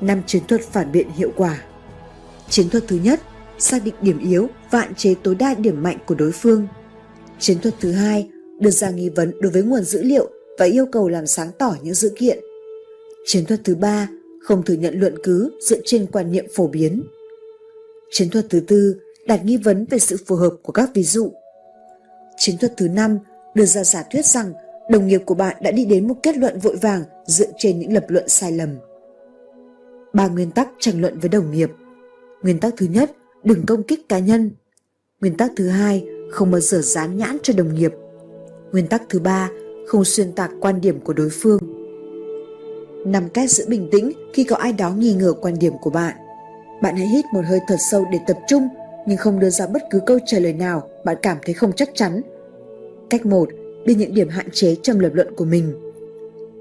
Năm 0.02 0.22
chiến 0.28 0.44
thuật 0.48 0.62
phản 0.62 0.92
biện 0.92 1.10
hiệu 1.12 1.32
quả. 1.36 1.62
Chiến 2.50 2.70
thuật 2.70 2.84
thứ 2.88 3.00
nhất, 3.04 3.22
xác 3.58 3.84
định 3.84 3.96
điểm 4.02 4.20
yếu 4.20 4.48
và 4.72 4.80
hạn 4.80 4.96
chế 4.96 5.16
tối 5.24 5.36
đa 5.36 5.54
điểm 5.54 5.84
mạnh 5.84 5.98
của 6.06 6.16
đối 6.16 6.32
phương. 6.32 6.68
Chiến 7.42 7.60
thuật 7.60 7.74
thứ 7.80 7.92
hai, 7.92 8.30
đưa 8.60 8.70
ra 8.70 8.90
nghi 8.90 9.10
vấn 9.10 9.32
đối 9.40 9.52
với 9.52 9.64
nguồn 9.64 9.84
dữ 9.84 10.04
liệu 10.04 10.30
và 10.60 10.66
yêu 10.66 10.86
cầu 10.86 11.10
làm 11.10 11.28
sáng 11.28 11.52
tỏ 11.58 11.76
những 11.84 11.94
dữ 11.94 12.14
kiện. 12.16 12.40
Chiến 13.26 13.46
thuật 13.46 13.60
thứ 13.64 13.76
ba, 13.76 14.10
không 14.42 14.64
thừa 14.64 14.74
nhận 14.74 15.00
luận 15.00 15.16
cứ 15.24 15.52
dựa 15.62 15.78
trên 15.86 16.06
quan 16.12 16.32
niệm 16.32 16.46
phổ 16.56 16.68
biến. 16.68 17.04
Chiến 18.12 18.30
thuật 18.30 18.46
thứ 18.50 18.60
tư, 18.60 18.96
đặt 19.28 19.46
nghi 19.46 19.58
vấn 19.58 19.86
về 19.90 20.00
sự 20.00 20.18
phù 20.26 20.36
hợp 20.36 20.54
của 20.64 20.74
các 20.74 20.90
ví 20.94 21.04
dụ. 21.04 21.32
Chiến 22.38 22.58
thuật 22.58 22.74
thứ 22.78 22.88
năm, 22.88 23.20
đưa 23.56 23.66
ra 23.66 23.84
giả 23.84 24.04
thuyết 24.12 24.26
rằng 24.26 24.54
đồng 24.90 25.08
nghiệp 25.08 25.22
của 25.26 25.36
bạn 25.36 25.56
đã 25.62 25.72
đi 25.72 25.86
đến 25.86 26.08
một 26.08 26.16
kết 26.24 26.38
luận 26.38 26.60
vội 26.60 26.76
vàng 26.76 27.04
dựa 27.26 27.52
trên 27.58 27.80
những 27.80 27.94
lập 27.94 28.06
luận 28.08 28.30
sai 28.30 28.52
lầm. 28.52 28.70
Ba 30.14 30.28
nguyên 30.28 30.52
tắc 30.52 30.70
tranh 30.80 31.02
luận 31.02 31.20
với 31.20 31.30
đồng 31.30 31.52
nghiệp. 31.52 31.72
Nguyên 32.44 32.60
tắc 32.60 32.74
thứ 32.78 32.86
nhất, 32.86 33.12
đừng 33.44 33.66
công 33.66 33.84
kích 33.84 34.10
cá 34.10 34.20
nhân. 34.20 34.52
Nguyên 35.22 35.38
tắc 35.38 35.52
thứ 35.56 35.68
hai, 35.68 36.06
không 36.32 36.52
bao 36.52 36.62
giờ 36.62 36.82
dán 36.82 37.18
nhãn 37.18 37.38
cho 37.44 37.54
đồng 37.58 37.76
nghiệp. 37.76 37.94
Nguyên 38.72 38.88
tắc 38.88 39.02
thứ 39.10 39.20
ba, 39.20 39.50
không 39.88 40.06
xuyên 40.06 40.32
tạc 40.32 40.52
quan 40.60 40.82
điểm 40.82 41.00
của 41.00 41.14
đối 41.14 41.30
phương. 41.30 41.60
Nằm 43.06 43.30
cách 43.30 43.50
giữ 43.50 43.66
bình 43.68 43.90
tĩnh 43.92 44.12
khi 44.34 44.44
có 44.44 44.56
ai 44.56 44.74
đó 44.74 44.92
nghi 44.92 45.14
ngờ 45.14 45.34
quan 45.42 45.60
điểm 45.60 45.74
của 45.82 45.90
bạn. 45.90 46.16
Bạn 46.82 46.96
hãy 46.96 47.08
hít 47.08 47.26
một 47.34 47.42
hơi 47.46 47.60
thật 47.68 47.78
sâu 47.92 48.06
để 48.12 48.20
tập 48.28 48.38
trung 48.48 48.68
nhưng 49.08 49.18
không 49.18 49.40
đưa 49.40 49.50
ra 49.50 49.68
bất 49.68 49.82
cứ 49.92 50.00
câu 50.06 50.20
trả 50.26 50.40
lời 50.40 50.54
nào 50.54 50.90
bạn 51.06 51.18
cảm 51.22 51.38
thấy 51.42 51.54
không 51.54 51.72
chắc 51.74 51.90
chắn. 51.94 52.22
Cách 53.10 53.26
1. 53.26 53.50
biết 53.86 53.96
những 53.98 54.14
điểm 54.14 54.30
hạn 54.30 54.48
chế 54.52 54.76
trong 54.84 55.00
lập 55.00 55.12
luận 55.14 55.36
của 55.36 55.46
mình. 55.46 55.74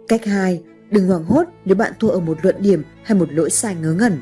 Cách 0.09 0.25
2. 0.25 0.63
Đừng 0.91 1.09
hoảng 1.09 1.25
hốt 1.25 1.45
nếu 1.65 1.77
bạn 1.77 1.93
thua 2.01 2.09
ở 2.09 2.21
một 2.21 2.39
luận 2.43 2.57
điểm 2.59 2.83
hay 3.03 3.19
một 3.19 3.33
lỗi 3.33 3.51
sai 3.51 3.75
ngớ 3.75 3.93
ngẩn. 3.93 4.21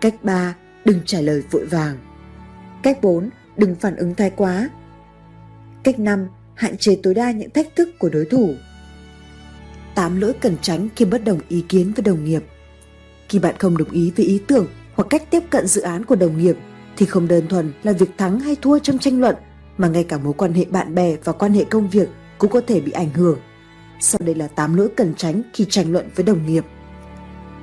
Cách 0.00 0.14
3. 0.22 0.56
Đừng 0.84 1.00
trả 1.06 1.20
lời 1.20 1.42
vội 1.50 1.64
vàng. 1.66 1.96
Cách 2.82 2.98
4. 3.02 3.30
Đừng 3.56 3.74
phản 3.74 3.96
ứng 3.96 4.14
thái 4.14 4.30
quá. 4.30 4.70
Cách 5.82 5.98
5. 5.98 6.26
Hạn 6.54 6.76
chế 6.76 6.98
tối 7.02 7.14
đa 7.14 7.30
những 7.30 7.50
thách 7.50 7.76
thức 7.76 7.88
của 7.98 8.08
đối 8.08 8.24
thủ. 8.24 8.54
8 9.94 10.20
lỗi 10.20 10.32
cần 10.40 10.56
tránh 10.62 10.88
khi 10.96 11.04
bất 11.04 11.24
đồng 11.24 11.40
ý 11.48 11.64
kiến 11.68 11.92
với 11.96 12.02
đồng 12.02 12.24
nghiệp. 12.24 12.44
Khi 13.28 13.38
bạn 13.38 13.54
không 13.58 13.76
đồng 13.76 13.90
ý 13.90 14.12
với 14.16 14.26
ý 14.26 14.40
tưởng 14.46 14.66
hoặc 14.94 15.06
cách 15.10 15.30
tiếp 15.30 15.42
cận 15.50 15.66
dự 15.66 15.80
án 15.80 16.04
của 16.04 16.16
đồng 16.16 16.38
nghiệp 16.38 16.56
thì 16.96 17.06
không 17.06 17.28
đơn 17.28 17.48
thuần 17.48 17.72
là 17.82 17.92
việc 17.92 18.10
thắng 18.18 18.40
hay 18.40 18.56
thua 18.62 18.78
trong 18.78 18.98
tranh 18.98 19.20
luận 19.20 19.36
mà 19.78 19.88
ngay 19.88 20.04
cả 20.04 20.18
mối 20.18 20.32
quan 20.32 20.52
hệ 20.52 20.64
bạn 20.64 20.94
bè 20.94 21.16
và 21.24 21.32
quan 21.32 21.52
hệ 21.52 21.64
công 21.64 21.88
việc 21.88 22.08
cũng 22.38 22.50
có 22.50 22.60
thể 22.66 22.80
bị 22.80 22.92
ảnh 22.92 23.10
hưởng. 23.10 23.38
Sau 24.00 24.20
đây 24.24 24.34
là 24.34 24.46
8 24.46 24.76
lỗi 24.76 24.88
cần 24.96 25.14
tránh 25.14 25.42
khi 25.52 25.66
tranh 25.70 25.92
luận 25.92 26.08
với 26.16 26.24
đồng 26.24 26.46
nghiệp. 26.46 26.64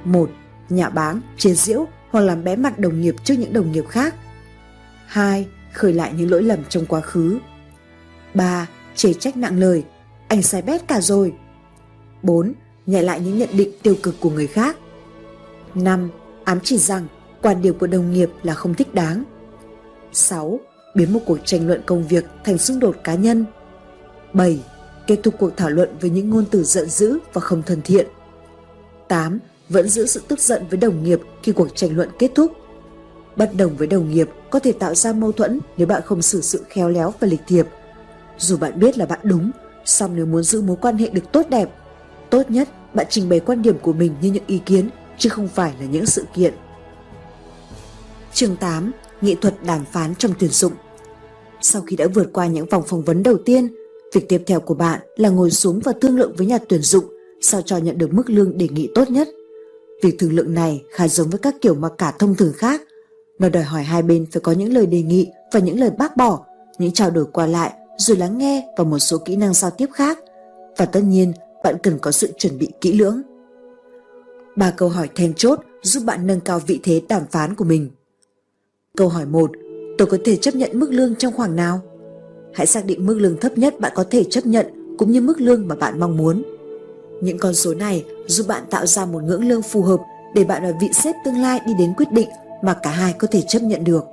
1. 0.04 0.30
Nhạ 0.70 0.90
báng, 0.90 1.22
chế 1.38 1.54
giễu 1.54 1.86
hoặc 2.10 2.22
làm 2.22 2.44
bé 2.44 2.56
mặt 2.56 2.80
đồng 2.80 3.02
nghiệp 3.02 3.16
trước 3.24 3.36
những 3.38 3.54
đồng 3.54 3.72
nghiệp 3.72 3.88
khác. 3.90 4.16
2. 5.06 5.48
Khởi 5.74 5.94
lại 5.94 6.14
những 6.18 6.32
lỗi 6.32 6.44
lầm 6.44 6.60
trong 6.70 6.86
quá 6.86 7.02
khứ. 7.02 7.40
3. 8.34 8.68
Chê 8.96 9.14
trách 9.14 9.38
nặng 9.38 9.60
lời, 9.60 9.84
anh 10.28 10.42
sai 10.42 10.62
bét 10.62 10.88
cả 10.88 11.02
rồi. 11.02 11.34
4. 12.24 12.54
Nhảy 12.86 13.04
lại 13.04 13.20
những 13.20 13.38
nhận 13.38 13.50
định 13.54 13.70
tiêu 13.84 13.96
cực 14.04 14.16
của 14.20 14.30
người 14.30 14.48
khác. 14.48 14.78
5. 15.76 16.10
Ám 16.44 16.60
chỉ 16.64 16.78
rằng 16.78 17.08
quan 17.42 17.62
điểm 17.62 17.78
của 17.80 17.88
đồng 17.88 18.12
nghiệp 18.12 18.30
là 18.44 18.54
không 18.54 18.74
thích 18.74 18.94
đáng. 18.94 19.24
6. 20.14 20.60
Biến 20.96 21.14
một 21.14 21.20
cuộc 21.26 21.38
tranh 21.46 21.68
luận 21.68 21.82
công 21.86 22.08
việc 22.08 22.26
thành 22.44 22.58
xung 22.58 22.80
đột 22.80 22.96
cá 23.04 23.16
nhân. 23.16 23.46
7. 24.34 24.60
Kết 25.08 25.20
thúc 25.24 25.34
cuộc 25.40 25.58
thảo 25.58 25.70
luận 25.70 25.90
với 26.02 26.10
những 26.10 26.30
ngôn 26.30 26.46
từ 26.52 26.64
giận 26.64 26.90
dữ 26.90 27.18
và 27.34 27.42
không 27.42 27.64
thân 27.64 27.82
thiện. 27.82 28.08
8. 29.08 29.40
Vẫn 29.70 29.90
giữ 29.90 30.06
sự 30.06 30.22
tức 30.28 30.40
giận 30.40 30.64
với 30.70 30.78
đồng 30.78 31.04
nghiệp 31.04 31.20
khi 31.44 31.52
cuộc 31.52 31.76
tranh 31.76 31.96
luận 31.96 32.10
kết 32.20 32.32
thúc. 32.36 32.52
Bất 33.36 33.56
đồng 33.56 33.76
với 33.78 33.88
đồng 33.88 34.12
nghiệp 34.12 34.30
có 34.52 34.60
thể 34.60 34.72
tạo 34.72 34.96
ra 34.96 35.14
mâu 35.14 35.32
thuẫn 35.32 35.60
nếu 35.78 35.88
bạn 35.88 36.02
không 36.06 36.22
xử 36.22 36.42
sự 36.42 36.64
khéo 36.70 36.90
léo 36.90 37.14
và 37.20 37.28
lịch 37.28 37.42
thiệp. 37.48 37.68
Dù 38.38 38.58
bạn 38.58 38.80
biết 38.80 38.98
là 38.98 39.06
bạn 39.06 39.20
đúng, 39.24 39.52
song 39.86 40.16
nếu 40.16 40.26
muốn 40.26 40.44
giữ 40.44 40.62
mối 40.62 40.78
quan 40.82 40.98
hệ 40.98 41.10
được 41.10 41.32
tốt 41.32 41.46
đẹp, 41.50 41.70
tốt 42.30 42.50
nhất 42.50 42.70
bạn 42.94 43.06
trình 43.10 43.30
bày 43.30 43.40
quan 43.40 43.62
điểm 43.62 43.80
của 43.80 43.94
mình 43.94 44.16
như 44.22 44.32
những 44.32 44.44
ý 44.48 44.62
kiến 44.66 44.90
chứ 45.18 45.30
không 45.30 45.48
phải 45.48 45.74
là 45.80 45.86
những 45.86 46.06
sự 46.06 46.26
kiện. 46.34 46.54
Chương 48.34 48.56
8. 48.56 48.92
Nghệ 49.22 49.36
thuật 49.42 49.54
đàm 49.66 49.86
phán 49.92 50.16
trong 50.16 50.34
tuyển 50.40 50.50
dụng 50.50 50.74
Sau 51.62 51.82
khi 51.82 51.96
đã 51.96 52.08
vượt 52.14 52.30
qua 52.34 52.48
những 52.48 52.66
vòng 52.66 52.84
phỏng 52.88 53.02
vấn 53.02 53.24
đầu 53.24 53.38
tiên, 53.46 53.68
việc 54.14 54.30
tiếp 54.30 54.44
theo 54.48 54.60
của 54.60 54.74
bạn 54.74 55.00
là 55.16 55.30
ngồi 55.30 55.52
xuống 55.52 55.80
và 55.84 55.94
thương 56.02 56.18
lượng 56.18 56.34
với 56.38 56.48
nhà 56.48 56.58
tuyển 56.70 56.82
dụng 56.82 57.06
sao 57.42 57.62
cho 57.62 57.78
nhận 57.78 57.98
được 57.98 58.14
mức 58.14 58.30
lương 58.30 58.58
đề 58.58 58.68
nghị 58.68 58.90
tốt 58.96 59.10
nhất. 59.10 59.30
Việc 60.02 60.16
thương 60.20 60.34
lượng 60.34 60.54
này 60.54 60.84
khá 60.90 61.08
giống 61.08 61.30
với 61.30 61.40
các 61.40 61.56
kiểu 61.62 61.76
mặc 61.76 61.92
cả 61.98 62.14
thông 62.20 62.36
thường 62.36 62.54
khác. 62.56 62.82
Nó 63.42 63.50
đòi 63.50 63.64
hỏi 63.64 63.84
hai 63.84 64.02
bên 64.02 64.26
phải 64.32 64.42
có 64.42 64.52
những 64.52 64.74
lời 64.74 64.86
đề 64.86 65.02
nghị 65.02 65.32
và 65.52 65.60
những 65.60 65.80
lời 65.80 65.92
bác 65.98 66.18
bỏ, 66.18 66.46
những 66.78 66.92
trao 66.92 67.12
đổi 67.12 67.26
qua 67.34 67.48
lại 67.48 67.74
rồi 67.98 68.18
lắng 68.18 68.38
nghe 68.38 68.68
và 68.78 68.84
một 68.84 69.00
số 69.00 69.18
kỹ 69.18 69.36
năng 69.36 69.54
giao 69.54 69.72
tiếp 69.72 69.88
khác. 69.94 70.20
Và 70.78 70.86
tất 70.86 71.02
nhiên, 71.04 71.34
bạn 71.64 71.76
cần 71.84 72.00
có 72.00 72.12
sự 72.12 72.34
chuẩn 72.38 72.58
bị 72.58 72.68
kỹ 72.82 72.94
lưỡng. 72.94 73.22
Ba 74.56 74.72
câu 74.72 74.90
hỏi 74.90 75.10
then 75.16 75.34
chốt 75.34 75.60
giúp 75.82 76.04
bạn 76.06 76.28
nâng 76.28 76.40
cao 76.40 76.60
vị 76.68 76.80
thế 76.84 77.02
đàm 77.10 77.22
phán 77.32 77.56
của 77.56 77.66
mình. 77.66 77.90
Câu 78.98 79.10
hỏi 79.10 79.26
1. 79.26 79.52
Tôi 79.98 80.08
có 80.08 80.18
thể 80.26 80.36
chấp 80.36 80.56
nhận 80.56 80.80
mức 80.80 80.92
lương 80.92 81.16
trong 81.16 81.34
khoảng 81.34 81.56
nào? 81.56 81.80
Hãy 82.54 82.68
xác 82.68 82.86
định 82.86 83.06
mức 83.06 83.16
lương 83.20 83.38
thấp 83.40 83.58
nhất 83.58 83.80
bạn 83.80 83.92
có 83.96 84.04
thể 84.12 84.24
chấp 84.24 84.46
nhận 84.46 84.66
cũng 84.98 85.12
như 85.12 85.22
mức 85.22 85.42
lương 85.42 85.68
mà 85.68 85.76
bạn 85.76 86.00
mong 86.00 86.18
muốn. 86.18 86.44
Những 87.22 87.38
con 87.38 87.54
số 87.54 87.74
này 87.74 88.06
giúp 88.28 88.48
bạn 88.48 88.64
tạo 88.70 88.86
ra 88.86 89.06
một 89.06 89.24
ngưỡng 89.24 89.48
lương 89.48 89.62
phù 89.62 89.82
hợp 89.82 90.00
để 90.36 90.44
bạn 90.44 90.64
và 90.64 90.74
vị 90.82 90.90
sếp 90.94 91.16
tương 91.26 91.42
lai 91.42 91.60
đi 91.66 91.74
đến 91.80 91.94
quyết 91.98 92.12
định 92.12 92.30
mà 92.62 92.74
cả 92.84 92.90
hai 92.90 93.14
có 93.14 93.28
thể 93.32 93.42
chấp 93.48 93.60
nhận 93.60 93.84
được. 93.84 94.04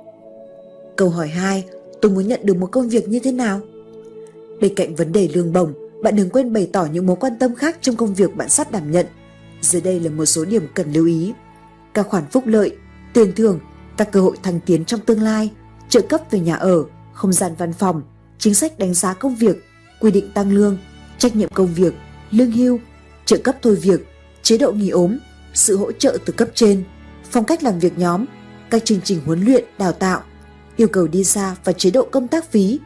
Câu 0.95 1.09
hỏi 1.09 1.27
2. 1.27 1.63
Tôi 2.01 2.11
muốn 2.11 2.27
nhận 2.27 2.39
được 2.43 2.57
một 2.57 2.69
công 2.71 2.89
việc 2.89 3.07
như 3.07 3.19
thế 3.19 3.31
nào? 3.31 3.61
Bên 4.61 4.75
cạnh 4.75 4.95
vấn 4.95 5.11
đề 5.11 5.29
lương 5.33 5.53
bổng, 5.53 5.73
bạn 6.03 6.15
đừng 6.15 6.29
quên 6.29 6.53
bày 6.53 6.69
tỏ 6.73 6.87
những 6.91 7.05
mối 7.05 7.15
quan 7.19 7.39
tâm 7.39 7.55
khác 7.55 7.77
trong 7.81 7.95
công 7.95 8.13
việc 8.13 8.35
bạn 8.35 8.49
sắp 8.49 8.71
đảm 8.71 8.91
nhận. 8.91 9.05
Dưới 9.61 9.81
đây 9.81 9.99
là 9.99 10.09
một 10.09 10.25
số 10.25 10.45
điểm 10.45 10.67
cần 10.73 10.93
lưu 10.93 11.05
ý. 11.05 11.33
Các 11.93 12.07
khoản 12.07 12.23
phúc 12.31 12.43
lợi, 12.47 12.75
tiền 13.13 13.31
thưởng, 13.35 13.59
các 13.97 14.11
cơ 14.11 14.21
hội 14.21 14.37
thăng 14.43 14.59
tiến 14.65 14.85
trong 14.85 14.99
tương 14.99 15.21
lai, 15.21 15.51
trợ 15.89 16.01
cấp 16.01 16.21
về 16.31 16.39
nhà 16.39 16.55
ở, 16.55 16.83
không 17.13 17.33
gian 17.33 17.51
văn 17.57 17.73
phòng, 17.73 18.01
chính 18.37 18.53
sách 18.53 18.79
đánh 18.79 18.93
giá 18.93 19.13
công 19.13 19.35
việc, 19.35 19.63
quy 19.99 20.11
định 20.11 20.31
tăng 20.33 20.51
lương, 20.51 20.77
trách 21.17 21.35
nhiệm 21.35 21.49
công 21.49 21.73
việc, 21.73 21.93
lương 22.31 22.51
hưu, 22.51 22.79
trợ 23.25 23.37
cấp 23.43 23.55
thôi 23.61 23.75
việc, 23.75 24.07
chế 24.41 24.57
độ 24.57 24.71
nghỉ 24.71 24.89
ốm, 24.89 25.17
sự 25.53 25.77
hỗ 25.77 25.91
trợ 25.91 26.17
từ 26.25 26.33
cấp 26.33 26.49
trên, 26.53 26.83
phong 27.31 27.45
cách 27.45 27.63
làm 27.63 27.79
việc 27.79 27.97
nhóm, 27.97 28.25
các 28.69 28.85
chương 28.85 29.01
trình 29.03 29.21
huấn 29.25 29.45
luyện, 29.45 29.63
đào 29.77 29.91
tạo, 29.91 30.23
yêu 30.75 30.87
cầu 30.87 31.07
đi 31.07 31.23
xa 31.23 31.55
và 31.63 31.73
chế 31.73 31.91
độ 31.91 32.07
công 32.11 32.27
tác 32.27 32.51
phí, 32.51 32.79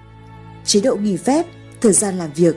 chế 0.65 0.81
độ 0.81 0.95
nghỉ 0.95 1.17
phép, 1.17 1.45
thời 1.81 1.93
gian 1.93 2.17
làm 2.17 2.29
việc. 2.35 2.55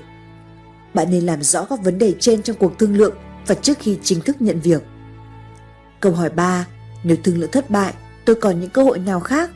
Bạn 0.95 1.11
nên 1.11 1.27
làm 1.27 1.43
rõ 1.43 1.65
các 1.65 1.83
vấn 1.83 1.99
đề 1.99 2.15
trên 2.21 2.43
trong 2.43 2.57
cuộc 2.57 2.79
thương 2.79 2.97
lượng 2.97 3.15
và 3.47 3.55
trước 3.55 3.79
khi 3.79 3.99
chính 4.03 4.21
thức 4.21 4.43
nhận 4.43 4.61
việc. 4.61 4.83
Câu 6.01 6.13
hỏi 6.13 6.31
3. 6.31 6.67
Nếu 7.05 7.17
thương 7.25 7.39
lượng 7.39 7.51
thất 7.51 7.71
bại, 7.71 7.95
tôi 8.25 8.37
còn 8.37 8.61
những 8.61 8.71
cơ 8.71 8.83
hội 8.83 8.99
nào 8.99 9.21
khác? 9.21 9.51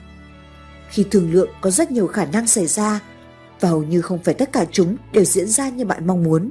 Khi 0.89 1.05
thương 1.11 1.33
lượng 1.33 1.49
có 1.61 1.71
rất 1.71 1.91
nhiều 1.91 2.07
khả 2.07 2.25
năng 2.25 2.47
xảy 2.47 2.66
ra 2.66 3.01
và 3.61 3.68
hầu 3.68 3.83
như 3.83 4.01
không 4.01 4.18
phải 4.18 4.35
tất 4.35 4.53
cả 4.53 4.64
chúng 4.73 4.97
đều 5.12 5.25
diễn 5.25 5.49
ra 5.49 5.68
như 5.68 5.85
bạn 5.85 6.07
mong 6.07 6.25
muốn. 6.25 6.51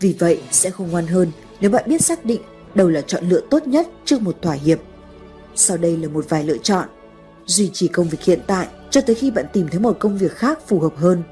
Vì 0.00 0.16
vậy 0.18 0.42
sẽ 0.50 0.70
không 0.70 0.90
ngoan 0.90 1.06
hơn 1.06 1.32
nếu 1.60 1.70
bạn 1.70 1.84
biết 1.86 2.02
xác 2.02 2.24
định 2.24 2.40
đâu 2.74 2.88
là 2.88 3.00
chọn 3.00 3.28
lựa 3.28 3.40
tốt 3.50 3.66
nhất 3.66 3.88
trước 4.04 4.20
một 4.20 4.36
thỏa 4.42 4.54
hiệp. 4.54 4.78
Sau 5.54 5.76
đây 5.76 5.96
là 5.96 6.08
một 6.08 6.24
vài 6.28 6.44
lựa 6.44 6.58
chọn. 6.58 6.88
Duy 7.46 7.70
trì 7.72 7.88
công 7.88 8.08
việc 8.08 8.22
hiện 8.22 8.40
tại 8.46 8.68
cho 8.90 9.00
tới 9.00 9.14
khi 9.14 9.30
bạn 9.30 9.46
tìm 9.52 9.68
thấy 9.68 9.80
một 9.80 9.96
công 9.98 10.18
việc 10.18 10.32
khác 10.32 10.58
phù 10.66 10.80
hợp 10.80 10.96
hơn. 10.96 11.22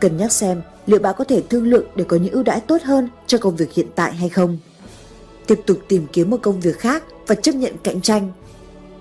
Cân 0.00 0.16
nhắc 0.16 0.32
xem 0.32 0.62
liệu 0.86 1.00
bạn 1.00 1.14
có 1.18 1.24
thể 1.24 1.42
thương 1.50 1.66
lượng 1.66 1.84
để 1.94 2.04
có 2.08 2.16
những 2.16 2.32
ưu 2.32 2.42
đãi 2.42 2.60
tốt 2.60 2.82
hơn 2.82 3.08
cho 3.26 3.38
công 3.38 3.56
việc 3.56 3.72
hiện 3.72 3.86
tại 3.94 4.14
hay 4.14 4.28
không. 4.28 4.58
Tiếp 5.46 5.60
tục 5.66 5.78
tìm 5.88 6.06
kiếm 6.12 6.30
một 6.30 6.38
công 6.42 6.60
việc 6.60 6.78
khác 6.78 7.04
và 7.26 7.34
chấp 7.34 7.54
nhận 7.54 7.72
cạnh 7.82 8.00
tranh. 8.00 8.32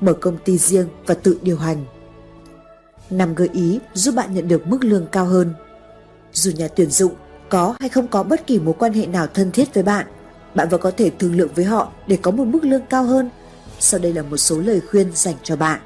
Mở 0.02 0.14
công 0.14 0.38
ty 0.46 0.58
riêng 0.58 0.88
và 1.06 1.14
tự 1.14 1.40
điều 1.42 1.58
hành. 1.58 1.86
Năm 3.10 3.36
gợi 3.36 3.50
ý 3.54 3.80
giúp 3.94 4.16
bạn 4.16 4.34
nhận 4.34 4.48
được 4.48 4.68
mức 4.68 4.84
lương 4.84 5.08
cao 5.12 5.26
hơn. 5.26 5.54
Dù 6.34 6.52
nhà 6.52 6.68
tuyển 6.68 6.90
dụng 6.92 7.14
có 7.50 7.76
hay 7.80 7.90
không 7.90 8.08
có 8.08 8.24
bất 8.24 8.48
kỳ 8.48 8.60
mối 8.60 8.74
quan 8.80 8.94
hệ 8.94 9.06
nào 9.06 9.28
thân 9.28 9.52
thiết 9.52 9.74
với 9.74 9.84
bạn, 9.84 10.08
bạn 10.56 10.70
vẫn 10.70 10.82
có 10.82 10.92
thể 10.92 11.12
thương 11.20 11.36
lượng 11.36 11.50
với 11.56 11.66
họ 11.66 11.92
để 12.08 12.18
có 12.22 12.32
một 12.32 12.46
mức 12.46 12.64
lương 12.64 12.86
cao 12.90 13.04
hơn. 13.04 13.30
Sau 13.86 14.00
đây 14.00 14.14
là 14.14 14.22
một 14.22 14.38
số 14.38 14.60
lời 14.60 14.82
khuyên 14.92 15.12
dành 15.14 15.36
cho 15.44 15.56
bạn. 15.56 15.80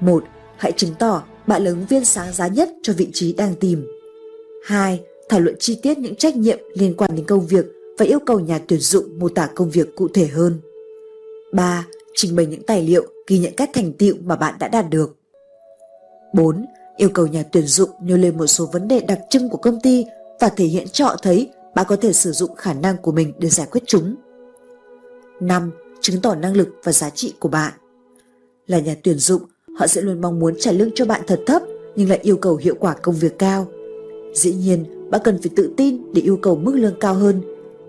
1. 0.00 0.24
Hãy 0.56 0.72
chứng 0.72 0.94
tỏ 0.98 1.22
bạn 1.46 1.64
là 1.64 1.70
ứng 1.70 1.86
viên 1.86 2.04
sáng 2.04 2.32
giá 2.32 2.48
nhất 2.48 2.68
cho 2.82 2.92
vị 2.96 3.08
trí 3.12 3.32
đang 3.32 3.54
tìm. 3.54 3.86
2. 4.64 5.00
Thảo 5.28 5.40
luận 5.40 5.56
chi 5.58 5.78
tiết 5.82 5.98
những 5.98 6.16
trách 6.16 6.36
nhiệm 6.36 6.58
liên 6.74 6.94
quan 6.96 7.10
đến 7.16 7.26
công 7.26 7.46
việc 7.46 7.66
và 7.98 8.04
yêu 8.04 8.18
cầu 8.26 8.40
nhà 8.40 8.60
tuyển 8.68 8.80
dụng 8.80 9.18
mô 9.18 9.28
tả 9.28 9.48
công 9.54 9.70
việc 9.70 9.96
cụ 9.96 10.08
thể 10.14 10.26
hơn. 10.26 10.60
3. 11.52 11.86
Trình 12.14 12.36
bày 12.36 12.46
những 12.46 12.62
tài 12.62 12.82
liệu, 12.82 13.06
ghi 13.26 13.38
nhận 13.38 13.52
các 13.56 13.70
thành 13.74 13.92
tựu 13.92 14.16
mà 14.24 14.36
bạn 14.36 14.54
đã 14.58 14.68
đạt 14.68 14.90
được. 14.90 15.16
4. 16.34 16.66
Yêu 16.96 17.08
cầu 17.14 17.26
nhà 17.26 17.42
tuyển 17.52 17.66
dụng 17.66 17.90
nêu 18.02 18.16
lên 18.16 18.38
một 18.38 18.46
số 18.46 18.68
vấn 18.72 18.88
đề 18.88 19.00
đặc 19.00 19.20
trưng 19.30 19.48
của 19.48 19.58
công 19.58 19.80
ty 19.80 20.04
và 20.40 20.48
thể 20.48 20.64
hiện 20.64 20.88
cho 20.92 21.04
họ 21.04 21.16
thấy 21.22 21.50
bạn 21.74 21.86
có 21.88 21.96
thể 21.96 22.12
sử 22.12 22.32
dụng 22.32 22.54
khả 22.54 22.72
năng 22.72 22.96
của 22.96 23.12
mình 23.12 23.32
để 23.38 23.48
giải 23.48 23.66
quyết 23.70 23.82
chúng. 23.86 24.14
5. 25.40 25.70
Chứng 26.02 26.20
tỏ 26.20 26.34
năng 26.34 26.56
lực 26.56 26.68
và 26.84 26.92
giá 26.92 27.10
trị 27.10 27.34
của 27.38 27.48
bạn. 27.48 27.72
Là 28.66 28.78
nhà 28.78 28.94
tuyển 29.02 29.18
dụng, 29.18 29.42
họ 29.78 29.86
sẽ 29.86 30.00
luôn 30.00 30.20
mong 30.20 30.38
muốn 30.38 30.54
trả 30.58 30.72
lương 30.72 30.90
cho 30.94 31.04
bạn 31.04 31.20
thật 31.26 31.40
thấp 31.46 31.62
nhưng 31.96 32.08
lại 32.08 32.18
yêu 32.22 32.36
cầu 32.36 32.56
hiệu 32.56 32.74
quả 32.80 32.94
công 33.02 33.14
việc 33.14 33.38
cao. 33.38 33.66
Dĩ 34.34 34.54
nhiên, 34.54 35.10
bạn 35.10 35.20
cần 35.24 35.38
phải 35.42 35.50
tự 35.56 35.74
tin 35.76 36.12
để 36.12 36.22
yêu 36.22 36.36
cầu 36.36 36.56
mức 36.56 36.74
lương 36.74 37.00
cao 37.00 37.14
hơn. 37.14 37.40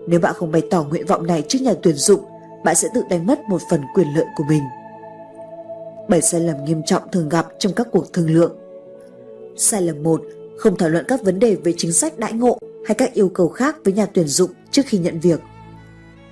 Nếu 0.06 0.20
bạn 0.20 0.34
không 0.34 0.52
bày 0.52 0.62
tỏ 0.70 0.84
nguyện 0.84 1.06
vọng 1.06 1.26
này 1.26 1.44
trước 1.48 1.58
nhà 1.62 1.74
tuyển 1.82 1.94
dụng, 1.94 2.20
bạn 2.64 2.74
sẽ 2.74 2.88
tự 2.94 3.02
đánh 3.10 3.26
mất 3.26 3.40
một 3.48 3.60
phần 3.70 3.80
quyền 3.94 4.06
lợi 4.16 4.26
của 4.36 4.44
mình. 4.48 4.62
7 6.08 6.22
sai 6.22 6.40
lầm 6.40 6.64
nghiêm 6.64 6.82
trọng 6.86 7.02
thường 7.12 7.28
gặp 7.28 7.46
trong 7.58 7.72
các 7.72 7.86
cuộc 7.92 8.12
thương 8.12 8.30
lượng. 8.30 8.56
Sai 9.56 9.82
lầm 9.82 10.02
1. 10.02 10.22
Không 10.58 10.76
thảo 10.76 10.88
luận 10.88 11.04
các 11.08 11.22
vấn 11.22 11.38
đề 11.38 11.56
về 11.64 11.74
chính 11.76 11.92
sách 11.92 12.18
đãi 12.18 12.32
ngộ 12.32 12.58
hay 12.86 12.94
các 12.94 13.12
yêu 13.12 13.28
cầu 13.28 13.48
khác 13.48 13.76
với 13.84 13.94
nhà 13.94 14.06
tuyển 14.06 14.26
dụng 14.26 14.50
trước 14.70 14.82
khi 14.86 14.98
nhận 14.98 15.20
việc. 15.20 15.40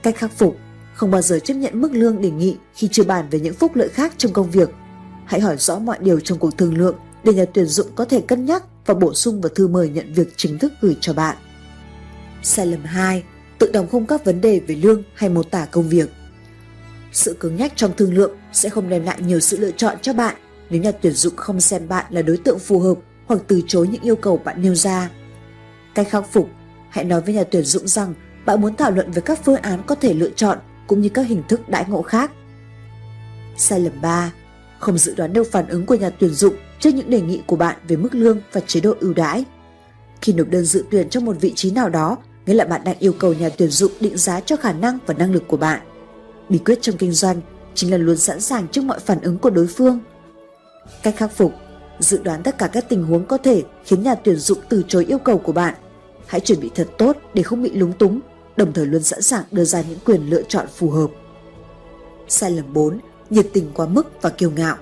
Cách 0.02 0.16
khắc 0.16 0.32
phục 0.32 0.56
không 1.02 1.10
bao 1.10 1.22
giờ 1.22 1.38
chấp 1.38 1.54
nhận 1.54 1.80
mức 1.80 1.92
lương 1.92 2.20
đề 2.20 2.30
nghị 2.30 2.56
khi 2.74 2.88
chưa 2.92 3.04
bàn 3.04 3.28
về 3.30 3.40
những 3.40 3.54
phúc 3.54 3.76
lợi 3.76 3.88
khác 3.88 4.14
trong 4.16 4.32
công 4.32 4.50
việc. 4.50 4.70
Hãy 5.24 5.40
hỏi 5.40 5.56
rõ 5.56 5.78
mọi 5.78 5.98
điều 6.00 6.20
trong 6.20 6.38
cuộc 6.38 6.58
thương 6.58 6.78
lượng 6.78 6.96
để 7.24 7.34
nhà 7.34 7.44
tuyển 7.54 7.66
dụng 7.66 7.86
có 7.94 8.04
thể 8.04 8.20
cân 8.20 8.44
nhắc 8.44 8.64
và 8.86 8.94
bổ 8.94 9.14
sung 9.14 9.40
vào 9.40 9.48
thư 9.48 9.68
mời 9.68 9.88
nhận 9.88 10.12
việc 10.14 10.28
chính 10.36 10.58
thức 10.58 10.72
gửi 10.80 10.96
cho 11.00 11.12
bạn. 11.12 11.36
Sai 12.42 12.66
lầm 12.66 12.84
2. 12.84 13.22
Tự 13.58 13.70
đóng 13.72 13.86
khung 13.90 14.06
các 14.06 14.24
vấn 14.24 14.40
đề 14.40 14.60
về 14.66 14.74
lương 14.74 15.02
hay 15.14 15.30
mô 15.30 15.42
tả 15.42 15.66
công 15.66 15.88
việc. 15.88 16.10
Sự 17.12 17.36
cứng 17.40 17.56
nhắc 17.56 17.72
trong 17.76 17.92
thương 17.96 18.14
lượng 18.14 18.36
sẽ 18.52 18.68
không 18.68 18.88
đem 18.88 19.04
lại 19.04 19.22
nhiều 19.22 19.40
sự 19.40 19.58
lựa 19.58 19.70
chọn 19.70 19.96
cho 20.02 20.12
bạn 20.12 20.36
nếu 20.70 20.82
nhà 20.82 20.92
tuyển 20.92 21.12
dụng 21.12 21.36
không 21.36 21.60
xem 21.60 21.88
bạn 21.88 22.06
là 22.10 22.22
đối 22.22 22.36
tượng 22.36 22.58
phù 22.58 22.80
hợp 22.80 22.98
hoặc 23.26 23.40
từ 23.46 23.62
chối 23.66 23.88
những 23.88 24.02
yêu 24.02 24.16
cầu 24.16 24.36
bạn 24.44 24.62
nêu 24.62 24.74
ra. 24.74 25.10
Cách 25.94 26.08
khắc 26.10 26.32
phục, 26.32 26.48
hãy 26.90 27.04
nói 27.04 27.20
với 27.20 27.34
nhà 27.34 27.44
tuyển 27.50 27.64
dụng 27.64 27.88
rằng 27.88 28.14
bạn 28.46 28.60
muốn 28.60 28.76
thảo 28.76 28.90
luận 28.90 29.10
về 29.10 29.22
các 29.24 29.40
phương 29.44 29.56
án 29.56 29.82
có 29.86 29.94
thể 29.94 30.14
lựa 30.14 30.30
chọn 30.30 30.58
cũng 30.92 31.00
như 31.00 31.08
các 31.08 31.26
hình 31.26 31.42
thức 31.48 31.68
đãi 31.68 31.84
ngộ 31.88 32.02
khác. 32.02 32.30
Sai 33.56 33.80
lầm 33.80 34.00
3. 34.00 34.32
Không 34.78 34.98
dự 34.98 35.14
đoán 35.14 35.32
được 35.32 35.50
phản 35.52 35.68
ứng 35.68 35.86
của 35.86 35.94
nhà 35.94 36.10
tuyển 36.10 36.30
dụng 36.30 36.54
trước 36.80 36.90
những 36.94 37.10
đề 37.10 37.20
nghị 37.20 37.40
của 37.46 37.56
bạn 37.56 37.76
về 37.88 37.96
mức 37.96 38.14
lương 38.14 38.40
và 38.52 38.60
chế 38.66 38.80
độ 38.80 38.94
ưu 39.00 39.14
đãi. 39.14 39.44
Khi 40.20 40.32
nộp 40.32 40.48
đơn 40.48 40.64
dự 40.64 40.84
tuyển 40.90 41.08
trong 41.08 41.24
một 41.24 41.36
vị 41.40 41.52
trí 41.56 41.70
nào 41.70 41.88
đó, 41.88 42.16
nghĩa 42.46 42.54
là 42.54 42.64
bạn 42.64 42.80
đang 42.84 42.98
yêu 42.98 43.12
cầu 43.12 43.34
nhà 43.34 43.48
tuyển 43.58 43.70
dụng 43.70 43.92
định 44.00 44.16
giá 44.16 44.40
cho 44.40 44.56
khả 44.56 44.72
năng 44.72 44.98
và 45.06 45.14
năng 45.14 45.32
lực 45.32 45.42
của 45.48 45.56
bạn. 45.56 45.80
Bí 46.48 46.58
quyết 46.58 46.78
trong 46.82 46.96
kinh 46.96 47.12
doanh 47.12 47.40
chính 47.74 47.90
là 47.90 47.96
luôn 47.96 48.16
sẵn 48.16 48.40
sàng 48.40 48.68
trước 48.68 48.84
mọi 48.84 48.98
phản 48.98 49.20
ứng 49.20 49.38
của 49.38 49.50
đối 49.50 49.66
phương. 49.66 50.00
Cách 51.02 51.14
khắc 51.16 51.32
phục 51.36 51.52
dự 51.98 52.22
đoán 52.22 52.42
tất 52.42 52.58
cả 52.58 52.66
các 52.66 52.88
tình 52.88 53.04
huống 53.04 53.26
có 53.26 53.38
thể 53.38 53.62
khiến 53.84 54.02
nhà 54.02 54.14
tuyển 54.14 54.36
dụng 54.36 54.58
từ 54.68 54.82
chối 54.88 55.04
yêu 55.04 55.18
cầu 55.18 55.38
của 55.38 55.52
bạn. 55.52 55.74
Hãy 56.26 56.40
chuẩn 56.40 56.60
bị 56.60 56.70
thật 56.74 56.88
tốt 56.98 57.16
để 57.34 57.42
không 57.42 57.62
bị 57.62 57.70
lúng 57.70 57.92
túng, 57.92 58.20
đồng 58.56 58.72
thời 58.72 58.86
luôn 58.86 59.02
sẵn 59.02 59.22
sàng 59.22 59.44
đưa 59.50 59.64
ra 59.64 59.82
những 59.88 59.98
quyền 60.04 60.30
lựa 60.30 60.42
chọn 60.42 60.66
phù 60.76 60.90
hợp. 60.90 61.10
Sai 62.28 62.50
lầm 62.50 62.72
4. 62.72 62.98
Nhiệt 63.30 63.46
tình 63.52 63.70
quá 63.74 63.86
mức 63.86 64.22
và 64.22 64.30
kiêu 64.30 64.50
ngạo. 64.50 64.76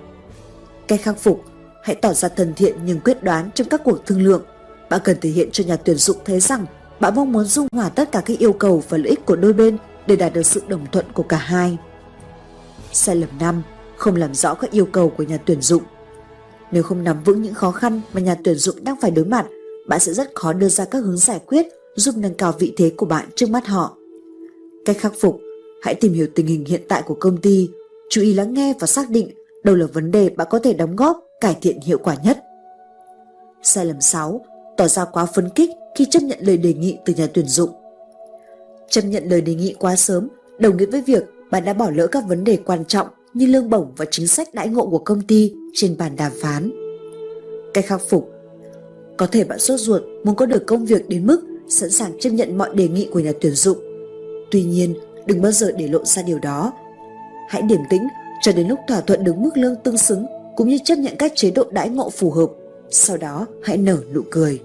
Cách 0.88 1.00
khắc 1.02 1.18
phục, 1.18 1.44
hãy 1.82 1.96
tỏ 1.96 2.12
ra 2.12 2.28
thân 2.28 2.54
thiện 2.54 2.76
nhưng 2.84 3.00
quyết 3.00 3.22
đoán 3.22 3.50
trong 3.54 3.68
các 3.68 3.80
cuộc 3.84 4.06
thương 4.06 4.22
lượng. 4.22 4.42
Bạn 4.90 5.00
cần 5.04 5.16
thể 5.20 5.30
hiện 5.30 5.48
cho 5.52 5.64
nhà 5.64 5.76
tuyển 5.76 5.96
dụng 5.96 6.16
thấy 6.24 6.40
rằng 6.40 6.66
bạn 7.00 7.14
mong 7.14 7.32
muốn 7.32 7.44
dung 7.44 7.68
hòa 7.72 7.88
tất 7.88 8.12
cả 8.12 8.22
các 8.24 8.38
yêu 8.38 8.52
cầu 8.52 8.82
và 8.88 8.98
lợi 8.98 9.08
ích 9.08 9.26
của 9.26 9.36
đôi 9.36 9.52
bên 9.52 9.78
để 10.06 10.16
đạt 10.16 10.32
được 10.32 10.46
sự 10.46 10.62
đồng 10.68 10.86
thuận 10.92 11.12
của 11.12 11.22
cả 11.22 11.36
hai. 11.36 11.78
Sai 12.92 13.16
lầm 13.16 13.30
5. 13.40 13.62
Không 13.96 14.16
làm 14.16 14.34
rõ 14.34 14.54
các 14.54 14.70
yêu 14.70 14.86
cầu 14.86 15.10
của 15.10 15.22
nhà 15.22 15.38
tuyển 15.44 15.60
dụng. 15.60 15.82
Nếu 16.72 16.82
không 16.82 17.04
nắm 17.04 17.22
vững 17.22 17.42
những 17.42 17.54
khó 17.54 17.70
khăn 17.70 18.00
mà 18.12 18.20
nhà 18.20 18.36
tuyển 18.44 18.54
dụng 18.54 18.84
đang 18.84 19.00
phải 19.00 19.10
đối 19.10 19.24
mặt, 19.24 19.46
bạn 19.88 20.00
sẽ 20.00 20.12
rất 20.12 20.30
khó 20.34 20.52
đưa 20.52 20.68
ra 20.68 20.84
các 20.84 20.98
hướng 20.98 21.16
giải 21.16 21.40
quyết 21.46 21.66
giúp 21.96 22.14
nâng 22.18 22.34
cao 22.34 22.54
vị 22.58 22.72
thế 22.76 22.92
của 22.96 23.06
bạn 23.06 23.28
trước 23.34 23.50
mắt 23.50 23.66
họ. 23.66 23.96
Cách 24.84 24.96
khắc 24.98 25.12
phục, 25.20 25.40
hãy 25.82 25.94
tìm 25.94 26.12
hiểu 26.12 26.26
tình 26.34 26.46
hình 26.46 26.64
hiện 26.64 26.82
tại 26.88 27.02
của 27.06 27.14
công 27.14 27.36
ty, 27.36 27.68
chú 28.10 28.22
ý 28.22 28.34
lắng 28.34 28.54
nghe 28.54 28.74
và 28.80 28.86
xác 28.86 29.10
định 29.10 29.30
đâu 29.64 29.74
là 29.74 29.86
vấn 29.86 30.10
đề 30.10 30.28
bạn 30.28 30.46
có 30.50 30.58
thể 30.58 30.72
đóng 30.72 30.96
góp 30.96 31.24
cải 31.40 31.56
thiện 31.60 31.80
hiệu 31.80 31.98
quả 31.98 32.16
nhất. 32.24 32.38
Sai 33.62 33.84
lầm 33.84 34.00
6. 34.00 34.44
Tỏ 34.76 34.88
ra 34.88 35.04
quá 35.04 35.26
phấn 35.26 35.48
kích 35.54 35.70
khi 35.94 36.06
chấp 36.10 36.22
nhận 36.22 36.38
lời 36.40 36.56
đề 36.56 36.74
nghị 36.74 36.98
từ 37.04 37.14
nhà 37.14 37.26
tuyển 37.34 37.46
dụng. 37.46 37.70
Chấp 38.90 39.02
nhận 39.02 39.24
lời 39.24 39.40
đề 39.40 39.54
nghị 39.54 39.74
quá 39.78 39.96
sớm 39.96 40.28
đồng 40.58 40.76
nghĩa 40.76 40.86
với 40.86 41.02
việc 41.02 41.24
bạn 41.50 41.64
đã 41.64 41.72
bỏ 41.72 41.90
lỡ 41.90 42.06
các 42.06 42.24
vấn 42.28 42.44
đề 42.44 42.56
quan 42.56 42.84
trọng 42.84 43.06
như 43.34 43.46
lương 43.46 43.70
bổng 43.70 43.92
và 43.96 44.04
chính 44.10 44.26
sách 44.26 44.54
đãi 44.54 44.68
ngộ 44.68 44.86
của 44.86 44.98
công 44.98 45.22
ty 45.22 45.54
trên 45.74 45.96
bàn 45.96 46.16
đàm 46.16 46.32
phán. 46.42 46.70
Cách 47.74 47.84
khắc 47.86 48.00
phục 48.08 48.30
Có 49.16 49.26
thể 49.26 49.44
bạn 49.44 49.58
sốt 49.58 49.80
ruột 49.80 50.02
muốn 50.24 50.36
có 50.36 50.46
được 50.46 50.66
công 50.66 50.84
việc 50.84 51.08
đến 51.08 51.26
mức 51.26 51.49
sẵn 51.70 51.90
sàng 51.90 52.18
chấp 52.20 52.30
nhận 52.30 52.58
mọi 52.58 52.70
đề 52.74 52.88
nghị 52.88 53.08
của 53.12 53.20
nhà 53.20 53.32
tuyển 53.40 53.52
dụng. 53.52 53.78
Tuy 54.50 54.62
nhiên, 54.62 54.94
đừng 55.26 55.42
bao 55.42 55.52
giờ 55.52 55.72
để 55.78 55.88
lộ 55.88 56.04
ra 56.04 56.22
điều 56.22 56.38
đó. 56.38 56.72
Hãy 57.48 57.62
điềm 57.62 57.80
tĩnh 57.90 58.02
cho 58.42 58.52
đến 58.52 58.68
lúc 58.68 58.78
thỏa 58.88 59.00
thuận 59.00 59.24
được 59.24 59.36
mức 59.36 59.50
lương 59.56 59.76
tương 59.76 59.98
xứng 59.98 60.26
cũng 60.56 60.68
như 60.68 60.78
chấp 60.84 60.98
nhận 60.98 61.16
các 61.18 61.32
chế 61.34 61.50
độ 61.50 61.64
đãi 61.70 61.88
ngộ 61.88 62.10
phù 62.10 62.30
hợp. 62.30 62.50
Sau 62.90 63.16
đó 63.16 63.46
hãy 63.62 63.76
nở 63.76 64.02
nụ 64.14 64.22
cười. 64.30 64.60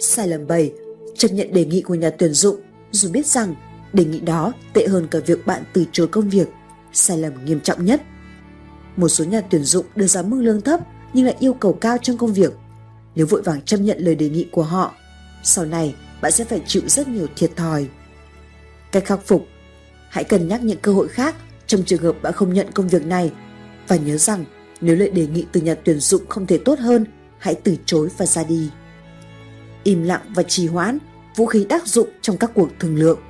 Sai 0.00 0.28
lầm 0.28 0.46
7. 0.46 0.72
Chấp 1.16 1.28
nhận 1.28 1.52
đề 1.52 1.64
nghị 1.64 1.82
của 1.82 1.94
nhà 1.94 2.10
tuyển 2.10 2.32
dụng 2.32 2.56
dù 2.90 3.10
biết 3.10 3.26
rằng 3.26 3.54
đề 3.92 4.04
nghị 4.04 4.20
đó 4.20 4.52
tệ 4.72 4.86
hơn 4.86 5.06
cả 5.10 5.18
việc 5.26 5.46
bạn 5.46 5.62
từ 5.72 5.84
chối 5.92 6.06
công 6.06 6.28
việc. 6.28 6.48
Sai 6.92 7.18
lầm 7.18 7.32
nghiêm 7.44 7.60
trọng 7.60 7.84
nhất. 7.84 8.02
Một 8.96 9.08
số 9.08 9.24
nhà 9.24 9.40
tuyển 9.40 9.64
dụng 9.64 9.86
đưa 9.96 10.06
ra 10.06 10.22
mức 10.22 10.36
lương 10.40 10.60
thấp 10.60 10.80
nhưng 11.12 11.26
lại 11.26 11.36
yêu 11.38 11.52
cầu 11.52 11.72
cao 11.72 11.96
trong 12.02 12.16
công 12.16 12.32
việc. 12.32 12.52
Nếu 13.14 13.26
vội 13.26 13.42
vàng 13.42 13.62
chấp 13.62 13.76
nhận 13.76 13.98
lời 13.98 14.14
đề 14.14 14.28
nghị 14.28 14.46
của 14.52 14.62
họ, 14.62 14.94
sau 15.44 15.64
này 15.64 15.94
bạn 16.20 16.32
sẽ 16.32 16.44
phải 16.44 16.62
chịu 16.66 16.82
rất 16.86 17.08
nhiều 17.08 17.26
thiệt 17.36 17.50
thòi. 17.56 17.88
Cách 18.92 19.04
khắc 19.04 19.26
phục 19.26 19.46
Hãy 20.08 20.24
cân 20.24 20.48
nhắc 20.48 20.62
những 20.62 20.78
cơ 20.82 20.92
hội 20.92 21.08
khác 21.08 21.34
trong 21.66 21.82
trường 21.82 22.02
hợp 22.02 22.22
bạn 22.22 22.32
không 22.32 22.54
nhận 22.54 22.72
công 22.72 22.88
việc 22.88 23.06
này 23.06 23.32
và 23.88 23.96
nhớ 23.96 24.16
rằng 24.16 24.44
nếu 24.80 24.96
lời 24.96 25.10
đề 25.10 25.26
nghị 25.26 25.46
từ 25.52 25.60
nhà 25.60 25.74
tuyển 25.74 26.00
dụng 26.00 26.22
không 26.28 26.46
thể 26.46 26.58
tốt 26.64 26.78
hơn, 26.78 27.04
hãy 27.38 27.54
từ 27.54 27.76
chối 27.86 28.08
và 28.18 28.26
ra 28.26 28.44
đi. 28.44 28.70
Im 29.84 30.02
lặng 30.02 30.20
và 30.34 30.42
trì 30.42 30.66
hoãn, 30.66 30.98
vũ 31.36 31.46
khí 31.46 31.66
tác 31.68 31.86
dụng 31.86 32.08
trong 32.22 32.36
các 32.36 32.50
cuộc 32.54 32.68
thương 32.80 32.96
lượng. 32.96 33.20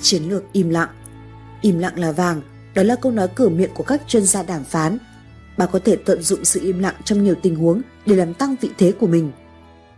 Chiến 0.00 0.22
lược 0.22 0.52
im 0.52 0.68
lặng 0.68 0.88
Im 1.60 1.78
lặng 1.78 1.98
là 1.98 2.12
vàng, 2.12 2.42
đó 2.74 2.82
là 2.82 2.96
câu 2.96 3.12
nói 3.12 3.28
cửa 3.34 3.48
miệng 3.48 3.70
của 3.74 3.84
các 3.84 4.02
chuyên 4.08 4.22
gia 4.22 4.42
đàm 4.42 4.64
phán. 4.64 4.98
Bạn 5.56 5.68
có 5.72 5.78
thể 5.84 5.96
tận 5.96 6.22
dụng 6.22 6.44
sự 6.44 6.60
im 6.62 6.78
lặng 6.78 6.94
trong 7.04 7.24
nhiều 7.24 7.34
tình 7.42 7.56
huống 7.56 7.82
để 8.06 8.16
làm 8.16 8.34
tăng 8.34 8.56
vị 8.60 8.70
thế 8.78 8.92
của 8.92 9.06
mình. 9.06 9.32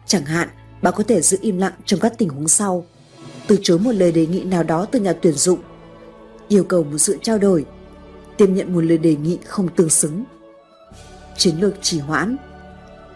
Chẳng 0.06 0.24
hạn, 0.24 0.48
bạn 0.82 0.94
có 0.96 1.02
thể 1.02 1.22
giữ 1.22 1.38
im 1.40 1.58
lặng 1.58 1.72
trong 1.84 2.00
các 2.00 2.18
tình 2.18 2.28
huống 2.28 2.48
sau. 2.48 2.84
Từ 3.46 3.58
chối 3.62 3.78
một 3.78 3.92
lời 3.92 4.12
đề 4.12 4.26
nghị 4.26 4.44
nào 4.44 4.62
đó 4.62 4.86
từ 4.90 5.00
nhà 5.00 5.12
tuyển 5.12 5.34
dụng. 5.34 5.58
Yêu 6.48 6.64
cầu 6.64 6.84
một 6.84 6.98
sự 6.98 7.18
trao 7.22 7.38
đổi. 7.38 7.64
Tiếp 8.36 8.46
nhận 8.46 8.74
một 8.74 8.80
lời 8.80 8.98
đề 8.98 9.16
nghị 9.16 9.38
không 9.46 9.68
tương 9.68 9.88
xứng. 9.88 10.24
Chiến 11.36 11.60
lược 11.60 11.74
trì 11.82 11.98
hoãn 11.98 12.36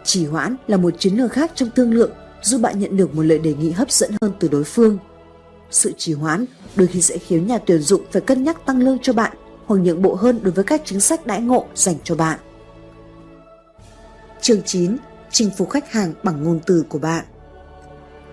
Trì 0.04 0.26
hoãn 0.26 0.56
là 0.66 0.76
một 0.76 0.94
chiến 0.98 1.14
lược 1.14 1.32
khác 1.32 1.52
trong 1.54 1.70
thương 1.76 1.94
lượng, 1.94 2.10
giúp 2.42 2.60
bạn 2.60 2.78
nhận 2.78 2.96
được 2.96 3.14
một 3.14 3.22
lời 3.22 3.38
đề 3.38 3.54
nghị 3.54 3.70
hấp 3.70 3.90
dẫn 3.90 4.10
hơn 4.22 4.32
từ 4.40 4.48
đối 4.48 4.64
phương. 4.64 4.98
sự 5.70 5.92
trì 5.96 6.12
hoãn 6.12 6.44
đôi 6.76 6.86
khi 6.86 7.02
sẽ 7.02 7.18
khiến 7.18 7.46
nhà 7.46 7.58
tuyển 7.58 7.78
dụng 7.78 8.02
phải 8.12 8.22
cân 8.22 8.44
nhắc 8.44 8.66
tăng 8.66 8.78
lương 8.78 8.98
cho 9.02 9.12
bạn 9.12 9.36
hoặc 9.66 9.76
nhượng 9.76 10.02
bộ 10.02 10.14
hơn 10.14 10.40
đối 10.42 10.52
với 10.52 10.64
các 10.64 10.82
chính 10.84 11.00
sách 11.00 11.26
đãi 11.26 11.40
ngộ 11.40 11.66
dành 11.74 11.96
cho 12.04 12.14
bạn. 12.14 12.38
Chương 14.40 14.62
9. 14.62 14.96
Chinh 15.30 15.50
phục 15.56 15.70
khách 15.70 15.92
hàng 15.92 16.12
bằng 16.22 16.44
ngôn 16.44 16.60
từ 16.66 16.84
của 16.88 16.98
bạn 16.98 17.24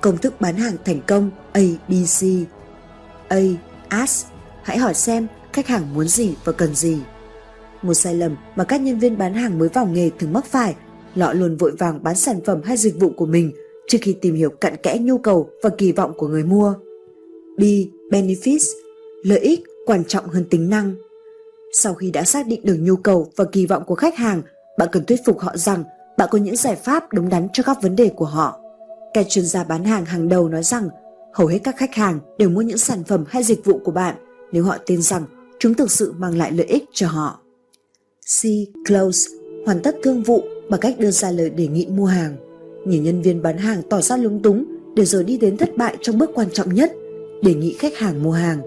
Công 0.03 0.17
thức 0.17 0.41
bán 0.41 0.55
hàng 0.55 0.75
thành 0.85 0.99
công 1.07 1.31
ABC 1.53 2.25
A. 3.27 3.37
Ask 3.87 4.27
Hãy 4.63 4.77
hỏi 4.77 4.93
xem 4.93 5.27
khách 5.53 5.67
hàng 5.67 5.93
muốn 5.93 6.07
gì 6.07 6.35
và 6.43 6.53
cần 6.53 6.75
gì. 6.75 6.97
Một 7.81 7.93
sai 7.93 8.15
lầm 8.15 8.35
mà 8.55 8.63
các 8.63 8.81
nhân 8.81 8.99
viên 8.99 9.17
bán 9.17 9.33
hàng 9.33 9.59
mới 9.59 9.69
vào 9.69 9.85
nghề 9.85 10.09
thường 10.19 10.33
mắc 10.33 10.45
phải 10.45 10.75
lọ 11.15 11.33
luôn 11.33 11.57
vội 11.57 11.71
vàng 11.79 12.03
bán 12.03 12.15
sản 12.15 12.39
phẩm 12.45 12.61
hay 12.63 12.77
dịch 12.77 12.99
vụ 12.99 13.09
của 13.17 13.25
mình 13.25 13.51
trước 13.87 13.97
khi 14.01 14.15
tìm 14.21 14.35
hiểu 14.35 14.49
cặn 14.49 14.75
kẽ 14.77 14.97
nhu 15.01 15.17
cầu 15.17 15.49
và 15.63 15.69
kỳ 15.77 15.91
vọng 15.91 16.13
của 16.17 16.27
người 16.27 16.43
mua. 16.43 16.73
B. 17.57 17.61
Benefits 18.11 18.65
Lợi 19.23 19.39
ích 19.39 19.63
quan 19.85 20.03
trọng 20.05 20.27
hơn 20.27 20.45
tính 20.49 20.69
năng. 20.69 20.95
Sau 21.73 21.93
khi 21.93 22.11
đã 22.11 22.23
xác 22.23 22.47
định 22.47 22.61
được 22.63 22.77
nhu 22.79 22.95
cầu 22.95 23.31
và 23.35 23.45
kỳ 23.51 23.65
vọng 23.65 23.83
của 23.85 23.95
khách 23.95 24.15
hàng, 24.15 24.41
bạn 24.77 24.89
cần 24.91 25.05
thuyết 25.05 25.19
phục 25.25 25.39
họ 25.39 25.57
rằng 25.57 25.83
bạn 26.17 26.29
có 26.31 26.37
những 26.37 26.55
giải 26.55 26.75
pháp 26.75 27.13
đúng 27.13 27.29
đắn 27.29 27.47
cho 27.53 27.63
các 27.63 27.77
vấn 27.81 27.95
đề 27.95 28.09
của 28.09 28.25
họ. 28.25 28.62
Các 29.13 29.25
chuyên 29.29 29.45
gia 29.45 29.63
bán 29.63 29.83
hàng 29.83 30.05
hàng 30.05 30.29
đầu 30.29 30.49
nói 30.49 30.63
rằng 30.63 30.89
hầu 31.33 31.47
hết 31.47 31.59
các 31.63 31.77
khách 31.77 31.95
hàng 31.95 32.19
đều 32.37 32.49
mua 32.49 32.61
những 32.61 32.77
sản 32.77 33.03
phẩm 33.03 33.23
hay 33.27 33.43
dịch 33.43 33.65
vụ 33.65 33.79
của 33.83 33.91
bạn 33.91 34.15
nếu 34.51 34.63
họ 34.63 34.77
tin 34.85 35.01
rằng 35.01 35.23
chúng 35.59 35.73
thực 35.73 35.91
sự 35.91 36.13
mang 36.17 36.37
lại 36.37 36.51
lợi 36.51 36.65
ích 36.65 36.83
cho 36.93 37.07
họ. 37.07 37.39
C. 38.21 38.41
Close 38.87 39.29
hoàn 39.65 39.81
tất 39.81 39.95
thương 40.03 40.23
vụ 40.23 40.43
bằng 40.69 40.79
cách 40.79 40.95
đưa 40.99 41.11
ra 41.11 41.31
lời 41.31 41.49
đề 41.49 41.67
nghị 41.67 41.85
mua 41.85 42.05
hàng. 42.05 42.35
Nhiều 42.85 43.01
nhân 43.01 43.21
viên 43.21 43.41
bán 43.41 43.57
hàng 43.57 43.81
tỏ 43.89 44.01
ra 44.01 44.17
lúng 44.17 44.41
túng 44.41 44.65
để 44.95 45.05
rồi 45.05 45.23
đi 45.23 45.37
đến 45.37 45.57
thất 45.57 45.77
bại 45.77 45.97
trong 46.01 46.17
bước 46.17 46.29
quan 46.35 46.47
trọng 46.53 46.73
nhất, 46.73 46.91
đề 47.41 47.53
nghị 47.53 47.73
khách 47.79 47.97
hàng 47.97 48.23
mua 48.23 48.31
hàng. 48.31 48.61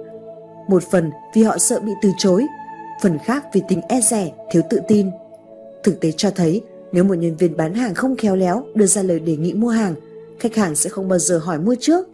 Một 0.69 0.83
phần 0.91 1.11
vì 1.35 1.43
họ 1.43 1.59
sợ 1.59 1.81
bị 1.81 1.93
từ 2.03 2.11
chối, 2.19 2.47
phần 3.03 3.19
khác 3.25 3.45
vì 3.55 3.63
tính 3.69 3.81
e 3.89 4.01
rẻ, 4.01 4.33
thiếu 4.51 4.63
tự 4.71 4.81
tin. 4.89 5.11
Thực 5.83 6.01
tế 6.01 6.13
cho 6.13 6.31
thấy 6.31 6.63
nếu 6.93 7.05
một 7.05 7.15
nhân 7.15 7.37
viên 7.37 7.57
bán 7.57 7.75
hàng 7.75 7.95
không 7.95 8.17
khéo 8.17 8.37
léo 8.37 8.65
đưa 8.75 8.87
ra 8.87 9.03
lời 9.03 9.21
đề 9.21 9.37
nghị 9.37 9.53
mua 9.53 9.69
hàng, 9.69 9.95
khách 10.39 10.57
hàng 10.57 10.74
sẽ 10.74 10.91
không 10.91 11.09
bao 11.09 11.18
giờ 11.18 11.39
hỏi 11.39 11.59
mua 11.59 11.76
trước. 11.80 12.07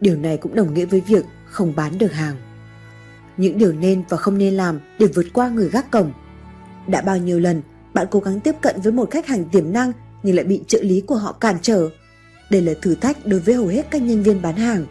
Điều 0.00 0.16
này 0.16 0.36
cũng 0.36 0.54
đồng 0.54 0.74
nghĩa 0.74 0.84
với 0.84 1.00
việc 1.00 1.24
không 1.44 1.72
bán 1.76 1.98
được 1.98 2.12
hàng. 2.12 2.36
Những 3.36 3.58
điều 3.58 3.72
nên 3.72 4.02
và 4.08 4.16
không 4.16 4.38
nên 4.38 4.54
làm 4.54 4.80
để 4.98 5.06
vượt 5.06 5.26
qua 5.32 5.48
người 5.48 5.68
gác 5.68 5.90
cổng. 5.90 6.12
Đã 6.86 7.00
bao 7.00 7.18
nhiêu 7.18 7.40
lần 7.40 7.62
bạn 7.94 8.06
cố 8.10 8.20
gắng 8.20 8.40
tiếp 8.40 8.54
cận 8.60 8.80
với 8.80 8.92
một 8.92 9.10
khách 9.10 9.26
hàng 9.26 9.44
tiềm 9.44 9.72
năng 9.72 9.92
nhưng 10.22 10.36
lại 10.36 10.44
bị 10.44 10.60
trợ 10.66 10.82
lý 10.82 11.00
của 11.00 11.16
họ 11.16 11.32
cản 11.32 11.56
trở. 11.62 11.88
Đây 12.50 12.62
là 12.62 12.72
thử 12.82 12.94
thách 12.94 13.26
đối 13.26 13.40
với 13.40 13.54
hầu 13.54 13.66
hết 13.66 13.86
các 13.90 14.02
nhân 14.02 14.22
viên 14.22 14.42
bán 14.42 14.56
hàng. 14.56 14.86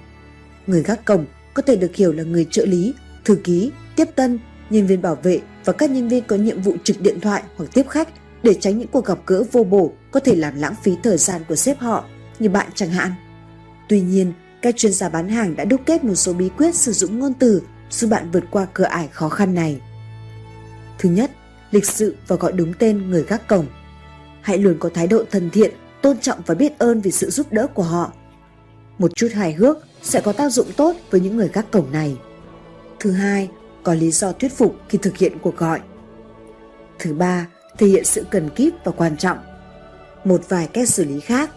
Người 0.68 0.84
gác 0.84 1.06
cổng 1.06 1.26
có 1.54 1.62
thể 1.62 1.76
được 1.76 1.96
hiểu 1.96 2.12
là 2.12 2.24
người 2.24 2.48
trợ 2.52 2.66
lý, 2.66 2.94
thư 3.26 3.36
ký, 3.36 3.72
tiếp 3.96 4.06
tân, 4.16 4.40
nhân 4.70 4.88
viên 4.88 5.02
bảo 5.02 5.16
vệ 5.24 5.40
và 5.66 5.74
các 5.74 5.92
nhân 5.92 6.08
viên 6.08 6.24
có 6.24 6.36
nhiệm 6.36 6.62
vụ 6.62 6.76
trực 6.84 7.02
điện 7.02 7.20
thoại 7.20 7.44
hoặc 7.56 7.70
tiếp 7.74 7.84
khách 7.90 8.10
để 8.44 8.54
tránh 8.54 8.78
những 8.78 8.88
cuộc 8.88 9.06
gặp 9.06 9.20
gỡ 9.26 9.44
vô 9.52 9.64
bổ 9.64 9.92
có 10.12 10.20
thể 10.20 10.36
làm 10.36 10.56
lãng 10.56 10.76
phí 10.84 10.92
thời 11.04 11.18
gian 11.18 11.42
của 11.48 11.56
sếp 11.56 11.80
họ, 11.80 12.06
như 12.40 12.50
bạn 12.50 12.68
chẳng 12.76 12.90
hạn. 12.90 13.14
Tuy 13.90 14.02
nhiên, 14.02 14.34
các 14.62 14.78
chuyên 14.78 14.92
gia 14.92 15.10
bán 15.10 15.30
hàng 15.30 15.56
đã 15.56 15.66
đúc 15.66 15.82
kết 15.86 16.04
một 16.04 16.16
số 16.16 16.34
bí 16.34 16.50
quyết 16.58 16.76
sử 16.76 16.92
dụng 16.92 17.20
ngôn 17.20 17.34
từ 17.34 17.62
giúp 17.90 18.08
bạn 18.08 18.32
vượt 18.32 18.44
qua 18.52 18.68
cửa 18.74 18.84
ải 18.84 19.08
khó 19.08 19.30
khăn 19.30 19.54
này. 19.54 19.82
Thứ 21.00 21.10
nhất, 21.10 21.32
lịch 21.72 21.86
sự 21.86 22.16
và 22.28 22.36
gọi 22.36 22.52
đúng 22.52 22.74
tên 22.74 23.10
người 23.10 23.24
gác 23.24 23.48
cổng. 23.48 23.66
Hãy 24.42 24.58
luôn 24.58 24.76
có 24.80 24.90
thái 24.94 25.08
độ 25.08 25.24
thân 25.32 25.50
thiện, 25.50 25.72
tôn 26.02 26.18
trọng 26.18 26.40
và 26.46 26.56
biết 26.56 26.80
ơn 26.80 27.02
vì 27.02 27.12
sự 27.12 27.30
giúp 27.30 27.52
đỡ 27.52 27.68
của 27.68 27.84
họ. 27.84 28.14
Một 28.98 29.16
chút 29.16 29.28
hài 29.34 29.54
hước 29.54 29.78
sẽ 30.02 30.22
có 30.22 30.34
tác 30.34 30.50
dụng 30.50 30.68
tốt 30.78 30.96
với 31.10 31.22
những 31.22 31.38
người 31.38 31.50
gác 31.54 31.72
cổng 31.72 31.92
này. 31.92 32.18
Thứ 33.00 33.12
hai, 33.12 33.50
có 33.84 33.94
lý 33.94 34.12
do 34.12 34.32
thuyết 34.32 34.58
phục 34.58 34.76
khi 34.90 34.98
thực 35.02 35.18
hiện 35.18 35.38
cuộc 35.42 35.58
gọi. 35.58 35.80
Thứ 37.00 37.14
ba, 37.14 37.48
thể 37.78 37.88
hiện 37.88 38.06
sự 38.06 38.26
cần 38.30 38.50
kíp 38.50 38.74
và 38.84 38.92
quan 38.92 39.18
trọng. 39.18 39.38
Một 40.24 40.42
vài 40.50 40.68
cách 40.68 40.90
xử 40.90 41.06
lý 41.06 41.20
khác. 41.20 41.50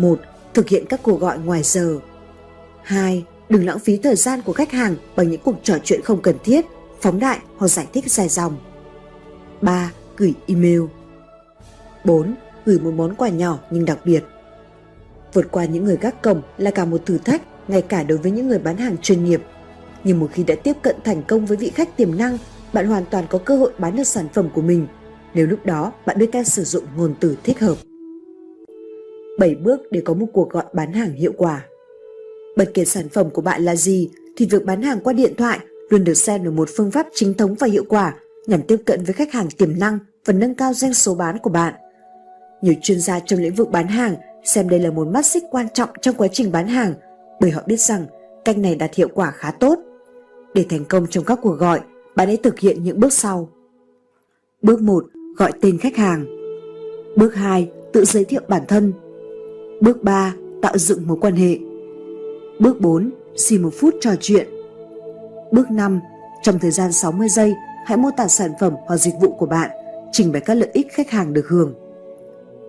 Một, 0.00 0.20
thực 0.54 0.68
hiện 0.68 0.86
các 0.88 1.00
cuộc 1.02 1.20
gọi 1.20 1.38
ngoài 1.38 1.62
giờ. 1.62 1.98
Hai, 2.82 3.24
đừng 3.48 3.66
lãng 3.66 3.78
phí 3.78 3.96
thời 3.96 4.16
gian 4.16 4.42
của 4.42 4.52
khách 4.52 4.72
hàng 4.72 4.96
bằng 5.16 5.30
những 5.30 5.40
cuộc 5.44 5.54
trò 5.62 5.74
chuyện 5.84 6.02
không 6.02 6.22
cần 6.22 6.36
thiết, 6.44 6.66
phóng 7.00 7.18
đại 7.18 7.38
hoặc 7.56 7.68
giải 7.68 7.86
thích 7.92 8.12
dài 8.12 8.28
dòng. 8.28 8.56
3. 9.60 9.92
Gửi 10.16 10.34
email 10.46 10.80
4. 12.04 12.34
Gửi 12.66 12.78
một 12.78 12.90
món 12.90 13.14
quà 13.14 13.28
nhỏ 13.28 13.58
nhưng 13.70 13.84
đặc 13.84 13.98
biệt 14.04 14.24
Vượt 15.32 15.46
qua 15.50 15.64
những 15.64 15.84
người 15.84 15.98
gác 16.00 16.22
cổng 16.22 16.42
là 16.58 16.70
cả 16.70 16.84
một 16.84 17.06
thử 17.06 17.18
thách 17.18 17.42
ngay 17.68 17.82
cả 17.82 18.02
đối 18.02 18.18
với 18.18 18.30
những 18.30 18.48
người 18.48 18.58
bán 18.58 18.76
hàng 18.76 18.96
chuyên 19.02 19.24
nghiệp. 19.24 19.42
Nhưng 20.04 20.20
một 20.20 20.30
khi 20.32 20.44
đã 20.44 20.54
tiếp 20.62 20.76
cận 20.82 20.96
thành 21.04 21.22
công 21.22 21.46
với 21.46 21.56
vị 21.56 21.70
khách 21.74 21.96
tiềm 21.96 22.18
năng, 22.18 22.38
bạn 22.72 22.86
hoàn 22.86 23.04
toàn 23.10 23.24
có 23.30 23.38
cơ 23.38 23.56
hội 23.56 23.72
bán 23.78 23.96
được 23.96 24.04
sản 24.04 24.28
phẩm 24.32 24.48
của 24.54 24.62
mình 24.62 24.86
nếu 25.34 25.46
lúc 25.46 25.66
đó 25.66 25.92
bạn 26.06 26.18
biết 26.18 26.28
cách 26.32 26.46
sử 26.46 26.64
dụng 26.64 26.84
ngôn 26.96 27.14
từ 27.20 27.36
thích 27.44 27.60
hợp. 27.60 27.74
7 29.40 29.54
bước 29.54 29.80
để 29.90 30.02
có 30.04 30.14
một 30.14 30.26
cuộc 30.32 30.50
gọi 30.50 30.64
bán 30.72 30.92
hàng 30.92 31.12
hiệu 31.12 31.32
quả. 31.36 31.66
Bất 32.56 32.70
kể 32.74 32.84
sản 32.84 33.08
phẩm 33.08 33.30
của 33.30 33.42
bạn 33.42 33.62
là 33.62 33.76
gì 33.76 34.10
thì 34.36 34.46
việc 34.46 34.64
bán 34.64 34.82
hàng 34.82 35.00
qua 35.00 35.12
điện 35.12 35.34
thoại 35.36 35.58
luôn 35.90 36.04
được 36.04 36.14
xem 36.14 36.44
là 36.44 36.50
một 36.50 36.68
phương 36.76 36.90
pháp 36.90 37.06
chính 37.14 37.34
thống 37.34 37.54
và 37.54 37.66
hiệu 37.66 37.84
quả 37.88 38.14
nhằm 38.46 38.62
tiếp 38.62 38.76
cận 38.86 39.04
với 39.04 39.14
khách 39.14 39.32
hàng 39.32 39.50
tiềm 39.50 39.78
năng 39.78 39.98
và 40.24 40.32
nâng 40.32 40.54
cao 40.54 40.74
doanh 40.74 40.94
số 40.94 41.14
bán 41.14 41.38
của 41.38 41.50
bạn. 41.50 41.74
Nhiều 42.62 42.74
chuyên 42.82 43.00
gia 43.00 43.20
trong 43.20 43.40
lĩnh 43.40 43.54
vực 43.54 43.70
bán 43.70 43.88
hàng 43.88 44.14
xem 44.44 44.68
đây 44.68 44.80
là 44.80 44.90
một 44.90 45.08
mắt 45.08 45.26
xích 45.26 45.44
quan 45.50 45.66
trọng 45.74 45.88
trong 46.02 46.14
quá 46.14 46.28
trình 46.32 46.52
bán 46.52 46.68
hàng 46.68 46.94
bởi 47.40 47.50
họ 47.50 47.62
biết 47.66 47.80
rằng 47.80 48.06
cách 48.44 48.58
này 48.58 48.74
đạt 48.74 48.94
hiệu 48.94 49.08
quả 49.14 49.30
khá 49.30 49.50
tốt. 49.50 49.78
Để 50.54 50.66
thành 50.68 50.84
công 50.84 51.06
trong 51.06 51.24
các 51.24 51.38
cuộc 51.42 51.58
gọi, 51.58 51.80
bạn 52.16 52.28
hãy 52.28 52.36
thực 52.36 52.58
hiện 52.58 52.84
những 52.84 53.00
bước 53.00 53.12
sau. 53.12 53.48
Bước 54.62 54.80
1. 54.80 55.04
Gọi 55.36 55.52
tên 55.60 55.78
khách 55.78 55.96
hàng. 55.96 56.26
Bước 57.16 57.34
2. 57.34 57.70
Tự 57.92 58.04
giới 58.04 58.24
thiệu 58.24 58.40
bản 58.48 58.62
thân. 58.68 58.92
Bước 59.80 60.02
3. 60.02 60.34
Tạo 60.62 60.78
dựng 60.78 61.06
mối 61.06 61.16
quan 61.20 61.36
hệ. 61.36 61.58
Bước 62.58 62.80
4. 62.80 63.10
Xin 63.36 63.62
một 63.62 63.70
phút 63.80 63.94
trò 64.00 64.10
chuyện. 64.20 64.48
Bước 65.52 65.70
5. 65.70 66.00
Trong 66.42 66.58
thời 66.58 66.70
gian 66.70 66.92
60 66.92 67.28
giây, 67.28 67.54
hãy 67.86 67.98
mô 67.98 68.10
tả 68.16 68.28
sản 68.28 68.50
phẩm 68.60 68.74
hoặc 68.86 68.96
dịch 68.96 69.14
vụ 69.20 69.32
của 69.32 69.46
bạn, 69.46 69.70
trình 70.12 70.32
bày 70.32 70.40
các 70.40 70.54
lợi 70.54 70.70
ích 70.72 70.86
khách 70.92 71.10
hàng 71.10 71.32
được 71.32 71.48
hưởng. 71.48 71.74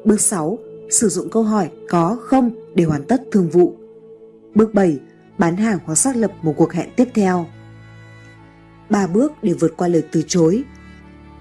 Bước 0.05 0.21
6. 0.21 0.57
Sử 0.89 1.09
dụng 1.09 1.29
câu 1.29 1.43
hỏi 1.43 1.69
có 1.89 2.17
không 2.21 2.51
để 2.75 2.83
hoàn 2.83 3.03
tất 3.03 3.21
thương 3.31 3.49
vụ. 3.49 3.75
Bước 4.55 4.73
7. 4.73 4.99
Bán 5.37 5.55
hàng 5.55 5.79
hoặc 5.85 5.95
xác 5.95 6.15
lập 6.15 6.31
một 6.41 6.53
cuộc 6.57 6.73
hẹn 6.73 6.89
tiếp 6.95 7.07
theo. 7.13 7.45
3 8.89 9.07
bước 9.07 9.31
để 9.41 9.53
vượt 9.53 9.73
qua 9.77 9.87
lời 9.87 10.03
từ 10.11 10.23
chối. 10.27 10.63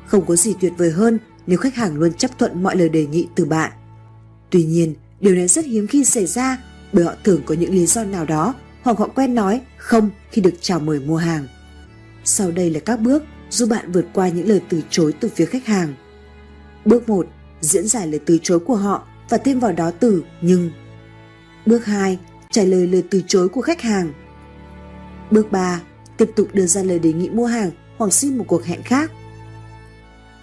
Không 0.06 0.26
có 0.26 0.36
gì 0.36 0.54
tuyệt 0.60 0.72
vời 0.78 0.90
hơn 0.90 1.18
nếu 1.46 1.58
khách 1.58 1.74
hàng 1.74 1.98
luôn 1.98 2.12
chấp 2.12 2.38
thuận 2.38 2.62
mọi 2.62 2.76
lời 2.76 2.88
đề 2.88 3.06
nghị 3.06 3.28
từ 3.34 3.44
bạn. 3.44 3.72
Tuy 4.50 4.64
nhiên, 4.64 4.94
điều 5.20 5.34
này 5.34 5.48
rất 5.48 5.64
hiếm 5.64 5.86
khi 5.86 6.04
xảy 6.04 6.26
ra, 6.26 6.58
bởi 6.92 7.04
họ 7.04 7.14
thường 7.24 7.42
có 7.46 7.54
những 7.54 7.74
lý 7.74 7.86
do 7.86 8.04
nào 8.04 8.24
đó, 8.24 8.54
hoặc 8.82 8.98
họ 8.98 9.08
quen 9.08 9.34
nói 9.34 9.60
không 9.76 10.10
khi 10.30 10.42
được 10.42 10.54
chào 10.60 10.80
mời 10.80 11.00
mua 11.00 11.16
hàng. 11.16 11.46
Sau 12.24 12.50
đây 12.50 12.70
là 12.70 12.80
các 12.80 13.00
bước 13.00 13.22
giúp 13.50 13.68
bạn 13.68 13.92
vượt 13.92 14.06
qua 14.12 14.28
những 14.28 14.48
lời 14.48 14.60
từ 14.68 14.82
chối 14.90 15.12
từ 15.20 15.28
phía 15.28 15.44
khách 15.44 15.66
hàng. 15.66 15.94
Bước 16.84 17.08
1. 17.08 17.26
Diễn 17.60 17.88
giải 17.88 18.06
lời 18.06 18.20
từ 18.26 18.38
chối 18.42 18.58
của 18.60 18.76
họ 18.76 19.06
và 19.28 19.38
thêm 19.38 19.60
vào 19.60 19.72
đó 19.72 19.90
từ 19.90 20.24
nhưng. 20.40 20.70
Bước 21.66 21.86
2. 21.86 22.18
Trả 22.50 22.62
lời 22.62 22.86
lời 22.86 23.04
từ 23.10 23.22
chối 23.26 23.48
của 23.48 23.60
khách 23.60 23.80
hàng. 23.80 24.12
Bước 25.30 25.52
3. 25.52 25.80
Tiếp 26.16 26.30
tục 26.36 26.48
đưa 26.52 26.66
ra 26.66 26.82
lời 26.82 26.98
đề 26.98 27.12
nghị 27.12 27.28
mua 27.28 27.46
hàng 27.46 27.70
hoặc 27.96 28.12
xin 28.12 28.38
một 28.38 28.44
cuộc 28.48 28.64
hẹn 28.64 28.82
khác. 28.82 29.10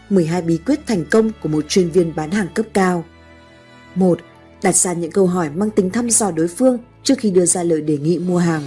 12 0.09 0.41
bí 0.41 0.57
quyết 0.57 0.79
thành 0.87 1.05
công 1.11 1.31
của 1.43 1.49
một 1.49 1.65
chuyên 1.67 1.89
viên 1.89 2.15
bán 2.15 2.31
hàng 2.31 2.47
cấp 2.53 2.65
cao. 2.73 3.05
1. 3.95 4.19
Đặt 4.63 4.75
ra 4.75 4.93
những 4.93 5.11
câu 5.11 5.27
hỏi 5.27 5.49
mang 5.49 5.69
tính 5.69 5.89
thăm 5.89 6.09
dò 6.09 6.31
đối 6.31 6.47
phương 6.47 6.77
trước 7.03 7.15
khi 7.17 7.31
đưa 7.31 7.45
ra 7.45 7.63
lời 7.63 7.81
đề 7.81 7.97
nghị 7.97 8.19
mua 8.19 8.37
hàng. 8.37 8.63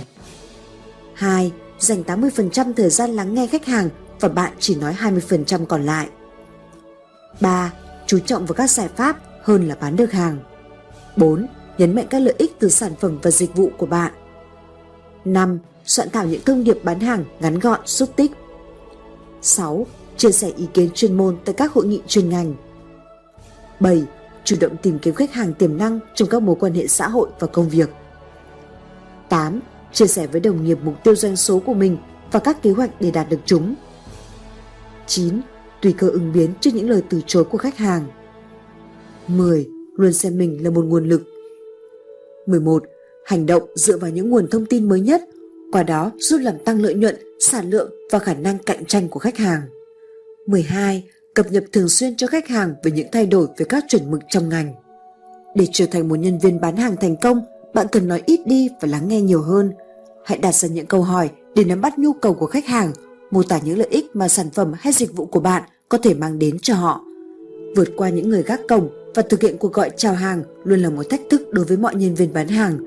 2. 1.14 1.52
Dành 1.78 2.02
80% 2.02 2.72
thời 2.76 2.90
gian 2.90 3.10
lắng 3.10 3.34
nghe 3.34 3.46
khách 3.46 3.66
hàng 3.66 3.88
và 4.20 4.28
bạn 4.28 4.52
chỉ 4.58 4.74
nói 4.74 4.96
20% 5.00 5.66
còn 5.66 5.86
lại. 5.86 6.08
3. 7.40 7.72
Chú 8.06 8.18
trọng 8.18 8.46
vào 8.46 8.54
các 8.54 8.70
giải 8.70 8.88
pháp 8.96 9.16
hơn 9.42 9.68
là 9.68 9.74
bán 9.80 9.96
được 9.96 10.12
hàng. 10.12 10.38
4. 11.16 11.46
Nhấn 11.78 11.94
mạnh 11.94 12.06
các 12.10 12.18
lợi 12.18 12.34
ích 12.38 12.56
từ 12.58 12.68
sản 12.68 12.92
phẩm 13.00 13.18
và 13.22 13.30
dịch 13.30 13.54
vụ 13.54 13.70
của 13.78 13.86
bạn. 13.86 14.12
5. 15.24 15.58
Soạn 15.84 16.10
thảo 16.10 16.26
những 16.26 16.40
thông 16.46 16.64
điệp 16.64 16.84
bán 16.84 17.00
hàng 17.00 17.24
ngắn 17.40 17.58
gọn, 17.58 17.80
xúc 17.86 18.08
tích. 18.16 18.32
6. 19.42 19.86
Chia 20.16 20.32
sẻ 20.32 20.50
ý 20.56 20.66
kiến 20.74 20.88
chuyên 20.94 21.16
môn 21.16 21.36
tại 21.44 21.54
các 21.54 21.72
hội 21.72 21.86
nghị 21.86 22.02
chuyên 22.06 22.28
ngành. 22.28 22.54
7. 23.80 24.04
Chủ 24.44 24.56
động 24.60 24.76
tìm 24.82 24.98
kiếm 24.98 25.14
khách 25.14 25.32
hàng 25.32 25.54
tiềm 25.54 25.78
năng 25.78 26.00
trong 26.14 26.28
các 26.28 26.42
mối 26.42 26.56
quan 26.60 26.74
hệ 26.74 26.86
xã 26.86 27.08
hội 27.08 27.28
và 27.38 27.46
công 27.46 27.68
việc. 27.68 27.90
8. 29.28 29.60
Chia 29.92 30.06
sẻ 30.06 30.26
với 30.26 30.40
đồng 30.40 30.64
nghiệp 30.64 30.78
mục 30.82 30.94
tiêu 31.04 31.16
doanh 31.16 31.36
số 31.36 31.58
của 31.58 31.74
mình 31.74 31.96
và 32.32 32.40
các 32.40 32.62
kế 32.62 32.70
hoạch 32.70 32.90
để 33.00 33.10
đạt 33.10 33.30
được 33.30 33.40
chúng. 33.44 33.74
9. 35.06 35.40
Tùy 35.82 35.94
cơ 35.98 36.08
ứng 36.08 36.32
biến 36.32 36.50
trước 36.60 36.70
những 36.74 36.90
lời 36.90 37.02
từ 37.10 37.20
chối 37.26 37.44
của 37.44 37.58
khách 37.58 37.76
hàng. 37.76 38.06
10. 39.26 39.68
Luôn 39.96 40.12
xem 40.12 40.38
mình 40.38 40.64
là 40.64 40.70
một 40.70 40.84
nguồn 40.84 41.08
lực. 41.08 41.22
11. 42.46 42.84
Hành 43.24 43.46
động 43.46 43.62
dựa 43.74 43.98
vào 43.98 44.10
những 44.10 44.30
nguồn 44.30 44.48
thông 44.48 44.66
tin 44.66 44.88
mới 44.88 45.00
nhất 45.00 45.22
qua 45.72 45.82
đó 45.82 46.12
giúp 46.18 46.38
làm 46.38 46.58
tăng 46.58 46.82
lợi 46.82 46.94
nhuận, 46.94 47.16
sản 47.38 47.70
lượng 47.70 47.90
và 48.10 48.18
khả 48.18 48.34
năng 48.34 48.58
cạnh 48.58 48.84
tranh 48.84 49.08
của 49.08 49.20
khách 49.20 49.36
hàng. 49.36 49.60
12. 50.46 51.08
Cập 51.34 51.52
nhật 51.52 51.64
thường 51.72 51.88
xuyên 51.88 52.16
cho 52.16 52.26
khách 52.26 52.48
hàng 52.48 52.74
về 52.82 52.90
những 52.90 53.06
thay 53.12 53.26
đổi 53.26 53.46
về 53.56 53.66
các 53.68 53.84
chuẩn 53.88 54.10
mực 54.10 54.20
trong 54.28 54.48
ngành. 54.48 54.74
Để 55.54 55.66
trở 55.72 55.86
thành 55.86 56.08
một 56.08 56.16
nhân 56.16 56.38
viên 56.38 56.60
bán 56.60 56.76
hàng 56.76 56.96
thành 56.96 57.16
công, 57.16 57.40
bạn 57.74 57.86
cần 57.92 58.08
nói 58.08 58.22
ít 58.26 58.40
đi 58.46 58.68
và 58.80 58.88
lắng 58.88 59.08
nghe 59.08 59.20
nhiều 59.20 59.42
hơn. 59.42 59.72
Hãy 60.24 60.38
đặt 60.38 60.54
ra 60.54 60.68
những 60.68 60.86
câu 60.86 61.02
hỏi 61.02 61.30
để 61.54 61.64
nắm 61.64 61.80
bắt 61.80 61.98
nhu 61.98 62.12
cầu 62.12 62.34
của 62.34 62.46
khách 62.46 62.66
hàng, 62.66 62.92
mô 63.30 63.42
tả 63.42 63.60
những 63.64 63.78
lợi 63.78 63.88
ích 63.90 64.16
mà 64.16 64.28
sản 64.28 64.50
phẩm 64.50 64.72
hay 64.78 64.92
dịch 64.92 65.16
vụ 65.16 65.26
của 65.26 65.40
bạn 65.40 65.62
có 65.88 65.98
thể 65.98 66.14
mang 66.14 66.38
đến 66.38 66.58
cho 66.62 66.74
họ. 66.74 67.04
Vượt 67.76 67.88
qua 67.96 68.08
những 68.08 68.28
người 68.28 68.42
gác 68.42 68.60
cổng 68.68 68.88
và 69.14 69.22
thực 69.22 69.42
hiện 69.42 69.58
cuộc 69.58 69.72
gọi 69.72 69.90
chào 69.96 70.14
hàng 70.14 70.42
luôn 70.64 70.80
là 70.80 70.90
một 70.90 71.02
thách 71.10 71.22
thức 71.30 71.42
đối 71.52 71.64
với 71.64 71.76
mọi 71.76 71.94
nhân 71.94 72.14
viên 72.14 72.32
bán 72.32 72.48
hàng. 72.48 72.78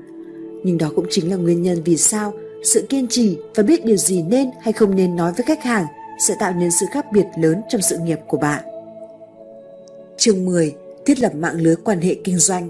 Nhưng 0.64 0.78
đó 0.78 0.90
cũng 0.96 1.06
chính 1.10 1.30
là 1.30 1.36
nguyên 1.36 1.62
nhân 1.62 1.82
vì 1.84 1.96
sao 1.96 2.32
sự 2.64 2.86
kiên 2.88 3.06
trì 3.08 3.38
và 3.54 3.62
biết 3.62 3.84
điều 3.84 3.96
gì 3.96 4.22
nên 4.22 4.50
hay 4.60 4.72
không 4.72 4.96
nên 4.96 5.16
nói 5.16 5.32
với 5.36 5.46
khách 5.46 5.62
hàng 5.62 5.84
sẽ 6.18 6.34
tạo 6.38 6.52
nên 6.52 6.70
sự 6.70 6.86
khác 6.92 7.06
biệt 7.12 7.26
lớn 7.36 7.62
trong 7.68 7.82
sự 7.82 7.98
nghiệp 7.98 8.18
của 8.26 8.36
bạn. 8.36 8.64
Chương 10.16 10.44
10. 10.44 10.74
Thiết 11.06 11.20
lập 11.20 11.34
mạng 11.34 11.60
lưới 11.60 11.76
quan 11.76 12.00
hệ 12.00 12.14
kinh 12.24 12.38
doanh 12.38 12.68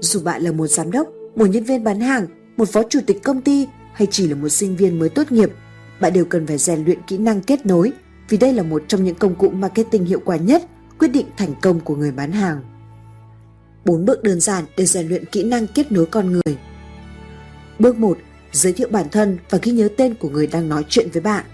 Dù 0.00 0.20
bạn 0.20 0.42
là 0.42 0.52
một 0.52 0.66
giám 0.66 0.90
đốc, 0.90 1.08
một 1.36 1.46
nhân 1.46 1.64
viên 1.64 1.84
bán 1.84 2.00
hàng, 2.00 2.26
một 2.56 2.68
phó 2.68 2.82
chủ 2.82 3.00
tịch 3.06 3.22
công 3.22 3.42
ty 3.42 3.66
hay 3.92 4.08
chỉ 4.10 4.28
là 4.28 4.34
một 4.34 4.48
sinh 4.48 4.76
viên 4.76 4.98
mới 4.98 5.08
tốt 5.08 5.32
nghiệp, 5.32 5.50
bạn 6.00 6.12
đều 6.12 6.24
cần 6.24 6.46
phải 6.46 6.58
rèn 6.58 6.84
luyện 6.84 6.98
kỹ 7.06 7.18
năng 7.18 7.40
kết 7.42 7.66
nối 7.66 7.92
vì 8.28 8.36
đây 8.36 8.52
là 8.52 8.62
một 8.62 8.82
trong 8.88 9.04
những 9.04 9.14
công 9.14 9.34
cụ 9.34 9.50
marketing 9.50 10.04
hiệu 10.04 10.20
quả 10.24 10.36
nhất 10.36 10.62
quyết 10.98 11.08
định 11.08 11.26
thành 11.36 11.54
công 11.62 11.80
của 11.80 11.96
người 11.96 12.12
bán 12.12 12.32
hàng. 12.32 12.62
4 13.84 14.04
bước 14.04 14.22
đơn 14.22 14.40
giản 14.40 14.64
để 14.76 14.86
rèn 14.86 15.08
luyện 15.08 15.24
kỹ 15.24 15.42
năng 15.42 15.66
kết 15.66 15.92
nối 15.92 16.06
con 16.06 16.32
người. 16.32 16.56
Bước 17.78 17.98
1. 17.98 18.18
Giới 18.52 18.72
thiệu 18.72 18.88
bản 18.90 19.06
thân 19.12 19.38
và 19.50 19.58
ghi 19.62 19.72
nhớ 19.72 19.88
tên 19.96 20.14
của 20.14 20.28
người 20.28 20.46
đang 20.46 20.68
nói 20.68 20.84
chuyện 20.88 21.08
với 21.12 21.22
bạn. 21.22 21.44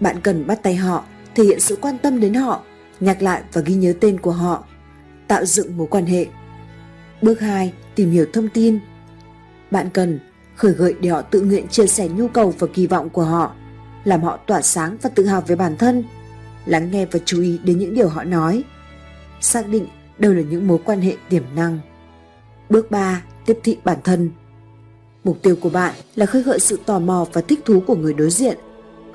Bạn 0.00 0.20
cần 0.20 0.46
bắt 0.46 0.62
tay 0.62 0.76
họ, 0.76 1.04
thể 1.34 1.44
hiện 1.44 1.60
sự 1.60 1.76
quan 1.80 1.98
tâm 1.98 2.20
đến 2.20 2.34
họ, 2.34 2.62
nhắc 3.00 3.22
lại 3.22 3.42
và 3.52 3.60
ghi 3.60 3.74
nhớ 3.74 3.92
tên 4.00 4.20
của 4.20 4.30
họ, 4.30 4.64
tạo 5.28 5.44
dựng 5.44 5.76
mối 5.76 5.86
quan 5.90 6.06
hệ. 6.06 6.26
Bước 7.22 7.40
2. 7.40 7.72
Tìm 7.94 8.10
hiểu 8.10 8.26
thông 8.32 8.48
tin. 8.48 8.78
Bạn 9.70 9.90
cần 9.90 10.18
khởi 10.56 10.72
gợi 10.72 10.94
để 11.00 11.08
họ 11.08 11.22
tự 11.22 11.40
nguyện 11.40 11.68
chia 11.68 11.86
sẻ 11.86 12.08
nhu 12.08 12.28
cầu 12.28 12.54
và 12.58 12.66
kỳ 12.74 12.86
vọng 12.86 13.08
của 13.10 13.24
họ, 13.24 13.54
làm 14.04 14.22
họ 14.22 14.36
tỏa 14.36 14.62
sáng 14.62 14.96
và 15.02 15.10
tự 15.14 15.26
hào 15.26 15.40
về 15.40 15.56
bản 15.56 15.76
thân, 15.76 16.04
lắng 16.66 16.90
nghe 16.90 17.06
và 17.06 17.20
chú 17.24 17.42
ý 17.42 17.58
đến 17.64 17.78
những 17.78 17.94
điều 17.94 18.08
họ 18.08 18.24
nói. 18.24 18.64
Xác 19.40 19.68
định 19.68 19.86
đâu 20.18 20.32
là 20.32 20.42
những 20.42 20.68
mối 20.68 20.78
quan 20.84 21.00
hệ 21.00 21.16
tiềm 21.28 21.42
năng. 21.54 21.78
Bước 22.68 22.90
3. 22.90 23.22
Tiếp 23.46 23.58
thị 23.64 23.76
bản 23.84 23.98
thân. 24.04 24.30
Mục 25.24 25.38
tiêu 25.42 25.56
của 25.60 25.70
bạn 25.70 25.94
là 26.14 26.26
khơi 26.26 26.42
gợi 26.42 26.60
sự 26.60 26.78
tò 26.86 26.98
mò 26.98 27.26
và 27.32 27.40
thích 27.40 27.60
thú 27.64 27.82
của 27.86 27.94
người 27.96 28.14
đối 28.14 28.30
diện. 28.30 28.58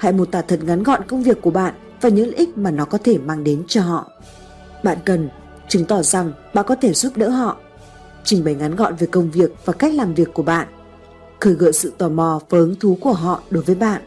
Hãy 0.04 0.14
mô 0.14 0.26
tả 0.26 0.42
thật 0.42 0.60
ngắn 0.64 0.84
gọn 0.84 1.02
công 1.08 1.24
việc 1.24 1.42
của 1.42 1.52
bạn 1.52 1.74
và 2.02 2.10
những 2.10 2.26
lợi 2.26 2.36
ích 2.36 2.58
mà 2.58 2.72
nó 2.72 2.86
có 2.86 2.98
thể 2.98 3.18
mang 3.18 3.44
đến 3.44 3.64
cho 3.68 3.82
họ. 3.82 4.12
Bạn 4.84 4.98
cần 5.06 5.30
chứng 5.68 5.86
tỏ 5.86 6.02
rằng 6.02 6.32
bạn 6.54 6.66
có 6.68 6.76
thể 6.76 6.94
giúp 6.94 7.18
đỡ 7.18 7.30
họ. 7.30 7.58
Trình 8.24 8.44
bày 8.44 8.56
ngắn 8.56 8.76
gọn 8.76 8.96
về 8.96 9.08
công 9.08 9.32
việc 9.32 9.52
và 9.66 9.74
cách 9.74 9.94
làm 9.94 10.14
việc 10.14 10.34
của 10.34 10.44
bạn. 10.44 10.68
Khơi 11.40 11.54
gợi 11.54 11.74
sự 11.74 11.94
tò 11.98 12.10
mò 12.10 12.40
và 12.50 12.58
hứng 12.58 12.76
thú 12.76 12.98
của 13.02 13.14
họ 13.14 13.42
đối 13.50 13.64
với 13.64 13.76
bạn. 13.76 14.02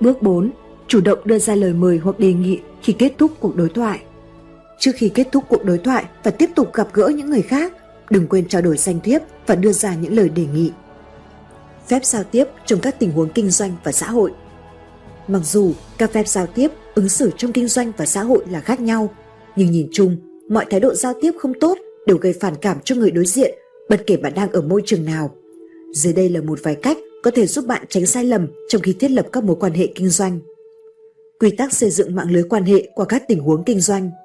Bước 0.00 0.22
4. 0.22 0.50
Chủ 0.88 1.00
động 1.00 1.18
đưa 1.24 1.38
ra 1.38 1.54
lời 1.54 1.72
mời 1.72 1.98
hoặc 1.98 2.18
đề 2.18 2.32
nghị 2.32 2.60
khi 2.82 2.92
kết 2.92 3.12
thúc 3.18 3.32
cuộc 3.40 3.56
đối 3.56 3.68
thoại. 3.68 4.00
Trước 4.78 4.92
khi 4.94 5.08
kết 5.08 5.28
thúc 5.32 5.44
cuộc 5.48 5.64
đối 5.64 5.78
thoại 5.78 6.04
và 6.22 6.30
tiếp 6.30 6.50
tục 6.54 6.74
gặp 6.74 6.88
gỡ 6.92 7.08
những 7.08 7.30
người 7.30 7.42
khác, 7.42 7.72
đừng 8.10 8.26
quên 8.26 8.48
trao 8.48 8.62
đổi 8.62 8.76
danh 8.76 9.00
thiếp 9.00 9.22
và 9.46 9.54
đưa 9.54 9.72
ra 9.72 9.94
những 9.94 10.16
lời 10.16 10.28
đề 10.28 10.46
nghị. 10.54 10.72
Phép 11.88 12.04
giao 12.04 12.24
tiếp 12.24 12.44
trong 12.66 12.80
các 12.80 12.98
tình 12.98 13.12
huống 13.12 13.28
kinh 13.28 13.50
doanh 13.50 13.76
và 13.84 13.92
xã 13.92 14.10
hội 14.10 14.32
Mặc 15.28 15.42
dù 15.44 15.72
các 15.98 16.12
phép 16.12 16.28
giao 16.28 16.46
tiếp, 16.46 16.68
ứng 16.94 17.08
xử 17.08 17.30
trong 17.36 17.52
kinh 17.52 17.68
doanh 17.68 17.92
và 17.96 18.06
xã 18.06 18.22
hội 18.22 18.44
là 18.50 18.60
khác 18.60 18.80
nhau, 18.80 19.10
nhưng 19.56 19.70
nhìn 19.70 19.88
chung, 19.92 20.16
mọi 20.48 20.64
thái 20.70 20.80
độ 20.80 20.94
giao 20.94 21.14
tiếp 21.20 21.32
không 21.38 21.60
tốt 21.60 21.78
đều 22.06 22.16
gây 22.16 22.32
phản 22.32 22.54
cảm 22.56 22.78
cho 22.84 22.94
người 22.94 23.10
đối 23.10 23.26
diện, 23.26 23.54
bất 23.88 24.02
kể 24.06 24.16
bạn 24.16 24.34
đang 24.34 24.52
ở 24.52 24.60
môi 24.60 24.82
trường 24.84 25.04
nào. 25.04 25.30
Dưới 25.92 26.12
đây 26.12 26.28
là 26.28 26.40
một 26.40 26.58
vài 26.62 26.74
cách 26.74 26.98
có 27.22 27.30
thể 27.30 27.46
giúp 27.46 27.66
bạn 27.66 27.84
tránh 27.88 28.06
sai 28.06 28.24
lầm 28.24 28.46
trong 28.68 28.82
khi 28.82 28.92
thiết 28.92 29.10
lập 29.10 29.26
các 29.32 29.44
mối 29.44 29.56
quan 29.60 29.72
hệ 29.72 29.86
kinh 29.94 30.08
doanh. 30.08 30.38
Quy 31.40 31.50
tắc 31.50 31.72
xây 31.72 31.90
dựng 31.90 32.14
mạng 32.14 32.30
lưới 32.30 32.42
quan 32.42 32.64
hệ 32.64 32.88
qua 32.94 33.06
các 33.06 33.22
tình 33.28 33.40
huống 33.40 33.64
kinh 33.64 33.80
doanh– 33.80 34.10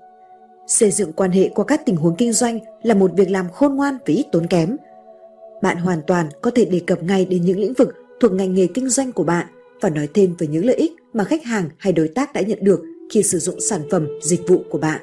Xây 0.67 0.91
dựng 0.91 1.13
quan 1.13 1.31
hệ 1.31 1.49
qua 1.55 1.65
các 1.65 1.81
tình 1.85 1.95
huống 1.95 2.15
kinh 2.15 2.33
doanh 2.33 2.59
là 2.83 2.93
một 2.93 3.11
việc 3.15 3.29
làm 3.29 3.49
khôn 3.49 3.75
ngoan 3.75 3.93
và 3.93 4.13
ít 4.13 4.25
tốn 4.31 4.47
kém. 4.47 4.77
Bạn 5.61 5.77
hoàn 5.77 6.01
toàn 6.07 6.29
có 6.41 6.51
thể 6.55 6.65
đề 6.65 6.81
cập 6.87 7.03
ngay 7.03 7.25
đến 7.25 7.41
những 7.41 7.59
lĩnh 7.59 7.73
vực 7.73 7.95
thuộc 8.19 8.31
ngành 8.31 8.53
nghề 8.53 8.67
kinh 8.67 8.89
doanh 8.89 9.11
của 9.11 9.23
bạn 9.23 9.47
và 9.81 9.89
nói 9.89 10.07
thêm 10.13 10.35
về 10.37 10.47
những 10.47 10.65
lợi 10.65 10.75
ích 10.75 10.91
mà 11.13 11.23
khách 11.23 11.43
hàng 11.43 11.69
hay 11.77 11.93
đối 11.93 12.07
tác 12.07 12.33
đã 12.33 12.41
nhận 12.41 12.59
được 12.61 12.83
khi 13.13 13.23
sử 13.23 13.39
dụng 13.39 13.61
sản 13.61 13.81
phẩm, 13.91 14.07
dịch 14.21 14.47
vụ 14.47 14.63
của 14.69 14.77
bạn. 14.77 15.01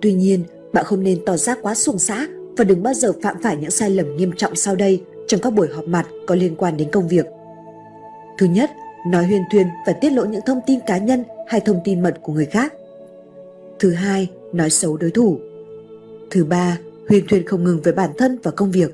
Tuy 0.00 0.12
nhiên, 0.12 0.44
bạn 0.72 0.84
không 0.84 1.02
nên 1.02 1.24
tỏ 1.26 1.36
ra 1.36 1.54
quá 1.62 1.74
xuồng 1.74 1.98
xã 1.98 2.26
và 2.56 2.64
đừng 2.64 2.82
bao 2.82 2.94
giờ 2.94 3.12
phạm 3.22 3.36
phải 3.42 3.56
những 3.56 3.70
sai 3.70 3.90
lầm 3.90 4.16
nghiêm 4.16 4.32
trọng 4.36 4.54
sau 4.54 4.76
đây 4.76 5.02
trong 5.26 5.40
các 5.40 5.52
buổi 5.52 5.68
họp 5.68 5.84
mặt 5.84 6.06
có 6.26 6.34
liên 6.34 6.56
quan 6.56 6.76
đến 6.76 6.88
công 6.92 7.08
việc. 7.08 7.26
Thứ 8.38 8.46
nhất, 8.46 8.70
nói 9.06 9.24
huyên 9.24 9.42
thuyên 9.52 9.66
và 9.86 9.92
tiết 9.92 10.10
lộ 10.10 10.24
những 10.24 10.40
thông 10.46 10.60
tin 10.66 10.80
cá 10.86 10.98
nhân 10.98 11.24
hay 11.48 11.60
thông 11.60 11.80
tin 11.84 12.02
mật 12.02 12.18
của 12.22 12.32
người 12.32 12.46
khác. 12.46 12.72
Thứ 13.78 13.92
hai, 13.92 14.30
nói 14.52 14.70
xấu 14.70 14.96
đối 14.96 15.10
thủ. 15.10 15.38
Thứ 16.30 16.44
ba, 16.44 16.78
huyên 17.08 17.26
thuyên 17.26 17.46
không 17.46 17.64
ngừng 17.64 17.80
về 17.82 17.92
bản 17.92 18.10
thân 18.18 18.38
và 18.42 18.50
công 18.50 18.70
việc. 18.70 18.90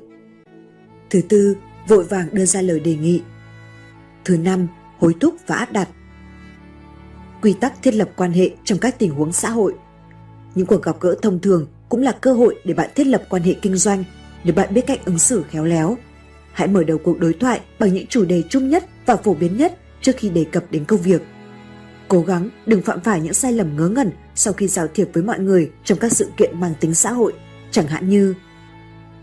Thứ 1.09 1.21
tư, 1.29 1.55
vội 1.87 2.03
vàng 2.03 2.27
đưa 2.31 2.45
ra 2.45 2.61
lời 2.61 2.79
đề 2.79 2.95
nghị. 2.95 3.21
Thứ 4.25 4.37
năm, 4.37 4.67
hối 4.99 5.15
thúc 5.19 5.35
và 5.47 5.55
áp 5.55 5.71
đặt. 5.71 5.89
Quy 7.41 7.53
tắc 7.53 7.83
thiết 7.83 7.93
lập 7.93 8.09
quan 8.15 8.31
hệ 8.31 8.49
trong 8.63 8.79
các 8.79 8.99
tình 8.99 9.11
huống 9.11 9.31
xã 9.33 9.49
hội. 9.49 9.73
Những 10.55 10.65
cuộc 10.65 10.83
gặp 10.83 10.95
gỡ 10.99 11.15
thông 11.21 11.39
thường 11.39 11.67
cũng 11.89 12.01
là 12.01 12.11
cơ 12.11 12.33
hội 12.33 12.55
để 12.65 12.73
bạn 12.73 12.89
thiết 12.95 13.07
lập 13.07 13.23
quan 13.29 13.43
hệ 13.43 13.53
kinh 13.53 13.75
doanh 13.75 14.03
nếu 14.43 14.53
bạn 14.53 14.73
biết 14.73 14.87
cách 14.87 15.05
ứng 15.05 15.19
xử 15.19 15.43
khéo 15.49 15.65
léo. 15.65 15.97
Hãy 16.51 16.67
mở 16.67 16.83
đầu 16.83 16.97
cuộc 16.97 17.19
đối 17.19 17.33
thoại 17.33 17.61
bằng 17.79 17.93
những 17.93 18.07
chủ 18.07 18.25
đề 18.25 18.43
chung 18.49 18.69
nhất 18.69 18.85
và 19.05 19.15
phổ 19.15 19.33
biến 19.33 19.57
nhất 19.57 19.77
trước 20.01 20.11
khi 20.17 20.29
đề 20.29 20.43
cập 20.43 20.63
đến 20.71 20.85
công 20.85 21.01
việc. 21.01 21.21
Cố 22.07 22.21
gắng 22.21 22.49
đừng 22.65 22.81
phạm 22.81 22.99
phải 23.01 23.21
những 23.21 23.33
sai 23.33 23.53
lầm 23.53 23.77
ngớ 23.77 23.87
ngẩn 23.87 24.11
sau 24.35 24.53
khi 24.53 24.67
giao 24.67 24.87
thiệp 24.87 25.09
với 25.13 25.23
mọi 25.23 25.39
người 25.39 25.71
trong 25.83 25.97
các 25.97 26.11
sự 26.11 26.29
kiện 26.37 26.59
mang 26.59 26.73
tính 26.79 26.93
xã 26.93 27.11
hội, 27.11 27.33
chẳng 27.71 27.87
hạn 27.87 28.09
như 28.09 28.35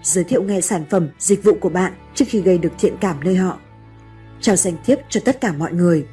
giới 0.02 0.24
thiệu 0.24 0.42
ngay 0.42 0.62
sản 0.62 0.84
phẩm, 0.90 1.09
dịch 1.18 1.44
vụ 1.44 1.55
của 1.60 1.68
bạn 1.68 1.92
trước 2.14 2.24
khi 2.28 2.40
gây 2.40 2.59
được 2.59 2.72
thiện 2.78 2.96
cảm 3.01 3.24
nơi 3.24 3.36
họ, 3.36 3.59
trao 4.40 4.56
danh 4.56 4.76
thiếp 4.84 4.98
cho 5.08 5.20
tất 5.24 5.40
cả 5.40 5.52
mọi 5.52 5.72
người, 5.72 6.06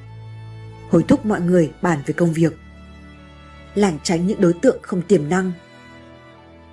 hối 0.90 1.04
thúc 1.04 1.26
mọi 1.26 1.42
người 1.42 1.72
bàn 1.82 2.00
về 2.06 2.14
công 2.14 2.34
việc, 2.34 2.54
lảng 3.76 3.98
tránh 4.04 4.28
những 4.28 4.42
đối 4.42 4.54
tượng 4.54 4.78
không 4.82 5.02
tiềm 5.02 5.30
năng, 5.30 5.52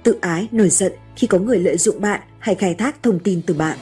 tự 0.03 0.19
ái 0.21 0.49
nổi 0.53 0.69
giận 0.69 0.93
khi 1.17 1.27
có 1.27 1.39
người 1.39 1.59
lợi 1.59 1.79
dụng 1.79 2.01
bạn 2.01 2.21
hay 2.39 2.55
khai 2.55 2.75
thác 2.75 3.03
thông 3.03 3.19
tin 3.19 3.43
từ 3.47 3.55
bạn. 3.55 3.79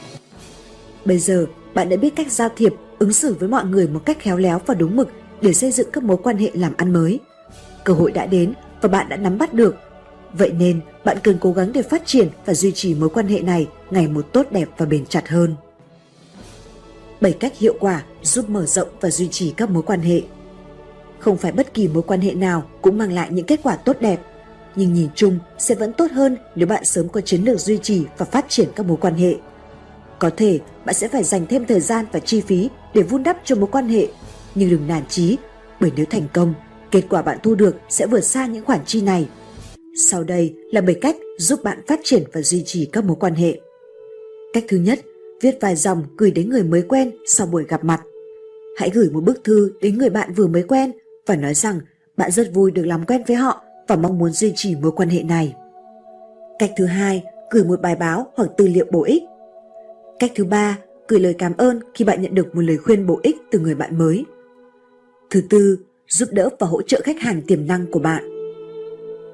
Bây 1.05 1.19
giờ, 1.19 1.45
bạn 1.73 1.89
đã 1.89 1.97
biết 1.97 2.15
cách 2.15 2.31
giao 2.31 2.49
thiệp, 2.55 2.73
ứng 2.99 3.13
xử 3.13 3.33
với 3.33 3.49
mọi 3.49 3.65
người 3.65 3.87
một 3.87 4.01
cách 4.05 4.17
khéo 4.19 4.37
léo 4.37 4.61
và 4.65 4.73
đúng 4.73 4.95
mực 4.95 5.09
để 5.41 5.53
xây 5.53 5.71
dựng 5.71 5.89
các 5.93 6.03
mối 6.03 6.17
quan 6.23 6.37
hệ 6.37 6.51
làm 6.53 6.73
ăn 6.77 6.93
mới 6.93 7.19
cơ 7.89 7.95
hội 7.95 8.11
đã 8.11 8.25
đến 8.25 8.53
và 8.81 8.89
bạn 8.89 9.09
đã 9.09 9.17
nắm 9.17 9.37
bắt 9.37 9.53
được. 9.53 9.75
Vậy 10.33 10.51
nên, 10.51 10.79
bạn 11.05 11.17
cần 11.23 11.37
cố 11.41 11.51
gắng 11.51 11.71
để 11.73 11.81
phát 11.81 12.01
triển 12.05 12.29
và 12.45 12.53
duy 12.53 12.71
trì 12.71 12.95
mối 12.95 13.09
quan 13.09 13.27
hệ 13.27 13.41
này 13.41 13.67
ngày 13.91 14.07
một 14.07 14.25
tốt 14.33 14.47
đẹp 14.51 14.69
và 14.77 14.85
bền 14.85 15.05
chặt 15.05 15.29
hơn. 15.29 15.55
7 17.21 17.33
cách 17.33 17.57
hiệu 17.57 17.75
quả 17.79 18.03
giúp 18.21 18.49
mở 18.49 18.65
rộng 18.65 18.87
và 19.01 19.09
duy 19.09 19.27
trì 19.27 19.53
các 19.57 19.69
mối 19.69 19.83
quan 19.83 20.01
hệ. 20.01 20.21
Không 21.19 21.37
phải 21.37 21.51
bất 21.51 21.73
kỳ 21.73 21.87
mối 21.87 22.03
quan 22.03 22.21
hệ 22.21 22.33
nào 22.33 22.63
cũng 22.81 22.97
mang 22.97 23.13
lại 23.13 23.27
những 23.31 23.45
kết 23.45 23.59
quả 23.63 23.75
tốt 23.75 23.97
đẹp, 23.99 24.19
nhưng 24.75 24.93
nhìn 24.93 25.09
chung 25.15 25.39
sẽ 25.57 25.75
vẫn 25.75 25.93
tốt 25.93 26.11
hơn 26.11 26.37
nếu 26.55 26.67
bạn 26.67 26.85
sớm 26.85 27.09
có 27.09 27.21
chiến 27.21 27.43
lược 27.43 27.59
duy 27.59 27.77
trì 27.77 28.05
và 28.17 28.25
phát 28.25 28.45
triển 28.49 28.69
các 28.75 28.85
mối 28.85 28.97
quan 29.01 29.13
hệ. 29.13 29.35
Có 30.19 30.29
thể 30.37 30.59
bạn 30.85 30.95
sẽ 30.95 31.07
phải 31.07 31.23
dành 31.23 31.45
thêm 31.45 31.65
thời 31.65 31.79
gian 31.79 32.05
và 32.11 32.19
chi 32.19 32.41
phí 32.41 32.69
để 32.93 33.01
vun 33.01 33.23
đắp 33.23 33.37
cho 33.43 33.55
mối 33.55 33.69
quan 33.71 33.87
hệ, 33.87 34.07
nhưng 34.55 34.69
đừng 34.69 34.87
nản 34.87 35.03
chí, 35.09 35.37
bởi 35.79 35.91
nếu 35.95 36.05
thành 36.09 36.27
công 36.33 36.53
kết 36.91 37.03
quả 37.09 37.21
bạn 37.21 37.37
thu 37.43 37.55
được 37.55 37.75
sẽ 37.89 38.07
vượt 38.07 38.21
xa 38.21 38.45
những 38.45 38.65
khoản 38.65 38.79
chi 38.85 39.01
này. 39.01 39.29
Sau 40.09 40.23
đây 40.23 40.55
là 40.71 40.81
7 40.81 40.95
cách 41.01 41.15
giúp 41.37 41.63
bạn 41.63 41.81
phát 41.87 41.99
triển 42.03 42.23
và 42.33 42.41
duy 42.41 42.63
trì 42.65 42.85
các 42.85 43.03
mối 43.03 43.17
quan 43.19 43.35
hệ. 43.35 43.59
Cách 44.53 44.63
thứ 44.67 44.77
nhất, 44.77 44.99
viết 45.41 45.57
vài 45.61 45.75
dòng 45.75 46.03
gửi 46.17 46.31
đến 46.31 46.49
người 46.49 46.63
mới 46.63 46.81
quen 46.81 47.11
sau 47.27 47.47
buổi 47.47 47.65
gặp 47.67 47.83
mặt. 47.83 48.01
Hãy 48.77 48.91
gửi 48.93 49.09
một 49.09 49.23
bức 49.23 49.43
thư 49.43 49.71
đến 49.81 49.97
người 49.97 50.09
bạn 50.09 50.33
vừa 50.33 50.47
mới 50.47 50.63
quen 50.63 50.91
và 51.25 51.35
nói 51.35 51.53
rằng 51.53 51.79
bạn 52.17 52.31
rất 52.31 52.53
vui 52.53 52.71
được 52.71 52.85
làm 52.85 53.05
quen 53.05 53.21
với 53.27 53.35
họ 53.35 53.63
và 53.87 53.95
mong 53.95 54.17
muốn 54.17 54.31
duy 54.31 54.51
trì 54.55 54.75
mối 54.75 54.91
quan 54.91 55.09
hệ 55.09 55.23
này. 55.23 55.55
Cách 56.59 56.71
thứ 56.77 56.85
hai, 56.85 57.23
gửi 57.51 57.63
một 57.63 57.81
bài 57.81 57.95
báo 57.95 58.31
hoặc 58.35 58.49
tư 58.57 58.67
liệu 58.67 58.85
bổ 58.91 59.03
ích. 59.03 59.23
Cách 60.19 60.31
thứ 60.35 60.45
ba, 60.45 60.79
gửi 61.07 61.19
lời 61.19 61.35
cảm 61.37 61.57
ơn 61.57 61.79
khi 61.93 62.05
bạn 62.05 62.21
nhận 62.21 62.35
được 62.35 62.55
một 62.55 62.61
lời 62.61 62.77
khuyên 62.77 63.07
bổ 63.07 63.19
ích 63.23 63.37
từ 63.51 63.59
người 63.59 63.75
bạn 63.75 63.97
mới. 63.97 64.25
Thứ 65.29 65.41
tư, 65.49 65.77
giúp 66.07 66.29
đỡ 66.31 66.49
và 66.59 66.67
hỗ 66.67 66.81
trợ 66.81 67.01
khách 67.03 67.19
hàng 67.19 67.41
tiềm 67.41 67.67
năng 67.67 67.85
của 67.91 67.99
bạn. 67.99 68.23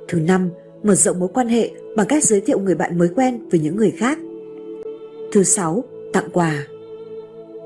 Thứ 0.07 0.19
năm, 0.19 0.49
mở 0.83 0.95
rộng 0.95 1.19
mối 1.19 1.29
quan 1.33 1.47
hệ 1.47 1.71
bằng 1.95 2.07
cách 2.07 2.23
giới 2.23 2.41
thiệu 2.41 2.59
người 2.59 2.75
bạn 2.75 2.97
mới 2.97 3.09
quen 3.15 3.49
với 3.49 3.59
những 3.59 3.75
người 3.75 3.91
khác. 3.91 4.19
Thứ 5.31 5.43
sáu, 5.43 5.83
tặng 6.15 6.29
quà. 6.33 6.63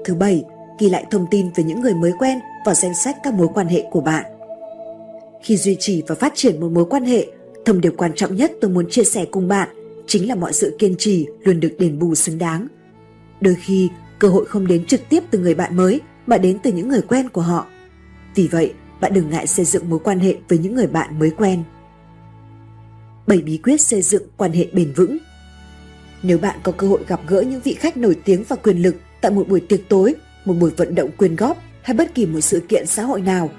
Thứ 0.05 0.15
bảy, 0.15 0.43
ghi 0.79 0.89
lại 0.89 1.05
thông 1.11 1.25
tin 1.31 1.49
về 1.55 1.63
những 1.63 1.81
người 1.81 1.93
mới 1.93 2.11
quen 2.19 2.39
vào 2.65 2.75
danh 2.75 2.95
sách 2.95 3.17
các 3.23 3.33
mối 3.33 3.47
quan 3.53 3.67
hệ 3.67 3.83
của 3.91 4.01
bạn. 4.01 4.25
Khi 5.43 5.57
duy 5.57 5.77
trì 5.79 6.03
và 6.07 6.15
phát 6.15 6.31
triển 6.35 6.59
một 6.59 6.71
mối 6.71 6.85
quan 6.85 7.05
hệ, 7.05 7.27
thông 7.65 7.81
điệp 7.81 7.93
quan 7.97 8.11
trọng 8.15 8.35
nhất 8.35 8.51
tôi 8.61 8.71
muốn 8.71 8.89
chia 8.89 9.03
sẻ 9.03 9.25
cùng 9.31 9.47
bạn 9.47 9.69
chính 10.07 10.27
là 10.27 10.35
mọi 10.35 10.53
sự 10.53 10.75
kiên 10.79 10.95
trì 10.97 11.27
luôn 11.43 11.59
được 11.59 11.75
đền 11.79 11.99
bù 11.99 12.15
xứng 12.15 12.37
đáng. 12.37 12.67
Đôi 13.41 13.55
khi, 13.55 13.89
cơ 14.19 14.27
hội 14.27 14.45
không 14.45 14.67
đến 14.67 14.85
trực 14.85 15.01
tiếp 15.09 15.23
từ 15.31 15.39
người 15.39 15.55
bạn 15.55 15.77
mới 15.77 16.01
mà 16.27 16.37
đến 16.37 16.57
từ 16.63 16.71
những 16.71 16.89
người 16.89 17.01
quen 17.01 17.29
của 17.29 17.41
họ. 17.41 17.67
Vì 18.35 18.47
vậy, 18.47 18.73
bạn 19.01 19.13
đừng 19.13 19.29
ngại 19.29 19.47
xây 19.47 19.65
dựng 19.65 19.89
mối 19.89 19.99
quan 20.03 20.19
hệ 20.19 20.35
với 20.49 20.57
những 20.57 20.75
người 20.75 20.87
bạn 20.87 21.19
mới 21.19 21.29
quen. 21.29 21.63
7 23.27 23.41
bí 23.41 23.57
quyết 23.63 23.81
xây 23.81 24.01
dựng 24.01 24.23
quan 24.37 24.51
hệ 24.51 24.67
bền 24.73 24.93
vững 24.95 25.17
nếu 26.23 26.37
bạn 26.37 26.59
có 26.63 26.71
cơ 26.71 26.87
hội 26.87 26.99
gặp 27.07 27.19
gỡ 27.27 27.41
những 27.41 27.61
vị 27.61 27.73
khách 27.73 27.97
nổi 27.97 28.15
tiếng 28.25 28.43
và 28.47 28.55
quyền 28.55 28.81
lực 28.81 28.95
tại 29.21 29.31
một 29.31 29.47
buổi 29.47 29.59
tiệc 29.59 29.89
tối, 29.89 30.15
một 30.45 30.53
buổi 30.53 30.71
vận 30.71 30.95
động 30.95 31.11
quyên 31.17 31.35
góp 31.35 31.57
hay 31.81 31.97
bất 31.97 32.15
kỳ 32.15 32.25
một 32.25 32.41
sự 32.41 32.59
kiện 32.69 32.87
xã 32.87 33.03
hội 33.03 33.21
nào, 33.21 33.49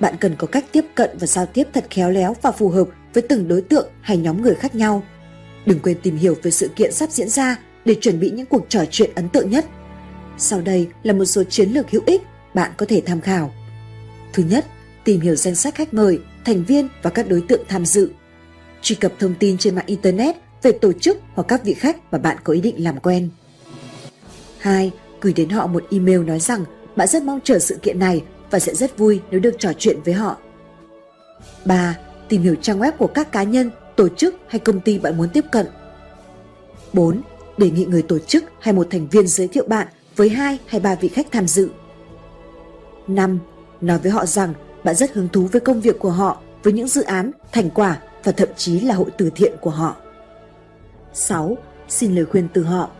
bạn 0.00 0.14
cần 0.20 0.34
có 0.38 0.46
cách 0.46 0.64
tiếp 0.72 0.84
cận 0.94 1.10
và 1.20 1.26
giao 1.26 1.46
tiếp 1.46 1.68
thật 1.72 1.84
khéo 1.90 2.10
léo 2.10 2.36
và 2.42 2.50
phù 2.50 2.68
hợp 2.68 2.88
với 3.14 3.22
từng 3.28 3.48
đối 3.48 3.60
tượng 3.60 3.88
hay 4.00 4.16
nhóm 4.16 4.42
người 4.42 4.54
khác 4.54 4.74
nhau. 4.74 5.02
Đừng 5.66 5.78
quên 5.78 5.96
tìm 6.02 6.16
hiểu 6.16 6.36
về 6.42 6.50
sự 6.50 6.70
kiện 6.76 6.92
sắp 6.92 7.10
diễn 7.10 7.28
ra 7.28 7.56
để 7.84 7.94
chuẩn 8.00 8.20
bị 8.20 8.30
những 8.30 8.46
cuộc 8.46 8.66
trò 8.68 8.84
chuyện 8.90 9.10
ấn 9.14 9.28
tượng 9.28 9.50
nhất. 9.50 9.64
Sau 10.38 10.60
đây 10.60 10.88
là 11.02 11.12
một 11.12 11.24
số 11.24 11.44
chiến 11.44 11.70
lược 11.70 11.90
hữu 11.90 12.02
ích 12.06 12.22
bạn 12.54 12.70
có 12.76 12.86
thể 12.86 13.02
tham 13.06 13.20
khảo. 13.20 13.54
Thứ 14.32 14.42
nhất, 14.50 14.66
tìm 15.04 15.20
hiểu 15.20 15.36
danh 15.36 15.54
sách 15.54 15.74
khách 15.74 15.94
mời, 15.94 16.18
thành 16.44 16.64
viên 16.64 16.88
và 17.02 17.10
các 17.10 17.28
đối 17.28 17.40
tượng 17.48 17.64
tham 17.68 17.86
dự. 17.86 18.10
Truy 18.82 18.96
cập 18.96 19.12
thông 19.18 19.34
tin 19.34 19.58
trên 19.58 19.74
mạng 19.74 19.86
Internet 19.86 20.36
về 20.64 20.72
tổ 20.72 20.92
chức 20.92 21.18
hoặc 21.34 21.44
các 21.48 21.64
vị 21.64 21.74
khách 21.74 22.12
mà 22.12 22.18
bạn 22.18 22.36
có 22.44 22.52
ý 22.52 22.60
định 22.60 22.84
làm 22.84 23.00
quen. 23.00 23.28
2. 24.58 24.92
Gửi 25.20 25.32
đến 25.32 25.48
họ 25.48 25.66
một 25.66 25.84
email 25.90 26.18
nói 26.18 26.40
rằng 26.40 26.64
bạn 26.96 27.08
rất 27.08 27.22
mong 27.22 27.40
chờ 27.44 27.58
sự 27.58 27.78
kiện 27.82 27.98
này 27.98 28.22
và 28.50 28.58
sẽ 28.58 28.74
rất 28.74 28.98
vui 28.98 29.20
nếu 29.30 29.40
được 29.40 29.54
trò 29.58 29.72
chuyện 29.78 30.00
với 30.04 30.14
họ. 30.14 30.36
3. 31.64 31.98
Tìm 32.28 32.42
hiểu 32.42 32.54
trang 32.54 32.80
web 32.80 32.92
của 32.92 33.06
các 33.06 33.32
cá 33.32 33.42
nhân, 33.42 33.70
tổ 33.96 34.08
chức 34.08 34.34
hay 34.48 34.58
công 34.58 34.80
ty 34.80 34.98
bạn 34.98 35.16
muốn 35.16 35.28
tiếp 35.28 35.44
cận. 35.52 35.66
4. 36.92 37.22
Đề 37.58 37.70
nghị 37.70 37.84
người 37.84 38.02
tổ 38.02 38.18
chức 38.18 38.44
hay 38.60 38.74
một 38.74 38.86
thành 38.90 39.08
viên 39.08 39.26
giới 39.26 39.48
thiệu 39.48 39.64
bạn 39.68 39.88
với 40.16 40.28
hai 40.28 40.58
hay 40.66 40.80
ba 40.80 40.94
vị 40.94 41.08
khách 41.08 41.26
tham 41.32 41.46
dự. 41.46 41.68
5. 43.06 43.38
Nói 43.80 43.98
với 43.98 44.12
họ 44.12 44.26
rằng 44.26 44.54
bạn 44.84 44.94
rất 44.94 45.12
hứng 45.12 45.28
thú 45.28 45.48
với 45.52 45.60
công 45.60 45.80
việc 45.80 45.98
của 45.98 46.10
họ, 46.10 46.40
với 46.62 46.72
những 46.72 46.88
dự 46.88 47.02
án, 47.02 47.30
thành 47.52 47.70
quả 47.70 47.98
và 48.24 48.32
thậm 48.32 48.48
chí 48.56 48.80
là 48.80 48.94
hội 48.94 49.10
từ 49.18 49.30
thiện 49.34 49.52
của 49.60 49.70
họ. 49.70 49.96
6. 51.14 51.56
Xin 51.88 52.14
lời 52.14 52.24
khuyên 52.24 52.48
từ 52.52 52.62
họ. 52.62 52.90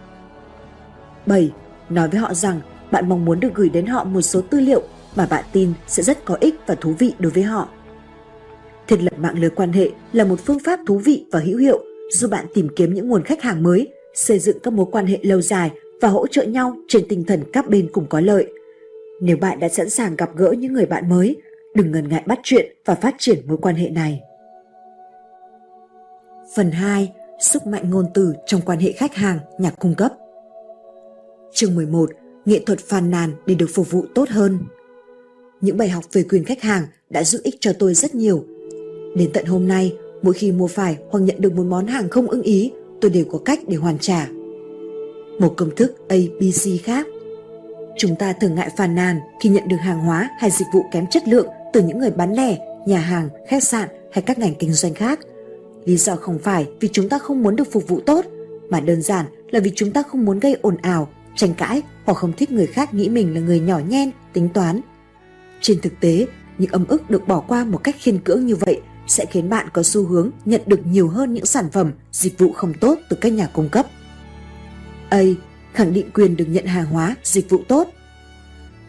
7. 1.26 1.52
Nói 1.88 2.08
với 2.08 2.20
họ 2.20 2.34
rằng 2.34 2.60
bạn 2.90 3.08
mong 3.08 3.24
muốn 3.24 3.40
được 3.40 3.54
gửi 3.54 3.68
đến 3.68 3.86
họ 3.86 4.04
một 4.04 4.20
số 4.20 4.40
tư 4.40 4.60
liệu 4.60 4.82
mà 5.16 5.26
bạn 5.30 5.44
tin 5.52 5.72
sẽ 5.86 6.02
rất 6.02 6.24
có 6.24 6.36
ích 6.40 6.54
và 6.66 6.74
thú 6.74 6.94
vị 6.98 7.14
đối 7.18 7.32
với 7.32 7.42
họ. 7.42 7.68
Thiết 8.88 9.02
lập 9.02 9.18
mạng 9.18 9.38
lưới 9.38 9.50
quan 9.50 9.72
hệ 9.72 9.90
là 10.12 10.24
một 10.24 10.40
phương 10.44 10.58
pháp 10.64 10.80
thú 10.86 10.98
vị 10.98 11.26
và 11.32 11.40
hữu 11.40 11.58
hiệu 11.58 11.84
giúp 12.10 12.30
bạn 12.30 12.46
tìm 12.54 12.68
kiếm 12.76 12.94
những 12.94 13.08
nguồn 13.08 13.24
khách 13.24 13.42
hàng 13.42 13.62
mới, 13.62 13.88
xây 14.14 14.38
dựng 14.38 14.58
các 14.62 14.72
mối 14.72 14.86
quan 14.92 15.06
hệ 15.06 15.18
lâu 15.22 15.40
dài 15.40 15.70
và 16.00 16.08
hỗ 16.08 16.26
trợ 16.26 16.42
nhau 16.42 16.76
trên 16.88 17.08
tinh 17.08 17.24
thần 17.24 17.40
các 17.52 17.68
bên 17.68 17.88
cùng 17.92 18.06
có 18.06 18.20
lợi. 18.20 18.52
Nếu 19.20 19.36
bạn 19.36 19.60
đã 19.60 19.68
sẵn 19.68 19.90
sàng 19.90 20.16
gặp 20.16 20.30
gỡ 20.36 20.52
những 20.52 20.72
người 20.72 20.86
bạn 20.86 21.08
mới, 21.08 21.36
đừng 21.74 21.92
ngần 21.92 22.08
ngại 22.08 22.22
bắt 22.26 22.40
chuyện 22.42 22.76
và 22.84 22.94
phát 22.94 23.14
triển 23.18 23.38
mối 23.46 23.56
quan 23.56 23.74
hệ 23.74 23.88
này. 23.88 24.20
Phần 26.54 26.70
2. 26.70 27.12
Sức 27.44 27.66
mạnh 27.66 27.90
ngôn 27.90 28.06
từ 28.14 28.34
trong 28.46 28.60
quan 28.60 28.78
hệ 28.78 28.92
khách 28.92 29.14
hàng, 29.14 29.38
nhà 29.58 29.70
cung 29.70 29.94
cấp 29.94 30.12
Chương 31.52 31.74
11. 31.74 32.10
Nghệ 32.44 32.60
thuật 32.66 32.78
phàn 32.78 33.10
nàn 33.10 33.32
để 33.46 33.54
được 33.54 33.66
phục 33.74 33.90
vụ 33.90 34.04
tốt 34.14 34.28
hơn 34.28 34.58
Những 35.60 35.76
bài 35.76 35.88
học 35.88 36.04
về 36.12 36.22
quyền 36.22 36.44
khách 36.44 36.62
hàng 36.62 36.86
đã 37.10 37.24
giúp 37.24 37.40
ích 37.44 37.54
cho 37.60 37.72
tôi 37.78 37.94
rất 37.94 38.14
nhiều. 38.14 38.44
Đến 39.16 39.30
tận 39.34 39.44
hôm 39.44 39.68
nay, 39.68 39.96
mỗi 40.22 40.34
khi 40.34 40.52
mua 40.52 40.66
phải 40.66 40.96
hoặc 41.10 41.20
nhận 41.20 41.36
được 41.40 41.52
một 41.52 41.62
món 41.62 41.86
hàng 41.86 42.08
không 42.08 42.30
ưng 42.30 42.42
ý, 42.42 42.72
tôi 43.00 43.10
đều 43.10 43.24
có 43.24 43.38
cách 43.44 43.60
để 43.68 43.76
hoàn 43.76 43.98
trả. 43.98 44.28
Một 45.38 45.54
công 45.56 45.74
thức 45.76 46.08
ABC 46.08 46.82
khác 46.82 47.06
Chúng 47.96 48.16
ta 48.16 48.32
thường 48.32 48.54
ngại 48.54 48.70
phàn 48.76 48.94
nàn 48.94 49.20
khi 49.40 49.50
nhận 49.50 49.68
được 49.68 49.80
hàng 49.80 50.00
hóa 50.00 50.30
hay 50.38 50.50
dịch 50.50 50.68
vụ 50.74 50.84
kém 50.92 51.06
chất 51.10 51.22
lượng 51.28 51.46
từ 51.72 51.82
những 51.82 51.98
người 51.98 52.10
bán 52.10 52.34
lẻ, 52.34 52.58
nhà 52.86 52.98
hàng, 52.98 53.28
khách 53.48 53.62
sạn 53.64 53.88
hay 54.12 54.22
các 54.22 54.38
ngành 54.38 54.54
kinh 54.54 54.72
doanh 54.72 54.94
khác. 54.94 55.20
Lý 55.84 55.96
do 55.96 56.16
không 56.16 56.38
phải 56.38 56.68
vì 56.80 56.88
chúng 56.92 57.08
ta 57.08 57.18
không 57.18 57.42
muốn 57.42 57.56
được 57.56 57.72
phục 57.72 57.88
vụ 57.88 58.00
tốt, 58.00 58.24
mà 58.70 58.80
đơn 58.80 59.02
giản 59.02 59.26
là 59.50 59.60
vì 59.60 59.72
chúng 59.74 59.90
ta 59.90 60.02
không 60.02 60.24
muốn 60.24 60.40
gây 60.40 60.56
ồn 60.62 60.76
ào, 60.76 61.08
tranh 61.36 61.54
cãi 61.54 61.82
hoặc 62.04 62.14
không 62.14 62.32
thích 62.32 62.50
người 62.50 62.66
khác 62.66 62.94
nghĩ 62.94 63.08
mình 63.08 63.34
là 63.34 63.40
người 63.40 63.60
nhỏ 63.60 63.78
nhen, 63.78 64.10
tính 64.32 64.48
toán. 64.48 64.80
Trên 65.60 65.80
thực 65.80 66.00
tế, 66.00 66.26
những 66.58 66.70
âm 66.70 66.86
ức 66.86 67.10
được 67.10 67.28
bỏ 67.28 67.40
qua 67.40 67.64
một 67.64 67.78
cách 67.84 67.96
khiên 67.98 68.18
cưỡng 68.18 68.46
như 68.46 68.56
vậy 68.56 68.80
sẽ 69.06 69.26
khiến 69.30 69.48
bạn 69.48 69.68
có 69.72 69.82
xu 69.82 70.06
hướng 70.06 70.30
nhận 70.44 70.60
được 70.66 70.86
nhiều 70.86 71.08
hơn 71.08 71.34
những 71.34 71.46
sản 71.46 71.70
phẩm, 71.72 71.92
dịch 72.12 72.38
vụ 72.38 72.52
không 72.52 72.74
tốt 72.80 72.98
từ 73.10 73.16
các 73.20 73.32
nhà 73.32 73.46
cung 73.46 73.68
cấp. 73.68 73.86
A 75.08 75.22
khẳng 75.72 75.92
định 75.92 76.10
quyền 76.14 76.36
được 76.36 76.46
nhận 76.48 76.66
hàng 76.66 76.86
hóa, 76.86 77.14
dịch 77.22 77.50
vụ 77.50 77.58
tốt. 77.68 77.88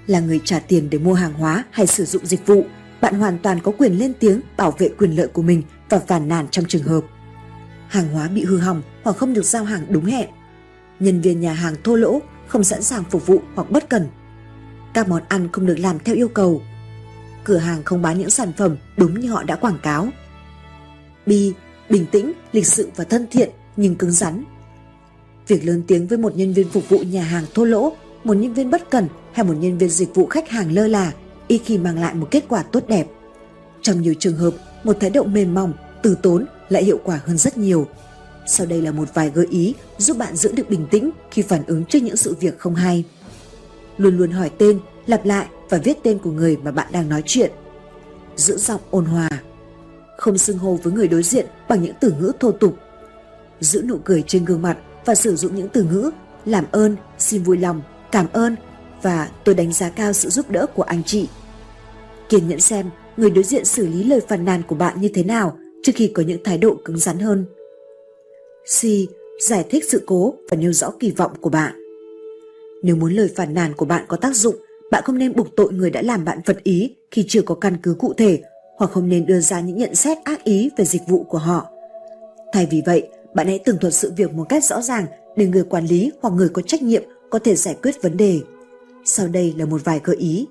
Là 0.07 0.19
người 0.19 0.41
trả 0.43 0.59
tiền 0.59 0.89
để 0.89 0.97
mua 0.97 1.13
hàng 1.13 1.33
hóa 1.33 1.63
hay 1.71 1.87
sử 1.87 2.05
dụng 2.05 2.25
dịch 2.25 2.47
vụ, 2.47 2.65
bạn 3.01 3.15
hoàn 3.15 3.37
toàn 3.37 3.59
có 3.63 3.71
quyền 3.77 3.99
lên 3.99 4.13
tiếng 4.19 4.41
bảo 4.57 4.71
vệ 4.71 4.89
quyền 4.97 5.11
lợi 5.11 5.27
của 5.27 5.41
mình 5.41 5.61
và 5.89 5.99
phàn 5.99 6.27
nàn 6.27 6.47
trong 6.51 6.65
trường 6.65 6.83
hợp 6.83 7.03
hàng 7.87 8.07
hóa 8.07 8.27
bị 8.27 8.45
hư 8.45 8.57
hỏng 8.57 8.81
hoặc 9.03 9.17
không 9.17 9.33
được 9.33 9.45
giao 9.45 9.63
hàng 9.63 9.85
đúng 9.89 10.05
hẹn. 10.05 10.29
Nhân 10.99 11.21
viên 11.21 11.41
nhà 11.41 11.53
hàng 11.53 11.75
thô 11.83 11.95
lỗ, 11.95 12.21
không 12.47 12.63
sẵn 12.63 12.81
sàng 12.81 13.03
phục 13.03 13.27
vụ 13.27 13.41
hoặc 13.55 13.71
bất 13.71 13.89
cần. 13.89 14.07
Các 14.93 15.07
món 15.07 15.23
ăn 15.27 15.49
không 15.51 15.65
được 15.65 15.79
làm 15.79 15.99
theo 15.99 16.15
yêu 16.15 16.27
cầu. 16.27 16.61
Cửa 17.43 17.57
hàng 17.57 17.83
không 17.83 18.01
bán 18.01 18.19
những 18.19 18.29
sản 18.29 18.51
phẩm 18.57 18.77
đúng 18.97 19.19
như 19.19 19.31
họ 19.31 19.43
đã 19.43 19.55
quảng 19.55 19.79
cáo. 19.83 20.07
B. 21.25 21.31
Bình 21.89 22.05
tĩnh, 22.11 22.31
lịch 22.51 22.67
sự 22.67 22.89
và 22.95 23.03
thân 23.03 23.27
thiện 23.31 23.49
nhưng 23.77 23.95
cứng 23.95 24.11
rắn 24.11 24.43
Việc 25.47 25.65
lớn 25.65 25.83
tiếng 25.87 26.07
với 26.07 26.17
một 26.17 26.35
nhân 26.35 26.53
viên 26.53 26.69
phục 26.69 26.89
vụ 26.89 26.99
nhà 26.99 27.23
hàng 27.23 27.45
thô 27.53 27.65
lỗ, 27.65 27.93
một 28.23 28.33
nhân 28.33 28.53
viên 28.53 28.69
bất 28.69 28.89
cần 28.89 29.07
hay 29.33 29.45
một 29.45 29.53
nhân 29.53 29.77
viên 29.77 29.89
dịch 29.89 30.15
vụ 30.15 30.25
khách 30.25 30.49
hàng 30.49 30.71
lơ 30.71 30.87
là 30.87 31.11
ít 31.47 31.61
khi 31.65 31.77
mang 31.77 31.99
lại 31.99 32.13
một 32.13 32.27
kết 32.31 32.45
quả 32.49 32.63
tốt 32.63 32.83
đẹp. 32.87 33.07
Trong 33.81 34.01
nhiều 34.01 34.13
trường 34.19 34.37
hợp, 34.37 34.51
một 34.85 34.97
thái 34.99 35.09
độ 35.09 35.23
mềm 35.23 35.53
mỏng, 35.53 35.73
từ 36.01 36.17
tốn 36.21 36.45
lại 36.69 36.83
hiệu 36.83 36.99
quả 37.03 37.19
hơn 37.25 37.37
rất 37.37 37.57
nhiều. 37.57 37.87
Sau 38.47 38.67
đây 38.67 38.81
là 38.81 38.91
một 38.91 39.13
vài 39.13 39.29
gợi 39.29 39.47
ý 39.49 39.73
giúp 39.97 40.17
bạn 40.17 40.35
giữ 40.35 40.51
được 40.51 40.69
bình 40.69 40.87
tĩnh 40.91 41.09
khi 41.31 41.41
phản 41.41 41.63
ứng 41.67 41.85
trước 41.85 41.99
những 41.99 42.17
sự 42.17 42.35
việc 42.39 42.59
không 42.59 42.75
hay. 42.75 43.03
Luôn 43.97 44.17
luôn 44.17 44.31
hỏi 44.31 44.51
tên, 44.57 44.79
lặp 45.07 45.25
lại 45.25 45.45
và 45.69 45.77
viết 45.77 46.03
tên 46.03 46.17
của 46.17 46.31
người 46.31 46.57
mà 46.57 46.71
bạn 46.71 46.87
đang 46.91 47.09
nói 47.09 47.23
chuyện. 47.25 47.51
Giữ 48.35 48.57
giọng 48.57 48.81
ôn 48.91 49.05
hòa. 49.05 49.29
Không 50.17 50.37
xưng 50.37 50.57
hô 50.57 50.79
với 50.83 50.93
người 50.93 51.07
đối 51.07 51.23
diện 51.23 51.45
bằng 51.69 51.81
những 51.81 51.95
từ 51.99 52.13
ngữ 52.19 52.31
thô 52.39 52.51
tục. 52.51 52.77
Giữ 53.59 53.83
nụ 53.87 53.97
cười 54.05 54.23
trên 54.27 54.45
gương 54.45 54.61
mặt 54.61 54.77
và 55.05 55.15
sử 55.15 55.35
dụng 55.35 55.55
những 55.55 55.69
từ 55.69 55.83
ngữ 55.83 56.11
làm 56.45 56.65
ơn, 56.71 56.95
xin 57.17 57.43
vui 57.43 57.57
lòng, 57.57 57.81
cảm 58.11 58.27
ơn 58.33 58.55
và 59.01 59.29
tôi 59.43 59.55
đánh 59.55 59.73
giá 59.73 59.89
cao 59.89 60.13
sự 60.13 60.29
giúp 60.29 60.49
đỡ 60.49 60.65
của 60.75 60.83
anh 60.83 61.03
chị. 61.03 61.27
Kiên 62.29 62.47
nhẫn 62.47 62.59
xem 62.59 62.89
người 63.17 63.29
đối 63.29 63.43
diện 63.43 63.65
xử 63.65 63.87
lý 63.87 64.03
lời 64.03 64.21
phàn 64.27 64.45
nàn 64.45 64.61
của 64.67 64.75
bạn 64.75 65.01
như 65.01 65.09
thế 65.13 65.23
nào 65.23 65.57
trước 65.83 65.91
khi 65.95 66.07
có 66.07 66.23
những 66.23 66.43
thái 66.43 66.57
độ 66.57 66.75
cứng 66.85 66.97
rắn 66.97 67.19
hơn. 67.19 67.45
C. 68.79 68.85
Giải 69.39 69.65
thích 69.69 69.83
sự 69.89 70.03
cố 70.05 70.33
và 70.49 70.57
nêu 70.57 70.73
rõ 70.73 70.91
kỳ 70.99 71.11
vọng 71.11 71.31
của 71.41 71.49
bạn. 71.49 71.73
Nếu 72.83 72.95
muốn 72.95 73.13
lời 73.13 73.29
phàn 73.35 73.53
nàn 73.53 73.73
của 73.73 73.85
bạn 73.85 74.05
có 74.07 74.17
tác 74.17 74.35
dụng, 74.35 74.55
bạn 74.91 75.03
không 75.05 75.17
nên 75.17 75.35
buộc 75.35 75.55
tội 75.55 75.73
người 75.73 75.89
đã 75.89 76.01
làm 76.01 76.25
bạn 76.25 76.39
vật 76.45 76.63
ý 76.63 76.95
khi 77.11 77.25
chưa 77.27 77.41
có 77.41 77.55
căn 77.55 77.77
cứ 77.83 77.93
cụ 77.99 78.13
thể 78.13 78.41
hoặc 78.77 78.91
không 78.91 79.09
nên 79.09 79.25
đưa 79.25 79.39
ra 79.39 79.59
những 79.59 79.77
nhận 79.77 79.95
xét 79.95 80.17
ác 80.23 80.43
ý 80.43 80.69
về 80.77 80.85
dịch 80.85 81.01
vụ 81.07 81.23
của 81.23 81.37
họ. 81.37 81.67
Thay 82.53 82.67
vì 82.71 82.81
vậy, 82.85 83.07
bạn 83.33 83.47
hãy 83.47 83.59
tường 83.59 83.77
thuật 83.81 83.93
sự 83.93 84.13
việc 84.17 84.33
một 84.33 84.45
cách 84.49 84.63
rõ 84.63 84.81
ràng 84.81 85.05
để 85.35 85.47
người 85.47 85.63
quản 85.63 85.85
lý 85.85 86.11
hoặc 86.21 86.33
người 86.33 86.49
có 86.49 86.61
trách 86.61 86.83
nhiệm 86.83 87.03
có 87.29 87.39
thể 87.39 87.55
giải 87.55 87.77
quyết 87.83 88.01
vấn 88.01 88.17
đề. 88.17 88.39
Sau 89.05 89.27
đây 89.27 89.53
là 89.57 89.65
một 89.65 89.81
vài 89.83 90.01
gợi 90.03 90.15
ý. 90.15 90.47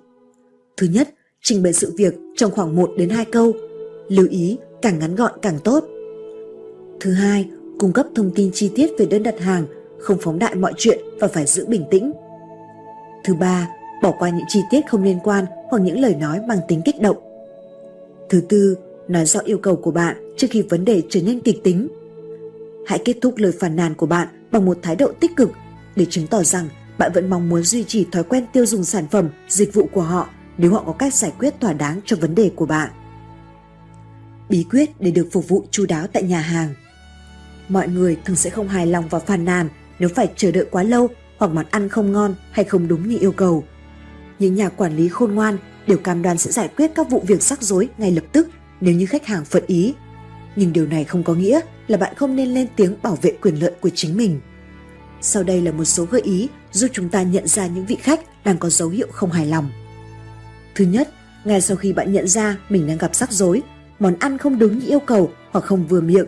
Thứ 0.77 0.87
nhất, 0.87 1.09
trình 1.45 1.63
bày 1.63 1.73
sự 1.73 1.95
việc 1.97 2.15
trong 2.37 2.51
khoảng 2.51 2.77
1 2.77 2.91
đến 2.97 3.09
2 3.09 3.25
câu. 3.25 3.53
Lưu 4.09 4.27
ý 4.31 4.59
càng 4.83 4.99
ngắn 4.99 5.15
gọn 5.15 5.33
càng 5.43 5.59
tốt. 5.65 5.85
Thứ 7.01 7.13
hai, 7.13 7.49
cung 7.79 7.93
cấp 7.93 8.07
thông 8.15 8.31
tin 8.35 8.51
chi 8.53 8.71
tiết 8.75 8.91
về 8.99 9.07
đơn 9.07 9.23
đặt 9.23 9.41
hàng, 9.41 9.67
không 9.99 10.19
phóng 10.21 10.39
đại 10.39 10.55
mọi 10.55 10.73
chuyện 10.77 10.99
và 11.21 11.29
phải 11.29 11.47
giữ 11.47 11.67
bình 11.67 11.85
tĩnh. 11.91 12.13
Thứ 13.25 13.35
ba, 13.35 13.69
bỏ 14.03 14.15
qua 14.19 14.29
những 14.29 14.45
chi 14.49 14.61
tiết 14.71 14.81
không 14.89 15.03
liên 15.03 15.19
quan 15.25 15.45
hoặc 15.71 15.79
những 15.79 16.01
lời 16.01 16.15
nói 16.15 16.41
mang 16.49 16.59
tính 16.69 16.83
kích 16.85 17.01
động. 17.01 17.17
Thứ 18.29 18.41
tư, 18.49 18.77
nói 19.09 19.27
rõ 19.27 19.41
yêu 19.41 19.59
cầu 19.59 19.77
của 19.77 19.91
bạn 19.91 20.35
trước 20.37 20.47
khi 20.51 20.63
vấn 20.63 20.85
đề 20.85 21.03
trở 21.09 21.21
nên 21.23 21.41
kịch 21.41 21.65
tính 21.65 21.89
Hãy 22.87 22.99
kết 23.05 23.17
thúc 23.21 23.35
lời 23.37 23.53
phàn 23.61 23.77
nàn 23.77 23.95
của 23.95 24.07
bạn 24.07 24.29
bằng 24.53 24.65
một 24.65 24.79
thái 24.83 24.97
độ 24.97 25.13
tích 25.21 25.37
cực 25.37 25.51
để 25.97 26.07
chứng 26.11 26.27
tỏ 26.27 26.43
rằng 26.43 26.69
bạn 26.99 27.13
vẫn 27.15 27.31
mong 27.31 27.49
muốn 27.49 27.63
duy 27.63 27.85
trì 27.85 28.07
thói 28.13 28.25
quen 28.25 28.47
tiêu 28.53 28.67
dùng 28.67 28.85
sản 28.85 29.05
phẩm, 29.11 29.29
dịch 29.49 29.75
vụ 29.75 29.89
của 29.93 30.03
họ 30.03 30.29
nếu 30.59 30.73
họ 30.73 30.83
có 30.87 30.93
cách 30.93 31.15
giải 31.15 31.33
quyết 31.39 31.61
thỏa 31.61 31.73
đáng 31.73 32.01
cho 32.05 32.17
vấn 32.21 32.35
đề 32.35 32.51
của 32.57 32.67
bạn. 32.67 32.91
Bí 34.49 34.65
quyết 34.71 35.01
để 35.01 35.11
được 35.11 35.29
phục 35.33 35.49
vụ 35.49 35.65
chu 35.71 35.87
đáo 35.87 36.07
tại 36.07 36.23
nhà 36.23 36.41
hàng 36.41 36.75
Mọi 37.69 37.89
người 37.89 38.17
thường 38.25 38.37
sẽ 38.37 38.51
không 38.51 38.69
hài 38.69 38.87
lòng 38.87 39.09
và 39.09 39.19
phàn 39.19 39.45
nàn 39.45 39.69
nếu 39.99 40.09
phải 40.15 40.29
chờ 40.37 40.51
đợi 40.51 40.67
quá 40.71 40.83
lâu 40.83 41.09
hoặc 41.39 41.53
món 41.53 41.65
ăn 41.71 41.89
không 41.89 42.13
ngon 42.13 42.35
hay 42.51 42.65
không 42.65 42.89
đúng 42.89 43.09
như 43.09 43.19
yêu 43.21 43.33
cầu. 43.33 43.65
Những 44.39 44.55
nhà 44.55 44.69
quản 44.69 44.97
lý 44.97 45.09
khôn 45.09 45.35
ngoan 45.35 45.59
đều 45.87 45.99
cam 45.99 46.23
đoan 46.23 46.39
sẽ 46.39 46.51
giải 46.51 46.69
quyết 46.77 46.91
các 46.95 47.11
vụ 47.11 47.25
việc 47.27 47.43
rắc 47.43 47.63
rối 47.63 47.89
ngay 47.99 48.11
lập 48.13 48.25
tức 48.33 48.49
nếu 48.81 48.95
như 48.95 49.07
khách 49.07 49.27
hàng 49.27 49.45
phật 49.45 49.67
ý. 49.67 49.95
Nhưng 50.57 50.73
điều 50.73 50.87
này 50.87 51.05
không 51.05 51.23
có 51.23 51.35
nghĩa 51.35 51.61
là 51.87 51.97
bạn 51.99 52.15
không 52.17 52.37
nên 52.37 52.55
lên 52.55 52.67
tiếng 52.77 52.97
bảo 53.03 53.19
vệ 53.23 53.33
quyền 53.43 53.55
lợi 53.55 53.73
của 53.81 53.91
chính 53.95 54.17
mình. 54.17 54.41
Sau 55.21 55.43
đây 55.43 55.63
là 55.63 55.73
một 55.73 55.85
số 55.85 56.05
gợi 56.05 56.21
ý 56.21 56.49
giúp 56.73 56.89
chúng 56.93 57.09
ta 57.09 57.23
nhận 57.23 57.47
ra 57.47 57.67
những 57.67 57.87
vị 57.87 57.97
khách 58.01 58.45
đang 58.45 58.59
có 58.59 58.71
dấu 58.71 58.89
hiệu 58.89 59.09
không 59.13 59.31
hài 59.31 59.47
lòng. 59.47 59.71
Thứ 60.75 60.85
nhất, 60.85 61.09
ngay 61.45 61.61
sau 61.61 61.77
khi 61.77 61.93
bạn 61.93 62.13
nhận 62.13 62.29
ra 62.29 62.59
mình 62.69 62.87
đang 62.87 62.99
gặp 62.99 63.15
rắc 63.15 63.33
rối, 63.33 63.63
món 63.99 64.15
ăn 64.19 64.39
không 64.39 64.59
đúng 64.59 64.79
như 64.79 64.87
yêu 64.87 65.01
cầu 65.01 65.31
hoặc 65.51 65.65
không 65.65 65.87
vừa 65.87 66.01
miệng, 66.01 66.27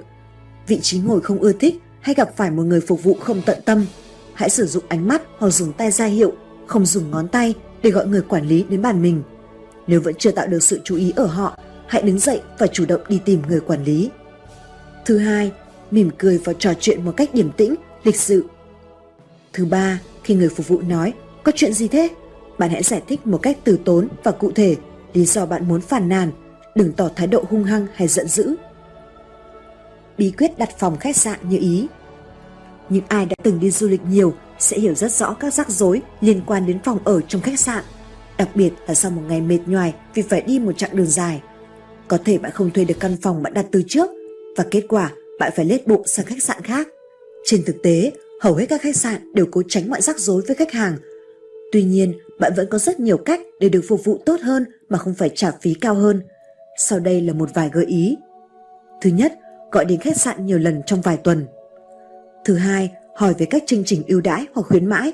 vị 0.66 0.81
trí 0.82 0.98
ngồi 0.98 1.20
không 1.20 1.39
ưa 1.39 1.52
thích 1.52 1.74
hay 2.01 2.14
gặp 2.14 2.36
phải 2.36 2.51
một 2.51 2.62
người 2.62 2.81
phục 2.81 3.02
vụ 3.02 3.14
không 3.20 3.43
tận 3.47 3.59
tâm, 3.64 3.86
hãy 4.35 4.51
sử 4.51 4.66
dụng 4.66 4.85
ánh 4.89 5.09
mắt 5.09 5.23
hoặc 5.39 5.51
dùng 5.51 5.73
tay 5.73 5.90
ra 5.90 6.05
hiệu, 6.05 6.32
không 6.66 6.86
dùng 6.86 7.10
ngón 7.10 7.28
tay 7.28 7.55
để 7.82 7.90
gọi 7.90 8.06
người 8.06 8.23
quản 8.23 8.48
lý 8.48 8.64
đến 8.68 8.82
bàn 8.82 9.02
mình. 9.02 9.23
Nếu 9.86 10.01
vẫn 10.01 10.14
chưa 10.18 10.31
tạo 10.31 10.47
được 10.47 10.62
sự 10.62 10.81
chú 10.85 10.97
ý 10.97 11.12
ở 11.16 11.27
họ, 11.27 11.59
hãy 11.86 12.02
đứng 12.02 12.18
dậy 12.18 12.40
và 12.59 12.66
chủ 12.66 12.85
động 12.86 13.01
đi 13.09 13.20
tìm 13.24 13.43
người 13.48 13.60
quản 13.60 13.85
lý. 13.85 14.10
Thứ 15.05 15.18
hai, 15.18 15.52
mỉm 15.90 16.10
cười 16.18 16.39
và 16.44 16.52
trò 16.59 16.73
chuyện 16.81 17.05
một 17.05 17.12
cách 17.16 17.35
điềm 17.35 17.52
tĩnh, 17.52 17.74
lịch 18.05 18.16
sự. 18.16 18.44
Thứ 19.52 19.64
ba, 19.64 20.01
khi 20.24 20.35
người 20.35 20.48
phục 20.48 20.68
vụ 20.68 20.81
nói, 20.81 21.12
có 21.43 21.52
chuyện 21.55 21.73
gì 21.73 21.89
thế? 21.89 22.09
Bạn 22.59 22.70
hãy 22.70 22.83
giải 22.83 23.03
thích 23.09 23.27
một 23.27 23.39
cách 23.43 23.59
từ 23.65 23.78
tốn 23.85 24.09
và 24.24 24.33
cụ 24.33 24.51
thể 24.55 24.77
lý 25.12 25.24
do 25.24 25.47
bạn 25.47 25.69
muốn 25.69 25.81
phàn 25.81 26.09
nàn, 26.09 26.31
đừng 26.74 26.93
tỏ 26.93 27.11
thái 27.16 27.27
độ 27.27 27.45
hung 27.51 27.65
hăng 27.65 27.87
hay 27.95 28.09
giận 28.09 28.28
dữ. 28.28 28.55
Bí 30.19 30.31
quyết 30.39 30.59
đặt 30.59 30.78
phòng 30.78 30.97
khách 30.97 31.16
sạn 31.16 31.39
như 31.49 31.59
ý 31.59 31.87
Những 32.89 33.05
ai 33.09 33.27
đã 33.27 33.37
từng 33.43 33.61
đi 33.61 33.70
du 33.70 33.89
lịch 33.89 34.01
nhiều 34.11 34.35
sẽ 34.59 34.78
hiểu 34.78 34.95
rất 34.95 35.12
rõ 35.12 35.35
các 35.41 35.55
rắc 35.55 35.70
rối 35.70 36.03
liên 36.20 36.41
quan 36.47 36.66
đến 36.66 36.78
phòng 36.85 36.99
ở 37.05 37.20
trong 37.20 37.43
khách 37.43 37.61
sạn, 37.61 37.85
đặc 38.39 38.49
biệt 38.55 38.70
là 38.89 38.95
sau 38.95 39.11
một 39.11 39.23
ngày 39.28 39.41
mệt 39.41 39.59
nhoài 39.66 39.95
vì 40.15 40.23
phải 40.23 40.41
đi 40.41 40.59
một 40.59 40.73
chặng 40.77 40.97
đường 40.97 41.07
dài. 41.07 41.43
Có 42.09 42.19
thể 42.24 42.39
bạn 42.39 42.53
không 42.53 42.70
thuê 42.70 42.85
được 42.85 42.97
căn 43.01 43.16
phòng 43.23 43.43
bạn 43.43 43.55
đặt 43.55 43.66
từ 43.73 43.83
trước 43.89 44.11
và 44.57 44.65
kết 44.70 44.83
quả 44.89 45.11
bạn 45.39 45.53
phải 45.57 45.65
lết 45.65 45.87
bộ 45.87 46.03
sang 46.07 46.27
khách 46.27 46.43
sạn 46.43 46.62
khác. 46.62 46.89
Trên 47.45 47.62
thực 47.66 47.83
tế, 47.83 48.12
hầu 48.41 48.55
hết 48.55 48.66
các 48.69 48.83
khách 48.83 48.97
sạn 48.97 49.33
đều 49.35 49.47
cố 49.51 49.62
tránh 49.69 49.91
mọi 49.91 50.01
rắc 50.01 50.19
rối 50.19 50.43
với 50.47 50.57
khách 50.57 50.73
hàng. 50.73 50.97
Tuy 51.72 51.82
nhiên, 51.82 52.14
bạn 52.38 52.52
vẫn 52.56 52.66
có 52.70 52.78
rất 52.78 53.01
nhiều 53.01 53.16
cách 53.16 53.40
để 53.60 53.68
được 53.68 53.84
phục 53.88 54.05
vụ 54.05 54.18
tốt 54.26 54.40
hơn 54.40 54.64
mà 54.88 54.98
không 54.98 55.14
phải 55.14 55.30
trả 55.34 55.51
phí 55.51 55.74
cao 55.74 55.94
hơn. 55.94 56.22
Sau 56.78 56.98
đây 56.98 57.20
là 57.20 57.32
một 57.32 57.48
vài 57.55 57.70
gợi 57.72 57.84
ý. 57.84 58.16
Thứ 59.01 59.10
nhất, 59.10 59.32
gọi 59.72 59.84
đến 59.84 60.01
khách 60.01 60.16
sạn 60.16 60.47
nhiều 60.47 60.59
lần 60.59 60.82
trong 60.86 61.01
vài 61.01 61.16
tuần. 61.16 61.47
Thứ 62.44 62.55
hai, 62.55 62.90
hỏi 63.14 63.34
về 63.38 63.47
các 63.47 63.62
chương 63.66 63.84
trình 63.84 64.02
ưu 64.09 64.20
đãi 64.20 64.47
hoặc 64.55 64.62
khuyến 64.62 64.86
mãi, 64.86 65.12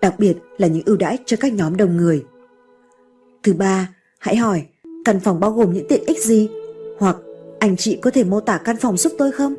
đặc 0.00 0.14
biệt 0.18 0.36
là 0.58 0.66
những 0.66 0.82
ưu 0.86 0.96
đãi 0.96 1.18
cho 1.26 1.36
các 1.40 1.52
nhóm 1.52 1.76
đông 1.76 1.96
người. 1.96 2.24
Thứ 3.42 3.54
ba, 3.54 3.94
hãy 4.18 4.36
hỏi 4.36 4.62
căn 5.04 5.20
phòng 5.20 5.40
bao 5.40 5.50
gồm 5.50 5.72
những 5.72 5.88
tiện 5.88 6.04
ích 6.06 6.24
gì 6.24 6.48
hoặc 6.98 7.16
anh 7.58 7.76
chị 7.76 7.98
có 8.02 8.10
thể 8.10 8.24
mô 8.24 8.40
tả 8.40 8.58
căn 8.64 8.76
phòng 8.76 8.96
giúp 8.96 9.12
tôi 9.18 9.32
không? 9.32 9.54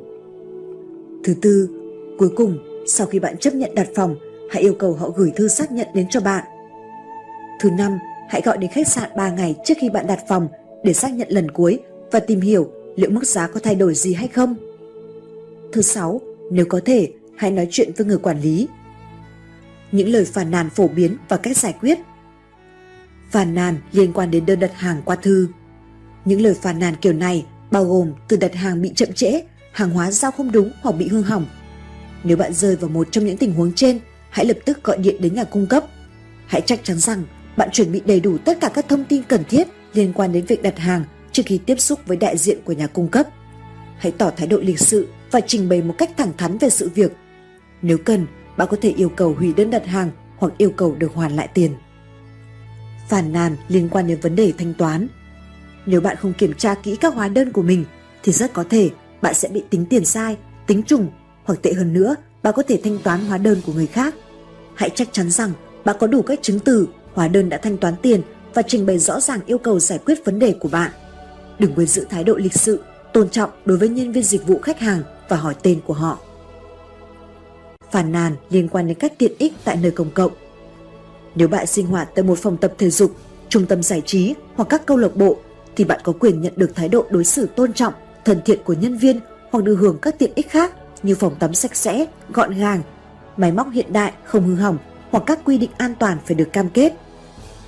Thứ 1.24 1.34
tư, 1.42 1.70
cuối 2.18 2.30
cùng, 2.36 2.58
sau 2.88 3.08
khi 3.08 3.20
bạn 3.20 3.38
chấp 3.38 3.54
nhận 3.54 3.76
đặt 3.76 3.88
phòng, 3.96 4.16
hãy 4.52 4.62
yêu 4.62 4.76
cầu 4.80 4.94
họ 4.94 5.10
gửi 5.10 5.32
thư 5.36 5.48
xác 5.48 5.72
nhận 5.72 5.88
đến 5.94 6.08
cho 6.10 6.22
bạn. 6.22 6.44
Thứ 7.60 7.70
năm, 7.70 8.00
hãy 8.30 8.42
gọi 8.46 8.58
đến 8.58 8.72
khách 8.72 8.88
sạn 8.88 9.10
3 9.18 9.30
ngày 9.30 9.56
trước 9.66 9.74
khi 9.82 9.90
bạn 9.90 10.08
đặt 10.08 10.20
phòng 10.28 10.48
để 10.84 10.94
xác 10.94 11.14
nhận 11.14 11.28
lần 11.30 11.52
cuối 11.52 11.80
và 12.12 12.20
tìm 12.20 12.42
hiểu 12.42 12.72
liệu 12.96 13.10
mức 13.10 13.24
giá 13.24 13.48
có 13.48 13.60
thay 13.60 13.76
đổi 13.76 13.96
gì 13.96 14.14
hay 14.14 14.28
không. 14.28 14.56
Thứ 15.72 15.82
sáu, 15.82 16.22
nếu 16.52 16.66
có 16.70 16.82
thể, 16.86 17.12
hãy 17.38 17.52
nói 17.52 17.68
chuyện 17.72 17.92
với 17.98 18.08
người 18.08 18.18
quản 18.18 18.42
lý. 18.42 18.68
Những 19.92 20.10
lời 20.10 20.26
phàn 20.26 20.52
nàn 20.52 20.70
phổ 20.70 20.88
biến 20.88 21.18
và 21.30 21.38
cách 21.38 21.58
giải 21.58 21.74
quyết. 21.82 22.00
Phàn 23.32 23.56
nàn 23.56 23.76
liên 23.92 24.14
quan 24.14 24.32
đến 24.32 24.46
đơn 24.46 24.60
đặt 24.60 24.72
hàng 24.74 25.02
qua 25.06 25.16
thư. 25.16 25.48
Những 26.26 26.42
lời 26.42 26.54
phàn 26.62 26.80
nàn 26.80 26.96
kiểu 27.02 27.14
này 27.14 27.46
bao 27.72 27.86
gồm 27.86 28.14
từ 28.28 28.38
đặt 28.38 28.56
hàng 28.56 28.82
bị 28.82 28.92
chậm 28.96 29.14
trễ, 29.14 29.42
hàng 29.72 29.90
hóa 29.90 30.12
giao 30.12 30.32
không 30.32 30.52
đúng 30.52 30.72
hoặc 30.82 30.92
bị 30.92 31.08
hư 31.08 31.22
hỏng. 31.22 31.46
Nếu 32.24 32.38
bạn 32.38 32.54
rơi 32.54 32.76
vào 32.76 32.90
một 32.90 33.08
trong 33.12 33.26
những 33.26 33.38
tình 33.38 33.54
huống 33.54 33.72
trên, 33.76 34.00
hãy 34.36 34.46
lập 34.46 34.58
tức 34.66 34.84
gọi 34.84 34.98
điện 34.98 35.16
đến 35.20 35.36
nhà 35.36 35.44
cung 35.44 35.68
cấp. 35.68 35.84
Hãy 36.48 36.62
chắc 36.62 36.84
chắn 36.84 37.00
rằng 37.00 37.24
bạn 37.58 37.70
chuẩn 37.72 37.92
bị 37.92 38.02
đầy 38.06 38.20
đủ 38.20 38.38
tất 38.38 38.58
cả 38.62 38.70
các 38.70 38.86
thông 38.90 39.04
tin 39.04 39.24
cần 39.24 39.44
thiết 39.44 39.68
liên 39.94 40.14
quan 40.14 40.32
đến 40.32 40.46
việc 40.46 40.62
đặt 40.62 40.80
hàng 40.80 41.04
trước 41.32 41.44
khi 41.46 41.58
tiếp 41.58 41.80
xúc 41.80 42.00
với 42.06 42.18
đại 42.18 42.38
diện 42.38 42.58
của 42.66 42.74
nhà 42.74 42.88
cung 42.88 43.08
cấp. 43.08 43.28
Hãy 43.98 44.12
tỏ 44.12 44.32
thái 44.38 44.48
độ 44.48 44.58
lịch 44.58 44.80
sự 44.80 45.08
và 45.32 45.42
trình 45.42 45.70
bày 45.70 45.82
một 45.82 45.96
cách 45.98 46.12
thẳng 46.18 46.32
thắn 46.38 46.58
về 46.58 46.70
sự 46.70 46.90
việc. 46.96 47.12
Nếu 47.82 47.98
cần, 47.98 48.28
bạn 48.58 48.68
có 48.72 48.78
thể 48.82 48.90
yêu 48.90 49.10
cầu 49.10 49.36
hủy 49.40 49.54
đơn 49.54 49.70
đặt 49.70 49.86
hàng 49.86 50.12
hoặc 50.38 50.54
yêu 50.58 50.70
cầu 50.70 50.96
được 50.96 51.14
hoàn 51.14 51.36
lại 51.36 51.50
tiền. 51.54 51.72
Phản 53.10 53.34
nàn 53.34 53.56
liên 53.68 53.90
quan 53.90 54.08
đến 54.08 54.20
vấn 54.22 54.36
đề 54.36 54.54
thanh 54.58 54.74
toán. 54.74 55.08
Nếu 55.86 56.02
bạn 56.02 56.18
không 56.18 56.34
kiểm 56.34 56.54
tra 56.54 56.76
kỹ 56.76 56.96
các 56.96 57.14
hóa 57.14 57.28
đơn 57.28 57.52
của 57.52 57.62
mình 57.62 57.86
thì 58.24 58.32
rất 58.32 58.54
có 58.54 58.64
thể 58.70 58.90
bạn 59.22 59.34
sẽ 59.34 59.50
bị 59.50 59.64
tính 59.70 59.86
tiền 59.86 60.06
sai, 60.06 60.38
tính 60.68 60.84
trùng 60.84 61.08
hoặc 61.44 61.60
tệ 61.62 61.74
hơn 61.74 61.94
nữa, 61.94 62.16
bạn 62.44 62.54
có 62.58 62.64
thể 62.68 62.80
thanh 62.84 62.98
toán 63.04 63.26
hóa 63.26 63.38
đơn 63.38 63.62
của 63.66 63.74
người 63.74 63.88
khác. 63.88 64.16
Hãy 64.76 64.90
chắc 64.90 65.08
chắn 65.12 65.30
rằng 65.32 65.52
bạn 65.86 65.96
có 66.00 66.08
đủ 66.08 66.22
các 66.22 66.40
chứng 66.42 66.60
từ, 66.60 66.88
hóa 67.14 67.28
đơn 67.28 67.50
đã 67.50 67.58
thanh 67.58 67.78
toán 67.78 67.94
tiền 68.02 68.22
và 68.54 68.62
trình 68.62 68.86
bày 68.86 69.00
rõ 69.00 69.20
ràng 69.20 69.40
yêu 69.46 69.58
cầu 69.58 69.80
giải 69.80 70.00
quyết 70.06 70.26
vấn 70.26 70.40
đề 70.40 70.56
của 70.60 70.70
bạn. 70.70 70.92
Đừng 71.60 71.74
quên 71.76 71.88
giữ 71.88 72.06
thái 72.10 72.24
độ 72.24 72.36
lịch 72.36 72.54
sự, 72.54 72.84
tôn 73.14 73.30
trọng 73.30 73.50
đối 73.66 73.78
với 73.78 73.90
nhân 73.90 74.12
viên 74.12 74.24
dịch 74.24 74.48
vụ 74.48 74.60
khách 74.60 74.80
hàng 74.80 75.02
và 75.30 75.38
hỏi 75.38 75.56
tên 75.62 75.80
của 75.86 75.94
họ. 75.94 76.20
Phản 77.92 78.12
nàn 78.12 78.36
liên 78.50 78.68
quan 78.68 78.88
đến 78.88 78.98
các 79.00 79.14
tiện 79.18 79.32
ích 79.38 79.54
tại 79.64 79.78
nơi 79.82 79.92
công 79.92 80.12
cộng. 80.12 80.32
Nếu 81.36 81.48
bạn 81.48 81.68
sinh 81.68 81.88
hoạt 81.88 82.10
tại 82.16 82.24
một 82.24 82.38
phòng 82.38 82.58
tập 82.58 82.74
thể 82.78 82.90
dục, 82.90 83.12
trung 83.50 83.66
tâm 83.66 83.84
giải 83.84 84.02
trí 84.06 84.34
hoặc 84.56 84.66
các 84.70 84.86
câu 84.86 84.98
lạc 84.98 85.16
bộ 85.16 85.38
thì 85.76 85.84
bạn 85.84 86.00
có 86.04 86.14
quyền 86.20 86.42
nhận 86.42 86.54
được 86.56 86.76
thái 86.76 86.90
độ 86.90 87.06
đối 87.10 87.26
xử 87.26 87.46
tôn 87.56 87.74
trọng, 87.74 87.94
thân 88.26 88.42
thiện 88.46 88.60
của 88.64 88.74
nhân 88.74 88.98
viên 88.98 89.20
hoặc 89.52 89.64
được 89.64 89.76
hưởng 89.76 89.98
các 90.02 90.20
tiện 90.20 90.32
ích 90.36 90.50
khác 90.50 90.74
như 91.04 91.16
phòng 91.16 91.36
tắm 91.40 91.54
sạch 91.54 91.76
sẽ, 91.76 92.06
gọn 92.30 92.52
gàng, 92.60 92.82
máy 93.38 93.52
móc 93.52 93.68
hiện 93.72 93.94
đại 93.94 94.14
không 94.24 94.48
hư 94.48 94.56
hỏng 94.56 94.78
hoặc 95.12 95.24
các 95.28 95.40
quy 95.46 95.58
định 95.58 95.70
an 95.78 95.94
toàn 96.00 96.18
phải 96.26 96.36
được 96.36 96.54
cam 96.54 96.70
kết. 96.70 96.94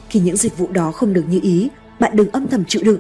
Khi 0.10 0.19
những 0.19 0.38
dịch 0.38 0.57
vụ 0.57 0.68
đó 0.72 0.91
không 0.91 1.14
được 1.14 1.23
như 1.30 1.39
ý, 1.44 1.69
bạn 1.99 2.15
đừng 2.15 2.30
âm 2.30 2.48
thầm 2.48 2.64
chịu 2.68 2.81
đựng. 2.85 2.99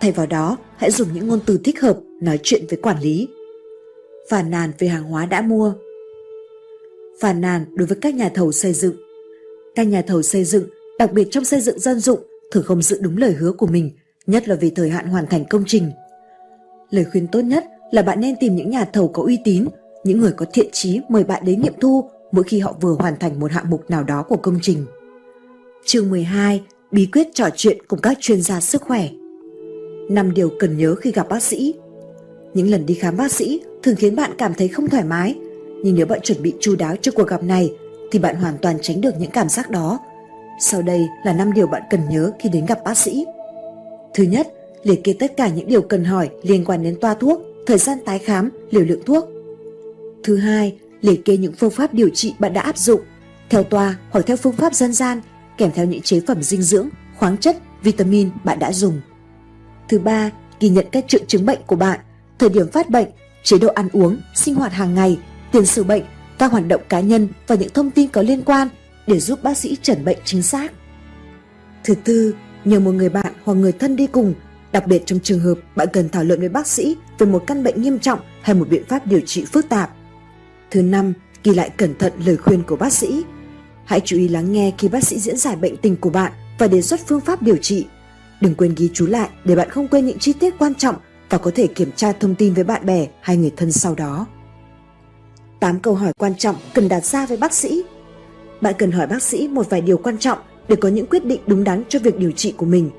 Thay 0.00 0.12
vào 0.12 0.26
đó, 0.26 0.56
hãy 0.76 0.90
dùng 0.90 1.08
những 1.14 1.28
ngôn 1.28 1.40
từ 1.46 1.58
thích 1.64 1.80
hợp 1.80 1.98
nói 2.22 2.38
chuyện 2.42 2.64
với 2.70 2.78
quản 2.82 3.00
lý. 3.00 3.28
Phàn 4.30 4.50
nàn 4.50 4.72
về 4.78 4.88
hàng 4.88 5.04
hóa 5.04 5.26
đã 5.26 5.42
mua 5.42 5.74
Phàn 7.20 7.40
nàn 7.40 7.64
đối 7.74 7.86
với 7.86 7.98
các 8.00 8.14
nhà 8.14 8.28
thầu 8.34 8.52
xây 8.52 8.72
dựng 8.72 8.96
Các 9.74 9.86
nhà 9.86 10.02
thầu 10.02 10.22
xây 10.22 10.44
dựng, 10.44 10.64
đặc 10.98 11.12
biệt 11.12 11.28
trong 11.30 11.44
xây 11.44 11.60
dựng 11.60 11.78
dân 11.78 12.00
dụng, 12.00 12.20
thường 12.50 12.64
không 12.66 12.82
giữ 12.82 12.98
đúng 13.00 13.16
lời 13.16 13.32
hứa 13.32 13.52
của 13.52 13.66
mình, 13.66 13.90
nhất 14.26 14.48
là 14.48 14.54
về 14.54 14.70
thời 14.76 14.90
hạn 14.90 15.06
hoàn 15.06 15.26
thành 15.26 15.44
công 15.50 15.64
trình. 15.66 15.90
Lời 16.90 17.04
khuyên 17.04 17.26
tốt 17.26 17.40
nhất 17.40 17.64
là 17.90 18.02
bạn 18.02 18.20
nên 18.20 18.34
tìm 18.40 18.56
những 18.56 18.70
nhà 18.70 18.84
thầu 18.84 19.08
có 19.08 19.22
uy 19.22 19.38
tín, 19.44 19.66
những 20.08 20.20
người 20.20 20.32
có 20.32 20.46
thiện 20.52 20.68
chí 20.72 21.00
mời 21.08 21.24
bạn 21.24 21.44
đến 21.44 21.60
nghiệm 21.60 21.72
thu 21.80 22.10
mỗi 22.32 22.44
khi 22.44 22.58
họ 22.58 22.74
vừa 22.80 22.96
hoàn 22.98 23.18
thành 23.18 23.40
một 23.40 23.52
hạng 23.52 23.70
mục 23.70 23.90
nào 23.90 24.04
đó 24.04 24.22
của 24.22 24.36
công 24.36 24.58
trình. 24.62 24.86
Chương 25.84 26.10
12. 26.10 26.62
Bí 26.90 27.06
quyết 27.12 27.28
trò 27.34 27.48
chuyện 27.56 27.78
cùng 27.88 28.00
các 28.00 28.18
chuyên 28.20 28.42
gia 28.42 28.60
sức 28.60 28.82
khỏe 28.82 29.08
5 30.10 30.34
điều 30.34 30.50
cần 30.58 30.78
nhớ 30.78 30.94
khi 30.94 31.12
gặp 31.12 31.28
bác 31.28 31.42
sĩ 31.42 31.74
Những 32.54 32.70
lần 32.70 32.86
đi 32.86 32.94
khám 32.94 33.16
bác 33.16 33.32
sĩ 33.32 33.60
thường 33.82 33.96
khiến 33.96 34.16
bạn 34.16 34.30
cảm 34.38 34.54
thấy 34.54 34.68
không 34.68 34.88
thoải 34.88 35.04
mái, 35.04 35.34
nhưng 35.84 35.94
nếu 35.94 36.06
bạn 36.06 36.20
chuẩn 36.22 36.42
bị 36.42 36.54
chu 36.60 36.76
đáo 36.76 36.96
cho 37.02 37.12
cuộc 37.12 37.28
gặp 37.28 37.42
này 37.42 37.72
thì 38.10 38.18
bạn 38.18 38.36
hoàn 38.36 38.58
toàn 38.62 38.76
tránh 38.82 39.00
được 39.00 39.14
những 39.18 39.30
cảm 39.30 39.48
giác 39.48 39.70
đó. 39.70 39.98
Sau 40.60 40.82
đây 40.82 41.06
là 41.24 41.32
5 41.32 41.52
điều 41.52 41.66
bạn 41.66 41.82
cần 41.90 42.00
nhớ 42.10 42.30
khi 42.38 42.48
đến 42.48 42.66
gặp 42.66 42.78
bác 42.84 42.98
sĩ. 42.98 43.26
Thứ 44.14 44.24
nhất, 44.24 44.48
liệt 44.82 45.04
kê 45.04 45.12
tất 45.18 45.36
cả 45.36 45.48
những 45.48 45.68
điều 45.68 45.82
cần 45.82 46.04
hỏi 46.04 46.30
liên 46.42 46.64
quan 46.64 46.82
đến 46.82 46.96
toa 47.00 47.14
thuốc, 47.14 47.42
thời 47.66 47.78
gian 47.78 47.98
tái 48.04 48.18
khám, 48.18 48.50
liều 48.70 48.84
lượng 48.84 49.02
thuốc. 49.06 49.37
Thứ 50.22 50.36
hai, 50.36 50.78
liệt 51.00 51.24
kê 51.24 51.36
những 51.36 51.52
phương 51.52 51.70
pháp 51.70 51.94
điều 51.94 52.08
trị 52.08 52.34
bạn 52.38 52.52
đã 52.52 52.60
áp 52.60 52.78
dụng, 52.78 53.00
theo 53.50 53.62
toa 53.62 53.96
hoặc 54.10 54.26
theo 54.26 54.36
phương 54.36 54.56
pháp 54.56 54.74
dân 54.74 54.92
gian, 54.92 55.20
kèm 55.58 55.70
theo 55.74 55.86
những 55.86 56.02
chế 56.02 56.20
phẩm 56.26 56.42
dinh 56.42 56.62
dưỡng, 56.62 56.88
khoáng 57.16 57.36
chất, 57.36 57.56
vitamin 57.82 58.30
bạn 58.44 58.58
đã 58.58 58.72
dùng. 58.72 59.00
Thứ 59.88 59.98
ba, 59.98 60.30
ghi 60.60 60.68
nhận 60.68 60.86
các 60.92 61.04
triệu 61.08 61.20
chứng 61.28 61.46
bệnh 61.46 61.58
của 61.66 61.76
bạn, 61.76 62.00
thời 62.38 62.48
điểm 62.48 62.70
phát 62.70 62.90
bệnh, 62.90 63.08
chế 63.42 63.58
độ 63.58 63.68
ăn 63.68 63.88
uống, 63.92 64.20
sinh 64.34 64.54
hoạt 64.54 64.72
hàng 64.72 64.94
ngày, 64.94 65.18
tiền 65.52 65.66
sử 65.66 65.84
bệnh, 65.84 66.02
các 66.38 66.52
hoạt 66.52 66.68
động 66.68 66.82
cá 66.88 67.00
nhân 67.00 67.28
và 67.46 67.54
những 67.54 67.72
thông 67.74 67.90
tin 67.90 68.08
có 68.08 68.22
liên 68.22 68.42
quan 68.42 68.68
để 69.06 69.20
giúp 69.20 69.42
bác 69.42 69.58
sĩ 69.58 69.76
chẩn 69.82 70.04
bệnh 70.04 70.18
chính 70.24 70.42
xác. 70.42 70.72
Thứ 71.84 71.94
tư, 71.94 72.34
nhờ 72.64 72.80
một 72.80 72.92
người 72.92 73.08
bạn 73.08 73.32
hoặc 73.44 73.54
người 73.54 73.72
thân 73.72 73.96
đi 73.96 74.06
cùng, 74.06 74.34
đặc 74.72 74.86
biệt 74.86 75.02
trong 75.06 75.20
trường 75.20 75.40
hợp 75.40 75.54
bạn 75.76 75.88
cần 75.92 76.08
thảo 76.08 76.24
luận 76.24 76.40
với 76.40 76.48
bác 76.48 76.66
sĩ 76.66 76.96
về 77.18 77.26
một 77.26 77.44
căn 77.46 77.64
bệnh 77.64 77.82
nghiêm 77.82 77.98
trọng 77.98 78.18
hay 78.42 78.54
một 78.54 78.68
biện 78.68 78.84
pháp 78.88 79.06
điều 79.06 79.20
trị 79.20 79.44
phức 79.44 79.68
tạp. 79.68 79.90
Thứ 80.70 80.82
năm, 80.82 81.12
ghi 81.44 81.54
lại 81.54 81.70
cẩn 81.70 81.98
thận 81.98 82.12
lời 82.26 82.36
khuyên 82.36 82.62
của 82.62 82.76
bác 82.76 82.92
sĩ. 82.92 83.24
Hãy 83.84 84.00
chú 84.04 84.16
ý 84.16 84.28
lắng 84.28 84.52
nghe 84.52 84.72
khi 84.78 84.88
bác 84.88 85.04
sĩ 85.04 85.18
diễn 85.18 85.36
giải 85.36 85.56
bệnh 85.56 85.76
tình 85.76 85.96
của 85.96 86.10
bạn 86.10 86.32
và 86.58 86.66
đề 86.66 86.82
xuất 86.82 87.00
phương 87.06 87.20
pháp 87.20 87.42
điều 87.42 87.56
trị. 87.56 87.86
Đừng 88.40 88.54
quên 88.54 88.74
ghi 88.76 88.90
chú 88.92 89.06
lại 89.06 89.28
để 89.44 89.56
bạn 89.56 89.70
không 89.70 89.88
quên 89.88 90.06
những 90.06 90.18
chi 90.18 90.32
tiết 90.32 90.54
quan 90.58 90.74
trọng 90.74 90.96
và 91.30 91.38
có 91.38 91.50
thể 91.54 91.66
kiểm 91.66 91.92
tra 91.96 92.12
thông 92.12 92.34
tin 92.34 92.54
với 92.54 92.64
bạn 92.64 92.86
bè 92.86 93.06
hay 93.20 93.36
người 93.36 93.52
thân 93.56 93.72
sau 93.72 93.94
đó. 93.94 94.26
8 95.60 95.80
câu 95.80 95.94
hỏi 95.94 96.12
quan 96.18 96.34
trọng 96.34 96.56
cần 96.74 96.88
đặt 96.88 97.04
ra 97.04 97.26
với 97.26 97.36
bác 97.36 97.54
sĩ. 97.54 97.84
bạn 98.60 98.74
cần 98.78 98.90
hỏi 98.90 99.06
bác 99.06 99.22
sĩ 99.22 99.48
một 99.48 99.70
vài 99.70 99.80
điều 99.80 99.98
quan 99.98 100.18
trọng 100.18 100.38
để 100.68 100.76
có 100.76 100.88
những 100.88 101.06
quyết 101.06 101.24
định 101.24 101.40
đúng 101.46 101.64
đắn 101.64 101.82
cho 101.88 101.98
việc 101.98 102.18
điều 102.18 102.32
trị 102.32 102.54
của 102.56 102.66
mình. 102.66 102.90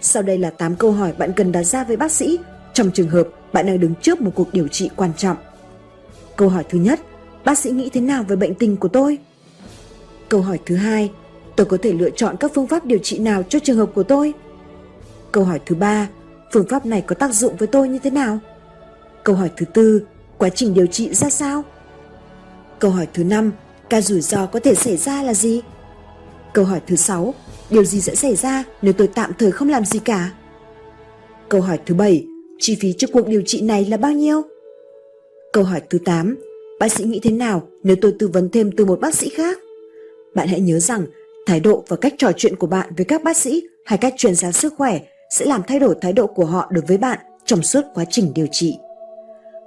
Sau 0.00 0.22
đây 0.22 0.38
là 0.38 0.50
8 0.50 0.76
câu 0.76 0.92
hỏi 0.92 1.12
bạn 1.18 1.32
cần 1.36 1.52
đặt 1.52 1.62
ra 1.62 1.84
với 1.84 1.96
bác 1.96 2.12
sĩ 2.12 2.38
trong 2.72 2.90
trường 2.90 3.08
hợp 3.08 3.28
bạn 3.52 3.66
đang 3.66 3.80
đứng 3.80 3.94
trước 4.02 4.20
một 4.20 4.30
cuộc 4.34 4.52
điều 4.52 4.68
trị 4.68 4.90
quan 4.96 5.10
trọng. 5.16 5.36
Câu 6.36 6.48
hỏi 6.48 6.64
thứ 6.68 6.78
nhất, 6.78 7.00
bác 7.44 7.58
sĩ 7.58 7.70
nghĩ 7.70 7.90
thế 7.90 8.00
nào 8.00 8.24
về 8.28 8.36
bệnh 8.36 8.54
tình 8.54 8.76
của 8.76 8.88
tôi? 8.88 9.18
Câu 10.28 10.42
hỏi 10.42 10.58
thứ 10.66 10.76
hai, 10.76 11.10
tôi 11.56 11.66
có 11.66 11.76
thể 11.82 11.92
lựa 11.92 12.10
chọn 12.10 12.36
các 12.40 12.50
phương 12.54 12.66
pháp 12.66 12.84
điều 12.84 12.98
trị 12.98 13.18
nào 13.18 13.42
cho 13.42 13.58
trường 13.58 13.76
hợp 13.76 13.90
của 13.94 14.02
tôi? 14.02 14.34
Câu 15.32 15.44
hỏi 15.44 15.60
thứ 15.66 15.76
ba, 15.76 16.08
phương 16.52 16.68
pháp 16.68 16.86
này 16.86 17.00
có 17.00 17.14
tác 17.14 17.32
dụng 17.32 17.56
với 17.56 17.68
tôi 17.68 17.88
như 17.88 17.98
thế 17.98 18.10
nào? 18.10 18.38
Câu 19.24 19.36
hỏi 19.36 19.50
thứ 19.56 19.66
tư, 19.66 20.02
quá 20.38 20.48
trình 20.48 20.74
điều 20.74 20.86
trị 20.86 21.14
ra 21.14 21.30
sao? 21.30 21.64
Câu 22.78 22.90
hỏi 22.90 23.08
thứ 23.14 23.24
năm, 23.24 23.52
ca 23.90 24.00
rủi 24.00 24.20
ro 24.20 24.46
có 24.46 24.60
thể 24.60 24.74
xảy 24.74 24.96
ra 24.96 25.22
là 25.22 25.34
gì? 25.34 25.62
Câu 26.52 26.64
hỏi 26.64 26.80
thứ 26.86 26.96
sáu, 26.96 27.34
điều 27.70 27.84
gì 27.84 28.00
sẽ 28.00 28.14
xảy 28.14 28.36
ra 28.36 28.64
nếu 28.82 28.92
tôi 28.92 29.08
tạm 29.14 29.32
thời 29.38 29.52
không 29.52 29.68
làm 29.68 29.84
gì 29.84 29.98
cả? 29.98 30.30
Câu 31.48 31.60
hỏi 31.60 31.78
thứ 31.86 31.94
bảy, 31.94 32.26
chi 32.58 32.76
phí 32.80 32.92
cho 32.98 33.08
cuộc 33.12 33.28
điều 33.28 33.42
trị 33.46 33.60
này 33.60 33.84
là 33.84 33.96
bao 33.96 34.12
nhiêu? 34.12 34.42
Câu 35.54 35.64
hỏi 35.64 35.80
thứ 35.90 35.98
8, 35.98 36.36
bác 36.80 36.92
sĩ 36.92 37.04
nghĩ 37.04 37.20
thế 37.22 37.30
nào 37.30 37.62
nếu 37.82 37.96
tôi 38.00 38.14
tư 38.18 38.28
vấn 38.28 38.48
thêm 38.48 38.70
từ 38.76 38.84
một 38.84 39.00
bác 39.00 39.14
sĩ 39.14 39.28
khác? 39.28 39.58
Bạn 40.34 40.48
hãy 40.48 40.60
nhớ 40.60 40.78
rằng 40.78 41.06
thái 41.46 41.60
độ 41.60 41.84
và 41.88 41.96
cách 41.96 42.14
trò 42.18 42.32
chuyện 42.36 42.56
của 42.56 42.66
bạn 42.66 42.92
với 42.96 43.04
các 43.04 43.22
bác 43.22 43.36
sĩ 43.36 43.62
hay 43.84 43.98
các 43.98 44.14
chuyên 44.16 44.34
gia 44.34 44.52
sức 44.52 44.74
khỏe 44.76 45.00
sẽ 45.30 45.44
làm 45.44 45.62
thay 45.66 45.78
đổi 45.78 45.94
thái 46.00 46.12
độ 46.12 46.26
của 46.26 46.44
họ 46.44 46.68
đối 46.70 46.84
với 46.88 46.98
bạn 46.98 47.18
trong 47.44 47.62
suốt 47.62 47.82
quá 47.94 48.04
trình 48.10 48.32
điều 48.34 48.46
trị. 48.52 48.76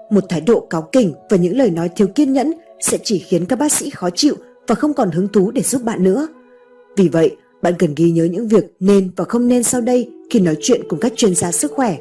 Một 0.09 0.23
thái 0.29 0.41
độ 0.41 0.67
cáu 0.69 0.81
kỉnh 0.81 1.13
và 1.29 1.37
những 1.37 1.57
lời 1.57 1.69
nói 1.69 1.89
thiếu 1.95 2.07
kiên 2.15 2.33
nhẫn 2.33 2.53
sẽ 2.79 2.97
chỉ 3.03 3.19
khiến 3.19 3.45
các 3.45 3.59
bác 3.59 3.71
sĩ 3.71 3.89
khó 3.89 4.09
chịu 4.09 4.35
và 4.67 4.75
không 4.75 4.93
còn 4.93 5.11
hứng 5.11 5.27
thú 5.27 5.51
để 5.51 5.61
giúp 5.61 5.83
bạn 5.83 6.03
nữa. 6.03 6.27
Vì 6.97 7.07
vậy, 7.07 7.35
bạn 7.61 7.73
cần 7.79 7.93
ghi 7.95 8.11
nhớ 8.11 8.23
những 8.23 8.47
việc 8.47 8.65
nên 8.79 9.11
và 9.15 9.25
không 9.25 9.47
nên 9.47 9.63
sau 9.63 9.81
đây 9.81 10.09
khi 10.29 10.39
nói 10.39 10.57
chuyện 10.61 10.81
cùng 10.89 10.99
các 10.99 11.13
chuyên 11.15 11.35
gia 11.35 11.51
sức 11.51 11.71
khỏe. 11.71 11.97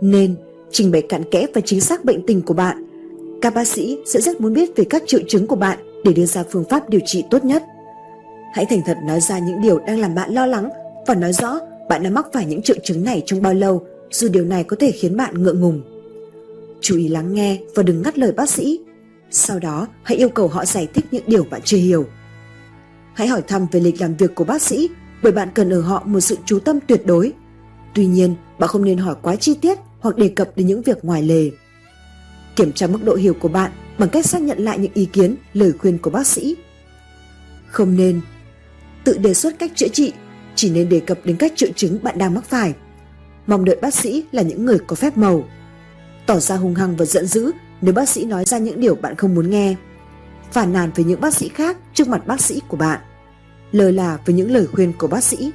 Nên 0.00 0.34
trình 0.70 0.90
bày 0.90 1.02
cặn 1.02 1.30
kẽ 1.30 1.46
và 1.54 1.60
chính 1.60 1.80
xác 1.80 2.04
bệnh 2.04 2.26
tình 2.26 2.42
của 2.42 2.54
bạn. 2.54 2.85
Các 3.42 3.54
bác 3.54 3.64
sĩ 3.64 3.98
sẽ 4.06 4.20
rất 4.20 4.40
muốn 4.40 4.52
biết 4.52 4.76
về 4.76 4.84
các 4.90 5.02
triệu 5.06 5.20
chứng 5.28 5.46
của 5.46 5.56
bạn 5.56 5.78
để 6.04 6.12
đưa 6.12 6.26
ra 6.26 6.44
phương 6.50 6.64
pháp 6.70 6.90
điều 6.90 7.00
trị 7.06 7.24
tốt 7.30 7.44
nhất. 7.44 7.62
Hãy 8.54 8.66
thành 8.66 8.80
thật 8.86 8.96
nói 9.04 9.20
ra 9.20 9.38
những 9.38 9.60
điều 9.60 9.78
đang 9.78 10.00
làm 10.00 10.14
bạn 10.14 10.34
lo 10.34 10.46
lắng 10.46 10.68
và 11.06 11.14
nói 11.14 11.32
rõ 11.32 11.60
bạn 11.88 12.02
đã 12.02 12.10
mắc 12.10 12.26
phải 12.32 12.46
những 12.46 12.62
triệu 12.62 12.76
chứng 12.84 13.04
này 13.04 13.22
trong 13.26 13.42
bao 13.42 13.54
lâu, 13.54 13.86
dù 14.10 14.28
điều 14.28 14.44
này 14.44 14.64
có 14.64 14.76
thể 14.80 14.90
khiến 14.90 15.16
bạn 15.16 15.42
ngượng 15.42 15.60
ngùng. 15.60 15.82
Chú 16.80 16.96
ý 16.96 17.08
lắng 17.08 17.34
nghe 17.34 17.58
và 17.74 17.82
đừng 17.82 18.02
ngắt 18.02 18.18
lời 18.18 18.32
bác 18.32 18.50
sĩ. 18.50 18.80
Sau 19.30 19.58
đó, 19.58 19.88
hãy 20.02 20.16
yêu 20.16 20.28
cầu 20.28 20.48
họ 20.48 20.64
giải 20.64 20.88
thích 20.94 21.04
những 21.10 21.24
điều 21.26 21.44
bạn 21.50 21.60
chưa 21.64 21.76
hiểu. 21.76 22.04
Hãy 23.14 23.28
hỏi 23.28 23.42
thăm 23.42 23.66
về 23.72 23.80
lịch 23.80 24.00
làm 24.00 24.16
việc 24.16 24.34
của 24.34 24.44
bác 24.44 24.62
sĩ 24.62 24.88
bởi 25.22 25.32
bạn 25.32 25.48
cần 25.54 25.70
ở 25.70 25.80
họ 25.80 26.02
một 26.06 26.20
sự 26.20 26.36
chú 26.44 26.58
tâm 26.58 26.78
tuyệt 26.86 27.06
đối. 27.06 27.32
Tuy 27.94 28.06
nhiên, 28.06 28.34
bạn 28.58 28.68
không 28.68 28.84
nên 28.84 28.98
hỏi 28.98 29.14
quá 29.22 29.36
chi 29.36 29.54
tiết 29.54 29.78
hoặc 30.00 30.16
đề 30.16 30.28
cập 30.28 30.56
đến 30.56 30.66
những 30.66 30.82
việc 30.82 31.04
ngoài 31.04 31.22
lề. 31.22 31.50
Kiểm 32.56 32.72
tra 32.72 32.86
mức 32.86 33.04
độ 33.04 33.14
hiểu 33.14 33.34
của 33.34 33.48
bạn 33.48 33.70
bằng 33.98 34.08
cách 34.08 34.26
xác 34.26 34.42
nhận 34.42 34.58
lại 34.58 34.78
những 34.78 34.92
ý 34.94 35.04
kiến, 35.04 35.36
lời 35.54 35.72
khuyên 35.78 35.98
của 35.98 36.10
bác 36.10 36.26
sĩ. 36.26 36.56
Không 37.66 37.96
nên 37.96 38.20
tự 39.04 39.18
đề 39.18 39.34
xuất 39.34 39.58
cách 39.58 39.72
chữa 39.74 39.88
trị, 39.92 40.12
chỉ 40.54 40.70
nên 40.70 40.88
đề 40.88 41.00
cập 41.00 41.18
đến 41.24 41.36
các 41.36 41.52
triệu 41.56 41.70
chứng 41.76 42.02
bạn 42.02 42.18
đang 42.18 42.34
mắc 42.34 42.44
phải. 42.44 42.74
Mong 43.46 43.64
đợi 43.64 43.76
bác 43.82 43.94
sĩ 43.94 44.24
là 44.32 44.42
những 44.42 44.64
người 44.64 44.78
có 44.86 44.96
phép 44.96 45.16
màu. 45.16 45.44
Tỏ 46.26 46.38
ra 46.38 46.56
hung 46.56 46.74
hăng 46.74 46.96
và 46.96 47.04
giận 47.04 47.26
dữ 47.26 47.52
nếu 47.80 47.94
bác 47.94 48.08
sĩ 48.08 48.24
nói 48.24 48.44
ra 48.44 48.58
những 48.58 48.80
điều 48.80 48.94
bạn 48.94 49.16
không 49.16 49.34
muốn 49.34 49.50
nghe. 49.50 49.74
Phản 50.52 50.72
nàn 50.72 50.90
với 50.94 51.04
những 51.04 51.20
bác 51.20 51.34
sĩ 51.34 51.48
khác 51.48 51.76
trước 51.94 52.08
mặt 52.08 52.26
bác 52.26 52.40
sĩ 52.40 52.60
của 52.68 52.76
bạn. 52.76 53.00
Lơ 53.72 53.90
là 53.90 54.18
với 54.26 54.34
những 54.34 54.50
lời 54.50 54.66
khuyên 54.66 54.92
của 54.98 55.06
bác 55.06 55.24
sĩ. 55.24 55.50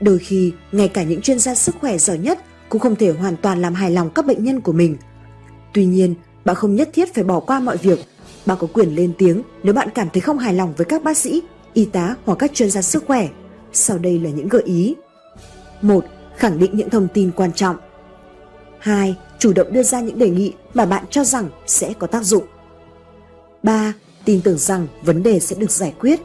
Đôi 0.00 0.18
khi, 0.18 0.52
ngay 0.72 0.88
cả 0.88 1.02
những 1.02 1.20
chuyên 1.20 1.38
gia 1.38 1.54
sức 1.54 1.74
khỏe 1.80 1.98
giỏi 1.98 2.18
nhất 2.18 2.38
cũng 2.68 2.80
không 2.80 2.96
thể 2.96 3.10
hoàn 3.10 3.36
toàn 3.36 3.62
làm 3.62 3.74
hài 3.74 3.90
lòng 3.90 4.10
các 4.10 4.26
bệnh 4.26 4.44
nhân 4.44 4.60
của 4.60 4.72
mình. 4.72 4.96
Tuy 5.76 5.86
nhiên, 5.86 6.14
bạn 6.44 6.56
không 6.56 6.74
nhất 6.76 6.90
thiết 6.92 7.14
phải 7.14 7.24
bỏ 7.24 7.40
qua 7.40 7.60
mọi 7.60 7.76
việc. 7.76 7.98
Bạn 8.46 8.58
có 8.60 8.66
quyền 8.72 8.94
lên 8.94 9.12
tiếng 9.18 9.42
nếu 9.62 9.74
bạn 9.74 9.88
cảm 9.94 10.08
thấy 10.12 10.20
không 10.20 10.38
hài 10.38 10.54
lòng 10.54 10.74
với 10.76 10.84
các 10.84 11.04
bác 11.04 11.16
sĩ, 11.16 11.42
y 11.74 11.84
tá 11.84 12.16
hoặc 12.24 12.34
các 12.38 12.50
chuyên 12.54 12.70
gia 12.70 12.82
sức 12.82 13.04
khỏe. 13.06 13.28
Sau 13.72 13.98
đây 13.98 14.18
là 14.18 14.30
những 14.30 14.48
gợi 14.48 14.62
ý. 14.62 14.94
1. 15.82 16.04
Khẳng 16.36 16.58
định 16.58 16.70
những 16.76 16.90
thông 16.90 17.08
tin 17.14 17.30
quan 17.36 17.52
trọng. 17.52 17.76
2. 18.78 19.16
Chủ 19.38 19.52
động 19.52 19.72
đưa 19.72 19.82
ra 19.82 20.00
những 20.00 20.18
đề 20.18 20.30
nghị 20.30 20.52
mà 20.74 20.86
bạn 20.86 21.04
cho 21.10 21.24
rằng 21.24 21.48
sẽ 21.66 21.92
có 21.98 22.06
tác 22.06 22.22
dụng. 22.22 22.44
3. 23.62 23.92
Tin 24.24 24.40
tưởng 24.40 24.58
rằng 24.58 24.86
vấn 25.02 25.22
đề 25.22 25.40
sẽ 25.40 25.56
được 25.56 25.70
giải 25.70 25.94
quyết. 26.00 26.20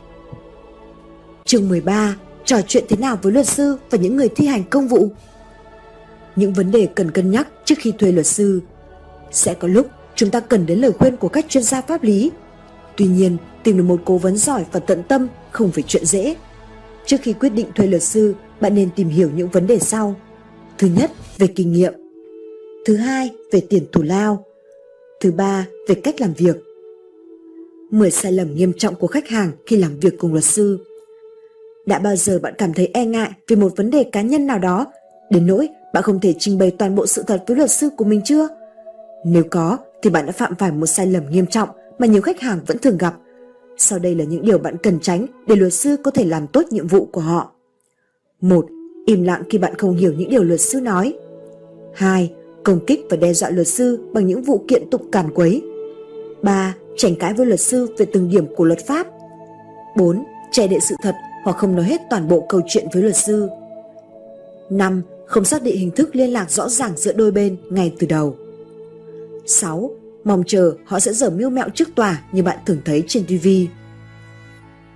Chương 1.45 1.69
13. 1.69 2.15
Trò 2.45 2.57
chuyện 2.67 2.85
thế 2.89 2.97
nào 2.97 3.17
với 3.21 3.33
luật 3.33 3.47
sư 3.47 3.77
và 3.89 3.97
những 3.97 4.15
người 4.15 4.29
thi 4.29 4.47
hành 4.47 4.63
công 4.63 4.87
vụ? 4.87 5.09
Những 6.35 6.53
vấn 6.53 6.71
đề 6.71 6.87
cần 6.95 7.11
cân 7.11 7.31
nhắc 7.31 7.47
trước 7.65 7.75
khi 7.77 7.91
thuê 7.91 8.11
luật 8.11 8.27
sư. 8.27 8.61
Sẽ 9.31 9.53
có 9.53 9.67
lúc 9.67 9.87
chúng 10.15 10.29
ta 10.29 10.39
cần 10.39 10.65
đến 10.65 10.79
lời 10.79 10.91
khuyên 10.91 11.17
của 11.17 11.27
các 11.27 11.45
chuyên 11.49 11.63
gia 11.63 11.81
pháp 11.81 12.03
lý. 12.03 12.31
Tuy 12.97 13.05
nhiên, 13.05 13.37
tìm 13.63 13.77
được 13.77 13.83
một 13.83 14.01
cố 14.05 14.17
vấn 14.17 14.37
giỏi 14.37 14.65
và 14.71 14.79
tận 14.79 15.03
tâm 15.07 15.27
không 15.51 15.71
phải 15.71 15.83
chuyện 15.87 16.05
dễ. 16.05 16.35
Trước 17.05 17.17
khi 17.21 17.33
quyết 17.33 17.49
định 17.49 17.67
thuê 17.75 17.87
luật 17.87 18.03
sư, 18.03 18.33
bạn 18.61 18.75
nên 18.75 18.89
tìm 18.95 19.09
hiểu 19.09 19.29
những 19.35 19.49
vấn 19.49 19.67
đề 19.67 19.79
sau. 19.79 20.15
Thứ 20.77 20.87
nhất, 20.97 21.11
về 21.37 21.47
kinh 21.47 21.73
nghiệm. 21.73 21.93
Thứ 22.85 22.95
hai, 22.95 23.29
về 23.51 23.61
tiền 23.69 23.85
thù 23.91 24.01
lao. 24.01 24.45
Thứ 25.21 25.31
ba, 25.31 25.65
về 25.87 25.95
cách 25.95 26.21
làm 26.21 26.33
việc. 26.33 26.55
10 27.91 28.11
sai 28.11 28.31
lầm 28.31 28.55
nghiêm 28.55 28.73
trọng 28.77 28.95
của 28.95 29.07
khách 29.07 29.29
hàng 29.29 29.51
khi 29.65 29.77
làm 29.77 29.99
việc 29.99 30.13
cùng 30.19 30.31
luật 30.31 30.43
sư. 30.43 30.79
Đã 31.85 31.99
bao 31.99 32.15
giờ 32.15 32.39
bạn 32.39 32.53
cảm 32.57 32.73
thấy 32.73 32.89
e 32.93 33.05
ngại 33.05 33.31
vì 33.47 33.55
một 33.55 33.73
vấn 33.75 33.89
đề 33.89 34.03
cá 34.03 34.21
nhân 34.21 34.47
nào 34.47 34.59
đó, 34.59 34.85
đến 35.29 35.47
nỗi 35.47 35.69
bạn 35.93 36.03
không 36.03 36.19
thể 36.19 36.33
trình 36.39 36.57
bày 36.57 36.71
toàn 36.71 36.95
bộ 36.95 37.07
sự 37.07 37.23
thật 37.27 37.43
với 37.47 37.57
luật 37.57 37.71
sư 37.71 37.89
của 37.97 38.05
mình 38.05 38.21
chưa? 38.25 38.47
Nếu 39.25 39.43
có, 39.51 39.77
thì 40.01 40.09
bạn 40.09 40.25
đã 40.25 40.31
phạm 40.31 40.55
phải 40.55 40.71
một 40.71 40.85
sai 40.85 41.07
lầm 41.07 41.29
nghiêm 41.29 41.45
trọng 41.45 41.69
mà 41.99 42.07
nhiều 42.07 42.21
khách 42.21 42.39
hàng 42.39 42.59
vẫn 42.67 42.77
thường 42.77 42.97
gặp. 42.97 43.13
Sau 43.77 43.99
đây 43.99 44.15
là 44.15 44.23
những 44.23 44.45
điều 44.45 44.57
bạn 44.57 44.77
cần 44.77 44.99
tránh 44.99 45.25
để 45.47 45.55
luật 45.55 45.73
sư 45.73 45.97
có 46.03 46.11
thể 46.11 46.25
làm 46.25 46.47
tốt 46.47 46.65
nhiệm 46.69 46.87
vụ 46.87 47.05
của 47.05 47.21
họ. 47.21 47.51
1. 48.41 48.65
Im 49.05 49.23
lặng 49.23 49.43
khi 49.49 49.57
bạn 49.57 49.75
không 49.75 49.95
hiểu 49.95 50.13
những 50.17 50.29
điều 50.29 50.43
luật 50.43 50.61
sư 50.61 50.81
nói. 50.81 51.13
2. 51.93 52.33
Công 52.63 52.85
kích 52.85 53.05
và 53.09 53.17
đe 53.17 53.33
dọa 53.33 53.49
luật 53.49 53.67
sư 53.67 53.99
bằng 54.13 54.27
những 54.27 54.41
vụ 54.41 54.65
kiện 54.67 54.89
tụng 54.89 55.11
càn 55.11 55.33
quấy. 55.33 55.61
3. 56.41 56.75
Tranh 56.97 57.15
cãi 57.15 57.33
với 57.33 57.45
luật 57.45 57.59
sư 57.59 57.87
về 57.97 58.05
từng 58.13 58.29
điểm 58.29 58.55
của 58.55 58.63
luật 58.63 58.79
pháp. 58.87 59.07
4. 59.97 60.23
Che 60.51 60.67
đậy 60.67 60.79
sự 60.79 60.95
thật 61.03 61.15
hoặc 61.43 61.57
không 61.57 61.75
nói 61.75 61.85
hết 61.85 62.01
toàn 62.09 62.27
bộ 62.27 62.45
câu 62.49 62.61
chuyện 62.67 62.87
với 62.93 63.03
luật 63.03 63.15
sư. 63.15 63.49
5. 64.69 65.01
Không 65.25 65.45
xác 65.45 65.63
định 65.63 65.77
hình 65.77 65.91
thức 65.91 66.15
liên 66.15 66.29
lạc 66.29 66.51
rõ 66.51 66.69
ràng 66.69 66.91
giữa 66.95 67.13
đôi 67.13 67.31
bên 67.31 67.57
ngay 67.69 67.93
từ 67.99 68.07
đầu. 68.07 68.35
6. 69.45 69.91
Mong 70.23 70.43
chờ 70.47 70.73
họ 70.85 70.99
sẽ 70.99 71.13
dở 71.13 71.29
mưu 71.29 71.49
mẹo 71.49 71.69
trước 71.69 71.95
tòa 71.95 72.21
như 72.31 72.43
bạn 72.43 72.57
thường 72.65 72.81
thấy 72.85 73.03
trên 73.07 73.25
TV. 73.25 73.47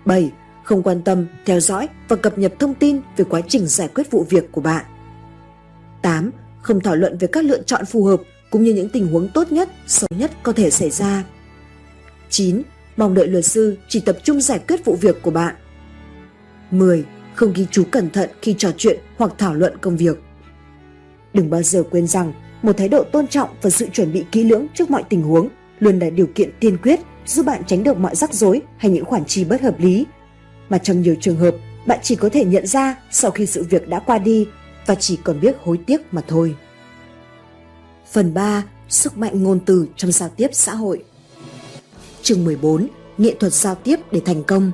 7. 0.06 0.32
Không 0.64 0.84
quan 0.84 1.02
tâm, 1.02 1.28
theo 1.46 1.60
dõi 1.60 1.88
và 2.08 2.16
cập 2.16 2.38
nhật 2.38 2.54
thông 2.60 2.74
tin 2.74 3.02
về 3.18 3.26
quá 3.30 3.42
trình 3.48 3.68
giải 3.68 3.88
quyết 3.88 4.12
vụ 4.12 4.26
việc 4.30 4.52
của 4.52 4.62
bạn. 4.62 4.86
8. 6.02 6.32
Không 6.62 6.80
thảo 6.80 6.96
luận 6.96 7.18
về 7.18 7.28
các 7.28 7.46
lựa 7.46 7.62
chọn 7.62 7.86
phù 7.86 8.06
hợp 8.06 8.22
cũng 8.52 8.64
như 8.64 8.74
những 8.74 8.90
tình 8.90 9.08
huống 9.08 9.30
tốt 9.34 9.52
nhất, 9.52 9.70
xấu 9.88 10.08
nhất 10.18 10.32
có 10.44 10.52
thể 10.52 10.70
xảy 10.70 10.90
ra. 10.90 11.24
9. 12.30 12.62
Mong 12.98 13.14
đợi 13.14 13.28
luật 13.28 13.46
sư 13.46 13.78
chỉ 13.88 14.00
tập 14.00 14.18
trung 14.24 14.42
giải 14.42 14.60
quyết 14.68 14.86
vụ 14.86 14.96
việc 15.02 15.22
của 15.22 15.32
bạn. 15.32 15.56
10. 16.72 17.06
Không 17.34 17.54
ghi 17.54 17.68
chú 17.72 17.84
cẩn 17.92 18.10
thận 18.10 18.30
khi 18.42 18.56
trò 18.58 18.70
chuyện 18.78 19.00
hoặc 19.18 19.32
thảo 19.38 19.54
luận 19.54 19.78
công 19.78 19.98
việc. 19.98 20.18
Đừng 21.34 21.50
bao 21.50 21.64
giờ 21.64 21.84
quên 21.92 22.08
rằng 22.08 22.34
một 22.66 22.78
thái 22.78 22.90
độ 22.90 23.04
tôn 23.04 23.28
trọng 23.28 23.50
và 23.62 23.70
sự 23.70 23.88
chuẩn 23.94 24.14
bị 24.14 24.26
kỹ 24.32 24.44
lưỡng 24.44 24.68
trước 24.74 24.92
mọi 24.92 25.04
tình 25.10 25.22
huống 25.22 25.50
luôn 25.80 26.00
là 26.00 26.10
điều 26.10 26.28
kiện 26.36 26.50
tiên 26.60 26.78
quyết 26.84 27.00
giúp 27.26 27.46
bạn 27.46 27.62
tránh 27.68 27.84
được 27.84 27.98
mọi 27.98 28.16
rắc 28.16 28.34
rối 28.34 28.62
hay 28.78 28.92
những 28.92 29.06
khoản 29.06 29.26
chi 29.26 29.44
bất 29.44 29.62
hợp 29.62 29.80
lý. 29.80 30.06
Mà 30.70 30.78
trong 30.78 31.02
nhiều 31.02 31.16
trường 31.22 31.38
hợp, 31.38 31.56
bạn 31.86 32.00
chỉ 32.04 32.16
có 32.16 32.30
thể 32.30 32.46
nhận 32.46 32.68
ra 32.68 32.96
sau 33.12 33.32
khi 33.32 33.46
sự 33.46 33.64
việc 33.70 33.88
đã 33.88 34.00
qua 34.00 34.18
đi 34.18 34.48
và 34.86 34.96
chỉ 34.96 35.18
còn 35.24 35.40
biết 35.40 35.56
hối 35.64 35.78
tiếc 35.78 36.14
mà 36.14 36.22
thôi. 36.28 36.56
Phần 38.12 38.34
3. 38.34 38.64
Sức 38.90 39.18
mạnh 39.18 39.44
ngôn 39.44 39.60
từ 39.66 39.88
trong 39.96 40.12
giao 40.12 40.30
tiếp 40.30 40.48
xã 40.52 40.74
hội 40.74 41.04
Chương 42.22 42.44
14. 42.44 42.88
Nghệ 43.18 43.36
thuật 43.40 43.54
giao 43.54 43.76
tiếp 43.76 44.00
để 44.12 44.22
thành 44.26 44.44
công 44.44 44.72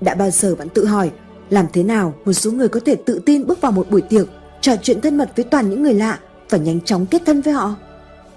Đã 0.00 0.14
bao 0.14 0.30
giờ 0.30 0.54
bạn 0.54 0.68
tự 0.68 0.86
hỏi 0.86 1.10
làm 1.50 1.66
thế 1.72 1.82
nào 1.82 2.14
một 2.24 2.32
số 2.32 2.52
người 2.52 2.68
có 2.68 2.80
thể 2.84 2.96
tự 2.96 3.20
tin 3.26 3.46
bước 3.46 3.60
vào 3.60 3.72
một 3.72 3.90
buổi 3.90 4.02
tiệc 4.02 4.26
trò 4.60 4.76
chuyện 4.82 5.00
thân 5.00 5.16
mật 5.16 5.32
với 5.36 5.44
toàn 5.44 5.70
những 5.70 5.82
người 5.82 5.94
lạ 5.94 6.18
và 6.52 6.58
nhanh 6.58 6.80
chóng 6.80 7.06
kết 7.06 7.22
thân 7.26 7.40
với 7.40 7.54
họ. 7.54 7.74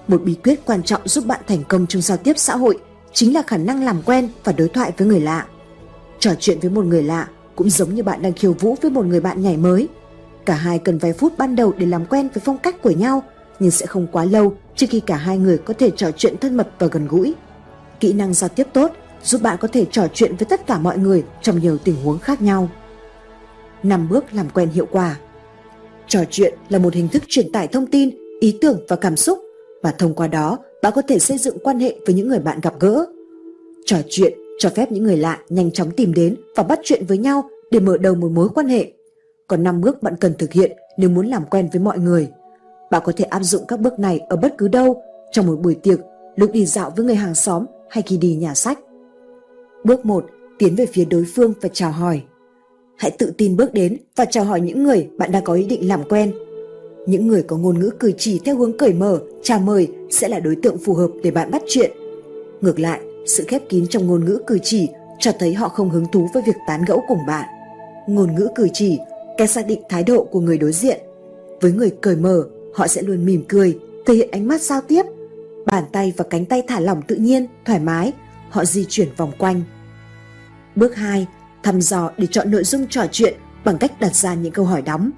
Một 0.07 0.21
bí 0.23 0.35
quyết 0.43 0.65
quan 0.65 0.83
trọng 0.83 1.07
giúp 1.07 1.25
bạn 1.25 1.39
thành 1.47 1.63
công 1.63 1.87
trong 1.87 2.01
giao 2.01 2.17
tiếp 2.17 2.33
xã 2.37 2.55
hội 2.55 2.79
chính 3.13 3.33
là 3.33 3.41
khả 3.41 3.57
năng 3.57 3.83
làm 3.83 4.01
quen 4.01 4.29
và 4.43 4.51
đối 4.51 4.69
thoại 4.69 4.91
với 4.97 5.07
người 5.07 5.19
lạ. 5.19 5.45
Trò 6.19 6.31
chuyện 6.39 6.59
với 6.59 6.69
một 6.69 6.85
người 6.85 7.03
lạ 7.03 7.27
cũng 7.55 7.69
giống 7.69 7.95
như 7.95 8.03
bạn 8.03 8.21
đang 8.21 8.33
khiêu 8.33 8.53
vũ 8.53 8.75
với 8.81 8.91
một 8.91 9.05
người 9.05 9.19
bạn 9.19 9.41
nhảy 9.41 9.57
mới. 9.57 9.87
Cả 10.45 10.55
hai 10.55 10.79
cần 10.79 10.97
vài 10.97 11.13
phút 11.13 11.33
ban 11.37 11.55
đầu 11.55 11.73
để 11.77 11.85
làm 11.85 12.05
quen 12.05 12.29
với 12.33 12.41
phong 12.45 12.57
cách 12.57 12.81
của 12.81 12.91
nhau, 12.91 13.23
nhưng 13.59 13.71
sẽ 13.71 13.85
không 13.85 14.07
quá 14.11 14.25
lâu 14.25 14.53
trước 14.75 14.87
khi 14.89 14.99
cả 14.99 15.15
hai 15.15 15.37
người 15.37 15.57
có 15.57 15.73
thể 15.79 15.91
trò 15.91 16.11
chuyện 16.11 16.37
thân 16.37 16.57
mật 16.57 16.67
và 16.79 16.87
gần 16.87 17.07
gũi. 17.07 17.33
Kỹ 17.99 18.13
năng 18.13 18.33
giao 18.33 18.49
tiếp 18.49 18.67
tốt 18.73 18.91
giúp 19.23 19.41
bạn 19.41 19.57
có 19.61 19.67
thể 19.67 19.85
trò 19.91 20.07
chuyện 20.13 20.35
với 20.35 20.45
tất 20.49 20.67
cả 20.67 20.79
mọi 20.79 20.97
người 20.97 21.23
trong 21.41 21.59
nhiều 21.59 21.77
tình 21.77 21.95
huống 22.03 22.19
khác 22.19 22.41
nhau. 22.41 22.69
5 23.83 24.09
bước 24.09 24.33
làm 24.33 24.49
quen 24.49 24.69
hiệu 24.69 24.87
quả. 24.91 25.15
Trò 26.07 26.23
chuyện 26.29 26.53
là 26.69 26.79
một 26.79 26.93
hình 26.93 27.07
thức 27.07 27.23
truyền 27.27 27.51
tải 27.51 27.67
thông 27.67 27.87
tin, 27.87 28.09
ý 28.39 28.57
tưởng 28.61 28.79
và 28.87 28.95
cảm 28.95 29.15
xúc 29.15 29.39
và 29.81 29.91
thông 29.91 30.13
qua 30.13 30.27
đó 30.27 30.57
bạn 30.81 30.93
có 30.95 31.01
thể 31.01 31.19
xây 31.19 31.37
dựng 31.37 31.57
quan 31.63 31.79
hệ 31.79 31.95
với 32.05 32.15
những 32.15 32.27
người 32.27 32.39
bạn 32.39 32.59
gặp 32.61 32.73
gỡ. 32.79 33.05
Trò 33.85 33.97
chuyện 34.09 34.33
cho 34.59 34.69
phép 34.69 34.91
những 34.91 35.03
người 35.03 35.17
lạ 35.17 35.39
nhanh 35.49 35.71
chóng 35.71 35.91
tìm 35.91 36.13
đến 36.13 36.35
và 36.55 36.63
bắt 36.63 36.79
chuyện 36.83 37.05
với 37.07 37.17
nhau 37.17 37.49
để 37.71 37.79
mở 37.79 37.97
đầu 37.97 38.15
một 38.15 38.31
mối 38.31 38.49
quan 38.49 38.67
hệ. 38.67 38.91
Còn 39.47 39.63
5 39.63 39.81
bước 39.81 40.03
bạn 40.03 40.15
cần 40.19 40.33
thực 40.39 40.51
hiện 40.51 40.77
nếu 40.97 41.09
muốn 41.09 41.27
làm 41.27 41.45
quen 41.45 41.69
với 41.73 41.81
mọi 41.81 41.99
người. 41.99 42.27
Bạn 42.91 43.01
có 43.05 43.11
thể 43.17 43.25
áp 43.25 43.43
dụng 43.43 43.65
các 43.67 43.79
bước 43.79 43.99
này 43.99 44.19
ở 44.19 44.35
bất 44.35 44.57
cứ 44.57 44.67
đâu, 44.67 45.01
trong 45.31 45.47
một 45.47 45.55
buổi 45.61 45.75
tiệc, 45.75 45.99
lúc 46.35 46.51
đi 46.51 46.65
dạo 46.65 46.93
với 46.95 47.05
người 47.05 47.15
hàng 47.15 47.35
xóm 47.35 47.65
hay 47.89 48.03
khi 48.07 48.17
đi 48.17 48.35
nhà 48.35 48.53
sách. 48.53 48.79
Bước 49.83 50.05
1. 50.05 50.25
Tiến 50.57 50.75
về 50.75 50.85
phía 50.85 51.05
đối 51.05 51.25
phương 51.35 51.53
và 51.61 51.69
chào 51.73 51.91
hỏi. 51.91 52.21
Hãy 52.97 53.11
tự 53.11 53.33
tin 53.37 53.57
bước 53.57 53.73
đến 53.73 53.97
và 54.15 54.25
chào 54.25 54.43
hỏi 54.43 54.61
những 54.61 54.83
người 54.83 55.07
bạn 55.17 55.31
đang 55.31 55.43
có 55.43 55.53
ý 55.53 55.65
định 55.65 55.87
làm 55.87 56.03
quen. 56.09 56.33
Những 57.07 57.27
người 57.27 57.43
có 57.43 57.57
ngôn 57.57 57.79
ngữ 57.79 57.89
cử 57.99 58.11
chỉ 58.17 58.39
theo 58.45 58.57
hướng 58.57 58.77
cởi 58.77 58.93
mở, 58.93 59.19
chào 59.43 59.59
mời 59.59 59.87
sẽ 60.09 60.27
là 60.27 60.39
đối 60.39 60.55
tượng 60.55 60.77
phù 60.77 60.93
hợp 60.93 61.11
để 61.23 61.31
bạn 61.31 61.51
bắt 61.51 61.61
chuyện. 61.67 61.91
Ngược 62.61 62.79
lại, 62.79 62.99
sự 63.25 63.43
khép 63.47 63.61
kín 63.69 63.87
trong 63.87 64.07
ngôn 64.07 64.25
ngữ 64.25 64.39
cử 64.47 64.59
chỉ 64.63 64.87
cho 65.19 65.31
thấy 65.39 65.53
họ 65.53 65.69
không 65.69 65.89
hứng 65.89 66.05
thú 66.11 66.27
với 66.33 66.43
việc 66.45 66.55
tán 66.67 66.81
gẫu 66.87 67.03
cùng 67.07 67.19
bạn. 67.27 67.45
Ngôn 68.07 68.35
ngữ 68.35 68.47
cử 68.55 68.67
chỉ, 68.73 68.99
cách 69.37 69.49
xác 69.49 69.67
định 69.67 69.81
thái 69.89 70.03
độ 70.03 70.23
của 70.23 70.39
người 70.39 70.57
đối 70.57 70.71
diện. 70.71 70.99
Với 71.61 71.71
người 71.71 71.89
cởi 72.01 72.15
mở, 72.15 72.43
họ 72.73 72.87
sẽ 72.87 73.01
luôn 73.01 73.25
mỉm 73.25 73.43
cười, 73.47 73.79
thể 74.05 74.13
hiện 74.13 74.31
ánh 74.31 74.47
mắt 74.47 74.61
giao 74.61 74.81
tiếp. 74.81 75.03
Bàn 75.65 75.83
tay 75.91 76.13
và 76.17 76.25
cánh 76.29 76.45
tay 76.45 76.63
thả 76.67 76.79
lỏng 76.79 77.01
tự 77.07 77.15
nhiên, 77.15 77.47
thoải 77.65 77.79
mái, 77.79 78.13
họ 78.49 78.65
di 78.65 78.85
chuyển 78.89 79.07
vòng 79.17 79.31
quanh. 79.37 79.61
Bước 80.75 80.95
2. 80.95 81.27
Thăm 81.65 81.81
dò 81.81 82.11
để 82.17 82.27
chọn 82.31 82.51
nội 82.51 82.63
dung 82.63 82.87
trò 82.89 83.05
chuyện 83.11 83.33
bằng 83.63 83.77
cách 83.77 83.99
đặt 83.99 84.15
ra 84.15 84.33
những 84.33 84.51
câu 84.51 84.65
hỏi 84.65 84.81
đóng. 84.81 85.11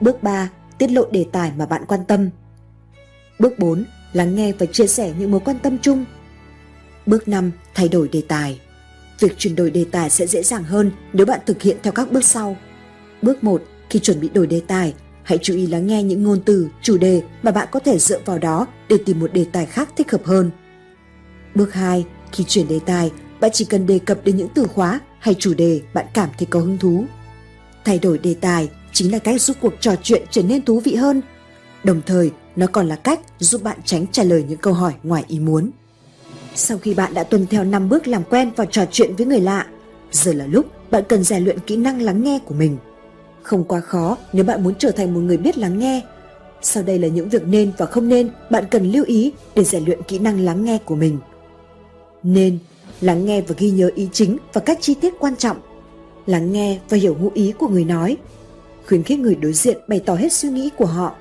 Bước 0.00 0.22
3. 0.22 0.50
Tiết 0.78 0.90
lộ 0.90 1.02
đề 1.10 1.26
tài 1.32 1.52
mà 1.58 1.66
bạn 1.66 1.82
quan 1.88 2.00
tâm. 2.08 2.30
Bước 3.38 3.58
4. 3.58 3.84
Lắng 4.12 4.34
nghe 4.34 4.52
và 4.52 4.66
chia 4.66 4.86
sẻ 4.86 5.12
những 5.18 5.30
mối 5.30 5.40
quan 5.44 5.58
tâm 5.58 5.78
chung. 5.78 6.04
Bước 7.06 7.28
5. 7.28 7.50
Thay 7.74 7.88
đổi 7.88 8.08
đề 8.08 8.22
tài. 8.28 8.60
Việc 9.20 9.38
chuyển 9.38 9.56
đổi 9.56 9.70
đề 9.70 9.84
tài 9.92 10.10
sẽ 10.10 10.26
dễ 10.26 10.42
dàng 10.42 10.64
hơn 10.64 10.90
nếu 11.12 11.26
bạn 11.26 11.40
thực 11.46 11.62
hiện 11.62 11.76
theo 11.82 11.92
các 11.92 12.12
bước 12.12 12.24
sau. 12.24 12.56
Bước 13.22 13.44
1. 13.44 13.62
Khi 13.90 13.98
chuẩn 13.98 14.20
bị 14.20 14.28
đổi 14.28 14.46
đề 14.46 14.60
tài, 14.66 14.94
hãy 15.22 15.38
chú 15.42 15.54
ý 15.54 15.66
lắng 15.66 15.86
nghe 15.86 16.02
những 16.02 16.24
ngôn 16.24 16.40
từ, 16.44 16.68
chủ 16.82 16.98
đề 16.98 17.22
mà 17.42 17.50
bạn 17.50 17.68
có 17.70 17.80
thể 17.80 17.98
dựa 17.98 18.20
vào 18.24 18.38
đó 18.38 18.66
để 18.88 18.96
tìm 19.06 19.20
một 19.20 19.32
đề 19.32 19.46
tài 19.52 19.66
khác 19.66 19.88
thích 19.96 20.10
hợp 20.10 20.24
hơn. 20.24 20.50
Bước 21.54 21.74
2. 21.74 22.06
Khi 22.32 22.44
chuyển 22.44 22.68
đề 22.68 22.80
tài, 22.86 23.10
bạn 23.40 23.50
chỉ 23.54 23.64
cần 23.64 23.86
đề 23.86 23.98
cập 23.98 24.24
đến 24.24 24.36
những 24.36 24.48
từ 24.54 24.66
khóa 24.66 25.00
hay 25.18 25.34
chủ 25.38 25.54
đề 25.54 25.80
bạn 25.94 26.06
cảm 26.14 26.28
thấy 26.38 26.46
có 26.46 26.60
hứng 26.60 26.78
thú. 26.78 27.04
Thay 27.84 27.98
đổi 27.98 28.18
đề 28.18 28.34
tài 28.40 28.68
chính 28.92 29.12
là 29.12 29.18
cách 29.18 29.40
giúp 29.40 29.56
cuộc 29.60 29.72
trò 29.80 29.94
chuyện 30.02 30.22
trở 30.30 30.42
nên 30.42 30.64
thú 30.64 30.80
vị 30.80 30.94
hơn. 30.94 31.22
Đồng 31.84 32.00
thời, 32.06 32.30
nó 32.56 32.66
còn 32.66 32.88
là 32.88 32.96
cách 32.96 33.20
giúp 33.38 33.62
bạn 33.62 33.78
tránh 33.84 34.06
trả 34.12 34.22
lời 34.22 34.44
những 34.48 34.58
câu 34.58 34.72
hỏi 34.72 34.92
ngoài 35.02 35.24
ý 35.28 35.38
muốn. 35.38 35.70
Sau 36.54 36.78
khi 36.78 36.94
bạn 36.94 37.14
đã 37.14 37.24
tuân 37.24 37.46
theo 37.46 37.64
5 37.64 37.88
bước 37.88 38.08
làm 38.08 38.24
quen 38.24 38.50
và 38.56 38.64
trò 38.64 38.84
chuyện 38.90 39.16
với 39.16 39.26
người 39.26 39.40
lạ, 39.40 39.66
giờ 40.12 40.32
là 40.32 40.46
lúc 40.46 40.66
bạn 40.90 41.04
cần 41.08 41.24
rèn 41.24 41.44
luyện 41.44 41.58
kỹ 41.58 41.76
năng 41.76 42.02
lắng 42.02 42.24
nghe 42.24 42.38
của 42.44 42.54
mình. 42.54 42.78
Không 43.42 43.64
quá 43.64 43.80
khó 43.80 44.16
nếu 44.32 44.44
bạn 44.44 44.62
muốn 44.62 44.74
trở 44.78 44.90
thành 44.90 45.14
một 45.14 45.20
người 45.20 45.36
biết 45.36 45.58
lắng 45.58 45.78
nghe. 45.78 46.02
Sau 46.62 46.82
đây 46.82 46.98
là 46.98 47.08
những 47.08 47.28
việc 47.28 47.46
nên 47.46 47.72
và 47.78 47.86
không 47.86 48.08
nên 48.08 48.30
bạn 48.50 48.64
cần 48.70 48.92
lưu 48.92 49.04
ý 49.04 49.32
để 49.54 49.64
rèn 49.64 49.84
luyện 49.84 50.02
kỹ 50.02 50.18
năng 50.18 50.40
lắng 50.40 50.64
nghe 50.64 50.78
của 50.84 50.94
mình. 50.94 51.18
Nên 52.22 52.58
lắng 53.00 53.26
nghe 53.26 53.40
và 53.40 53.54
ghi 53.58 53.70
nhớ 53.70 53.90
ý 53.94 54.08
chính 54.12 54.36
và 54.52 54.60
các 54.60 54.78
chi 54.80 54.94
tiết 54.94 55.14
quan 55.18 55.36
trọng. 55.36 55.56
Lắng 56.26 56.52
nghe 56.52 56.78
và 56.88 56.96
hiểu 56.96 57.16
ngụ 57.20 57.30
ý 57.34 57.52
của 57.58 57.68
người 57.68 57.84
nói. 57.84 58.16
Khuyến 58.86 59.02
khích 59.02 59.18
người 59.18 59.34
đối 59.34 59.52
diện 59.52 59.78
bày 59.88 60.00
tỏ 60.00 60.14
hết 60.14 60.32
suy 60.32 60.48
nghĩ 60.48 60.70
của 60.76 60.86
họ. 60.86 61.14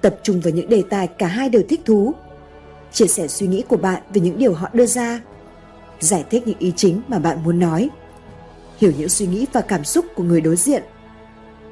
Tập 0.00 0.16
trung 0.22 0.40
vào 0.40 0.54
những 0.54 0.68
đề 0.68 0.82
tài 0.90 1.06
cả 1.06 1.26
hai 1.26 1.48
đều 1.48 1.62
thích 1.68 1.80
thú 1.84 2.14
chia 2.94 3.06
sẻ 3.06 3.28
suy 3.28 3.46
nghĩ 3.46 3.64
của 3.68 3.76
bạn 3.76 4.02
về 4.14 4.20
những 4.20 4.38
điều 4.38 4.52
họ 4.52 4.68
đưa 4.72 4.86
ra, 4.86 5.20
giải 6.00 6.24
thích 6.30 6.42
những 6.46 6.58
ý 6.58 6.72
chính 6.76 7.00
mà 7.08 7.18
bạn 7.18 7.44
muốn 7.44 7.58
nói, 7.58 7.90
hiểu 8.78 8.92
những 8.98 9.08
suy 9.08 9.26
nghĩ 9.26 9.46
và 9.52 9.60
cảm 9.60 9.84
xúc 9.84 10.06
của 10.14 10.22
người 10.22 10.40
đối 10.40 10.56
diện, 10.56 10.82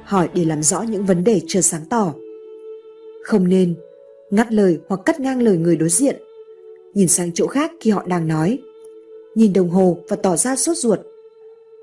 hỏi 0.03 0.29
để 0.33 0.45
làm 0.45 0.63
rõ 0.63 0.81
những 0.81 1.05
vấn 1.05 1.23
đề 1.23 1.41
chưa 1.47 1.61
sáng 1.61 1.85
tỏ. 1.89 2.13
Không 3.23 3.47
nên 3.47 3.75
ngắt 4.31 4.51
lời 4.51 4.79
hoặc 4.87 5.01
cắt 5.05 5.19
ngang 5.19 5.41
lời 5.41 5.57
người 5.57 5.75
đối 5.75 5.89
diện, 5.89 6.21
nhìn 6.93 7.07
sang 7.07 7.31
chỗ 7.33 7.47
khác 7.47 7.71
khi 7.79 7.91
họ 7.91 8.03
đang 8.07 8.27
nói, 8.27 8.59
nhìn 9.35 9.53
đồng 9.53 9.69
hồ 9.69 9.97
và 10.09 10.15
tỏ 10.15 10.35
ra 10.35 10.55
sốt 10.55 10.77
ruột, 10.77 10.99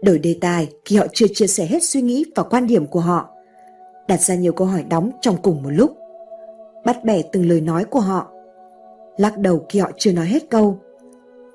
đổi 0.02 0.18
đề 0.18 0.36
tài 0.40 0.68
khi 0.84 0.96
họ 0.96 1.06
chưa 1.12 1.26
chia 1.34 1.46
sẻ 1.46 1.66
hết 1.66 1.82
suy 1.82 2.02
nghĩ 2.02 2.24
và 2.34 2.42
quan 2.42 2.66
điểm 2.66 2.86
của 2.86 3.00
họ, 3.00 3.28
đặt 4.08 4.20
ra 4.20 4.34
nhiều 4.34 4.52
câu 4.52 4.66
hỏi 4.66 4.84
đóng 4.90 5.10
trong 5.20 5.42
cùng 5.42 5.62
một 5.62 5.70
lúc, 5.70 5.96
bắt 6.84 7.04
bẻ 7.04 7.22
từng 7.32 7.48
lời 7.48 7.60
nói 7.60 7.84
của 7.84 8.00
họ 8.00 8.26
lắc 9.20 9.38
đầu 9.38 9.66
khi 9.68 9.78
họ 9.78 9.90
chưa 9.98 10.12
nói 10.12 10.26
hết 10.26 10.50
câu. 10.50 10.78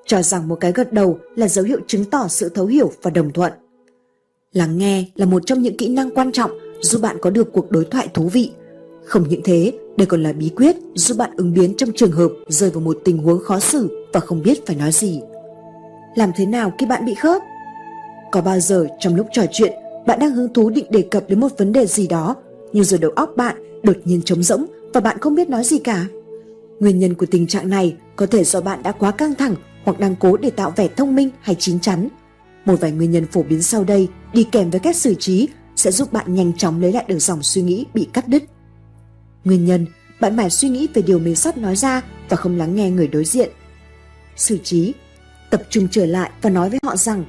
Cho 0.06 0.22
rằng 0.22 0.48
một 0.48 0.56
cái 0.60 0.72
gật 0.72 0.92
đầu 0.92 1.18
là 1.36 1.48
dấu 1.48 1.64
hiệu 1.64 1.80
chứng 1.86 2.04
tỏ 2.04 2.28
sự 2.28 2.48
thấu 2.48 2.66
hiểu 2.66 2.92
và 3.02 3.10
đồng 3.10 3.32
thuận. 3.32 3.52
Lắng 4.52 4.78
nghe 4.78 5.04
là 5.14 5.26
một 5.26 5.42
trong 5.46 5.62
những 5.62 5.76
kỹ 5.76 5.88
năng 5.88 6.10
quan 6.10 6.32
trọng 6.32 6.50
giúp 6.80 7.02
bạn 7.02 7.16
có 7.20 7.30
được 7.30 7.52
cuộc 7.52 7.70
đối 7.70 7.84
thoại 7.84 8.08
thú 8.14 8.28
vị. 8.28 8.52
Không 9.04 9.28
những 9.28 9.40
thế, 9.44 9.72
đây 9.96 10.06
còn 10.06 10.22
là 10.22 10.32
bí 10.32 10.50
quyết 10.56 10.76
giúp 10.94 11.18
bạn 11.18 11.30
ứng 11.36 11.54
biến 11.54 11.74
trong 11.76 11.92
trường 11.92 12.12
hợp 12.12 12.30
rơi 12.48 12.70
vào 12.70 12.80
một 12.80 12.98
tình 13.04 13.18
huống 13.18 13.38
khó 13.38 13.60
xử 13.60 14.06
và 14.12 14.20
không 14.20 14.42
biết 14.42 14.66
phải 14.66 14.76
nói 14.76 14.92
gì. 14.92 15.20
Làm 16.16 16.32
thế 16.36 16.46
nào 16.46 16.72
khi 16.78 16.86
bạn 16.86 17.04
bị 17.04 17.14
khớp? 17.14 17.42
Có 18.32 18.40
bao 18.40 18.60
giờ 18.60 18.86
trong 18.98 19.14
lúc 19.14 19.26
trò 19.32 19.42
chuyện, 19.52 19.72
bạn 20.06 20.18
đang 20.18 20.30
hứng 20.30 20.54
thú 20.54 20.70
định 20.70 20.86
đề 20.90 21.02
cập 21.10 21.24
đến 21.28 21.40
một 21.40 21.48
vấn 21.58 21.72
đề 21.72 21.86
gì 21.86 22.06
đó, 22.06 22.36
nhưng 22.72 22.84
rồi 22.84 23.00
đầu 23.00 23.10
óc 23.10 23.30
bạn 23.36 23.56
đột 23.82 23.96
nhiên 24.04 24.22
trống 24.24 24.42
rỗng 24.42 24.66
và 24.94 25.00
bạn 25.00 25.18
không 25.18 25.34
biết 25.34 25.48
nói 25.48 25.64
gì 25.64 25.78
cả? 25.78 26.06
Nguyên 26.80 26.98
nhân 26.98 27.14
của 27.14 27.26
tình 27.30 27.46
trạng 27.46 27.68
này 27.68 27.96
có 28.16 28.26
thể 28.26 28.44
do 28.44 28.60
bạn 28.60 28.82
đã 28.82 28.92
quá 28.92 29.10
căng 29.10 29.34
thẳng 29.34 29.54
hoặc 29.84 29.98
đang 29.98 30.16
cố 30.16 30.36
để 30.36 30.50
tạo 30.50 30.72
vẻ 30.76 30.88
thông 30.88 31.14
minh 31.14 31.30
hay 31.40 31.56
chín 31.58 31.80
chắn. 31.80 32.08
Một 32.64 32.80
vài 32.80 32.92
nguyên 32.92 33.10
nhân 33.10 33.26
phổ 33.26 33.42
biến 33.42 33.62
sau 33.62 33.84
đây 33.84 34.08
đi 34.32 34.44
kèm 34.52 34.70
với 34.70 34.80
cách 34.80 34.96
xử 34.96 35.14
trí 35.14 35.48
sẽ 35.76 35.90
giúp 35.90 36.12
bạn 36.12 36.34
nhanh 36.34 36.52
chóng 36.52 36.80
lấy 36.80 36.92
lại 36.92 37.04
được 37.08 37.18
dòng 37.18 37.42
suy 37.42 37.62
nghĩ 37.62 37.86
bị 37.94 38.08
cắt 38.12 38.28
đứt. 38.28 38.42
Nguyên 39.44 39.64
nhân, 39.64 39.86
bạn 40.20 40.36
mải 40.36 40.50
suy 40.50 40.68
nghĩ 40.68 40.88
về 40.94 41.02
điều 41.02 41.18
mình 41.18 41.36
sắp 41.36 41.58
nói 41.58 41.76
ra 41.76 42.02
và 42.28 42.36
không 42.36 42.56
lắng 42.56 42.74
nghe 42.74 42.90
người 42.90 43.08
đối 43.08 43.24
diện. 43.24 43.50
Xử 44.36 44.58
trí, 44.58 44.92
tập 45.50 45.62
trung 45.70 45.88
trở 45.90 46.06
lại 46.06 46.30
và 46.42 46.50
nói 46.50 46.70
với 46.70 46.78
họ 46.82 46.96
rằng 46.96 47.24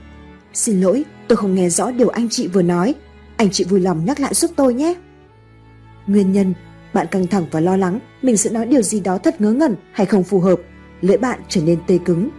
Xin 0.57 0.81
lỗi, 0.81 1.05
tôi 1.27 1.37
không 1.37 1.55
nghe 1.55 1.69
rõ 1.69 1.91
điều 1.91 2.09
anh 2.09 2.29
chị 2.29 2.47
vừa 2.47 2.61
nói. 2.61 2.95
Anh 3.37 3.49
chị 3.51 3.63
vui 3.63 3.79
lòng 3.79 4.05
nhắc 4.05 4.19
lại 4.19 4.33
giúp 4.33 4.51
tôi 4.55 4.73
nhé. 4.73 4.93
Nguyên 6.07 6.31
nhân, 6.31 6.53
bạn 6.93 7.07
căng 7.11 7.27
thẳng 7.27 7.45
và 7.51 7.59
lo 7.59 7.77
lắng 7.77 7.99
mình 8.21 8.37
sẽ 8.37 8.49
nói 8.49 8.65
điều 8.65 8.81
gì 8.81 8.99
đó 8.99 9.17
thật 9.17 9.41
ngớ 9.41 9.51
ngẩn 9.51 9.75
hay 9.91 10.05
không 10.05 10.23
phù 10.23 10.39
hợp, 10.39 10.59
lưỡi 11.01 11.17
bạn 11.17 11.39
trở 11.49 11.61
nên 11.61 11.79
tê 11.87 11.99
cứng. 12.05 12.29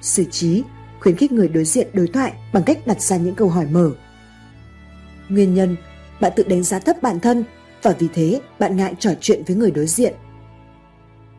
Xử 0.00 0.24
trí, 0.24 0.62
khuyến 1.00 1.16
khích 1.16 1.32
người 1.32 1.48
đối 1.48 1.64
diện 1.64 1.88
đối 1.92 2.06
thoại 2.06 2.32
bằng 2.52 2.62
cách 2.62 2.86
đặt 2.86 3.00
ra 3.00 3.16
những 3.16 3.34
câu 3.34 3.48
hỏi 3.48 3.66
mở. 3.70 3.90
Nguyên 5.28 5.54
nhân, 5.54 5.76
bạn 6.20 6.32
tự 6.36 6.42
đánh 6.42 6.62
giá 6.62 6.78
thấp 6.78 7.02
bản 7.02 7.20
thân 7.20 7.44
và 7.82 7.94
vì 7.98 8.08
thế 8.14 8.40
bạn 8.58 8.76
ngại 8.76 8.94
trò 8.98 9.10
chuyện 9.20 9.42
với 9.46 9.56
người 9.56 9.70
đối 9.70 9.86
diện. 9.86 10.14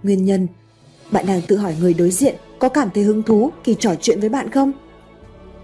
Nguyên 0.04 0.26
nhân, 0.26 0.48
bạn 1.12 1.26
đang 1.26 1.42
tự 1.48 1.58
hỏi 1.58 1.76
người 1.80 1.94
đối 1.94 2.12
diện 2.12 2.36
có 2.60 2.70
cảm 2.70 2.90
thấy 2.94 3.04
hứng 3.04 3.24
thú 3.24 3.52
khi 3.64 3.76
trò 3.80 3.96
chuyện 4.02 4.20
với 4.20 4.30
bạn 4.30 4.52
không? 4.52 4.72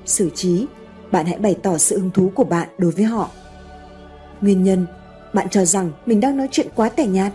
Xử 0.05 0.29
trí, 0.29 0.65
bạn 1.11 1.25
hãy 1.25 1.37
bày 1.37 1.55
tỏ 1.63 1.77
sự 1.77 1.99
hứng 1.99 2.11
thú 2.11 2.31
của 2.35 2.43
bạn 2.43 2.69
đối 2.77 2.91
với 2.91 3.05
họ. 3.05 3.29
Nguyên 4.41 4.63
nhân, 4.63 4.85
bạn 5.33 5.49
cho 5.49 5.65
rằng 5.65 5.91
mình 6.05 6.19
đang 6.19 6.37
nói 6.37 6.47
chuyện 6.51 6.67
quá 6.75 6.89
tẻ 6.89 7.07
nhạt. 7.07 7.33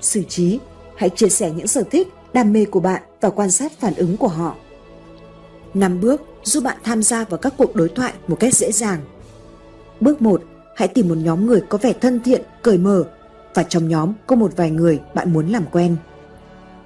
Xử 0.00 0.22
trí, 0.22 0.60
hãy 0.96 1.10
chia 1.10 1.28
sẻ 1.28 1.50
những 1.50 1.66
sở 1.66 1.82
thích, 1.90 2.08
đam 2.32 2.52
mê 2.52 2.64
của 2.64 2.80
bạn 2.80 3.02
và 3.20 3.30
quan 3.30 3.50
sát 3.50 3.72
phản 3.72 3.94
ứng 3.94 4.16
của 4.16 4.28
họ. 4.28 4.56
Năm 5.74 6.00
bước 6.00 6.22
giúp 6.42 6.64
bạn 6.64 6.76
tham 6.84 7.02
gia 7.02 7.24
vào 7.24 7.38
các 7.38 7.54
cuộc 7.56 7.76
đối 7.76 7.88
thoại 7.88 8.12
một 8.28 8.36
cách 8.40 8.54
dễ 8.54 8.72
dàng. 8.72 9.00
Bước 10.00 10.22
1, 10.22 10.42
hãy 10.76 10.88
tìm 10.88 11.08
một 11.08 11.14
nhóm 11.14 11.46
người 11.46 11.62
có 11.68 11.78
vẻ 11.78 11.92
thân 11.92 12.20
thiện, 12.20 12.42
cởi 12.62 12.78
mở 12.78 13.04
và 13.54 13.62
trong 13.62 13.88
nhóm 13.88 14.12
có 14.26 14.36
một 14.36 14.52
vài 14.56 14.70
người 14.70 15.00
bạn 15.14 15.32
muốn 15.32 15.48
làm 15.48 15.64
quen. 15.72 15.96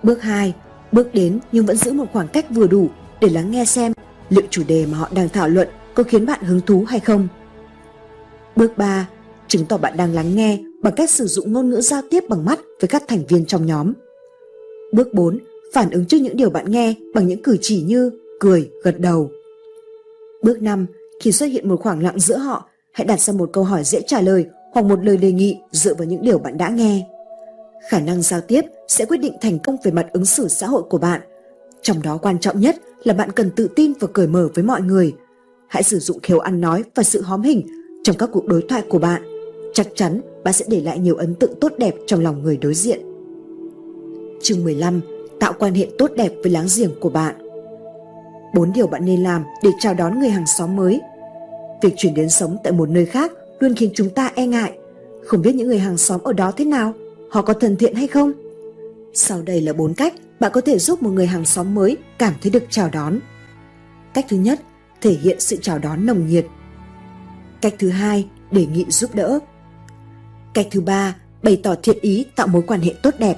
Bước 0.02 0.23
2, 0.23 0.55
bước 0.95 1.15
đến 1.15 1.39
nhưng 1.53 1.66
vẫn 1.66 1.77
giữ 1.77 1.93
một 1.93 2.07
khoảng 2.12 2.29
cách 2.29 2.47
vừa 2.51 2.66
đủ 2.66 2.89
để 3.21 3.29
lắng 3.29 3.51
nghe 3.51 3.65
xem 3.65 3.93
liệu 4.29 4.45
chủ 4.51 4.62
đề 4.69 4.87
mà 4.87 4.99
họ 4.99 5.09
đang 5.15 5.29
thảo 5.29 5.49
luận 5.49 5.69
có 5.95 6.03
khiến 6.03 6.27
bạn 6.27 6.43
hứng 6.43 6.61
thú 6.61 6.85
hay 6.89 7.01
không. 7.01 7.29
Bước 8.57 8.79
3, 8.79 9.09
chứng 9.49 9.66
tỏ 9.66 9.77
bạn 9.77 9.97
đang 9.97 10.15
lắng 10.15 10.37
nghe 10.37 10.59
bằng 10.83 10.95
cách 10.97 11.11
sử 11.11 11.27
dụng 11.27 11.53
ngôn 11.53 11.71
ngữ 11.71 11.81
giao 11.81 12.03
tiếp 12.11 12.25
bằng 12.29 12.45
mắt 12.45 12.59
với 12.81 12.89
các 12.89 13.03
thành 13.09 13.27
viên 13.29 13.47
trong 13.47 13.66
nhóm. 13.66 13.93
Bước 14.93 15.15
4. 15.15 15.39
Phản 15.75 15.91
ứng 15.91 16.07
trước 16.07 16.16
những 16.16 16.37
điều 16.37 16.51
bạn 16.51 16.71
nghe 16.71 16.95
bằng 17.15 17.27
những 17.27 17.43
cử 17.43 17.57
chỉ 17.61 17.83
như 17.83 18.11
cười, 18.41 18.71
gật 18.83 18.99
đầu. 18.99 19.31
Bước 20.43 20.62
5. 20.62 20.87
Khi 21.23 21.33
xuất 21.33 21.47
hiện 21.47 21.69
một 21.69 21.81
khoảng 21.83 22.03
lặng 22.03 22.21
giữa 22.21 22.37
họ, 22.37 22.69
hãy 22.93 23.07
đặt 23.07 23.21
ra 23.21 23.33
một 23.33 23.51
câu 23.53 23.65
hỏi 23.65 23.85
dễ 23.85 24.01
trả 24.07 24.21
lời 24.21 24.47
hoặc 24.73 24.83
một 24.83 25.05
lời 25.05 25.16
đề 25.16 25.33
nghị 25.33 25.59
dựa 25.73 25.95
vào 25.95 26.07
những 26.07 26.23
điều 26.23 26.39
bạn 26.39 26.59
đã 26.59 26.69
nghe. 26.69 27.07
Khả 27.89 28.01
năng 28.01 28.23
giao 28.23 28.41
tiếp 28.41 28.61
sẽ 28.89 29.05
quyết 29.05 29.16
định 29.16 29.35
thành 29.40 29.59
công 29.59 29.77
về 29.85 29.93
mặt 29.93 30.06
ứng 30.12 30.24
xử 30.24 30.48
xã 30.48 30.66
hội 30.66 30.82
của 30.82 30.98
bạn. 30.98 31.20
Trong 31.82 32.02
đó 32.02 32.19
quan 32.23 32.39
trọng 32.39 32.61
nhất 32.61 32.77
là 33.05 33.15
bạn 33.15 33.32
cần 33.32 33.51
tự 33.51 33.69
tin 33.77 33.93
và 34.01 34.09
cởi 34.12 34.27
mở 34.27 34.48
với 34.55 34.65
mọi 34.65 34.82
người. 34.82 35.15
Hãy 35.69 35.82
sử 35.82 35.98
dụng 35.98 36.20
khéo 36.23 36.39
ăn 36.39 36.61
nói 36.61 36.85
và 36.94 37.02
sự 37.02 37.23
hóm 37.23 37.43
hình 37.43 37.66
trong 38.02 38.16
các 38.16 38.28
cuộc 38.32 38.47
đối 38.47 38.62
thoại 38.69 38.82
của 38.89 38.98
bạn. 38.98 39.23
Chắc 39.74 39.86
chắn 39.94 40.20
bạn 40.44 40.55
sẽ 40.55 40.65
để 40.69 40.81
lại 40.81 40.98
nhiều 40.98 41.16
ấn 41.16 41.35
tượng 41.35 41.61
tốt 41.61 41.73
đẹp 41.78 41.94
trong 42.06 42.23
lòng 42.23 42.43
người 42.43 42.56
đối 42.56 42.74
diện. 42.74 43.01
Chương 44.43 44.65
15. 44.65 45.01
Tạo 45.40 45.52
quan 45.59 45.74
hệ 45.74 45.89
tốt 45.98 46.11
đẹp 46.16 46.32
với 46.43 46.52
láng 46.52 46.66
giềng 46.77 47.01
của 47.01 47.11
bạn. 47.11 47.35
Bốn 48.55 48.73
điều 48.73 48.86
bạn 48.86 49.05
nên 49.05 49.23
làm 49.23 49.44
để 49.62 49.70
chào 49.81 49.94
đón 49.94 50.20
người 50.20 50.28
hàng 50.28 50.47
xóm 50.47 50.77
mới. 50.77 51.01
Việc 51.82 51.94
chuyển 51.97 52.15
đến 52.15 52.28
sống 52.28 52.56
tại 52.65 52.73
một 52.73 52.89
nơi 52.89 53.06
khác 53.06 53.32
luôn 53.59 53.74
khiến 53.74 53.90
chúng 53.94 54.11
ta 54.11 54.32
e 54.35 54.47
ngại, 54.47 54.73
không 55.24 55.43
biết 55.43 55.55
những 55.55 55.69
người 55.69 55.78
hàng 55.78 55.97
xóm 55.97 56.20
ở 56.24 56.32
đó 56.32 56.52
thế 56.56 56.65
nào, 56.65 56.93
họ 57.31 57.43
có 57.43 57.55
thân 57.55 57.77
thiện 57.77 57.94
hay 57.94 58.06
không. 58.06 58.32
Sau 59.15 59.43
đây 59.43 59.61
là 59.61 59.73
bốn 59.73 59.95
cách 59.95 60.15
bạn 60.41 60.53
có 60.55 60.61
thể 60.61 60.78
giúp 60.78 61.03
một 61.03 61.11
người 61.11 61.27
hàng 61.27 61.45
xóm 61.45 61.74
mới 61.74 61.97
cảm 62.19 62.35
thấy 62.43 62.51
được 62.51 62.65
chào 62.70 62.91
đón. 62.93 63.19
Cách 64.15 64.27
thứ 64.28 64.36
nhất, 64.36 64.61
thể 65.01 65.15
hiện 65.15 65.41
sự 65.41 65.57
chào 65.62 65.78
đón 65.78 66.07
nồng 66.07 66.27
nhiệt. 66.27 66.47
Cách 67.61 67.74
thứ 67.78 67.91
hai, 67.91 68.28
đề 68.51 68.66
nghị 68.66 68.85
giúp 68.89 69.15
đỡ. 69.15 69.39
Cách 70.55 70.66
thứ 70.70 70.81
ba, 70.81 71.16
bày 71.43 71.61
tỏ 71.62 71.74
thiện 71.82 71.99
ý 72.01 72.27
tạo 72.36 72.47
mối 72.47 72.62
quan 72.66 72.81
hệ 72.81 72.95
tốt 73.03 73.15
đẹp. 73.19 73.36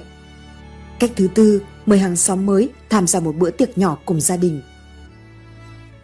Cách 0.99 1.11
thứ 1.15 1.27
tư, 1.35 1.61
mời 1.85 1.99
hàng 1.99 2.15
xóm 2.15 2.45
mới 2.45 2.69
tham 2.89 3.07
gia 3.07 3.19
một 3.19 3.35
bữa 3.37 3.49
tiệc 3.49 3.77
nhỏ 3.77 3.97
cùng 4.05 4.21
gia 4.21 4.37
đình. 4.37 4.61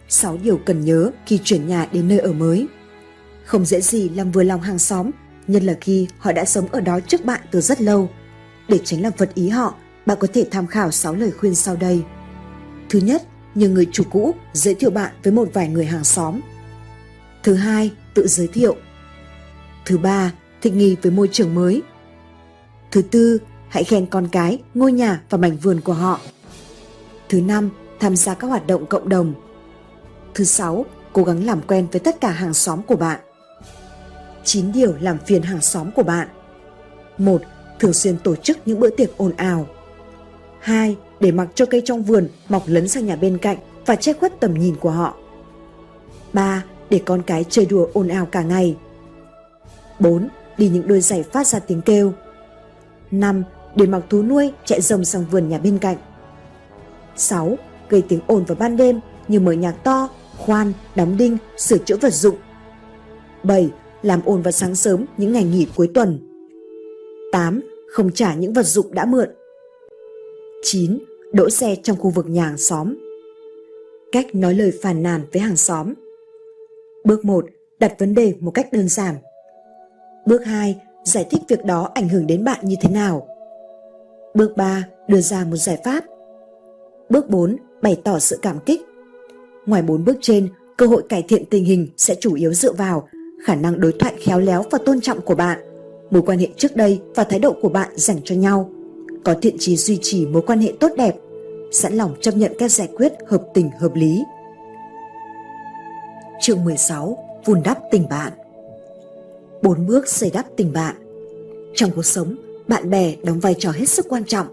6 0.08 0.38
điều 0.42 0.60
cần 0.66 0.84
nhớ 0.84 1.10
khi 1.26 1.38
chuyển 1.44 1.66
nhà 1.66 1.88
đến 1.92 2.08
nơi 2.08 2.18
ở 2.18 2.32
mới. 2.32 2.66
Không 3.44 3.64
dễ 3.64 3.80
gì 3.80 4.08
làm 4.08 4.32
vừa 4.32 4.42
lòng 4.42 4.60
hàng 4.60 4.78
xóm, 4.78 5.10
nhất 5.46 5.62
là 5.62 5.74
khi 5.80 6.06
họ 6.18 6.32
đã 6.32 6.44
sống 6.44 6.66
ở 6.72 6.80
đó 6.80 7.00
trước 7.00 7.24
bạn 7.24 7.40
từ 7.50 7.60
rất 7.60 7.80
lâu. 7.80 8.10
Để 8.68 8.80
tránh 8.84 9.02
làm 9.02 9.12
vật 9.18 9.34
ý 9.34 9.48
họ, 9.48 9.74
bạn 10.06 10.18
có 10.20 10.28
thể 10.32 10.46
tham 10.50 10.66
khảo 10.66 10.90
6 10.90 11.14
lời 11.14 11.30
khuyên 11.30 11.54
sau 11.54 11.76
đây. 11.76 12.02
Thứ 12.88 12.98
nhất, 12.98 13.22
nhờ 13.54 13.68
người 13.68 13.86
chủ 13.92 14.04
cũ 14.10 14.34
giới 14.52 14.74
thiệu 14.74 14.90
bạn 14.90 15.12
với 15.22 15.32
một 15.32 15.48
vài 15.52 15.68
người 15.68 15.86
hàng 15.86 16.04
xóm. 16.04 16.40
Thứ 17.42 17.54
hai, 17.54 17.90
tự 18.14 18.26
giới 18.26 18.46
thiệu. 18.46 18.76
Thứ 19.84 19.98
ba, 19.98 20.32
thích 20.62 20.72
nghi 20.72 20.96
với 21.02 21.12
môi 21.12 21.28
trường 21.32 21.54
mới. 21.54 21.82
Thứ 22.90 23.02
tư, 23.02 23.38
hãy 23.68 23.84
khen 23.84 24.06
con 24.06 24.28
cái, 24.32 24.58
ngôi 24.74 24.92
nhà 24.92 25.22
và 25.30 25.38
mảnh 25.38 25.56
vườn 25.56 25.80
của 25.80 25.92
họ. 25.92 26.20
Thứ 27.28 27.40
năm, 27.40 27.70
tham 28.00 28.16
gia 28.16 28.34
các 28.34 28.46
hoạt 28.46 28.66
động 28.66 28.86
cộng 28.86 29.08
đồng. 29.08 29.34
Thứ 30.34 30.44
sáu, 30.44 30.84
cố 31.12 31.24
gắng 31.24 31.46
làm 31.46 31.62
quen 31.62 31.86
với 31.92 32.00
tất 32.00 32.20
cả 32.20 32.30
hàng 32.30 32.54
xóm 32.54 32.82
của 32.82 32.96
bạn. 32.96 33.20
9 34.44 34.72
điều 34.72 34.94
làm 35.00 35.18
phiền 35.26 35.42
hàng 35.42 35.60
xóm 35.60 35.90
của 35.90 36.02
bạn. 36.02 36.28
1. 37.18 37.42
Thường 37.84 37.92
xuyên 37.92 38.18
tổ 38.18 38.36
chức 38.36 38.58
những 38.66 38.80
bữa 38.80 38.90
tiệc 38.90 39.16
ồn 39.16 39.32
ào. 39.36 39.66
2. 40.60 40.96
Để 41.20 41.32
mặc 41.32 41.48
cho 41.54 41.66
cây 41.66 41.82
trong 41.84 42.02
vườn 42.02 42.28
mọc 42.48 42.62
lấn 42.66 42.88
sang 42.88 43.06
nhà 43.06 43.16
bên 43.16 43.38
cạnh 43.38 43.56
và 43.86 43.96
che 43.96 44.12
khuất 44.12 44.40
tầm 44.40 44.54
nhìn 44.54 44.76
của 44.76 44.90
họ. 44.90 45.14
3. 46.32 46.64
Để 46.90 47.00
con 47.04 47.22
cái 47.22 47.44
chơi 47.44 47.66
đùa 47.66 47.88
ồn 47.92 48.08
ào 48.08 48.26
cả 48.26 48.42
ngày. 48.42 48.76
4. 49.98 50.28
Đi 50.58 50.68
những 50.68 50.88
đôi 50.88 51.00
giày 51.00 51.22
phát 51.22 51.46
ra 51.46 51.58
tiếng 51.58 51.80
kêu. 51.80 52.12
5. 53.10 53.44
Để 53.76 53.86
mặc 53.86 54.02
thú 54.10 54.22
nuôi 54.22 54.52
chạy 54.64 54.80
rồng 54.80 55.04
sang 55.04 55.24
vườn 55.30 55.48
nhà 55.48 55.58
bên 55.58 55.78
cạnh. 55.78 55.96
6. 57.16 57.58
Gây 57.88 58.02
tiếng 58.08 58.20
ồn 58.26 58.44
vào 58.44 58.56
ban 58.60 58.76
đêm 58.76 59.00
như 59.28 59.40
mở 59.40 59.52
nhạc 59.52 59.84
to, 59.84 60.08
khoan, 60.38 60.72
đóng 60.94 61.16
đinh, 61.16 61.36
sửa 61.56 61.78
chữa 61.78 61.96
vật 61.96 62.12
dụng. 62.12 62.36
7. 63.42 63.70
Làm 64.02 64.20
ồn 64.24 64.42
vào 64.42 64.52
sáng 64.52 64.74
sớm 64.74 65.04
những 65.16 65.32
ngày 65.32 65.44
nghỉ 65.44 65.66
cuối 65.76 65.90
tuần. 65.94 66.18
8. 67.32 67.73
Không 67.94 68.12
trả 68.12 68.34
những 68.34 68.52
vật 68.52 68.62
dụng 68.62 68.94
đã 68.94 69.04
mượn. 69.04 69.28
9. 70.62 70.98
Đỗ 71.32 71.50
xe 71.50 71.76
trong 71.82 71.96
khu 71.96 72.10
vực 72.10 72.26
nhà 72.28 72.44
hàng 72.44 72.58
xóm. 72.58 72.94
Cách 74.12 74.34
nói 74.34 74.54
lời 74.54 74.72
phàn 74.82 75.02
nàn 75.02 75.20
với 75.32 75.42
hàng 75.42 75.56
xóm. 75.56 75.94
Bước 77.04 77.24
1. 77.24 77.46
Đặt 77.80 77.94
vấn 77.98 78.14
đề 78.14 78.34
một 78.40 78.50
cách 78.50 78.72
đơn 78.72 78.88
giản. 78.88 79.14
Bước 80.26 80.44
2. 80.44 80.80
Giải 81.04 81.26
thích 81.30 81.40
việc 81.48 81.64
đó 81.64 81.90
ảnh 81.94 82.08
hưởng 82.08 82.26
đến 82.26 82.44
bạn 82.44 82.58
như 82.62 82.76
thế 82.80 82.90
nào. 82.90 83.28
Bước 84.34 84.56
3. 84.56 84.88
Đưa 85.08 85.20
ra 85.20 85.44
một 85.44 85.56
giải 85.56 85.78
pháp. 85.84 86.04
Bước 87.08 87.30
4. 87.30 87.56
Bày 87.82 88.00
tỏ 88.04 88.18
sự 88.18 88.38
cảm 88.42 88.58
kích. 88.66 88.80
Ngoài 89.66 89.82
4 89.82 90.04
bước 90.04 90.16
trên, 90.20 90.48
cơ 90.76 90.86
hội 90.86 91.02
cải 91.08 91.22
thiện 91.28 91.44
tình 91.50 91.64
hình 91.64 91.88
sẽ 91.96 92.14
chủ 92.20 92.34
yếu 92.34 92.52
dựa 92.52 92.72
vào 92.72 93.08
khả 93.44 93.54
năng 93.54 93.80
đối 93.80 93.92
thoại 93.92 94.14
khéo 94.18 94.40
léo 94.40 94.64
và 94.70 94.78
tôn 94.78 95.00
trọng 95.00 95.20
của 95.20 95.34
bạn, 95.34 95.73
mối 96.14 96.22
quan 96.22 96.38
hệ 96.38 96.48
trước 96.56 96.76
đây 96.76 97.00
và 97.14 97.24
thái 97.24 97.38
độ 97.38 97.52
của 97.62 97.68
bạn 97.68 97.88
dành 97.94 98.20
cho 98.24 98.34
nhau, 98.34 98.70
có 99.24 99.34
thiện 99.42 99.56
chí 99.58 99.76
duy 99.76 99.98
trì 100.02 100.26
mối 100.26 100.42
quan 100.46 100.60
hệ 100.60 100.72
tốt 100.80 100.92
đẹp, 100.96 101.14
sẵn 101.72 101.94
lòng 101.94 102.14
chấp 102.20 102.36
nhận 102.36 102.52
các 102.58 102.70
giải 102.70 102.88
quyết 102.96 103.12
hợp 103.28 103.42
tình 103.54 103.70
hợp 103.80 103.94
lý. 103.94 104.22
Chương 106.40 106.64
16. 106.64 107.18
Vun 107.44 107.62
đắp 107.64 107.78
tình 107.90 108.08
bạn 108.08 108.32
Bốn 109.62 109.86
bước 109.86 110.08
xây 110.08 110.30
đắp 110.30 110.46
tình 110.56 110.72
bạn 110.72 110.96
Trong 111.74 111.90
cuộc 111.90 112.06
sống, 112.06 112.36
bạn 112.68 112.90
bè 112.90 113.14
đóng 113.22 113.40
vai 113.40 113.54
trò 113.58 113.70
hết 113.70 113.88
sức 113.88 114.06
quan 114.08 114.24
trọng. 114.24 114.46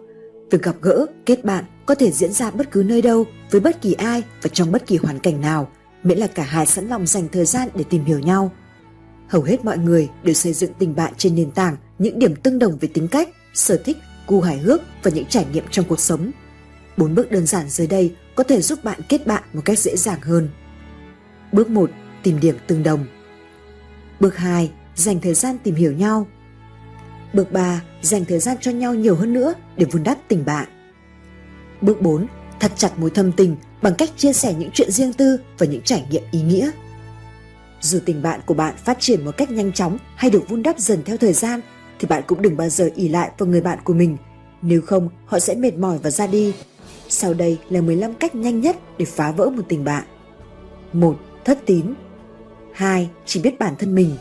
Việc 0.52 0.64
gặp 0.64 0.76
gỡ, 0.82 1.06
kết 1.26 1.46
bạn 1.46 1.66
có 1.86 1.96
thể 1.96 2.12
diễn 2.12 2.34
ra 2.34 2.52
bất 2.52 2.72
cứ 2.72 2.84
nơi 2.84 3.02
đâu, 3.02 3.26
với 3.52 3.62
bất 3.62 3.82
kỳ 3.82 3.94
ai 3.94 4.24
và 4.42 4.50
trong 4.54 4.72
bất 4.72 4.88
kỳ 4.88 4.98
hoàn 4.98 5.20
cảnh 5.20 5.42
nào, 5.42 5.68
miễn 6.04 6.18
là 6.18 6.28
cả 6.28 6.44
hai 6.44 6.66
sẵn 6.66 6.88
lòng 6.88 7.08
dành 7.08 7.28
thời 7.32 7.46
gian 7.46 7.70
để 7.76 7.84
tìm 7.90 8.06
hiểu 8.06 8.20
nhau. 8.20 8.52
Hầu 9.32 9.42
hết 9.42 9.66
mọi 9.66 9.78
người 9.78 10.10
đều 10.24 10.34
xây 10.34 10.54
dựng 10.54 10.74
tình 10.80 10.96
bạn 10.96 11.14
trên 11.18 11.36
nền 11.36 11.52
tảng 11.52 11.76
những 12.00 12.20
điểm 12.20 12.36
tương 12.36 12.60
đồng 12.60 12.78
về 12.78 12.90
tính 12.94 13.08
cách, 13.08 13.30
sở 13.54 13.82
thích, 13.86 13.98
gu 14.28 14.42
hài 14.42 14.58
hước 14.58 14.82
và 15.04 15.12
những 15.12 15.26
trải 15.26 15.46
nghiệm 15.54 15.64
trong 15.72 15.86
cuộc 15.86 16.00
sống. 16.00 16.32
Bốn 16.98 17.16
bước 17.16 17.32
đơn 17.32 17.46
giản 17.46 17.70
dưới 17.70 17.88
đây 17.88 18.16
có 18.36 18.44
thể 18.44 18.62
giúp 18.62 18.84
bạn 18.84 19.00
kết 19.10 19.28
bạn 19.28 19.44
một 19.54 19.62
cách 19.66 19.80
dễ 19.80 19.96
dàng 19.96 20.22
hơn. 20.22 20.50
Bước 21.52 21.70
1. 21.70 21.90
Tìm 22.24 22.40
điểm 22.40 22.56
tương 22.68 22.84
đồng. 22.84 23.06
Bước 24.20 24.38
2. 24.38 24.72
Dành 24.96 25.22
thời 25.22 25.34
gian 25.34 25.58
tìm 25.64 25.76
hiểu 25.76 25.92
nhau. 25.92 26.28
Bước 27.34 27.52
3. 27.52 27.82
Dành 28.02 28.26
thời 28.26 28.40
gian 28.40 28.58
cho 28.62 28.72
nhau 28.72 28.96
nhiều 28.96 29.16
hơn 29.16 29.34
nữa 29.34 29.54
để 29.78 29.86
vun 29.86 30.04
đắp 30.04 30.18
tình 30.28 30.46
bạn. 30.46 30.68
Bước 31.82 32.02
4. 32.02 32.28
Thật 32.60 32.72
chặt 32.76 33.00
mối 33.00 33.10
thâm 33.10 33.32
tình 33.32 33.56
bằng 33.82 33.96
cách 33.96 34.10
chia 34.18 34.34
sẻ 34.34 34.54
những 34.54 34.70
chuyện 34.74 34.92
riêng 34.92 35.14
tư 35.14 35.38
và 35.58 35.66
những 35.66 35.82
trải 35.82 36.06
nghiệm 36.10 36.24
ý 36.32 36.42
nghĩa. 36.42 36.72
Dù 37.82 38.00
tình 38.06 38.22
bạn 38.22 38.40
của 38.46 38.54
bạn 38.54 38.76
phát 38.78 38.98
triển 39.00 39.26
một 39.26 39.38
cách 39.38 39.52
nhanh 39.52 39.72
chóng 39.72 39.98
hay 40.16 40.32
được 40.32 40.50
vun 40.50 40.64
đắp 40.64 40.80
dần 40.80 41.04
theo 41.06 41.18
thời 41.18 41.34
gian, 41.34 41.62
thì 42.00 42.08
bạn 42.08 42.24
cũng 42.28 42.42
đừng 42.42 42.58
bao 42.58 42.70
giờ 42.70 42.90
ỉ 42.96 43.08
lại 43.08 43.32
vào 43.38 43.50
người 43.50 43.62
bạn 43.62 43.80
của 43.84 43.94
mình. 43.94 44.18
Nếu 44.62 44.82
không, 44.82 45.10
họ 45.26 45.40
sẽ 45.40 45.56
mệt 45.56 45.74
mỏi 45.74 45.98
và 46.04 46.10
ra 46.10 46.28
đi. 46.28 46.54
Sau 47.10 47.34
đây 47.34 47.58
là 47.70 47.82
15 47.82 48.14
cách 48.14 48.36
nhanh 48.36 48.62
nhất 48.62 48.78
để 48.98 49.06
phá 49.06 49.32
vỡ 49.32 49.50
một 49.50 49.64
tình 49.70 49.84
bạn. 49.84 50.04
1. 50.94 51.16
Thất 51.46 51.60
tín 51.66 51.94
2. 52.74 53.10
Chỉ 53.26 53.42
biết 53.42 53.60
bản 53.60 53.76
thân 53.80 53.96
mình 53.96 54.18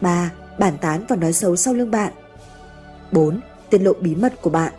3. 0.00 0.32
Bản 0.58 0.78
tán 0.80 1.04
và 1.08 1.16
nói 1.16 1.32
xấu 1.32 1.56
sau 1.56 1.74
lưng 1.74 1.90
bạn 1.90 2.12
4. 3.12 3.40
Tiết 3.70 3.78
lộ 3.78 3.92
bí 4.00 4.14
mật 4.14 4.42
của 4.42 4.50
bạn 4.50 4.72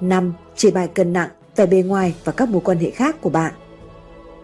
5. 0.00 0.32
Chê 0.56 0.70
bài 0.70 0.88
cân 0.88 1.12
nặng, 1.12 1.28
vẻ 1.56 1.66
bề 1.66 1.82
ngoài 1.82 2.14
và 2.24 2.32
các 2.32 2.48
mối 2.48 2.60
quan 2.64 2.78
hệ 2.78 2.90
khác 2.90 3.16
của 3.20 3.30
bạn 3.30 3.52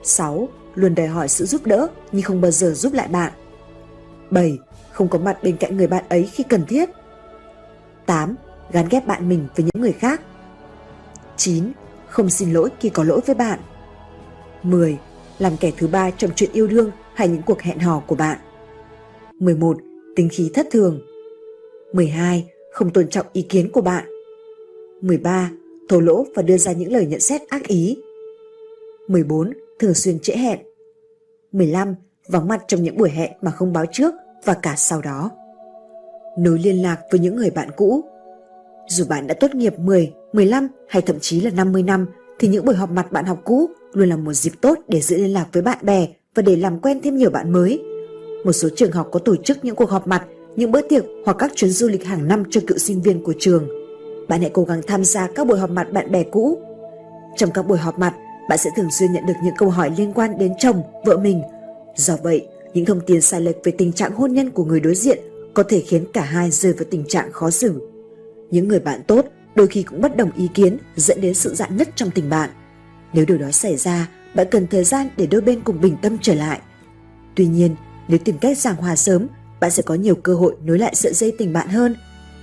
6 0.02 0.48
luôn 0.74 0.94
đòi 0.94 1.06
hỏi 1.06 1.28
sự 1.28 1.44
giúp 1.44 1.66
đỡ 1.66 1.86
nhưng 2.12 2.22
không 2.22 2.40
bao 2.40 2.50
giờ 2.50 2.72
giúp 2.74 2.92
lại 2.92 3.08
bạn. 3.08 3.32
7. 4.30 4.58
Không 4.92 5.08
có 5.08 5.18
mặt 5.18 5.38
bên 5.42 5.56
cạnh 5.56 5.76
người 5.76 5.86
bạn 5.86 6.04
ấy 6.08 6.28
khi 6.32 6.44
cần 6.48 6.64
thiết. 6.66 6.90
8. 8.06 8.34
Gán 8.72 8.88
ghép 8.90 9.06
bạn 9.06 9.28
mình 9.28 9.46
với 9.56 9.64
những 9.64 9.82
người 9.82 9.92
khác. 9.92 10.20
9. 11.36 11.72
Không 12.08 12.30
xin 12.30 12.52
lỗi 12.52 12.70
khi 12.80 12.88
có 12.88 13.04
lỗi 13.04 13.20
với 13.26 13.34
bạn. 13.34 13.58
10. 14.62 14.98
Làm 15.38 15.56
kẻ 15.56 15.72
thứ 15.76 15.86
ba 15.86 16.10
trong 16.10 16.30
chuyện 16.36 16.50
yêu 16.52 16.66
đương 16.66 16.90
hay 17.14 17.28
những 17.28 17.42
cuộc 17.42 17.60
hẹn 17.60 17.78
hò 17.78 18.02
của 18.06 18.14
bạn. 18.14 18.38
11. 19.38 19.76
Tính 20.16 20.28
khí 20.32 20.50
thất 20.54 20.66
thường. 20.70 21.00
12. 21.92 22.46
Không 22.72 22.90
tôn 22.90 23.08
trọng 23.08 23.26
ý 23.32 23.42
kiến 23.42 23.72
của 23.72 23.80
bạn. 23.80 24.04
13. 25.00 25.50
Thổ 25.88 26.00
lỗ 26.00 26.26
và 26.34 26.42
đưa 26.42 26.56
ra 26.56 26.72
những 26.72 26.92
lời 26.92 27.06
nhận 27.06 27.20
xét 27.20 27.48
ác 27.48 27.66
ý. 27.66 27.96
14 29.08 29.52
thường 29.82 29.94
xuyên 29.94 30.18
trễ 30.18 30.36
hẹn. 30.36 30.58
15. 31.52 31.94
Vắng 32.28 32.48
mặt 32.48 32.64
trong 32.68 32.82
những 32.82 32.96
buổi 32.96 33.10
hẹn 33.10 33.32
mà 33.42 33.50
không 33.50 33.72
báo 33.72 33.84
trước 33.92 34.14
và 34.44 34.54
cả 34.54 34.74
sau 34.76 35.00
đó. 35.00 35.30
Nối 36.38 36.58
liên 36.58 36.82
lạc 36.82 36.98
với 37.10 37.20
những 37.20 37.36
người 37.36 37.50
bạn 37.50 37.68
cũ. 37.76 38.04
Dù 38.88 39.04
bạn 39.08 39.26
đã 39.26 39.34
tốt 39.40 39.54
nghiệp 39.54 39.78
10, 39.78 40.12
15 40.32 40.68
hay 40.88 41.02
thậm 41.02 41.16
chí 41.20 41.40
là 41.40 41.50
50 41.50 41.82
năm 41.82 42.06
thì 42.38 42.48
những 42.48 42.64
buổi 42.64 42.74
họp 42.74 42.90
mặt 42.90 43.12
bạn 43.12 43.24
học 43.24 43.40
cũ 43.44 43.66
luôn 43.92 44.08
là 44.08 44.16
một 44.16 44.32
dịp 44.32 44.52
tốt 44.60 44.78
để 44.88 45.00
giữ 45.00 45.16
liên 45.16 45.32
lạc 45.32 45.46
với 45.52 45.62
bạn 45.62 45.78
bè 45.82 46.08
và 46.34 46.42
để 46.42 46.56
làm 46.56 46.80
quen 46.80 47.00
thêm 47.02 47.16
nhiều 47.16 47.30
bạn 47.30 47.52
mới. 47.52 47.82
Một 48.44 48.52
số 48.52 48.68
trường 48.76 48.92
học 48.92 49.08
có 49.12 49.18
tổ 49.18 49.36
chức 49.36 49.64
những 49.64 49.76
cuộc 49.76 49.90
họp 49.90 50.06
mặt, 50.06 50.26
những 50.56 50.72
bữa 50.72 50.80
tiệc 50.80 51.04
hoặc 51.24 51.36
các 51.38 51.52
chuyến 51.54 51.70
du 51.70 51.88
lịch 51.88 52.04
hàng 52.04 52.28
năm 52.28 52.42
cho 52.50 52.60
cựu 52.66 52.78
sinh 52.78 53.02
viên 53.02 53.24
của 53.24 53.34
trường. 53.38 53.68
Bạn 54.28 54.40
hãy 54.40 54.50
cố 54.54 54.64
gắng 54.64 54.80
tham 54.86 55.04
gia 55.04 55.28
các 55.34 55.46
buổi 55.46 55.58
họp 55.58 55.70
mặt 55.70 55.92
bạn 55.92 56.12
bè 56.12 56.22
cũ. 56.22 56.58
Trong 57.36 57.50
các 57.54 57.66
buổi 57.66 57.78
họp 57.78 57.98
mặt, 57.98 58.14
bạn 58.48 58.58
sẽ 58.58 58.70
thường 58.76 58.90
xuyên 58.90 59.12
nhận 59.12 59.26
được 59.26 59.34
những 59.42 59.54
câu 59.58 59.70
hỏi 59.70 59.90
liên 59.96 60.12
quan 60.12 60.38
đến 60.38 60.52
chồng, 60.58 60.82
vợ 61.04 61.16
mình. 61.16 61.42
Do 61.96 62.16
vậy, 62.22 62.46
những 62.74 62.84
thông 62.84 63.00
tin 63.00 63.20
sai 63.20 63.40
lệch 63.40 63.56
về 63.64 63.72
tình 63.78 63.92
trạng 63.92 64.12
hôn 64.12 64.32
nhân 64.32 64.50
của 64.50 64.64
người 64.64 64.80
đối 64.80 64.94
diện 64.94 65.18
có 65.54 65.62
thể 65.62 65.80
khiến 65.80 66.04
cả 66.12 66.22
hai 66.22 66.50
rơi 66.50 66.72
vào 66.72 66.84
tình 66.90 67.04
trạng 67.08 67.32
khó 67.32 67.50
xử. 67.50 67.88
Những 68.50 68.68
người 68.68 68.80
bạn 68.80 69.02
tốt 69.06 69.26
đôi 69.54 69.66
khi 69.66 69.82
cũng 69.82 70.00
bất 70.00 70.16
đồng 70.16 70.30
ý 70.36 70.48
kiến 70.54 70.78
dẫn 70.96 71.20
đến 71.20 71.34
sự 71.34 71.54
dạn 71.54 71.76
nứt 71.76 71.88
trong 71.96 72.10
tình 72.10 72.30
bạn. 72.30 72.50
Nếu 73.12 73.24
điều 73.24 73.38
đó 73.38 73.50
xảy 73.50 73.76
ra, 73.76 74.08
bạn 74.34 74.46
cần 74.50 74.66
thời 74.66 74.84
gian 74.84 75.08
để 75.16 75.26
đôi 75.26 75.40
bên 75.40 75.60
cùng 75.60 75.80
bình 75.80 75.96
tâm 76.02 76.18
trở 76.22 76.34
lại. 76.34 76.60
Tuy 77.34 77.46
nhiên, 77.46 77.76
nếu 78.08 78.18
tìm 78.18 78.38
cách 78.38 78.58
giảng 78.58 78.76
hòa 78.76 78.96
sớm, 78.96 79.26
bạn 79.60 79.70
sẽ 79.70 79.82
có 79.82 79.94
nhiều 79.94 80.14
cơ 80.14 80.34
hội 80.34 80.56
nối 80.64 80.78
lại 80.78 80.94
sợi 80.94 81.12
dây 81.12 81.32
tình 81.38 81.52
bạn 81.52 81.68
hơn. 81.68 81.96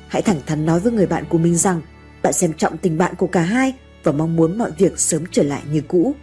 Hãy 0.08 0.22
thẳng 0.22 0.40
thắn 0.46 0.66
nói 0.66 0.80
với 0.80 0.92
người 0.92 1.08
bạn 1.08 1.24
của 1.30 1.38
mình 1.38 1.56
rằng 1.56 1.82
bạn 2.24 2.34
xem 2.34 2.54
trọng 2.54 2.78
tình 2.78 2.98
bạn 2.98 3.16
của 3.16 3.28
cả 3.28 3.42
hai 3.42 3.74
và 4.04 4.12
mong 4.12 4.36
muốn 4.36 4.58
mọi 4.58 4.72
việc 4.78 5.00
sớm 5.00 5.24
trở 5.32 5.44
lại 5.44 5.62
như 5.72 5.82
cũ. 5.88 6.16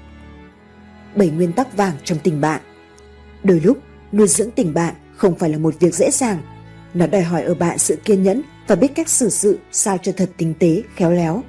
7 1.14 1.30
nguyên 1.30 1.52
tắc 1.52 1.76
vàng 1.76 1.94
trong 2.04 2.18
tình 2.18 2.40
bạn 2.40 2.60
Đôi 3.46 3.60
lúc, 3.60 3.78
nuôi 4.12 4.28
dưỡng 4.28 4.50
tình 4.50 4.74
bạn 4.74 4.94
không 5.16 5.34
phải 5.34 5.50
là 5.50 5.58
một 5.58 5.74
việc 5.80 5.94
dễ 5.94 6.10
dàng. 6.10 6.38
Nó 6.94 7.06
đòi 7.06 7.22
hỏi 7.22 7.42
ở 7.42 7.54
bạn 7.54 7.78
sự 7.78 7.96
kiên 8.04 8.22
nhẫn 8.22 8.42
và 8.66 8.74
biết 8.74 8.94
cách 8.94 9.08
xử 9.08 9.28
sự 9.28 9.58
sao 9.72 9.98
cho 10.02 10.12
thật 10.16 10.30
tinh 10.36 10.54
tế, 10.58 10.82
khéo 10.96 11.12
léo. 11.12 11.42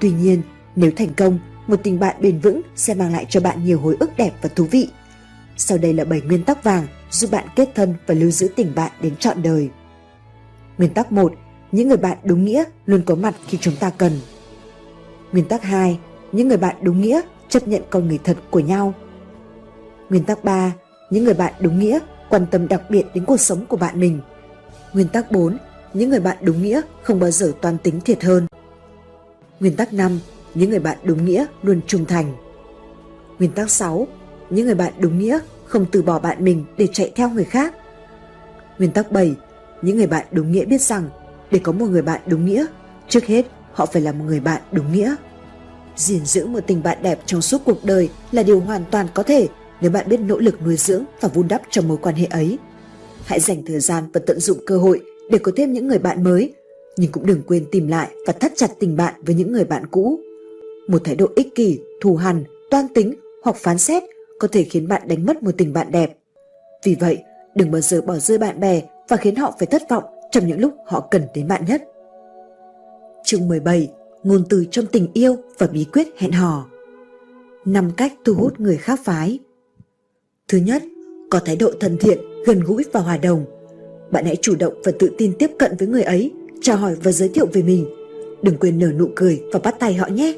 Tuy 0.00 0.10
nhiên, 0.10 0.42
nếu 0.76 0.90
thành 0.96 1.14
công, 1.14 1.38
một 1.66 1.80
tình 1.82 1.98
bạn 1.98 2.16
bền 2.20 2.38
vững 2.38 2.62
sẽ 2.76 2.94
mang 2.94 3.12
lại 3.12 3.26
cho 3.28 3.40
bạn 3.40 3.64
nhiều 3.64 3.80
hồi 3.80 3.96
ức 4.00 4.10
đẹp 4.16 4.32
và 4.42 4.48
thú 4.48 4.64
vị. 4.70 4.88
Sau 5.56 5.78
đây 5.78 5.92
là 5.92 6.04
7 6.04 6.20
nguyên 6.20 6.44
tắc 6.44 6.64
vàng 6.64 6.86
giúp 7.10 7.30
bạn 7.30 7.44
kết 7.56 7.68
thân 7.74 7.94
và 8.06 8.14
lưu 8.14 8.30
giữ 8.30 8.48
tình 8.56 8.74
bạn 8.74 8.92
đến 9.00 9.16
trọn 9.16 9.42
đời. 9.42 9.70
Nguyên 10.78 10.94
tắc 10.94 11.12
1. 11.12 11.32
Những 11.72 11.88
người 11.88 11.96
bạn 11.96 12.18
đúng 12.24 12.44
nghĩa 12.44 12.64
luôn 12.86 13.02
có 13.06 13.14
mặt 13.14 13.34
khi 13.46 13.58
chúng 13.60 13.76
ta 13.76 13.90
cần. 13.90 14.20
Nguyên 15.36 15.48
tắc 15.48 15.62
2. 15.62 15.98
Những 16.32 16.48
người 16.48 16.56
bạn 16.56 16.76
đúng 16.82 17.00
nghĩa 17.00 17.20
chấp 17.48 17.68
nhận 17.68 17.82
con 17.90 18.08
người 18.08 18.18
thật 18.24 18.36
của 18.50 18.60
nhau. 18.60 18.94
Nguyên 20.10 20.24
tắc 20.24 20.44
3. 20.44 20.72
Những 21.10 21.24
người 21.24 21.34
bạn 21.34 21.52
đúng 21.60 21.78
nghĩa 21.78 21.98
quan 22.28 22.46
tâm 22.50 22.68
đặc 22.68 22.82
biệt 22.88 23.06
đến 23.14 23.24
cuộc 23.24 23.36
sống 23.36 23.66
của 23.66 23.76
bạn 23.76 24.00
mình. 24.00 24.20
Nguyên 24.92 25.08
tắc 25.08 25.30
4. 25.30 25.58
Những 25.94 26.10
người 26.10 26.20
bạn 26.20 26.36
đúng 26.40 26.62
nghĩa 26.62 26.80
không 27.02 27.20
bao 27.20 27.30
giờ 27.30 27.52
toan 27.60 27.78
tính 27.78 28.00
thiệt 28.00 28.24
hơn. 28.24 28.46
Nguyên 29.60 29.76
tắc 29.76 29.92
5. 29.92 30.20
Những 30.54 30.70
người 30.70 30.78
bạn 30.78 30.98
đúng 31.02 31.24
nghĩa 31.24 31.46
luôn 31.62 31.80
trung 31.86 32.04
thành. 32.04 32.32
Nguyên 33.38 33.52
tắc 33.52 33.70
6. 33.70 34.06
Những 34.50 34.66
người 34.66 34.74
bạn 34.74 34.92
đúng 34.98 35.18
nghĩa 35.18 35.38
không 35.66 35.86
từ 35.92 36.02
bỏ 36.02 36.18
bạn 36.18 36.44
mình 36.44 36.64
để 36.76 36.88
chạy 36.92 37.12
theo 37.16 37.30
người 37.30 37.44
khác. 37.44 37.74
Nguyên 38.78 38.92
tắc 38.92 39.12
7. 39.12 39.34
Những 39.82 39.96
người 39.96 40.06
bạn 40.06 40.26
đúng 40.30 40.52
nghĩa 40.52 40.64
biết 40.64 40.80
rằng 40.80 41.08
để 41.50 41.58
có 41.58 41.72
một 41.72 41.86
người 41.86 42.02
bạn 42.02 42.20
đúng 42.26 42.46
nghĩa, 42.46 42.66
trước 43.08 43.24
hết 43.24 43.46
họ 43.72 43.86
phải 43.86 44.02
là 44.02 44.12
một 44.12 44.24
người 44.26 44.40
bạn 44.40 44.62
đúng 44.72 44.92
nghĩa 44.92 45.16
gìn 45.96 46.24
giữ 46.24 46.46
một 46.46 46.60
tình 46.66 46.82
bạn 46.82 46.98
đẹp 47.02 47.18
trong 47.26 47.42
suốt 47.42 47.58
cuộc 47.64 47.84
đời 47.84 48.08
là 48.32 48.42
điều 48.42 48.60
hoàn 48.60 48.84
toàn 48.90 49.06
có 49.14 49.22
thể 49.22 49.48
nếu 49.80 49.90
bạn 49.90 50.08
biết 50.08 50.20
nỗ 50.20 50.38
lực 50.38 50.62
nuôi 50.62 50.76
dưỡng 50.76 51.04
và 51.20 51.28
vun 51.28 51.48
đắp 51.48 51.62
cho 51.70 51.82
mối 51.82 51.98
quan 52.02 52.14
hệ 52.14 52.26
ấy. 52.26 52.58
Hãy 53.24 53.40
dành 53.40 53.62
thời 53.66 53.80
gian 53.80 54.04
và 54.12 54.20
tận 54.26 54.40
dụng 54.40 54.58
cơ 54.66 54.78
hội 54.78 55.00
để 55.30 55.38
có 55.38 55.52
thêm 55.56 55.72
những 55.72 55.88
người 55.88 55.98
bạn 55.98 56.24
mới, 56.24 56.54
nhưng 56.96 57.12
cũng 57.12 57.26
đừng 57.26 57.42
quên 57.42 57.64
tìm 57.70 57.88
lại 57.88 58.10
và 58.26 58.32
thắt 58.32 58.52
chặt 58.56 58.70
tình 58.78 58.96
bạn 58.96 59.14
với 59.26 59.34
những 59.34 59.52
người 59.52 59.64
bạn 59.64 59.86
cũ. 59.86 60.20
Một 60.88 61.04
thái 61.04 61.14
độ 61.14 61.26
ích 61.36 61.54
kỷ, 61.54 61.80
thù 62.00 62.16
hằn, 62.16 62.44
toan 62.70 62.88
tính 62.94 63.14
hoặc 63.44 63.56
phán 63.56 63.78
xét 63.78 64.02
có 64.38 64.48
thể 64.52 64.64
khiến 64.64 64.88
bạn 64.88 65.02
đánh 65.08 65.26
mất 65.26 65.42
một 65.42 65.50
tình 65.58 65.72
bạn 65.72 65.92
đẹp. 65.92 66.16
Vì 66.84 66.96
vậy, 67.00 67.18
đừng 67.54 67.70
bao 67.70 67.80
giờ 67.80 68.00
bỏ 68.00 68.16
rơi 68.16 68.38
bạn 68.38 68.60
bè 68.60 68.82
và 69.08 69.16
khiến 69.16 69.36
họ 69.36 69.54
phải 69.58 69.66
thất 69.66 69.82
vọng 69.88 70.04
trong 70.30 70.46
những 70.46 70.60
lúc 70.60 70.74
họ 70.86 71.08
cần 71.10 71.22
đến 71.34 71.48
bạn 71.48 71.64
nhất. 71.64 71.82
Chương 73.24 73.48
17. 73.48 73.88
Ngôn 74.26 74.44
từ 74.48 74.64
trong 74.70 74.86
tình 74.86 75.08
yêu 75.14 75.36
và 75.58 75.66
bí 75.66 75.84
quyết 75.92 76.08
hẹn 76.18 76.32
hò. 76.32 76.66
Năm 77.64 77.90
cách 77.96 78.12
thu 78.24 78.34
hút 78.34 78.60
người 78.60 78.76
khác 78.76 79.00
phái. 79.04 79.38
Thứ 80.48 80.58
nhất, 80.58 80.82
có 81.30 81.40
thái 81.44 81.56
độ 81.56 81.70
thân 81.80 81.96
thiện, 82.00 82.18
gần 82.46 82.60
gũi 82.60 82.84
và 82.92 83.00
hòa 83.00 83.16
đồng. 83.16 83.44
Bạn 84.10 84.24
hãy 84.24 84.36
chủ 84.36 84.54
động 84.58 84.74
và 84.84 84.92
tự 84.98 85.10
tin 85.18 85.32
tiếp 85.38 85.50
cận 85.58 85.76
với 85.78 85.88
người 85.88 86.02
ấy, 86.02 86.32
chào 86.60 86.76
hỏi 86.76 86.94
và 87.02 87.12
giới 87.12 87.28
thiệu 87.28 87.46
về 87.52 87.62
mình. 87.62 87.86
Đừng 88.42 88.58
quên 88.58 88.78
nở 88.78 88.92
nụ 88.92 89.08
cười 89.16 89.42
và 89.52 89.58
bắt 89.58 89.76
tay 89.78 89.94
họ 89.94 90.06
nhé. 90.06 90.34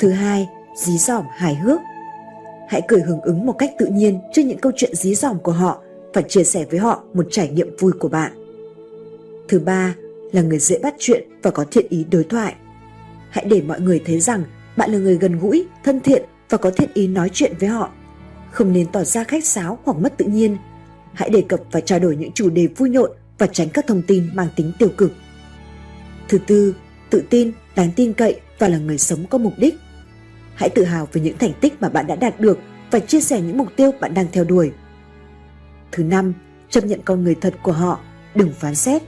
Thứ 0.00 0.10
hai, 0.10 0.46
dí 0.76 0.98
dỏm 0.98 1.24
hài 1.30 1.54
hước. 1.54 1.80
Hãy 2.68 2.82
cười 2.88 3.00
hưởng 3.00 3.20
ứng 3.20 3.46
một 3.46 3.54
cách 3.58 3.70
tự 3.78 3.86
nhiên 3.86 4.18
trước 4.32 4.42
những 4.42 4.58
câu 4.58 4.72
chuyện 4.76 4.94
dí 4.94 5.14
dỏm 5.14 5.38
của 5.38 5.52
họ 5.52 5.82
và 6.14 6.22
chia 6.22 6.44
sẻ 6.44 6.64
với 6.70 6.80
họ 6.80 7.02
một 7.14 7.26
trải 7.30 7.48
nghiệm 7.48 7.76
vui 7.76 7.92
của 7.92 8.08
bạn. 8.08 8.32
Thứ 9.48 9.58
ba 9.58 9.94
là 10.32 10.42
người 10.42 10.58
dễ 10.58 10.78
bắt 10.78 10.94
chuyện 10.98 11.28
và 11.42 11.50
có 11.50 11.64
thiện 11.70 11.86
ý 11.88 12.04
đối 12.10 12.24
thoại. 12.24 12.54
Hãy 13.30 13.44
để 13.50 13.62
mọi 13.62 13.80
người 13.80 14.02
thấy 14.04 14.20
rằng 14.20 14.42
bạn 14.76 14.92
là 14.92 14.98
người 14.98 15.16
gần 15.16 15.38
gũi, 15.38 15.66
thân 15.84 16.00
thiện 16.00 16.22
và 16.48 16.58
có 16.58 16.70
thiện 16.70 16.90
ý 16.94 17.08
nói 17.08 17.30
chuyện 17.32 17.52
với 17.60 17.68
họ. 17.68 17.90
Không 18.50 18.72
nên 18.72 18.86
tỏ 18.92 19.04
ra 19.04 19.24
khách 19.24 19.44
sáo 19.44 19.78
hoặc 19.84 19.96
mất 19.98 20.16
tự 20.16 20.24
nhiên. 20.24 20.56
Hãy 21.12 21.30
đề 21.30 21.42
cập 21.48 21.60
và 21.72 21.80
trao 21.80 21.98
đổi 21.98 22.16
những 22.16 22.32
chủ 22.32 22.50
đề 22.50 22.66
vui 22.66 22.90
nhộn 22.90 23.10
và 23.38 23.46
tránh 23.46 23.68
các 23.68 23.86
thông 23.86 24.02
tin 24.02 24.30
mang 24.34 24.48
tính 24.56 24.72
tiêu 24.78 24.88
cực. 24.96 25.12
Thứ 26.28 26.38
tư, 26.46 26.74
tự 27.10 27.22
tin, 27.30 27.52
đáng 27.76 27.90
tin 27.96 28.12
cậy 28.12 28.40
và 28.58 28.68
là 28.68 28.78
người 28.78 28.98
sống 28.98 29.26
có 29.30 29.38
mục 29.38 29.52
đích. 29.56 29.74
Hãy 30.54 30.68
tự 30.68 30.84
hào 30.84 31.08
về 31.12 31.20
những 31.20 31.38
thành 31.38 31.52
tích 31.60 31.74
mà 31.80 31.88
bạn 31.88 32.06
đã 32.06 32.16
đạt 32.16 32.40
được 32.40 32.58
và 32.90 32.98
chia 32.98 33.20
sẻ 33.20 33.40
những 33.40 33.58
mục 33.58 33.68
tiêu 33.76 33.92
bạn 34.00 34.14
đang 34.14 34.26
theo 34.32 34.44
đuổi. 34.44 34.72
Thứ 35.92 36.02
năm, 36.04 36.32
chấp 36.70 36.84
nhận 36.84 37.00
con 37.04 37.24
người 37.24 37.34
thật 37.34 37.54
của 37.62 37.72
họ, 37.72 38.00
đừng 38.34 38.52
phán 38.52 38.74
xét. 38.74 39.02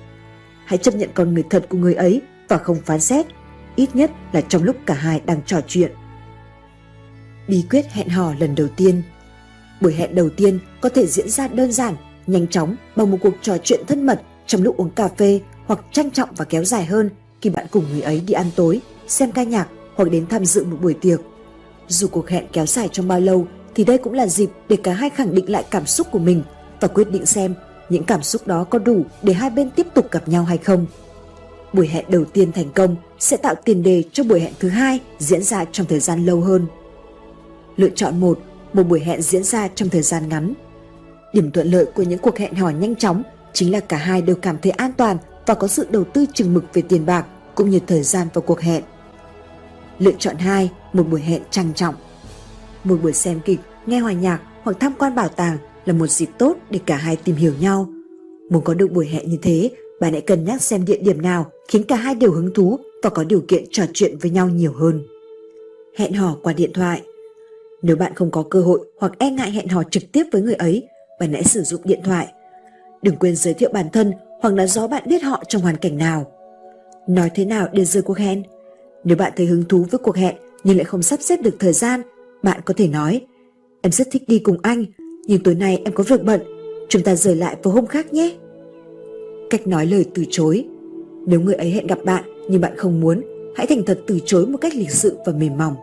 Hãy 0.65 0.79
chấp 0.79 0.95
nhận 0.95 1.11
con 1.15 1.35
người 1.35 1.45
thật 1.51 1.67
của 1.69 1.79
người 1.79 1.95
ấy 1.95 2.23
và 2.49 2.59
không 2.59 2.77
phán 2.85 3.01
xét, 3.01 3.27
ít 3.77 3.97
nhất 3.97 4.11
là 4.33 4.41
trong 4.41 4.63
lúc 4.63 4.77
cả 4.87 4.95
hai 4.95 5.21
đang 5.27 5.41
trò 5.47 5.61
chuyện. 5.67 5.93
Bí 7.49 7.65
quyết 7.71 7.93
hẹn 7.93 8.09
hò 8.09 8.35
lần 8.39 8.55
đầu 8.55 8.69
tiên 8.77 9.03
Buổi 9.81 9.95
hẹn 9.95 10.15
đầu 10.15 10.29
tiên 10.31 10.59
có 10.81 10.89
thể 10.89 11.07
diễn 11.07 11.29
ra 11.29 11.49
đơn 11.49 11.73
giản, 11.73 11.95
nhanh 12.27 12.47
chóng 12.47 12.77
bằng 12.97 13.11
một 13.11 13.19
cuộc 13.21 13.35
trò 13.43 13.57
chuyện 13.59 13.81
thân 13.87 14.07
mật 14.07 14.23
trong 14.47 14.63
lúc 14.63 14.77
uống 14.77 14.91
cà 14.91 15.09
phê 15.09 15.41
hoặc 15.67 15.81
trang 15.93 16.11
trọng 16.11 16.29
và 16.37 16.45
kéo 16.45 16.65
dài 16.65 16.85
hơn 16.85 17.11
khi 17.41 17.51
bạn 17.51 17.67
cùng 17.71 17.85
người 17.93 18.01
ấy 18.01 18.21
đi 18.27 18.33
ăn 18.33 18.47
tối, 18.57 18.81
xem 19.09 19.33
ca 19.33 19.43
nhạc 19.43 19.69
hoặc 19.95 20.11
đến 20.11 20.27
tham 20.27 20.45
dự 20.45 20.65
một 20.65 20.77
buổi 20.83 20.95
tiệc. 20.95 21.21
Dù 21.89 22.09
cuộc 22.09 22.29
hẹn 22.29 22.47
kéo 22.53 22.67
dài 22.67 22.89
trong 22.93 23.09
bao 23.09 23.21
lâu 23.21 23.47
thì 23.75 23.85
đây 23.85 23.99
cũng 23.99 24.13
là 24.13 24.27
dịp 24.27 24.51
để 24.69 24.77
cả 24.77 24.93
hai 24.93 25.11
khẳng 25.11 25.35
định 25.35 25.51
lại 25.51 25.65
cảm 25.71 25.87
xúc 25.87 26.07
của 26.11 26.19
mình 26.19 26.43
và 26.81 26.89
quyết 26.89 27.11
định 27.11 27.27
xem 27.27 27.55
những 27.89 28.05
cảm 28.05 28.23
xúc 28.23 28.47
đó 28.47 28.65
có 28.65 28.79
đủ 28.79 29.05
để 29.23 29.33
hai 29.33 29.51
bên 29.51 29.71
tiếp 29.71 29.87
tục 29.95 30.11
gặp 30.11 30.29
nhau 30.29 30.45
hay 30.45 30.59
không. 30.59 30.87
Buổi 31.73 31.89
hẹn 31.89 32.05
đầu 32.09 32.25
tiên 32.25 32.53
thành 32.53 32.71
công 32.75 32.97
sẽ 33.19 33.37
tạo 33.37 33.55
tiền 33.65 33.83
đề 33.83 34.03
cho 34.13 34.25
buổi 34.25 34.41
hẹn 34.41 34.53
thứ 34.59 34.69
hai 34.69 35.01
diễn 35.19 35.43
ra 35.43 35.65
trong 35.73 35.87
thời 35.87 36.01
gian 36.01 36.27
lâu 36.27 36.41
hơn. 36.41 36.67
Lựa 37.77 37.91
chọn 37.95 38.21
một, 38.21 38.41
một 38.73 38.83
buổi 38.83 39.01
hẹn 39.01 39.23
diễn 39.23 39.45
ra 39.45 39.69
trong 39.75 39.89
thời 39.89 40.03
gian 40.03 40.29
ngắn. 40.29 40.55
Điểm 41.33 41.51
thuận 41.51 41.71
lợi 41.71 41.85
của 41.85 42.03
những 42.03 42.19
cuộc 42.19 42.39
hẹn 42.39 42.55
hò 42.55 42.71
nhanh 42.71 42.97
chóng 42.97 43.23
chính 43.53 43.73
là 43.73 43.81
cả 43.81 43.97
hai 43.97 44.23
đều 44.23 44.37
cảm 44.37 44.59
thấy 44.63 44.73
an 44.73 44.93
toàn 44.97 45.17
và 45.47 45.55
có 45.55 45.69
sự 45.69 45.87
đầu 45.91 46.05
tư 46.05 46.25
chừng 46.35 46.55
mực 46.55 46.65
về 46.73 46.83
tiền 46.83 47.07
bạc 47.07 47.27
cũng 47.55 47.71
như 47.71 47.81
thời 47.87 48.03
gian 48.03 48.29
vào 48.35 48.43
cuộc 48.43 48.61
hẹn. 48.61 48.83
Lựa 49.99 50.13
chọn 50.19 50.37
2, 50.37 50.71
một 50.93 51.09
buổi 51.11 51.21
hẹn 51.21 51.43
trang 51.51 51.75
trọng. 51.75 51.95
Một 52.85 52.97
buổi 53.03 53.13
xem 53.13 53.41
kịch, 53.45 53.61
nghe 53.87 53.99
hòa 53.99 54.13
nhạc 54.13 54.41
hoặc 54.63 54.77
tham 54.81 54.93
quan 54.99 55.15
bảo 55.15 55.29
tàng 55.29 55.59
là 55.85 55.93
một 55.93 56.07
dịp 56.07 56.29
tốt 56.39 56.57
để 56.71 56.81
cả 56.87 56.97
hai 56.97 57.17
tìm 57.17 57.37
hiểu 57.37 57.55
nhau. 57.61 57.89
Muốn 58.51 58.65
có 58.65 58.75
được 58.75 58.93
buổi 58.93 59.09
hẹn 59.09 59.31
như 59.31 59.39
thế, 59.43 59.71
bạn 60.01 60.13
hãy 60.13 60.21
cân 60.21 60.45
nhắc 60.45 60.63
xem 60.63 60.85
địa 60.85 60.99
điểm 60.99 61.23
nào 61.23 61.47
khiến 61.69 61.83
cả 61.83 61.97
hai 61.97 62.15
đều 62.15 62.33
hứng 62.33 62.55
thú 62.55 62.79
và 63.03 63.11
có 63.11 63.25
điều 63.25 63.43
kiện 63.49 63.65
trò 63.71 63.85
chuyện 63.95 64.19
với 64.19 64.31
nhau 64.31 64.49
nhiều 64.49 64.73
hơn. 64.73 65.03
Hẹn 65.97 66.13
hò 66.13 66.37
qua 66.43 66.53
điện 66.53 66.71
thoại 66.75 67.03
Nếu 67.83 67.97
bạn 67.97 68.15
không 68.15 68.31
có 68.31 68.45
cơ 68.51 68.61
hội 68.61 68.81
hoặc 68.99 69.13
e 69.19 69.31
ngại 69.31 69.51
hẹn 69.51 69.69
hò 69.69 69.83
trực 69.83 70.03
tiếp 70.13 70.25
với 70.33 70.43
người 70.43 70.55
ấy, 70.55 70.87
bạn 71.21 71.33
hãy 71.33 71.45
sử 71.45 71.63
dụng 71.63 71.81
điện 71.85 72.01
thoại. 72.05 72.27
Đừng 73.03 73.17
quên 73.17 73.37
giới 73.37 73.55
thiệu 73.55 73.71
bản 73.73 73.87
thân 73.93 74.13
hoặc 74.41 74.55
nói 74.55 74.67
rõ 74.67 74.87
bạn 74.87 75.03
biết 75.07 75.23
họ 75.23 75.43
trong 75.49 75.63
hoàn 75.63 75.77
cảnh 75.77 75.99
nào. 75.99 76.33
Nói 77.09 77.31
thế 77.35 77.45
nào 77.45 77.69
để 77.73 77.85
rời 77.85 78.03
cuộc 78.03 78.19
hẹn? 78.19 78.43
Nếu 79.05 79.17
bạn 79.17 79.33
thấy 79.37 79.47
hứng 79.47 79.65
thú 79.69 79.87
với 79.91 79.99
cuộc 79.99 80.17
hẹn 80.17 80.37
nhưng 80.65 80.77
lại 80.77 80.85
không 80.85 81.03
sắp 81.03 81.21
xếp 81.23 81.37
được 81.43 81.57
thời 81.59 81.73
gian, 81.73 82.03
bạn 82.43 82.61
có 82.65 82.75
thể 82.77 82.89
nói 82.89 83.27
Em 83.83 83.93
rất 83.93 84.09
thích 84.11 84.23
đi 84.27 84.39
cùng 84.39 84.57
anh, 84.63 84.85
nhưng 85.27 85.43
tối 85.43 85.55
nay 85.55 85.83
em 85.85 85.95
có 85.95 86.05
việc 86.05 86.23
bận, 86.25 86.41
chúng 86.89 87.03
ta 87.03 87.15
rời 87.15 87.37
lại 87.37 87.57
vào 87.63 87.75
hôm 87.75 87.87
khác 87.87 88.13
nhé. 88.13 88.37
Cách 89.51 89.67
nói 89.67 89.87
lời 89.87 90.05
từ 90.15 90.25
chối 90.31 90.65
Nếu 91.27 91.41
người 91.41 91.55
ấy 91.55 91.71
hẹn 91.71 91.87
gặp 91.87 91.99
bạn 92.05 92.25
nhưng 92.49 92.61
bạn 92.61 92.73
không 92.77 93.01
muốn, 93.01 93.23
hãy 93.57 93.67
thành 93.67 93.83
thật 93.87 94.01
từ 94.07 94.19
chối 94.25 94.47
một 94.47 94.59
cách 94.61 94.75
lịch 94.75 94.91
sự 94.91 95.19
và 95.27 95.33
mềm 95.33 95.59
mỏng. 95.59 95.77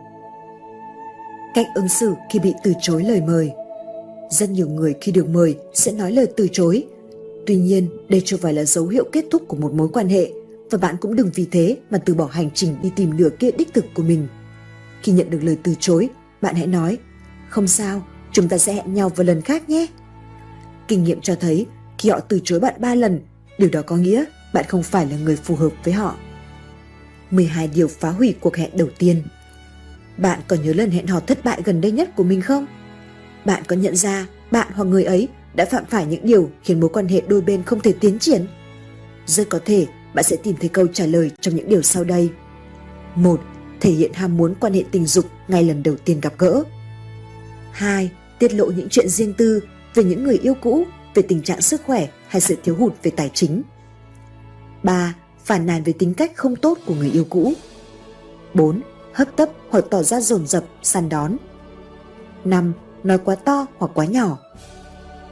Cách 1.54 1.66
ứng 1.74 1.88
xử 1.88 2.12
khi 2.32 2.38
bị 2.38 2.52
từ 2.64 2.72
chối 2.80 3.04
lời 3.04 3.22
mời 3.26 3.50
Rất 4.30 4.50
nhiều 4.50 4.68
người 4.68 4.94
khi 5.00 5.12
được 5.12 5.28
mời 5.28 5.56
sẽ 5.74 5.92
nói 5.92 6.12
lời 6.12 6.26
từ 6.36 6.48
chối. 6.52 6.84
Tuy 7.46 7.56
nhiên, 7.56 7.88
đây 8.08 8.22
chưa 8.24 8.36
phải 8.36 8.52
là 8.54 8.64
dấu 8.64 8.86
hiệu 8.86 9.04
kết 9.12 9.24
thúc 9.30 9.42
của 9.48 9.56
một 9.56 9.72
mối 9.72 9.88
quan 9.92 10.08
hệ 10.08 10.32
và 10.70 10.78
bạn 10.78 10.96
cũng 11.00 11.16
đừng 11.16 11.30
vì 11.34 11.46
thế 11.50 11.76
mà 11.90 11.98
từ 11.98 12.14
bỏ 12.14 12.26
hành 12.26 12.50
trình 12.54 12.76
đi 12.82 12.90
tìm 12.96 13.16
nửa 13.16 13.30
kia 13.38 13.50
đích 13.58 13.74
thực 13.74 13.84
của 13.94 14.02
mình. 14.02 14.26
Khi 15.02 15.12
nhận 15.12 15.30
được 15.30 15.40
lời 15.42 15.56
từ 15.62 15.74
chối, 15.80 16.08
bạn 16.40 16.54
hãy 16.54 16.66
nói, 16.66 16.98
không 17.48 17.68
sao, 17.68 18.02
chúng 18.32 18.48
ta 18.48 18.58
sẽ 18.58 18.72
hẹn 18.72 18.94
nhau 18.94 19.08
vào 19.08 19.24
lần 19.24 19.40
khác 19.40 19.68
nhé. 19.68 19.86
Kinh 20.88 21.04
nghiệm 21.04 21.20
cho 21.20 21.34
thấy 21.34 21.66
khi 21.98 22.10
họ 22.10 22.20
từ 22.20 22.40
chối 22.44 22.60
bạn 22.60 22.74
ba 22.78 22.94
lần, 22.94 23.20
điều 23.58 23.70
đó 23.72 23.82
có 23.82 23.96
nghĩa 23.96 24.24
bạn 24.52 24.64
không 24.68 24.82
phải 24.82 25.06
là 25.06 25.16
người 25.16 25.36
phù 25.36 25.56
hợp 25.56 25.72
với 25.84 25.94
họ. 25.94 26.16
12 27.30 27.68
điều 27.68 27.88
phá 27.88 28.10
hủy 28.10 28.34
cuộc 28.40 28.56
hẹn 28.56 28.76
đầu 28.76 28.88
tiên 28.98 29.22
Bạn 30.18 30.40
còn 30.48 30.62
nhớ 30.62 30.72
lần 30.72 30.90
hẹn 30.90 31.06
hò 31.06 31.20
thất 31.20 31.44
bại 31.44 31.62
gần 31.64 31.80
đây 31.80 31.92
nhất 31.92 32.10
của 32.16 32.24
mình 32.24 32.40
không? 32.40 32.66
Bạn 33.44 33.62
có 33.66 33.76
nhận 33.76 33.96
ra 33.96 34.26
bạn 34.50 34.68
hoặc 34.74 34.84
người 34.84 35.04
ấy 35.04 35.28
đã 35.54 35.64
phạm 35.64 35.84
phải 35.90 36.06
những 36.06 36.26
điều 36.26 36.50
khiến 36.62 36.80
mối 36.80 36.90
quan 36.92 37.08
hệ 37.08 37.22
đôi 37.28 37.40
bên 37.40 37.62
không 37.62 37.80
thể 37.80 37.92
tiến 38.00 38.18
triển? 38.18 38.46
Rất 39.26 39.48
có 39.48 39.60
thể 39.64 39.86
bạn 40.14 40.24
sẽ 40.24 40.36
tìm 40.36 40.56
thấy 40.60 40.68
câu 40.68 40.86
trả 40.86 41.06
lời 41.06 41.30
trong 41.40 41.56
những 41.56 41.68
điều 41.68 41.82
sau 41.82 42.04
đây. 42.04 42.30
1. 43.14 43.40
Thể 43.80 43.90
hiện 43.90 44.12
ham 44.12 44.36
muốn 44.36 44.54
quan 44.60 44.72
hệ 44.72 44.84
tình 44.90 45.06
dục 45.06 45.24
ngay 45.48 45.64
lần 45.64 45.82
đầu 45.82 45.96
tiên 46.04 46.20
gặp 46.20 46.32
gỡ. 46.38 46.62
2. 47.72 48.10
Tiết 48.38 48.54
lộ 48.54 48.66
những 48.66 48.88
chuyện 48.88 49.08
riêng 49.08 49.32
tư 49.32 49.60
về 49.94 50.04
những 50.04 50.24
người 50.24 50.38
yêu 50.42 50.54
cũ, 50.54 50.84
về 51.14 51.22
tình 51.22 51.42
trạng 51.42 51.60
sức 51.60 51.82
khỏe 51.84 52.08
hay 52.28 52.40
sự 52.40 52.56
thiếu 52.62 52.76
hụt 52.78 52.94
về 53.02 53.10
tài 53.10 53.30
chính. 53.34 53.62
3. 54.82 55.14
Phản 55.44 55.66
nàn 55.66 55.82
về 55.82 55.92
tính 55.92 56.14
cách 56.14 56.32
không 56.36 56.56
tốt 56.56 56.78
của 56.86 56.94
người 56.94 57.10
yêu 57.10 57.26
cũ. 57.30 57.52
4. 58.54 58.80
Hấp 59.12 59.36
tấp 59.36 59.48
hoặc 59.70 59.84
tỏ 59.90 60.02
ra 60.02 60.20
dồn 60.20 60.46
dập, 60.46 60.64
săn 60.82 61.08
đón. 61.08 61.36
5. 62.44 62.72
Nói 63.04 63.18
quá 63.18 63.34
to 63.34 63.66
hoặc 63.78 63.90
quá 63.94 64.04
nhỏ. 64.04 64.38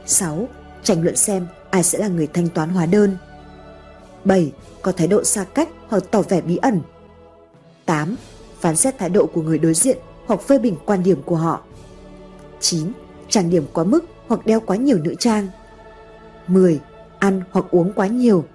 6. 0.05 0.47
Tranh 0.83 1.03
luận 1.03 1.15
xem 1.15 1.47
ai 1.69 1.83
sẽ 1.83 1.99
là 1.99 2.07
người 2.07 2.27
thanh 2.27 2.49
toán 2.49 2.69
hóa 2.69 2.85
đơn. 2.85 3.17
7. 4.25 4.51
Có 4.81 4.91
thái 4.91 5.07
độ 5.07 5.23
xa 5.23 5.43
cách 5.43 5.69
hoặc 5.87 6.03
tỏ 6.11 6.21
vẻ 6.21 6.41
bí 6.41 6.57
ẩn. 6.57 6.81
8. 7.85 8.15
Phán 8.59 8.75
xét 8.75 8.97
thái 8.97 9.09
độ 9.09 9.25
của 9.25 9.41
người 9.41 9.59
đối 9.59 9.73
diện 9.73 9.97
hoặc 10.25 10.41
phê 10.41 10.59
bình 10.59 10.75
quan 10.85 11.03
điểm 11.03 11.21
của 11.25 11.35
họ. 11.35 11.63
9. 12.59 12.91
Trang 13.29 13.49
điểm 13.49 13.65
quá 13.73 13.83
mức 13.83 14.05
hoặc 14.27 14.45
đeo 14.45 14.59
quá 14.59 14.75
nhiều 14.75 14.97
nữ 14.97 15.15
trang. 15.19 15.47
10. 16.47 16.79
Ăn 17.19 17.41
hoặc 17.51 17.65
uống 17.71 17.93
quá 17.93 18.07
nhiều. 18.07 18.45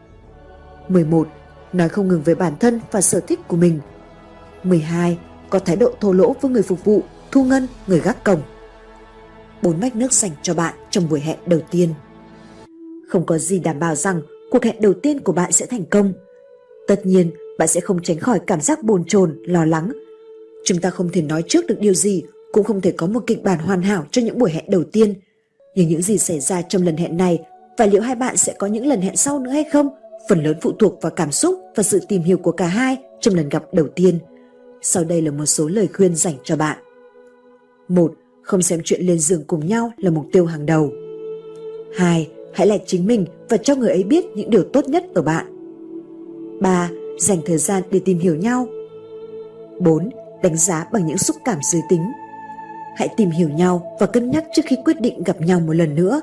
11. 0.88 1.28
Nói 1.72 1.88
không 1.88 2.08
ngừng 2.08 2.22
về 2.22 2.34
bản 2.34 2.52
thân 2.60 2.80
và 2.90 3.00
sở 3.00 3.20
thích 3.20 3.40
của 3.48 3.56
mình. 3.56 3.80
12. 4.62 5.18
Có 5.50 5.58
thái 5.58 5.76
độ 5.76 5.92
thô 6.00 6.12
lỗ 6.12 6.34
với 6.40 6.50
người 6.50 6.62
phục 6.62 6.84
vụ, 6.84 7.02
thu 7.30 7.44
ngân, 7.44 7.66
người 7.86 8.00
gác 8.00 8.24
cổng. 8.24 8.42
Bốn 9.62 9.80
mách 9.80 9.96
nước 9.96 10.12
dành 10.12 10.30
cho 10.42 10.54
bạn 10.54 10.74
trong 10.90 11.08
buổi 11.08 11.20
hẹn 11.20 11.38
đầu 11.46 11.60
tiên. 11.70 11.94
Không 13.08 13.26
có 13.26 13.38
gì 13.38 13.58
đảm 13.58 13.78
bảo 13.78 13.94
rằng 13.94 14.22
cuộc 14.50 14.64
hẹn 14.64 14.80
đầu 14.80 14.92
tiên 14.94 15.20
của 15.20 15.32
bạn 15.32 15.52
sẽ 15.52 15.66
thành 15.66 15.84
công. 15.84 16.12
Tất 16.86 17.06
nhiên, 17.06 17.30
bạn 17.58 17.68
sẽ 17.68 17.80
không 17.80 18.02
tránh 18.02 18.18
khỏi 18.18 18.40
cảm 18.46 18.60
giác 18.60 18.82
bồn 18.82 19.04
chồn, 19.04 19.38
lo 19.46 19.64
lắng. 19.64 19.92
Chúng 20.64 20.80
ta 20.80 20.90
không 20.90 21.08
thể 21.12 21.22
nói 21.22 21.42
trước 21.48 21.66
được 21.66 21.80
điều 21.80 21.94
gì, 21.94 22.22
cũng 22.52 22.64
không 22.64 22.80
thể 22.80 22.92
có 22.96 23.06
một 23.06 23.24
kịch 23.26 23.42
bản 23.42 23.58
hoàn 23.58 23.82
hảo 23.82 24.06
cho 24.10 24.22
những 24.22 24.38
buổi 24.38 24.50
hẹn 24.50 24.64
đầu 24.68 24.84
tiên. 24.92 25.14
Nhưng 25.74 25.88
những 25.88 26.02
gì 26.02 26.18
xảy 26.18 26.40
ra 26.40 26.62
trong 26.62 26.82
lần 26.82 26.96
hẹn 26.96 27.16
này 27.16 27.38
và 27.76 27.86
liệu 27.86 28.02
hai 28.02 28.14
bạn 28.14 28.36
sẽ 28.36 28.54
có 28.58 28.66
những 28.66 28.86
lần 28.86 29.00
hẹn 29.00 29.16
sau 29.16 29.38
nữa 29.38 29.50
hay 29.50 29.64
không, 29.64 29.88
phần 30.28 30.42
lớn 30.42 30.56
phụ 30.60 30.72
thuộc 30.78 31.02
vào 31.02 31.12
cảm 31.16 31.32
xúc 31.32 31.60
và 31.74 31.82
sự 31.82 32.00
tìm 32.08 32.22
hiểu 32.22 32.38
của 32.38 32.52
cả 32.52 32.66
hai 32.66 32.96
trong 33.20 33.34
lần 33.34 33.48
gặp 33.48 33.64
đầu 33.72 33.88
tiên. 33.88 34.18
Sau 34.82 35.04
đây 35.04 35.22
là 35.22 35.30
một 35.30 35.46
số 35.46 35.68
lời 35.68 35.88
khuyên 35.96 36.14
dành 36.14 36.34
cho 36.44 36.56
bạn. 36.56 36.78
1. 37.88 38.12
Không 38.42 38.62
xem 38.62 38.80
chuyện 38.84 39.00
lên 39.06 39.18
giường 39.18 39.44
cùng 39.46 39.66
nhau 39.66 39.92
là 39.96 40.10
mục 40.10 40.26
tiêu 40.32 40.46
hàng 40.46 40.66
đầu. 40.66 40.90
2 41.96 42.28
hãy 42.54 42.66
là 42.66 42.78
chính 42.86 43.06
mình 43.06 43.24
và 43.48 43.56
cho 43.56 43.74
người 43.74 43.90
ấy 43.90 44.02
biết 44.02 44.24
những 44.34 44.50
điều 44.50 44.62
tốt 44.72 44.88
nhất 44.88 45.04
ở 45.14 45.22
bạn. 45.22 45.46
3. 46.60 46.90
Dành 47.18 47.38
thời 47.46 47.58
gian 47.58 47.82
để 47.90 48.00
tìm 48.04 48.18
hiểu 48.18 48.36
nhau. 48.36 48.66
4. 49.80 50.10
Đánh 50.42 50.56
giá 50.56 50.86
bằng 50.92 51.06
những 51.06 51.18
xúc 51.18 51.36
cảm 51.44 51.58
giới 51.72 51.82
tính. 51.88 52.02
Hãy 52.96 53.08
tìm 53.16 53.30
hiểu 53.30 53.48
nhau 53.48 53.96
và 54.00 54.06
cân 54.06 54.30
nhắc 54.30 54.44
trước 54.54 54.62
khi 54.66 54.76
quyết 54.84 55.00
định 55.00 55.22
gặp 55.22 55.40
nhau 55.40 55.60
một 55.60 55.72
lần 55.72 55.94
nữa. 55.94 56.20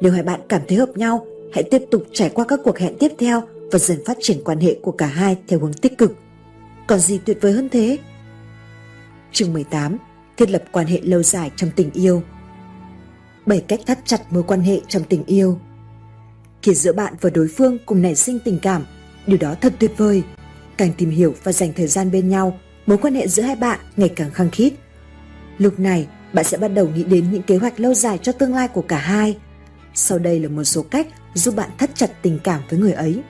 Nếu 0.00 0.12
hai 0.12 0.22
bạn 0.22 0.40
cảm 0.48 0.62
thấy 0.68 0.78
hợp 0.78 0.90
nhau, 0.96 1.26
hãy 1.52 1.64
tiếp 1.70 1.82
tục 1.90 2.02
trải 2.12 2.30
qua 2.34 2.44
các 2.48 2.60
cuộc 2.64 2.78
hẹn 2.78 2.96
tiếp 2.98 3.12
theo 3.18 3.42
và 3.72 3.78
dần 3.78 3.98
phát 4.06 4.16
triển 4.20 4.44
quan 4.44 4.60
hệ 4.60 4.76
của 4.82 4.92
cả 4.92 5.06
hai 5.06 5.36
theo 5.48 5.58
hướng 5.58 5.72
tích 5.72 5.98
cực. 5.98 6.16
Còn 6.86 6.98
gì 6.98 7.20
tuyệt 7.24 7.38
vời 7.40 7.52
hơn 7.52 7.68
thế? 7.68 7.98
Chương 9.32 9.52
18. 9.52 9.98
Thiết 10.36 10.50
lập 10.50 10.62
quan 10.72 10.86
hệ 10.86 11.00
lâu 11.02 11.22
dài 11.22 11.50
trong 11.56 11.70
tình 11.76 11.90
yêu– 11.94 12.22
7 13.46 13.60
cách 13.60 13.80
thắt 13.86 13.98
chặt 14.04 14.32
mối 14.32 14.42
quan 14.42 14.60
hệ 14.60 14.80
trong 14.88 15.02
tình 15.04 15.24
yêu. 15.26 15.58
Khi 16.62 16.74
giữa 16.74 16.92
bạn 16.92 17.14
và 17.20 17.30
đối 17.30 17.48
phương 17.48 17.78
cùng 17.86 18.02
nảy 18.02 18.14
sinh 18.14 18.38
tình 18.44 18.58
cảm, 18.58 18.86
điều 19.26 19.38
đó 19.38 19.54
thật 19.60 19.72
tuyệt 19.78 19.90
vời. 19.96 20.22
Càng 20.76 20.92
tìm 20.96 21.10
hiểu 21.10 21.34
và 21.42 21.52
dành 21.52 21.72
thời 21.76 21.86
gian 21.86 22.10
bên 22.10 22.28
nhau, 22.28 22.58
mối 22.86 22.98
quan 22.98 23.14
hệ 23.14 23.28
giữa 23.28 23.42
hai 23.42 23.56
bạn 23.56 23.80
ngày 23.96 24.08
càng 24.08 24.30
khăng 24.30 24.50
khít. 24.50 24.72
Lúc 25.58 25.78
này, 25.78 26.06
bạn 26.32 26.44
sẽ 26.44 26.58
bắt 26.58 26.68
đầu 26.68 26.88
nghĩ 26.88 27.04
đến 27.04 27.30
những 27.30 27.42
kế 27.42 27.56
hoạch 27.56 27.80
lâu 27.80 27.94
dài 27.94 28.18
cho 28.18 28.32
tương 28.32 28.54
lai 28.54 28.68
của 28.68 28.82
cả 28.82 28.98
hai. 28.98 29.36
Sau 29.94 30.18
đây 30.18 30.40
là 30.40 30.48
một 30.48 30.64
số 30.64 30.82
cách 30.82 31.06
giúp 31.34 31.56
bạn 31.56 31.70
thắt 31.78 31.90
chặt 31.94 32.22
tình 32.22 32.38
cảm 32.44 32.60
với 32.70 32.78
người 32.78 32.92
ấy. 32.92 33.22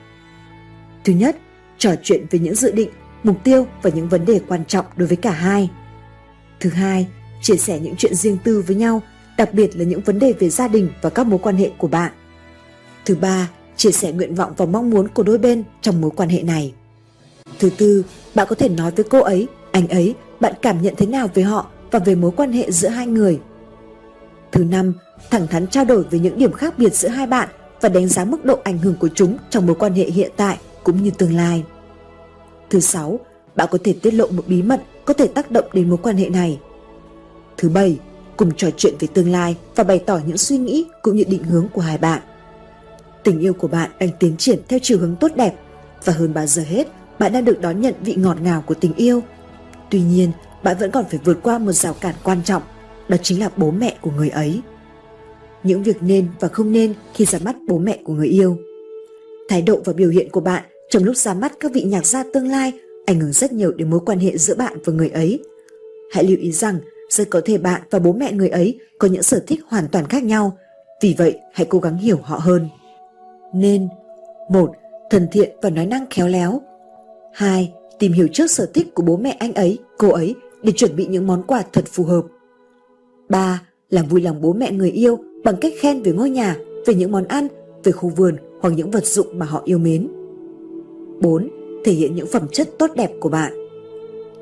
Thứ 1.03 1.13
nhất, 1.13 1.37
trò 1.77 1.91
chuyện 2.03 2.25
về 2.31 2.39
những 2.39 2.55
dự 2.55 2.71
định, 2.71 2.89
mục 3.23 3.43
tiêu 3.43 3.67
và 3.81 3.89
những 3.89 4.09
vấn 4.09 4.25
đề 4.25 4.39
quan 4.47 4.65
trọng 4.65 4.85
đối 4.95 5.07
với 5.07 5.17
cả 5.17 5.31
hai. 5.31 5.69
Thứ 6.59 6.69
hai, 6.69 7.07
chia 7.41 7.55
sẻ 7.55 7.79
những 7.79 7.95
chuyện 7.95 8.15
riêng 8.15 8.37
tư 8.43 8.63
với 8.67 8.75
nhau 8.75 9.01
đặc 9.37 9.53
biệt 9.53 9.75
là 9.75 9.83
những 9.83 10.01
vấn 10.01 10.19
đề 10.19 10.33
về 10.39 10.49
gia 10.49 10.67
đình 10.67 10.89
và 11.01 11.09
các 11.09 11.27
mối 11.27 11.39
quan 11.43 11.55
hệ 11.55 11.71
của 11.77 11.87
bạn. 11.87 12.11
Thứ 13.05 13.15
ba, 13.15 13.49
chia 13.75 13.91
sẻ 13.91 14.11
nguyện 14.11 14.35
vọng 14.35 14.53
và 14.57 14.65
mong 14.65 14.89
muốn 14.89 15.07
của 15.07 15.23
đôi 15.23 15.37
bên 15.37 15.63
trong 15.81 16.01
mối 16.01 16.11
quan 16.15 16.29
hệ 16.29 16.43
này. 16.43 16.73
Thứ 17.59 17.69
tư, 17.77 18.05
bạn 18.35 18.47
có 18.49 18.55
thể 18.55 18.69
nói 18.69 18.91
với 18.91 19.05
cô 19.09 19.19
ấy, 19.21 19.47
anh 19.71 19.87
ấy, 19.87 20.15
bạn 20.39 20.53
cảm 20.61 20.81
nhận 20.81 20.93
thế 20.97 21.05
nào 21.05 21.29
về 21.33 21.43
họ 21.43 21.67
và 21.91 21.99
về 21.99 22.15
mối 22.15 22.31
quan 22.37 22.51
hệ 22.51 22.71
giữa 22.71 22.87
hai 22.87 23.07
người. 23.07 23.39
Thứ 24.51 24.63
năm, 24.63 24.93
thẳng 25.31 25.47
thắn 25.47 25.67
trao 25.67 25.85
đổi 25.85 26.03
về 26.03 26.19
những 26.19 26.37
điểm 26.37 26.51
khác 26.51 26.77
biệt 26.77 26.93
giữa 26.93 27.09
hai 27.09 27.27
bạn 27.27 27.49
và 27.81 27.89
đánh 27.89 28.07
giá 28.07 28.25
mức 28.25 28.45
độ 28.45 28.59
ảnh 28.63 28.77
hưởng 28.77 28.95
của 28.99 29.09
chúng 29.15 29.37
trong 29.49 29.65
mối 29.65 29.75
quan 29.75 29.93
hệ 29.93 30.03
hiện 30.03 30.31
tại 30.35 30.57
cũng 30.83 31.03
như 31.03 31.11
tương 31.11 31.35
lai. 31.35 31.63
Thứ 32.69 32.79
sáu, 32.79 33.19
bạn 33.55 33.67
có 33.71 33.77
thể 33.83 33.95
tiết 34.01 34.13
lộ 34.13 34.27
một 34.27 34.43
bí 34.47 34.61
mật 34.61 34.81
có 35.05 35.13
thể 35.13 35.27
tác 35.27 35.51
động 35.51 35.65
đến 35.73 35.89
mối 35.89 35.97
quan 36.03 36.17
hệ 36.17 36.29
này. 36.29 36.59
Thứ 37.57 37.69
bảy, 37.69 37.99
cùng 38.37 38.51
trò 38.57 38.69
chuyện 38.77 38.93
về 38.99 39.07
tương 39.13 39.31
lai 39.31 39.55
và 39.75 39.83
bày 39.83 39.99
tỏ 39.99 40.19
những 40.25 40.37
suy 40.37 40.57
nghĩ 40.57 40.85
cũng 41.01 41.15
như 41.15 41.23
định 41.27 41.43
hướng 41.43 41.67
của 41.73 41.81
hai 41.81 41.97
bạn. 41.97 42.21
Tình 43.23 43.39
yêu 43.39 43.53
của 43.53 43.67
bạn 43.67 43.91
đang 43.99 44.09
tiến 44.19 44.37
triển 44.37 44.59
theo 44.67 44.79
chiều 44.81 44.97
hướng 44.99 45.15
tốt 45.15 45.31
đẹp 45.35 45.55
và 46.03 46.13
hơn 46.13 46.33
bao 46.33 46.45
giờ 46.45 46.63
hết, 46.63 46.87
bạn 47.19 47.33
đang 47.33 47.45
được 47.45 47.61
đón 47.61 47.81
nhận 47.81 47.93
vị 48.01 48.15
ngọt 48.15 48.41
ngào 48.41 48.63
của 48.65 48.73
tình 48.73 48.93
yêu. 48.93 49.21
Tuy 49.89 50.01
nhiên, 50.01 50.31
bạn 50.63 50.77
vẫn 50.79 50.91
còn 50.91 51.05
phải 51.09 51.19
vượt 51.23 51.37
qua 51.43 51.57
một 51.57 51.71
rào 51.71 51.93
cản 51.93 52.15
quan 52.23 52.43
trọng, 52.43 52.61
đó 53.07 53.17
chính 53.23 53.39
là 53.39 53.49
bố 53.57 53.71
mẹ 53.71 53.95
của 54.01 54.11
người 54.11 54.29
ấy. 54.29 54.61
Những 55.65 55.83
việc 55.83 55.97
nên 56.01 56.27
và 56.39 56.47
không 56.47 56.71
nên 56.71 56.93
khi 57.13 57.25
ra 57.25 57.39
mắt 57.43 57.55
bố 57.67 57.77
mẹ 57.77 57.99
của 58.03 58.13
người 58.13 58.27
yêu. 58.27 58.57
Thái 59.49 59.61
độ 59.61 59.81
và 59.85 59.93
biểu 59.93 60.09
hiện 60.09 60.29
của 60.29 60.41
bạn 60.41 60.63
trong 60.89 61.03
lúc 61.03 61.17
ra 61.17 61.33
mắt 61.33 61.53
các 61.59 61.71
vị 61.73 61.83
nhạc 61.83 62.05
gia 62.05 62.23
tương 62.33 62.47
lai 62.47 62.73
ảnh 63.05 63.19
hưởng 63.19 63.31
rất 63.31 63.51
nhiều 63.51 63.71
đến 63.71 63.89
mối 63.89 63.99
quan 64.05 64.19
hệ 64.19 64.37
giữa 64.37 64.55
bạn 64.55 64.77
và 64.85 64.93
người 64.93 65.09
ấy. 65.09 65.39
Hãy 66.11 66.23
lưu 66.23 66.37
ý 66.37 66.51
rằng 66.51 66.79
rất 67.09 67.29
có 67.29 67.41
thể 67.45 67.57
bạn 67.57 67.81
và 67.89 67.99
bố 67.99 68.13
mẹ 68.13 68.31
người 68.31 68.49
ấy 68.49 68.79
có 68.99 69.07
những 69.07 69.23
sở 69.23 69.43
thích 69.47 69.59
hoàn 69.67 69.87
toàn 69.87 70.05
khác 70.07 70.23
nhau, 70.23 70.57
vì 71.01 71.15
vậy 71.17 71.39
hãy 71.53 71.67
cố 71.69 71.79
gắng 71.79 71.97
hiểu 71.97 72.17
họ 72.23 72.37
hơn. 72.37 72.67
Nên 73.53 73.87
một 74.49 74.71
Thân 75.09 75.27
thiện 75.31 75.49
và 75.61 75.69
nói 75.69 75.85
năng 75.85 76.05
khéo 76.09 76.27
léo 76.27 76.61
2. 77.33 77.73
Tìm 77.99 78.11
hiểu 78.11 78.27
trước 78.33 78.51
sở 78.51 78.65
thích 78.73 78.87
của 78.93 79.03
bố 79.03 79.17
mẹ 79.17 79.37
anh 79.39 79.53
ấy, 79.53 79.77
cô 79.97 80.09
ấy 80.09 80.35
để 80.63 80.71
chuẩn 80.71 80.95
bị 80.95 81.05
những 81.05 81.27
món 81.27 81.43
quà 81.43 81.63
thật 81.73 81.83
phù 81.91 82.03
hợp 82.03 82.21
3. 83.29 83.61
Làm 83.89 84.05
vui 84.05 84.21
lòng 84.21 84.41
bố 84.41 84.53
mẹ 84.53 84.71
người 84.71 84.91
yêu 84.91 85.17
bằng 85.45 85.55
cách 85.61 85.73
khen 85.79 86.01
về 86.01 86.11
ngôi 86.11 86.29
nhà, 86.29 86.55
về 86.85 86.95
những 86.95 87.11
món 87.11 87.27
ăn, 87.27 87.47
về 87.83 87.91
khu 87.91 88.09
vườn 88.09 88.37
hoặc 88.61 88.69
những 88.69 88.91
vật 88.91 89.05
dụng 89.05 89.39
mà 89.39 89.45
họ 89.45 89.61
yêu 89.65 89.77
mến 89.77 90.07
4. 91.21 91.49
Thể 91.85 91.91
hiện 91.91 92.15
những 92.15 92.27
phẩm 92.31 92.47
chất 92.51 92.69
tốt 92.79 92.91
đẹp 92.95 93.11
của 93.19 93.29
bạn 93.29 93.53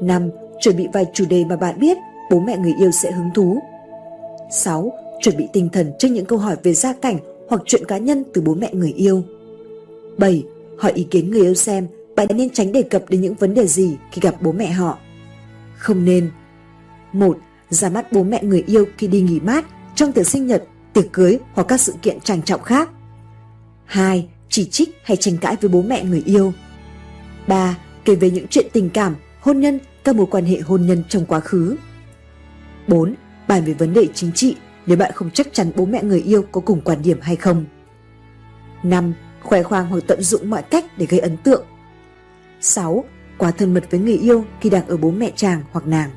5. 0.01 0.29
Chuẩn 0.59 0.77
bị 0.77 0.87
vài 0.93 1.05
chủ 1.13 1.25
đề 1.29 1.45
mà 1.49 1.55
bạn 1.55 1.79
biết 1.79 1.97
bố 2.31 2.39
mẹ 2.39 2.57
người 2.57 2.73
yêu 2.79 2.91
sẽ 2.91 3.11
hứng 3.11 3.29
thú. 3.35 3.59
6. 4.51 4.91
Chuẩn 5.21 5.37
bị 5.37 5.47
tinh 5.53 5.69
thần 5.73 5.91
trước 5.99 6.07
những 6.07 6.25
câu 6.25 6.39
hỏi 6.39 6.55
về 6.63 6.73
gia 6.73 6.93
cảnh 6.93 7.17
hoặc 7.49 7.61
chuyện 7.65 7.85
cá 7.85 7.97
nhân 7.97 8.23
từ 8.33 8.41
bố 8.41 8.53
mẹ 8.53 8.69
người 8.73 8.91
yêu. 8.91 9.23
7. 10.17 10.43
Hỏi 10.77 10.91
ý 10.91 11.03
kiến 11.03 11.31
người 11.31 11.41
yêu 11.41 11.53
xem 11.53 11.87
bạn 12.15 12.27
nên 12.35 12.49
tránh 12.49 12.71
đề 12.71 12.81
cập 12.81 13.09
đến 13.09 13.21
những 13.21 13.33
vấn 13.33 13.53
đề 13.53 13.67
gì 13.67 13.97
khi 14.11 14.21
gặp 14.21 14.35
bố 14.41 14.51
mẹ 14.51 14.71
họ. 14.71 14.97
Không 15.77 16.05
nên 16.05 16.29
1. 17.13 17.37
Ra 17.69 17.89
mắt 17.89 18.11
bố 18.11 18.23
mẹ 18.23 18.43
người 18.43 18.63
yêu 18.67 18.85
khi 18.97 19.07
đi 19.07 19.21
nghỉ 19.21 19.39
mát, 19.39 19.65
trong 19.95 20.11
tiệc 20.11 20.27
sinh 20.27 20.47
nhật, 20.47 20.63
tiệc 20.93 21.05
cưới 21.13 21.39
hoặc 21.53 21.67
các 21.67 21.79
sự 21.79 21.93
kiện 22.01 22.19
trang 22.19 22.41
trọng 22.41 22.61
khác. 22.61 22.89
2. 23.85 24.29
Chỉ 24.49 24.69
trích 24.69 24.89
hay 25.03 25.17
tranh 25.17 25.37
cãi 25.37 25.55
với 25.61 25.69
bố 25.69 25.81
mẹ 25.81 26.03
người 26.03 26.23
yêu. 26.25 26.53
3. 27.47 27.77
Kể 28.05 28.15
về 28.15 28.31
những 28.31 28.47
chuyện 28.47 28.67
tình 28.73 28.89
cảm, 28.89 29.15
hôn 29.39 29.59
nhân, 29.59 29.79
các 30.03 30.15
mối 30.15 30.25
quan 30.31 30.45
hệ 30.45 30.59
hôn 30.59 30.85
nhân 30.85 31.03
trong 31.09 31.25
quá 31.25 31.39
khứ. 31.39 31.75
4. 32.87 33.15
Bàn 33.47 33.63
về 33.65 33.73
vấn 33.73 33.93
đề 33.93 34.07
chính 34.13 34.31
trị 34.31 34.55
nếu 34.85 34.97
bạn 34.97 35.11
không 35.15 35.31
chắc 35.31 35.53
chắn 35.53 35.71
bố 35.75 35.85
mẹ 35.85 36.03
người 36.03 36.21
yêu 36.21 36.45
có 36.51 36.61
cùng 36.61 36.81
quan 36.81 37.01
điểm 37.01 37.17
hay 37.21 37.35
không. 37.35 37.65
5. 38.83 39.13
Khoe 39.41 39.63
khoang 39.63 39.85
hoặc 39.87 40.03
tận 40.07 40.21
dụng 40.21 40.49
mọi 40.49 40.61
cách 40.61 40.85
để 40.97 41.05
gây 41.05 41.19
ấn 41.19 41.37
tượng. 41.37 41.65
6. 42.61 43.03
Quá 43.37 43.51
thân 43.51 43.73
mật 43.73 43.83
với 43.91 43.99
người 43.99 44.17
yêu 44.17 44.45
khi 44.61 44.69
đang 44.69 44.87
ở 44.87 44.97
bố 44.97 45.11
mẹ 45.11 45.31
chàng 45.35 45.61
hoặc 45.71 45.87
nàng. 45.87 46.09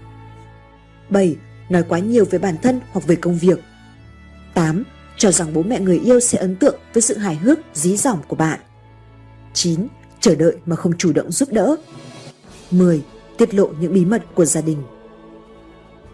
7. 1.11 1.36
Nói 1.69 1.82
quá 1.89 1.98
nhiều 1.98 2.24
về 2.31 2.39
bản 2.39 2.57
thân 2.62 2.81
hoặc 2.93 3.07
về 3.07 3.16
công 3.16 3.39
việc. 3.39 3.59
8. 4.56 4.84
Cho 5.16 5.32
rằng 5.32 5.54
bố 5.54 5.62
mẹ 5.62 5.80
người 5.80 5.98
yêu 5.98 6.20
sẽ 6.20 6.38
ấn 6.38 6.56
tượng 6.56 6.76
với 6.94 7.02
sự 7.02 7.16
hài 7.16 7.36
hước, 7.36 7.58
dí 7.74 7.96
dỏm 7.96 8.18
của 8.28 8.36
bạn. 8.36 8.60
9. 9.54 9.86
Chờ 10.20 10.34
đợi 10.34 10.56
mà 10.66 10.76
không 10.76 10.96
chủ 10.98 11.12
động 11.12 11.32
giúp 11.32 11.48
đỡ. 11.52 11.76
10. 12.70 13.02
Tiết 13.38 13.54
lộ 13.54 13.68
những 13.80 13.92
bí 13.92 14.04
mật 14.04 14.22
của 14.34 14.44
gia 14.44 14.60
đình 14.60 14.82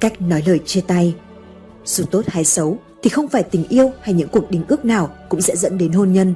cách 0.03 0.23
nói 0.23 0.43
lời 0.47 0.61
chia 0.67 0.81
tay. 0.81 1.15
Dù 1.85 2.05
tốt 2.05 2.23
hay 2.27 2.45
xấu 2.45 2.79
thì 3.03 3.11
không 3.11 3.29
phải 3.29 3.43
tình 3.43 3.69
yêu 3.69 3.93
hay 4.01 4.15
những 4.15 4.29
cuộc 4.29 4.51
đính 4.51 4.65
ước 4.69 4.85
nào 4.85 5.11
cũng 5.29 5.41
sẽ 5.41 5.57
dẫn 5.57 5.79
đến 5.79 5.93
hôn 5.93 6.13
nhân. 6.13 6.35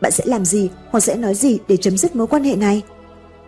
bạn 0.00 0.12
sẽ 0.12 0.24
làm 0.26 0.44
gì 0.44 0.70
hoặc 0.90 1.00
sẽ 1.00 1.16
nói 1.16 1.34
gì 1.34 1.58
để 1.68 1.76
chấm 1.76 1.96
dứt 1.96 2.16
mối 2.16 2.26
quan 2.26 2.44
hệ 2.44 2.56
này? 2.56 2.82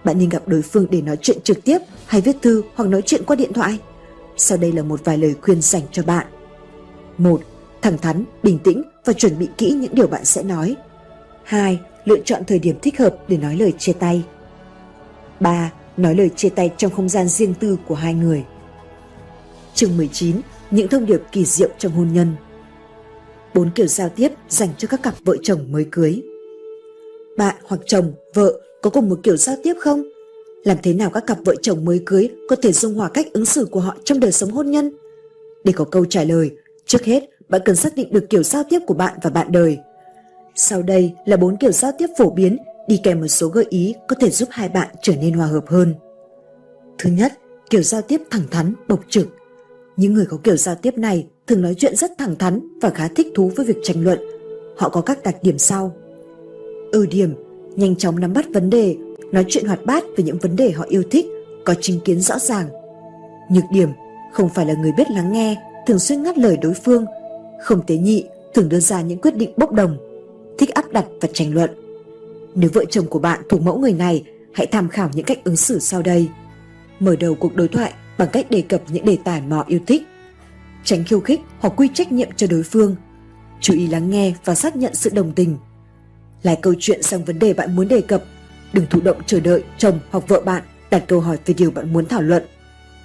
Bạn 0.05 0.19
nên 0.19 0.29
gặp 0.29 0.43
đối 0.47 0.63
phương 0.63 0.87
để 0.91 1.03
nói 1.03 1.17
chuyện 1.23 1.41
trực 1.45 1.65
tiếp 1.65 1.79
hay 2.07 2.21
viết 2.21 2.37
thư 2.43 2.63
hoặc 2.75 2.89
nói 2.89 3.03
chuyện 3.07 3.25
qua 3.27 3.37
điện 3.37 3.53
thoại. 3.53 3.79
Sau 4.37 4.59
đây 4.59 4.73
là 4.73 4.83
một 4.83 5.01
vài 5.05 5.19
lời 5.19 5.35
khuyên 5.43 5.63
dành 5.63 5.83
cho 5.93 6.03
bạn. 6.03 6.27
1. 7.19 7.41
Thẳng 7.83 7.99
thắn, 7.99 8.25
bình 8.43 8.59
tĩnh 8.65 8.83
và 9.05 9.13
chuẩn 9.13 9.39
bị 9.39 9.49
kỹ 9.59 9.71
những 9.71 9.95
điều 9.95 10.07
bạn 10.07 10.25
sẽ 10.25 10.43
nói. 10.43 10.77
2. 11.45 11.81
Lựa 12.05 12.19
chọn 12.25 12.43
thời 12.47 12.59
điểm 12.59 12.79
thích 12.83 12.99
hợp 12.99 13.17
để 13.29 13.37
nói 13.37 13.57
lời 13.57 13.73
chia 13.79 13.93
tay. 13.93 14.25
3. 15.41 15.73
Nói 15.97 16.15
lời 16.15 16.31
chia 16.37 16.49
tay 16.49 16.73
trong 16.77 16.93
không 16.93 17.09
gian 17.09 17.29
riêng 17.29 17.55
tư 17.61 17.79
của 17.89 17.95
hai 17.95 18.15
người. 18.15 18.45
Chương 19.75 19.97
19. 19.97 20.41
Những 20.71 20.89
thông 20.89 21.07
điệp 21.07 21.21
kỳ 21.33 21.45
diệu 21.45 21.69
trong 21.79 21.93
hôn 21.93 22.13
nhân. 22.13 22.33
Bốn 23.55 23.71
kiểu 23.71 23.87
giao 23.87 24.09
tiếp 24.09 24.29
dành 24.49 24.69
cho 24.79 24.89
các 24.89 25.03
cặp 25.03 25.15
vợ 25.25 25.37
chồng 25.43 25.73
mới 25.73 25.87
cưới. 25.91 26.23
Bạn 27.37 27.57
hoặc 27.65 27.81
chồng, 27.87 28.13
vợ 28.35 28.61
có 28.83 28.91
cùng 28.91 29.09
một 29.09 29.21
kiểu 29.23 29.37
giao 29.37 29.57
tiếp 29.63 29.75
không? 29.81 30.09
Làm 30.65 30.77
thế 30.83 30.95
nào 30.95 31.11
các 31.11 31.27
cặp 31.27 31.39
vợ 31.45 31.55
chồng 31.63 31.85
mới 31.85 32.03
cưới 32.07 32.29
có 32.49 32.57
thể 32.57 32.73
dung 32.73 32.95
hòa 32.95 33.09
cách 33.09 33.27
ứng 33.33 33.45
xử 33.45 33.65
của 33.65 33.81
họ 33.81 33.97
trong 34.05 34.21
đời 34.21 34.33
sống 34.33 34.51
hôn 34.51 34.71
nhân? 34.71 34.91
Để 35.65 35.73
có 35.77 35.85
câu 35.85 36.05
trả 36.05 36.25
lời, 36.25 36.51
trước 36.87 37.05
hết 37.05 37.25
bạn 37.49 37.61
cần 37.65 37.77
xác 37.77 37.95
định 37.97 38.13
được 38.13 38.27
kiểu 38.31 38.43
giao 38.43 38.63
tiếp 38.69 38.79
của 38.87 38.95
bạn 38.95 39.19
và 39.23 39.31
bạn 39.31 39.53
đời. 39.53 39.79
Sau 40.55 40.83
đây 40.83 41.15
là 41.25 41.37
bốn 41.37 41.57
kiểu 41.57 41.73
giao 41.73 41.93
tiếp 41.99 42.07
phổ 42.19 42.31
biến 42.31 42.57
đi 42.89 43.01
kèm 43.03 43.21
một 43.21 43.27
số 43.27 43.49
gợi 43.49 43.67
ý 43.69 43.95
có 44.09 44.17
thể 44.21 44.31
giúp 44.31 44.49
hai 44.53 44.69
bạn 44.69 44.89
trở 45.03 45.13
nên 45.17 45.33
hòa 45.33 45.47
hợp 45.47 45.65
hơn. 45.67 45.95
Thứ 46.99 47.11
nhất, 47.11 47.33
kiểu 47.71 47.83
giao 47.83 48.03
tiếp 48.03 48.23
thẳng 48.31 48.43
thắn, 48.51 48.75
bộc 48.89 49.01
trực. 49.09 49.29
Những 49.97 50.15
người 50.15 50.27
có 50.27 50.39
kiểu 50.45 50.57
giao 50.57 50.75
tiếp 50.75 50.99
này 50.99 51.27
thường 51.47 51.63
nói 51.63 51.75
chuyện 51.75 51.97
rất 51.97 52.11
thẳng 52.19 52.37
thắn 52.37 52.61
và 52.81 52.91
khá 52.91 53.09
thích 53.09 53.27
thú 53.35 53.51
với 53.57 53.67
việc 53.67 53.77
tranh 53.83 54.05
luận. 54.05 54.19
Họ 54.77 54.89
có 54.89 55.01
các 55.01 55.23
đặc 55.23 55.37
điểm 55.43 55.59
sau. 55.59 55.93
Ưu 56.93 57.07
điểm, 57.07 57.35
nhanh 57.77 57.97
chóng 57.97 58.21
nắm 58.21 58.33
bắt 58.33 58.47
vấn 58.55 58.71
đề, 58.71 58.97
nói 59.33 59.45
chuyện 59.49 59.67
hoạt 59.67 59.85
bát 59.85 60.05
về 60.17 60.25
những 60.25 60.39
vấn 60.39 60.57
đề 60.57 60.71
họ 60.71 60.85
yêu 60.89 61.03
thích, 61.11 61.27
có 61.65 61.75
chính 61.81 62.01
kiến 62.01 62.21
rõ 62.21 62.39
ràng. 62.39 62.69
Nhược 63.51 63.65
điểm, 63.73 63.89
không 64.33 64.49
phải 64.49 64.67
là 64.67 64.75
người 64.75 64.93
biết 64.93 65.11
lắng 65.11 65.33
nghe, 65.33 65.57
thường 65.87 65.99
xuyên 65.99 66.23
ngắt 66.23 66.39
lời 66.39 66.57
đối 66.57 66.75
phương, 66.75 67.07
không 67.63 67.87
tế 67.87 67.97
nhị, 67.97 68.25
thường 68.55 68.69
đưa 68.69 68.81
ra 68.81 69.03
những 69.03 69.21
quyết 69.21 69.37
định 69.37 69.53
bốc 69.57 69.73
đồng, 69.73 69.97
thích 70.59 70.75
áp 70.75 70.93
đặt 70.93 71.07
và 71.21 71.29
tranh 71.33 71.55
luận. 71.55 71.71
Nếu 72.55 72.71
vợ 72.73 72.85
chồng 72.91 73.07
của 73.07 73.19
bạn 73.19 73.41
thuộc 73.49 73.63
mẫu 73.63 73.79
người 73.79 73.93
này, 73.93 74.25
hãy 74.55 74.67
tham 74.67 74.89
khảo 74.89 75.11
những 75.13 75.25
cách 75.25 75.45
ứng 75.45 75.57
xử 75.57 75.79
sau 75.79 76.03
đây. 76.03 76.29
Mở 77.01 77.17
đầu 77.17 77.35
cuộc 77.35 77.57
đối 77.57 77.69
thoại 77.69 77.93
bằng 78.19 78.29
cách 78.33 78.51
đề 78.51 78.63
cập 78.63 78.83
những 78.89 79.05
đề 79.05 79.19
tài 79.25 79.41
mà 79.41 79.57
họ 79.57 79.65
yêu 79.67 79.81
thích. 79.87 80.03
Tránh 80.85 81.05
khiêu 81.05 81.21
khích 81.21 81.41
hoặc 81.59 81.75
quy 81.77 81.89
trách 81.95 82.13
nhiệm 82.13 82.29
cho 82.37 82.47
đối 82.47 82.63
phương. 82.63 82.97
Chú 83.61 83.75
ý 83.75 83.87
lắng 83.87 84.11
nghe 84.11 84.35
và 84.45 84.55
xác 84.55 84.77
nhận 84.77 84.95
sự 84.95 85.11
đồng 85.11 85.33
tình. 85.33 85.57
Lại 86.43 86.59
câu 86.63 86.75
chuyện 86.79 87.03
sang 87.03 87.25
vấn 87.25 87.39
đề 87.39 87.55
bạn 87.55 87.77
muốn 87.77 87.89
đề 87.89 88.01
cập. 88.01 88.25
Đừng 88.73 88.87
thụ 88.91 89.01
động 89.01 89.17
chờ 89.27 89.41
đợi 89.41 89.63
chồng 89.79 89.99
hoặc 90.11 90.29
vợ 90.29 90.41
bạn 90.41 90.63
đặt 90.91 91.05
câu 91.09 91.21
hỏi 91.21 91.39
về 91.47 91.55
điều 91.55 91.71
bạn 91.71 91.93
muốn 91.93 92.07
thảo 92.07 92.23
luận. 92.23 92.43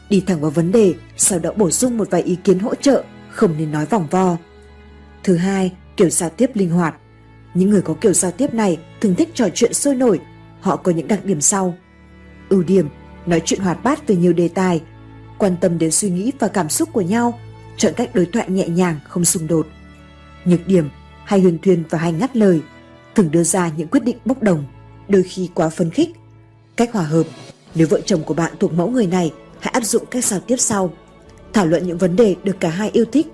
Đi 0.10 0.24
thẳng 0.28 0.42
vào 0.42 0.52
vấn 0.52 0.72
đề, 0.72 0.94
sau 1.18 1.40
đó 1.40 1.52
bổ 1.56 1.70
sung 1.70 1.98
một 1.98 2.10
vài 2.12 2.22
ý 2.22 2.38
kiến 2.44 2.60
hỗ 2.60 2.76
trợ, 2.76 3.04
không 3.34 3.58
nên 3.58 3.72
nói 3.72 3.86
vòng 3.86 4.08
vo. 4.12 4.38
Thứ 5.24 5.36
hai, 5.36 5.72
kiểu 5.98 6.10
giao 6.10 6.30
tiếp 6.30 6.52
linh 6.54 6.70
hoạt. 6.70 6.96
Những 7.54 7.70
người 7.70 7.82
có 7.82 7.94
kiểu 8.02 8.14
giao 8.14 8.32
tiếp 8.32 8.54
này 8.54 8.80
thường 9.02 9.16
thích 9.16 9.30
trò 9.34 9.48
chuyện 9.54 9.74
sôi 9.74 9.96
nổi, 9.96 10.20
họ 10.62 10.76
có 10.76 10.92
những 10.92 11.08
đặc 11.08 11.26
điểm 11.26 11.42
sau. 11.42 11.76
Ưu 12.50 12.64
điểm, 12.64 12.90
nói 13.26 13.42
chuyện 13.46 13.60
hoạt 13.60 13.84
bát 13.84 14.08
về 14.08 14.16
nhiều 14.16 14.34
đề 14.34 14.48
tài, 14.48 14.82
quan 15.38 15.56
tâm 15.62 15.78
đến 15.78 15.92
suy 15.92 16.10
nghĩ 16.10 16.32
và 16.40 16.48
cảm 16.48 16.70
xúc 16.70 16.90
của 16.94 17.02
nhau, 17.02 17.40
chọn 17.78 17.94
cách 17.96 18.10
đối 18.14 18.26
thoại 18.26 18.50
nhẹ 18.50 18.68
nhàng, 18.68 19.00
không 19.08 19.26
xung 19.26 19.48
đột. 19.48 19.68
Nhược 20.46 20.68
điểm, 20.68 20.90
hay 21.26 21.42
huyền 21.42 21.58
thuyền 21.62 21.84
và 21.90 21.98
hay 21.98 22.12
ngắt 22.12 22.38
lời, 22.38 22.62
thường 23.16 23.32
đưa 23.32 23.44
ra 23.44 23.72
những 23.78 23.88
quyết 23.88 24.04
định 24.04 24.18
bốc 24.26 24.44
đồng, 24.44 24.66
đôi 25.08 25.24
khi 25.24 25.50
quá 25.54 25.70
phấn 25.70 25.92
khích. 25.92 26.10
Cách 26.76 26.94
hòa 26.94 27.04
hợp, 27.04 27.24
nếu 27.76 27.88
vợ 27.90 28.02
chồng 28.06 28.24
của 28.24 28.34
bạn 28.34 28.54
thuộc 28.60 28.74
mẫu 28.74 28.90
người 28.90 29.08
này, 29.08 29.34
hãy 29.60 29.72
áp 29.72 29.84
dụng 29.84 30.06
cách 30.06 30.26
giao 30.26 30.40
tiếp 30.40 30.58
sau. 30.58 30.94
Thảo 31.54 31.66
luận 31.66 31.88
những 31.88 31.98
vấn 31.98 32.16
đề 32.16 32.36
được 32.44 32.56
cả 32.60 32.70
hai 32.70 32.90
yêu 32.94 33.06
thích, 33.12 33.28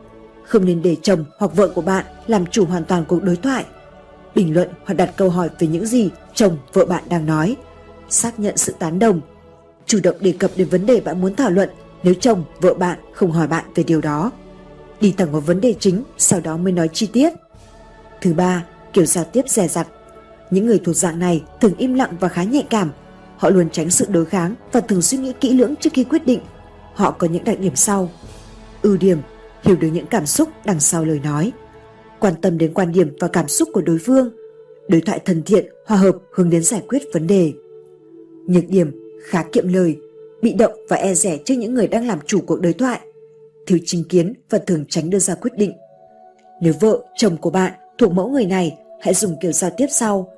không 0.43 0.65
nên 0.65 0.81
để 0.81 0.95
chồng 1.01 1.25
hoặc 1.37 1.55
vợ 1.55 1.67
của 1.67 1.81
bạn 1.81 2.05
làm 2.27 2.45
chủ 2.45 2.65
hoàn 2.65 2.85
toàn 2.85 3.05
cuộc 3.07 3.23
đối 3.23 3.35
thoại. 3.35 3.65
Bình 4.35 4.53
luận 4.53 4.69
hoặc 4.85 4.93
đặt 4.93 5.13
câu 5.17 5.29
hỏi 5.29 5.49
về 5.59 5.67
những 5.67 5.85
gì 5.85 6.09
chồng, 6.33 6.57
vợ 6.73 6.85
bạn 6.85 7.03
đang 7.09 7.25
nói. 7.25 7.55
Xác 8.09 8.39
nhận 8.39 8.57
sự 8.57 8.75
tán 8.79 8.99
đồng. 8.99 9.21
Chủ 9.85 9.99
động 10.03 10.15
đề 10.19 10.31
cập 10.31 10.51
đến 10.55 10.69
vấn 10.69 10.85
đề 10.85 10.99
bạn 10.99 11.21
muốn 11.21 11.35
thảo 11.35 11.49
luận 11.49 11.69
nếu 12.03 12.13
chồng, 12.13 12.43
vợ 12.61 12.73
bạn 12.73 12.99
không 13.13 13.31
hỏi 13.31 13.47
bạn 13.47 13.65
về 13.75 13.83
điều 13.83 14.01
đó. 14.01 14.31
Đi 15.01 15.13
thẳng 15.17 15.31
vào 15.31 15.41
vấn 15.41 15.61
đề 15.61 15.75
chính, 15.79 16.03
sau 16.17 16.39
đó 16.39 16.57
mới 16.57 16.71
nói 16.71 16.89
chi 16.93 17.07
tiết. 17.13 17.33
Thứ 18.21 18.33
ba, 18.33 18.65
kiểu 18.93 19.05
giao 19.05 19.23
tiếp 19.23 19.45
dè 19.47 19.67
dặt. 19.67 19.87
Những 20.51 20.65
người 20.65 20.79
thuộc 20.85 20.95
dạng 20.95 21.19
này 21.19 21.43
thường 21.61 21.73
im 21.77 21.93
lặng 21.93 22.11
và 22.19 22.27
khá 22.27 22.43
nhạy 22.43 22.63
cảm. 22.69 22.91
Họ 23.37 23.49
luôn 23.49 23.69
tránh 23.69 23.89
sự 23.89 24.05
đối 24.09 24.25
kháng 24.25 24.55
và 24.71 24.81
thường 24.81 25.01
suy 25.01 25.17
nghĩ 25.17 25.33
kỹ 25.41 25.53
lưỡng 25.53 25.75
trước 25.75 25.89
khi 25.93 26.03
quyết 26.03 26.25
định. 26.25 26.39
Họ 26.99 27.11
có 27.11 27.27
những 27.27 27.43
đặc 27.43 27.59
điểm 27.59 27.75
sau. 27.75 28.09
Ưu 28.81 28.97
điểm, 28.97 29.17
hiểu 29.63 29.75
được 29.75 29.87
những 29.93 30.05
cảm 30.05 30.25
xúc 30.25 30.49
đằng 30.65 30.79
sau 30.79 31.05
lời 31.05 31.19
nói. 31.23 31.51
Quan 32.19 32.33
tâm 32.41 32.57
đến 32.57 32.73
quan 32.73 32.91
điểm 32.91 33.15
và 33.19 33.27
cảm 33.27 33.47
xúc 33.47 33.69
của 33.73 33.81
đối 33.81 33.97
phương. 34.05 34.29
Đối 34.87 35.01
thoại 35.01 35.19
thân 35.25 35.43
thiện, 35.43 35.65
hòa 35.85 35.97
hợp 35.97 36.15
hướng 36.33 36.49
đến 36.49 36.63
giải 36.63 36.81
quyết 36.87 37.01
vấn 37.13 37.27
đề. 37.27 37.53
Nhược 38.47 38.63
điểm, 38.69 38.91
khá 39.23 39.43
kiệm 39.51 39.73
lời, 39.73 39.97
bị 40.41 40.53
động 40.53 40.71
và 40.89 40.97
e 40.97 41.13
rẻ 41.13 41.37
trước 41.45 41.53
những 41.57 41.73
người 41.73 41.87
đang 41.87 42.07
làm 42.07 42.19
chủ 42.25 42.39
cuộc 42.47 42.61
đối 42.61 42.73
thoại, 42.73 42.99
thiếu 43.67 43.79
chính 43.85 44.03
kiến 44.03 44.33
và 44.49 44.57
thường 44.57 44.85
tránh 44.89 45.09
đưa 45.09 45.19
ra 45.19 45.35
quyết 45.35 45.51
định. 45.57 45.73
Nếu 46.61 46.73
vợ, 46.79 47.03
chồng 47.17 47.37
của 47.37 47.49
bạn 47.49 47.73
thuộc 47.97 48.11
mẫu 48.11 48.29
người 48.29 48.45
này, 48.45 48.77
hãy 49.01 49.13
dùng 49.13 49.35
kiểu 49.41 49.51
giao 49.51 49.71
tiếp 49.77 49.87
sau. 49.91 50.33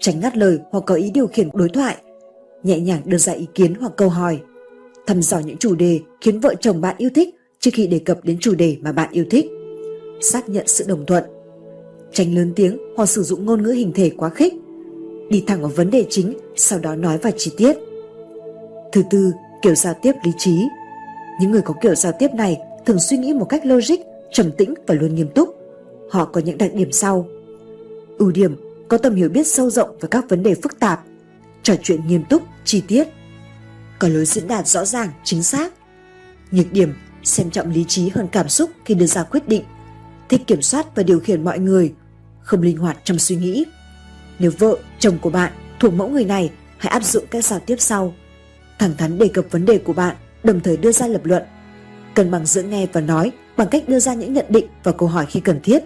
Tránh 0.00 0.20
ngắt 0.20 0.36
lời 0.36 0.58
hoặc 0.70 0.84
có 0.86 0.94
ý 0.94 1.10
điều 1.10 1.26
khiển 1.26 1.48
đối 1.54 1.68
thoại. 1.68 1.96
Nhẹ 2.62 2.80
nhàng 2.80 3.02
đưa 3.04 3.18
ra 3.18 3.32
ý 3.32 3.46
kiến 3.54 3.74
hoặc 3.74 3.92
câu 3.96 4.08
hỏi. 4.08 4.40
Thăm 5.10 5.22
dò 5.22 5.38
những 5.38 5.56
chủ 5.56 5.74
đề 5.74 6.00
khiến 6.20 6.40
vợ 6.40 6.54
chồng 6.60 6.80
bạn 6.80 6.94
yêu 6.98 7.10
thích 7.14 7.28
trước 7.60 7.70
khi 7.74 7.86
đề 7.86 7.98
cập 7.98 8.24
đến 8.24 8.38
chủ 8.40 8.54
đề 8.54 8.76
mà 8.80 8.92
bạn 8.92 9.08
yêu 9.12 9.24
thích. 9.30 9.46
Xác 10.20 10.48
nhận 10.48 10.68
sự 10.68 10.84
đồng 10.88 11.06
thuận. 11.06 11.24
Tránh 12.12 12.34
lớn 12.34 12.52
tiếng 12.56 12.78
hoặc 12.96 13.06
sử 13.06 13.22
dụng 13.22 13.46
ngôn 13.46 13.62
ngữ 13.62 13.70
hình 13.70 13.92
thể 13.94 14.10
quá 14.16 14.28
khích. 14.28 14.54
Đi 15.30 15.44
thẳng 15.46 15.60
vào 15.60 15.70
vấn 15.76 15.90
đề 15.90 16.06
chính, 16.10 16.38
sau 16.56 16.78
đó 16.78 16.94
nói 16.94 17.18
vào 17.18 17.32
chi 17.36 17.52
tiết 17.56 17.76
Thứ 18.92 19.02
tư, 19.10 19.32
kiểu 19.62 19.74
giao 19.74 19.94
tiếp 20.02 20.12
lý 20.24 20.32
trí. 20.38 20.62
Những 21.40 21.50
người 21.50 21.62
có 21.62 21.74
kiểu 21.82 21.94
giao 21.94 22.12
tiếp 22.18 22.28
này 22.34 22.58
thường 22.86 22.98
suy 22.98 23.16
nghĩ 23.16 23.32
một 23.32 23.46
cách 23.48 23.66
logic, 23.66 24.00
trầm 24.32 24.52
tĩnh 24.52 24.74
và 24.86 24.94
luôn 24.94 25.14
nghiêm 25.14 25.28
túc. 25.34 25.48
Họ 26.10 26.24
có 26.24 26.40
những 26.40 26.58
đặc 26.58 26.74
điểm 26.74 26.92
sau. 26.92 27.26
Ưu 28.18 28.30
điểm, 28.30 28.56
có 28.88 28.98
tầm 28.98 29.14
hiểu 29.14 29.28
biết 29.28 29.46
sâu 29.46 29.70
rộng 29.70 29.96
về 30.00 30.08
các 30.10 30.28
vấn 30.28 30.42
đề 30.42 30.54
phức 30.54 30.80
tạp, 30.80 31.00
trò 31.62 31.74
chuyện 31.82 32.00
nghiêm 32.08 32.22
túc, 32.30 32.42
chi 32.64 32.82
tiết. 32.88 33.08
Có 34.00 34.08
lối 34.08 34.24
diễn 34.24 34.48
đạt 34.48 34.66
rõ 34.66 34.84
ràng, 34.84 35.08
chính 35.24 35.42
xác. 35.42 35.72
Nhược 36.50 36.72
điểm, 36.72 36.94
xem 37.22 37.50
trọng 37.50 37.70
lý 37.70 37.84
trí 37.84 38.08
hơn 38.08 38.28
cảm 38.32 38.48
xúc 38.48 38.70
khi 38.84 38.94
đưa 38.94 39.06
ra 39.06 39.22
quyết 39.22 39.48
định, 39.48 39.64
thích 40.28 40.40
kiểm 40.46 40.62
soát 40.62 40.86
và 40.94 41.02
điều 41.02 41.20
khiển 41.20 41.44
mọi 41.44 41.58
người, 41.58 41.94
không 42.40 42.62
linh 42.62 42.78
hoạt 42.78 42.98
trong 43.04 43.18
suy 43.18 43.36
nghĩ. 43.36 43.64
Nếu 44.38 44.50
vợ, 44.58 44.78
chồng 44.98 45.18
của 45.18 45.30
bạn 45.30 45.52
thuộc 45.80 45.94
mẫu 45.94 46.08
người 46.08 46.24
này, 46.24 46.50
hãy 46.78 46.92
áp 46.92 47.04
dụng 47.04 47.24
các 47.30 47.44
giao 47.44 47.60
tiếp 47.60 47.76
sau 47.78 48.14
thẳng 48.78 48.96
thắn 48.98 49.18
đề 49.18 49.28
cập 49.28 49.44
vấn 49.50 49.64
đề 49.64 49.78
của 49.78 49.92
bạn, 49.92 50.16
đồng 50.42 50.60
thời 50.60 50.76
đưa 50.76 50.92
ra 50.92 51.06
lập 51.06 51.24
luận. 51.24 51.42
Cân 52.14 52.30
bằng 52.30 52.46
giữa 52.46 52.62
nghe 52.62 52.86
và 52.92 53.00
nói 53.00 53.32
bằng 53.56 53.68
cách 53.68 53.88
đưa 53.88 54.00
ra 54.00 54.14
những 54.14 54.32
nhận 54.32 54.46
định 54.48 54.66
và 54.82 54.92
câu 54.92 55.08
hỏi 55.08 55.26
khi 55.26 55.40
cần 55.40 55.60
thiết. 55.62 55.84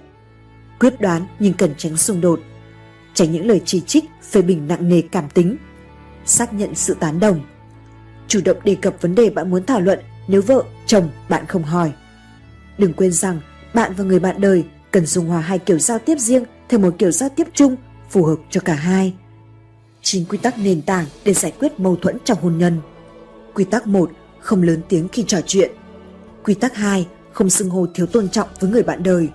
Quyết 0.80 1.00
đoán 1.00 1.26
nhưng 1.38 1.54
cần 1.54 1.74
tránh 1.76 1.96
xung 1.96 2.20
đột. 2.20 2.40
Tránh 3.14 3.32
những 3.32 3.46
lời 3.46 3.60
chỉ 3.64 3.80
trích, 3.80 4.04
phê 4.22 4.42
bình 4.42 4.68
nặng 4.68 4.88
nề 4.88 5.02
cảm 5.12 5.28
tính. 5.28 5.56
Xác 6.26 6.52
nhận 6.52 6.74
sự 6.74 6.96
tán 7.00 7.20
đồng. 7.20 7.40
Chủ 8.28 8.40
động 8.44 8.56
đề 8.64 8.74
cập 8.74 8.94
vấn 9.00 9.14
đề 9.14 9.30
bạn 9.30 9.50
muốn 9.50 9.66
thảo 9.66 9.80
luận 9.80 9.98
nếu 10.28 10.42
vợ, 10.42 10.62
chồng 10.86 11.08
bạn 11.28 11.46
không 11.46 11.62
hỏi. 11.62 11.92
Đừng 12.78 12.92
quên 12.92 13.12
rằng 13.12 13.40
bạn 13.74 13.92
và 13.96 14.04
người 14.04 14.18
bạn 14.18 14.40
đời 14.40 14.64
cần 14.90 15.06
dung 15.06 15.26
hòa 15.26 15.40
hai 15.40 15.58
kiểu 15.58 15.78
giao 15.78 15.98
tiếp 15.98 16.18
riêng 16.18 16.44
theo 16.68 16.80
một 16.80 16.94
kiểu 16.98 17.10
giao 17.10 17.28
tiếp 17.28 17.48
chung 17.54 17.76
phù 18.10 18.24
hợp 18.24 18.36
cho 18.50 18.60
cả 18.60 18.74
hai. 18.74 19.14
chín 20.02 20.24
quy 20.24 20.38
tắc 20.38 20.58
nền 20.58 20.82
tảng 20.82 21.06
để 21.24 21.34
giải 21.34 21.52
quyết 21.58 21.80
mâu 21.80 21.96
thuẫn 21.96 22.18
trong 22.24 22.38
hôn 22.40 22.58
nhân. 22.58 22.80
Quy 23.54 23.64
tắc 23.64 23.86
1. 23.86 24.10
Không 24.40 24.62
lớn 24.62 24.80
tiếng 24.88 25.08
khi 25.08 25.24
trò 25.26 25.38
chuyện. 25.46 25.70
Quy 26.44 26.54
tắc 26.54 26.76
2. 26.76 27.06
Không 27.32 27.50
xưng 27.50 27.70
hô 27.70 27.86
thiếu 27.94 28.06
tôn 28.06 28.28
trọng 28.28 28.48
với 28.60 28.70
người 28.70 28.82
bạn 28.82 29.02
đời. 29.02 29.28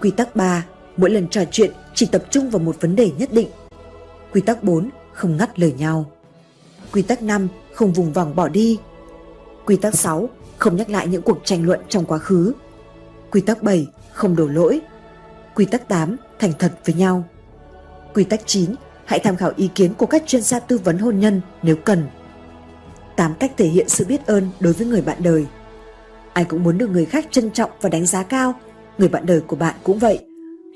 Quy 0.00 0.10
tắc 0.10 0.36
3. 0.36 0.64
Mỗi 0.96 1.10
lần 1.10 1.28
trò 1.28 1.44
chuyện 1.50 1.72
chỉ 1.94 2.06
tập 2.06 2.24
trung 2.30 2.50
vào 2.50 2.58
một 2.58 2.76
vấn 2.80 2.96
đề 2.96 3.10
nhất 3.18 3.32
định. 3.32 3.48
Quy 4.32 4.40
tắc 4.40 4.62
4. 4.62 4.90
Không 5.12 5.36
ngắt 5.36 5.58
lời 5.58 5.74
nhau. 5.78 6.10
Quy 6.92 7.02
tắc 7.02 7.22
5. 7.22 7.48
Không 7.74 7.92
vùng 7.92 8.12
vằng 8.12 8.36
bỏ 8.36 8.48
đi. 8.48 8.78
Quy 9.66 9.76
tắc 9.76 9.94
6. 9.94 10.28
Không 10.58 10.76
nhắc 10.76 10.90
lại 10.90 11.06
những 11.06 11.22
cuộc 11.22 11.38
tranh 11.44 11.66
luận 11.66 11.80
trong 11.88 12.04
quá 12.04 12.18
khứ. 12.18 12.52
Quy 13.30 13.40
tắc 13.40 13.62
7. 13.62 13.86
Không 14.12 14.36
đổ 14.36 14.46
lỗi. 14.46 14.80
Quy 15.54 15.64
tắc 15.64 15.88
8. 15.88 16.16
Thành 16.38 16.52
thật 16.58 16.72
với 16.84 16.94
nhau. 16.94 17.24
Quy 18.14 18.24
tắc 18.24 18.40
9 18.46 18.74
hãy 19.04 19.18
tham 19.18 19.36
khảo 19.36 19.52
ý 19.56 19.68
kiến 19.74 19.94
của 19.94 20.06
các 20.06 20.22
chuyên 20.26 20.42
gia 20.42 20.60
tư 20.60 20.78
vấn 20.78 20.98
hôn 20.98 21.20
nhân 21.20 21.40
nếu 21.62 21.76
cần. 21.76 22.06
8 23.16 23.34
cách 23.40 23.52
thể 23.56 23.66
hiện 23.66 23.88
sự 23.88 24.04
biết 24.04 24.26
ơn 24.26 24.48
đối 24.60 24.72
với 24.72 24.86
người 24.86 25.02
bạn 25.02 25.22
đời. 25.22 25.46
Ai 26.32 26.44
cũng 26.44 26.62
muốn 26.62 26.78
được 26.78 26.90
người 26.90 27.04
khác 27.04 27.26
trân 27.30 27.50
trọng 27.50 27.70
và 27.80 27.88
đánh 27.88 28.06
giá 28.06 28.22
cao, 28.22 28.54
người 28.98 29.08
bạn 29.08 29.26
đời 29.26 29.40
của 29.40 29.56
bạn 29.56 29.74
cũng 29.82 29.98
vậy. 29.98 30.18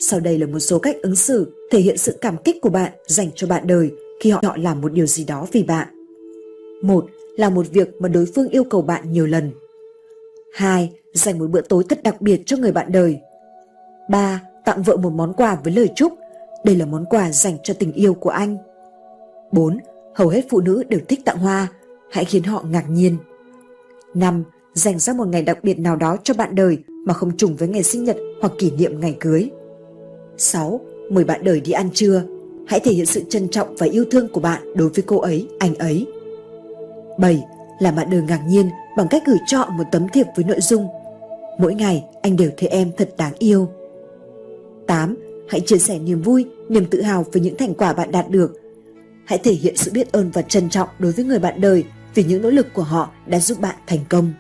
Sau 0.01 0.21
đây 0.21 0.39
là 0.39 0.47
một 0.47 0.59
số 0.59 0.79
cách 0.79 0.97
ứng 1.03 1.17
xử 1.17 1.53
thể 1.71 1.81
hiện 1.81 1.99
sự 1.99 2.19
cảm 2.21 2.37
kích 2.37 2.57
của 2.63 2.69
bạn 2.69 2.93
dành 3.07 3.31
cho 3.35 3.47
bạn 3.47 3.67
đời 3.67 3.91
khi 4.21 4.31
họ, 4.31 4.41
họ 4.45 4.57
làm 4.57 4.81
một 4.81 4.93
điều 4.93 5.07
gì 5.07 5.25
đó 5.25 5.47
vì 5.53 5.63
bạn. 5.63 5.96
Một 6.87 7.07
là 7.37 7.51
một 7.51 7.67
việc 7.73 7.89
mà 7.99 8.09
đối 8.09 8.27
phương 8.35 8.49
yêu 8.49 8.65
cầu 8.65 8.83
bạn 8.83 9.13
nhiều 9.13 9.27
lần. 9.27 9.51
hai 10.55 10.93
Dành 11.13 11.39
một 11.39 11.51
bữa 11.51 11.61
tối 11.61 11.85
thật 11.89 12.03
đặc 12.03 12.21
biệt 12.21 12.43
cho 12.47 12.57
người 12.57 12.73
bạn 12.73 12.93
đời. 12.93 13.21
ba 14.11 14.43
Tặng 14.65 14.83
vợ 14.83 14.97
một 14.97 15.13
món 15.13 15.33
quà 15.33 15.59
với 15.65 15.73
lời 15.73 15.91
chúc. 15.97 16.13
Đây 16.65 16.77
là 16.77 16.87
món 16.87 17.05
quà 17.05 17.31
dành 17.33 17.57
cho 17.63 17.75
tình 17.75 17.93
yêu 17.93 18.15
của 18.15 18.31
anh. 18.31 18.57
4. 19.53 19.79
Hầu 20.15 20.29
hết 20.29 20.47
phụ 20.51 20.61
nữ 20.61 20.83
đều 20.89 21.01
thích 21.09 21.21
tặng 21.25 21.39
hoa. 21.39 21.69
Hãy 22.11 22.25
khiến 22.25 22.43
họ 22.43 22.65
ngạc 22.71 22.85
nhiên. 22.91 23.17
5. 24.15 24.45
Dành 24.75 24.99
ra 24.99 25.13
một 25.13 25.29
ngày 25.29 25.43
đặc 25.43 25.59
biệt 25.63 25.79
nào 25.79 25.97
đó 25.97 26.17
cho 26.25 26.35
bạn 26.35 26.55
đời 26.55 26.79
mà 26.89 27.15
không 27.15 27.37
trùng 27.37 27.57
với 27.57 27.69
ngày 27.69 27.83
sinh 27.83 28.05
nhật 28.05 28.17
hoặc 28.41 28.53
kỷ 28.59 28.71
niệm 28.71 29.01
ngày 29.01 29.17
cưới. 29.21 29.51
6. 30.37 30.81
Mời 31.11 31.25
bạn 31.25 31.45
đời 31.45 31.61
đi 31.61 31.73
ăn 31.73 31.91
trưa. 31.95 32.23
Hãy 32.67 32.81
thể 32.81 32.93
hiện 32.93 33.07
sự 33.07 33.23
trân 33.29 33.49
trọng 33.49 33.77
và 33.77 33.87
yêu 33.87 34.05
thương 34.11 34.29
của 34.29 34.41
bạn 34.41 34.63
đối 34.75 34.89
với 34.89 35.05
cô 35.07 35.19
ấy, 35.19 35.49
anh 35.59 35.75
ấy. 35.75 36.07
7. 37.19 37.45
là 37.81 37.91
bạn 37.91 38.11
đời 38.11 38.23
ngạc 38.23 38.41
nhiên 38.47 38.71
bằng 38.97 39.09
cách 39.11 39.23
gửi 39.27 39.39
cho 39.47 39.67
một 39.67 39.85
tấm 39.93 40.09
thiệp 40.09 40.27
với 40.37 40.45
nội 40.45 40.61
dung 40.61 40.89
Mỗi 41.59 41.75
ngày 41.75 42.05
anh 42.23 42.37
đều 42.37 42.51
thấy 42.57 42.69
em 42.69 42.93
thật 42.97 43.11
đáng 43.19 43.33
yêu. 43.39 43.69
8. 44.87 45.17
Hãy 45.49 45.61
chia 45.61 45.79
sẻ 45.79 45.99
niềm 45.99 46.23
vui, 46.23 46.47
niềm 46.69 46.87
tự 46.91 47.03
hào 47.03 47.25
về 47.33 47.41
những 47.41 47.57
thành 47.57 47.75
quả 47.75 47.93
bạn 47.93 48.11
đạt 48.11 48.29
được. 48.31 48.53
Hãy 49.25 49.39
thể 49.39 49.53
hiện 49.53 49.77
sự 49.77 49.91
biết 49.95 50.13
ơn 50.13 50.31
và 50.31 50.43
trân 50.43 50.71
trọng 50.71 50.89
đối 50.99 51.13
với 51.13 51.25
người 51.25 51.39
bạn 51.39 51.61
đời 51.61 51.85
vì 52.15 52.25
những 52.25 52.43
nỗ 52.43 52.51
lực 52.51 52.67
của 52.75 52.83
họ 52.83 53.11
đã 53.27 53.41
giúp 53.41 53.61
bạn 53.61 53.75
thành 53.87 53.99
công. 54.09 54.33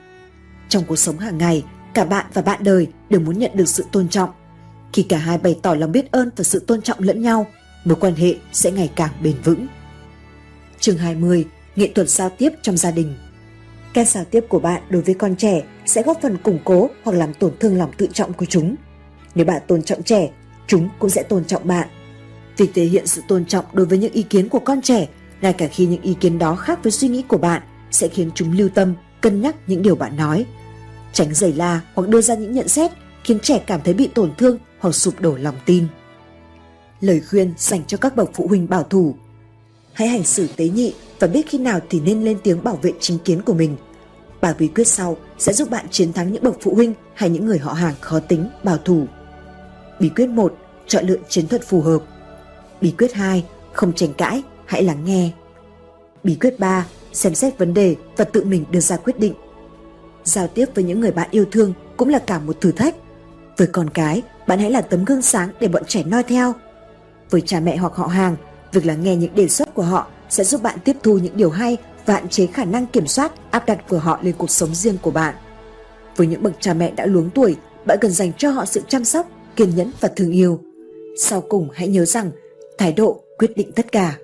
Trong 0.68 0.84
cuộc 0.88 0.96
sống 0.96 1.18
hàng 1.18 1.38
ngày, 1.38 1.64
cả 1.94 2.04
bạn 2.04 2.26
và 2.34 2.42
bạn 2.42 2.64
đời 2.64 2.86
đều 3.10 3.20
muốn 3.20 3.38
nhận 3.38 3.50
được 3.54 3.68
sự 3.68 3.84
tôn 3.92 4.08
trọng. 4.08 4.30
Khi 4.92 5.02
cả 5.02 5.18
hai 5.18 5.38
bày 5.38 5.58
tỏ 5.62 5.74
lòng 5.74 5.92
biết 5.92 6.12
ơn 6.12 6.30
và 6.36 6.44
sự 6.44 6.58
tôn 6.58 6.82
trọng 6.82 6.98
lẫn 7.00 7.22
nhau, 7.22 7.46
mối 7.84 7.96
quan 8.00 8.14
hệ 8.14 8.34
sẽ 8.52 8.70
ngày 8.70 8.90
càng 8.96 9.10
bền 9.22 9.34
vững. 9.44 9.66
Chương 10.80 10.98
20. 10.98 11.46
Nghệ 11.76 11.92
thuật 11.94 12.08
giao 12.08 12.30
tiếp 12.30 12.52
trong 12.62 12.76
gia 12.76 12.90
đình 12.90 13.14
Cách 13.94 14.08
giao 14.08 14.24
tiếp 14.24 14.44
của 14.48 14.58
bạn 14.58 14.82
đối 14.90 15.02
với 15.02 15.14
con 15.14 15.36
trẻ 15.36 15.62
sẽ 15.86 16.02
góp 16.02 16.18
phần 16.22 16.36
củng 16.38 16.58
cố 16.64 16.90
hoặc 17.04 17.12
làm 17.16 17.34
tổn 17.34 17.52
thương 17.60 17.78
lòng 17.78 17.90
tự 17.96 18.08
trọng 18.12 18.32
của 18.32 18.44
chúng. 18.44 18.74
Nếu 19.34 19.46
bạn 19.46 19.62
tôn 19.66 19.82
trọng 19.82 20.02
trẻ, 20.02 20.30
chúng 20.66 20.88
cũng 20.98 21.10
sẽ 21.10 21.22
tôn 21.22 21.44
trọng 21.44 21.66
bạn. 21.66 21.88
Việc 22.56 22.70
thể 22.74 22.84
hiện 22.84 23.06
sự 23.06 23.22
tôn 23.28 23.44
trọng 23.44 23.64
đối 23.72 23.86
với 23.86 23.98
những 23.98 24.12
ý 24.12 24.22
kiến 24.22 24.48
của 24.48 24.58
con 24.58 24.82
trẻ, 24.82 25.08
ngay 25.40 25.52
cả 25.52 25.66
khi 25.66 25.86
những 25.86 26.02
ý 26.02 26.14
kiến 26.20 26.38
đó 26.38 26.54
khác 26.54 26.78
với 26.82 26.92
suy 26.92 27.08
nghĩ 27.08 27.22
của 27.28 27.38
bạn, 27.38 27.62
sẽ 27.90 28.08
khiến 28.08 28.30
chúng 28.34 28.52
lưu 28.52 28.68
tâm, 28.68 28.94
cân 29.20 29.40
nhắc 29.40 29.56
những 29.66 29.82
điều 29.82 29.94
bạn 29.94 30.16
nói. 30.16 30.46
Tránh 31.12 31.34
giày 31.34 31.52
la 31.52 31.80
hoặc 31.94 32.08
đưa 32.08 32.20
ra 32.20 32.34
những 32.34 32.52
nhận 32.52 32.68
xét 32.68 32.90
khiến 33.24 33.40
trẻ 33.40 33.62
cảm 33.66 33.80
thấy 33.84 33.94
bị 33.94 34.08
tổn 34.14 34.34
thương 34.38 34.58
hoặc 34.78 34.94
sụp 34.94 35.20
đổ 35.20 35.36
lòng 35.36 35.56
tin. 35.64 35.86
Lời 37.00 37.22
khuyên 37.30 37.54
dành 37.58 37.84
cho 37.86 37.98
các 37.98 38.16
bậc 38.16 38.30
phụ 38.34 38.46
huynh 38.48 38.68
bảo 38.68 38.82
thủ 38.82 39.14
Hãy 39.92 40.08
hành 40.08 40.24
xử 40.24 40.48
tế 40.56 40.68
nhị 40.68 40.94
và 41.18 41.28
biết 41.28 41.48
khi 41.48 41.58
nào 41.58 41.80
thì 41.90 42.00
nên 42.00 42.24
lên 42.24 42.38
tiếng 42.42 42.64
bảo 42.64 42.78
vệ 42.82 42.92
chính 43.00 43.18
kiến 43.18 43.42
của 43.42 43.54
mình. 43.54 43.76
Bài 44.40 44.54
bí 44.58 44.68
quyết 44.68 44.86
sau 44.86 45.16
sẽ 45.38 45.52
giúp 45.52 45.70
bạn 45.70 45.86
chiến 45.90 46.12
thắng 46.12 46.32
những 46.32 46.42
bậc 46.42 46.56
phụ 46.60 46.74
huynh 46.74 46.94
hay 47.14 47.30
những 47.30 47.46
người 47.46 47.58
họ 47.58 47.72
hàng 47.72 47.94
khó 48.00 48.20
tính, 48.20 48.48
bảo 48.62 48.78
thủ. 48.78 49.06
Bí 50.00 50.08
quyết 50.08 50.28
1. 50.28 50.56
Chọn 50.86 51.06
lựa 51.06 51.16
chiến 51.28 51.48
thuật 51.48 51.62
phù 51.64 51.80
hợp. 51.80 52.02
Bí 52.80 52.94
quyết 52.98 53.12
2. 53.12 53.44
Không 53.72 53.92
tranh 53.92 54.14
cãi, 54.14 54.42
hãy 54.66 54.82
lắng 54.82 55.04
nghe. 55.04 55.30
Bí 56.24 56.36
quyết 56.40 56.58
3. 56.58 56.86
Xem 57.12 57.34
xét 57.34 57.58
vấn 57.58 57.74
đề 57.74 57.96
và 58.16 58.24
tự 58.24 58.44
mình 58.44 58.64
đưa 58.70 58.80
ra 58.80 58.96
quyết 58.96 59.18
định. 59.18 59.34
Giao 60.24 60.48
tiếp 60.48 60.66
với 60.74 60.84
những 60.84 61.00
người 61.00 61.12
bạn 61.12 61.28
yêu 61.30 61.44
thương 61.52 61.72
cũng 61.96 62.08
là 62.08 62.18
cả 62.18 62.38
một 62.38 62.60
thử 62.60 62.72
thách. 62.72 62.94
Với 63.56 63.66
con 63.66 63.90
cái, 63.90 64.22
bạn 64.46 64.58
hãy 64.58 64.70
là 64.70 64.80
tấm 64.80 65.04
gương 65.04 65.22
sáng 65.22 65.48
để 65.60 65.68
bọn 65.68 65.82
trẻ 65.88 66.02
noi 66.04 66.22
theo. 66.22 66.52
Với 67.30 67.40
cha 67.40 67.60
mẹ 67.60 67.76
hoặc 67.76 67.94
họ 67.94 68.06
hàng, 68.06 68.36
việc 68.72 68.86
lắng 68.86 69.02
nghe 69.02 69.16
những 69.16 69.34
đề 69.34 69.48
xuất 69.48 69.74
của 69.74 69.82
họ 69.82 70.06
sẽ 70.28 70.44
giúp 70.44 70.62
bạn 70.62 70.78
tiếp 70.84 70.96
thu 71.02 71.18
những 71.18 71.36
điều 71.36 71.50
hay 71.50 71.76
và 72.06 72.14
hạn 72.14 72.28
chế 72.28 72.46
khả 72.46 72.64
năng 72.64 72.86
kiểm 72.86 73.06
soát 73.06 73.32
áp 73.50 73.66
đặt 73.66 73.88
của 73.88 73.98
họ 73.98 74.18
lên 74.22 74.34
cuộc 74.38 74.50
sống 74.50 74.74
riêng 74.74 74.98
của 75.02 75.10
bạn. 75.10 75.34
Với 76.16 76.26
những 76.26 76.42
bậc 76.42 76.52
cha 76.60 76.74
mẹ 76.74 76.92
đã 76.96 77.06
luống 77.06 77.30
tuổi, 77.30 77.56
bạn 77.84 77.98
cần 78.00 78.10
dành 78.10 78.32
cho 78.38 78.50
họ 78.50 78.64
sự 78.64 78.82
chăm 78.88 79.04
sóc, 79.04 79.26
kiên 79.56 79.76
nhẫn 79.76 79.90
và 80.00 80.08
thương 80.16 80.32
yêu. 80.32 80.60
Sau 81.18 81.40
cùng 81.40 81.68
hãy 81.74 81.88
nhớ 81.88 82.04
rằng 82.04 82.30
thái 82.78 82.92
độ 82.92 83.20
quyết 83.38 83.56
định 83.56 83.72
tất 83.72 83.92
cả. 83.92 84.18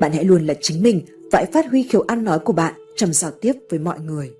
Bạn 0.00 0.12
hãy 0.12 0.24
luôn 0.24 0.46
là 0.46 0.54
chính 0.60 0.82
mình 0.82 1.02
và 1.32 1.38
hãy 1.38 1.46
phát 1.52 1.66
huy 1.70 1.82
khiếu 1.82 2.00
ăn 2.00 2.24
nói 2.24 2.38
của 2.38 2.52
bạn 2.52 2.74
trong 2.96 3.12
giao 3.12 3.30
tiếp 3.30 3.52
với 3.70 3.78
mọi 3.78 4.00
người. 4.00 4.30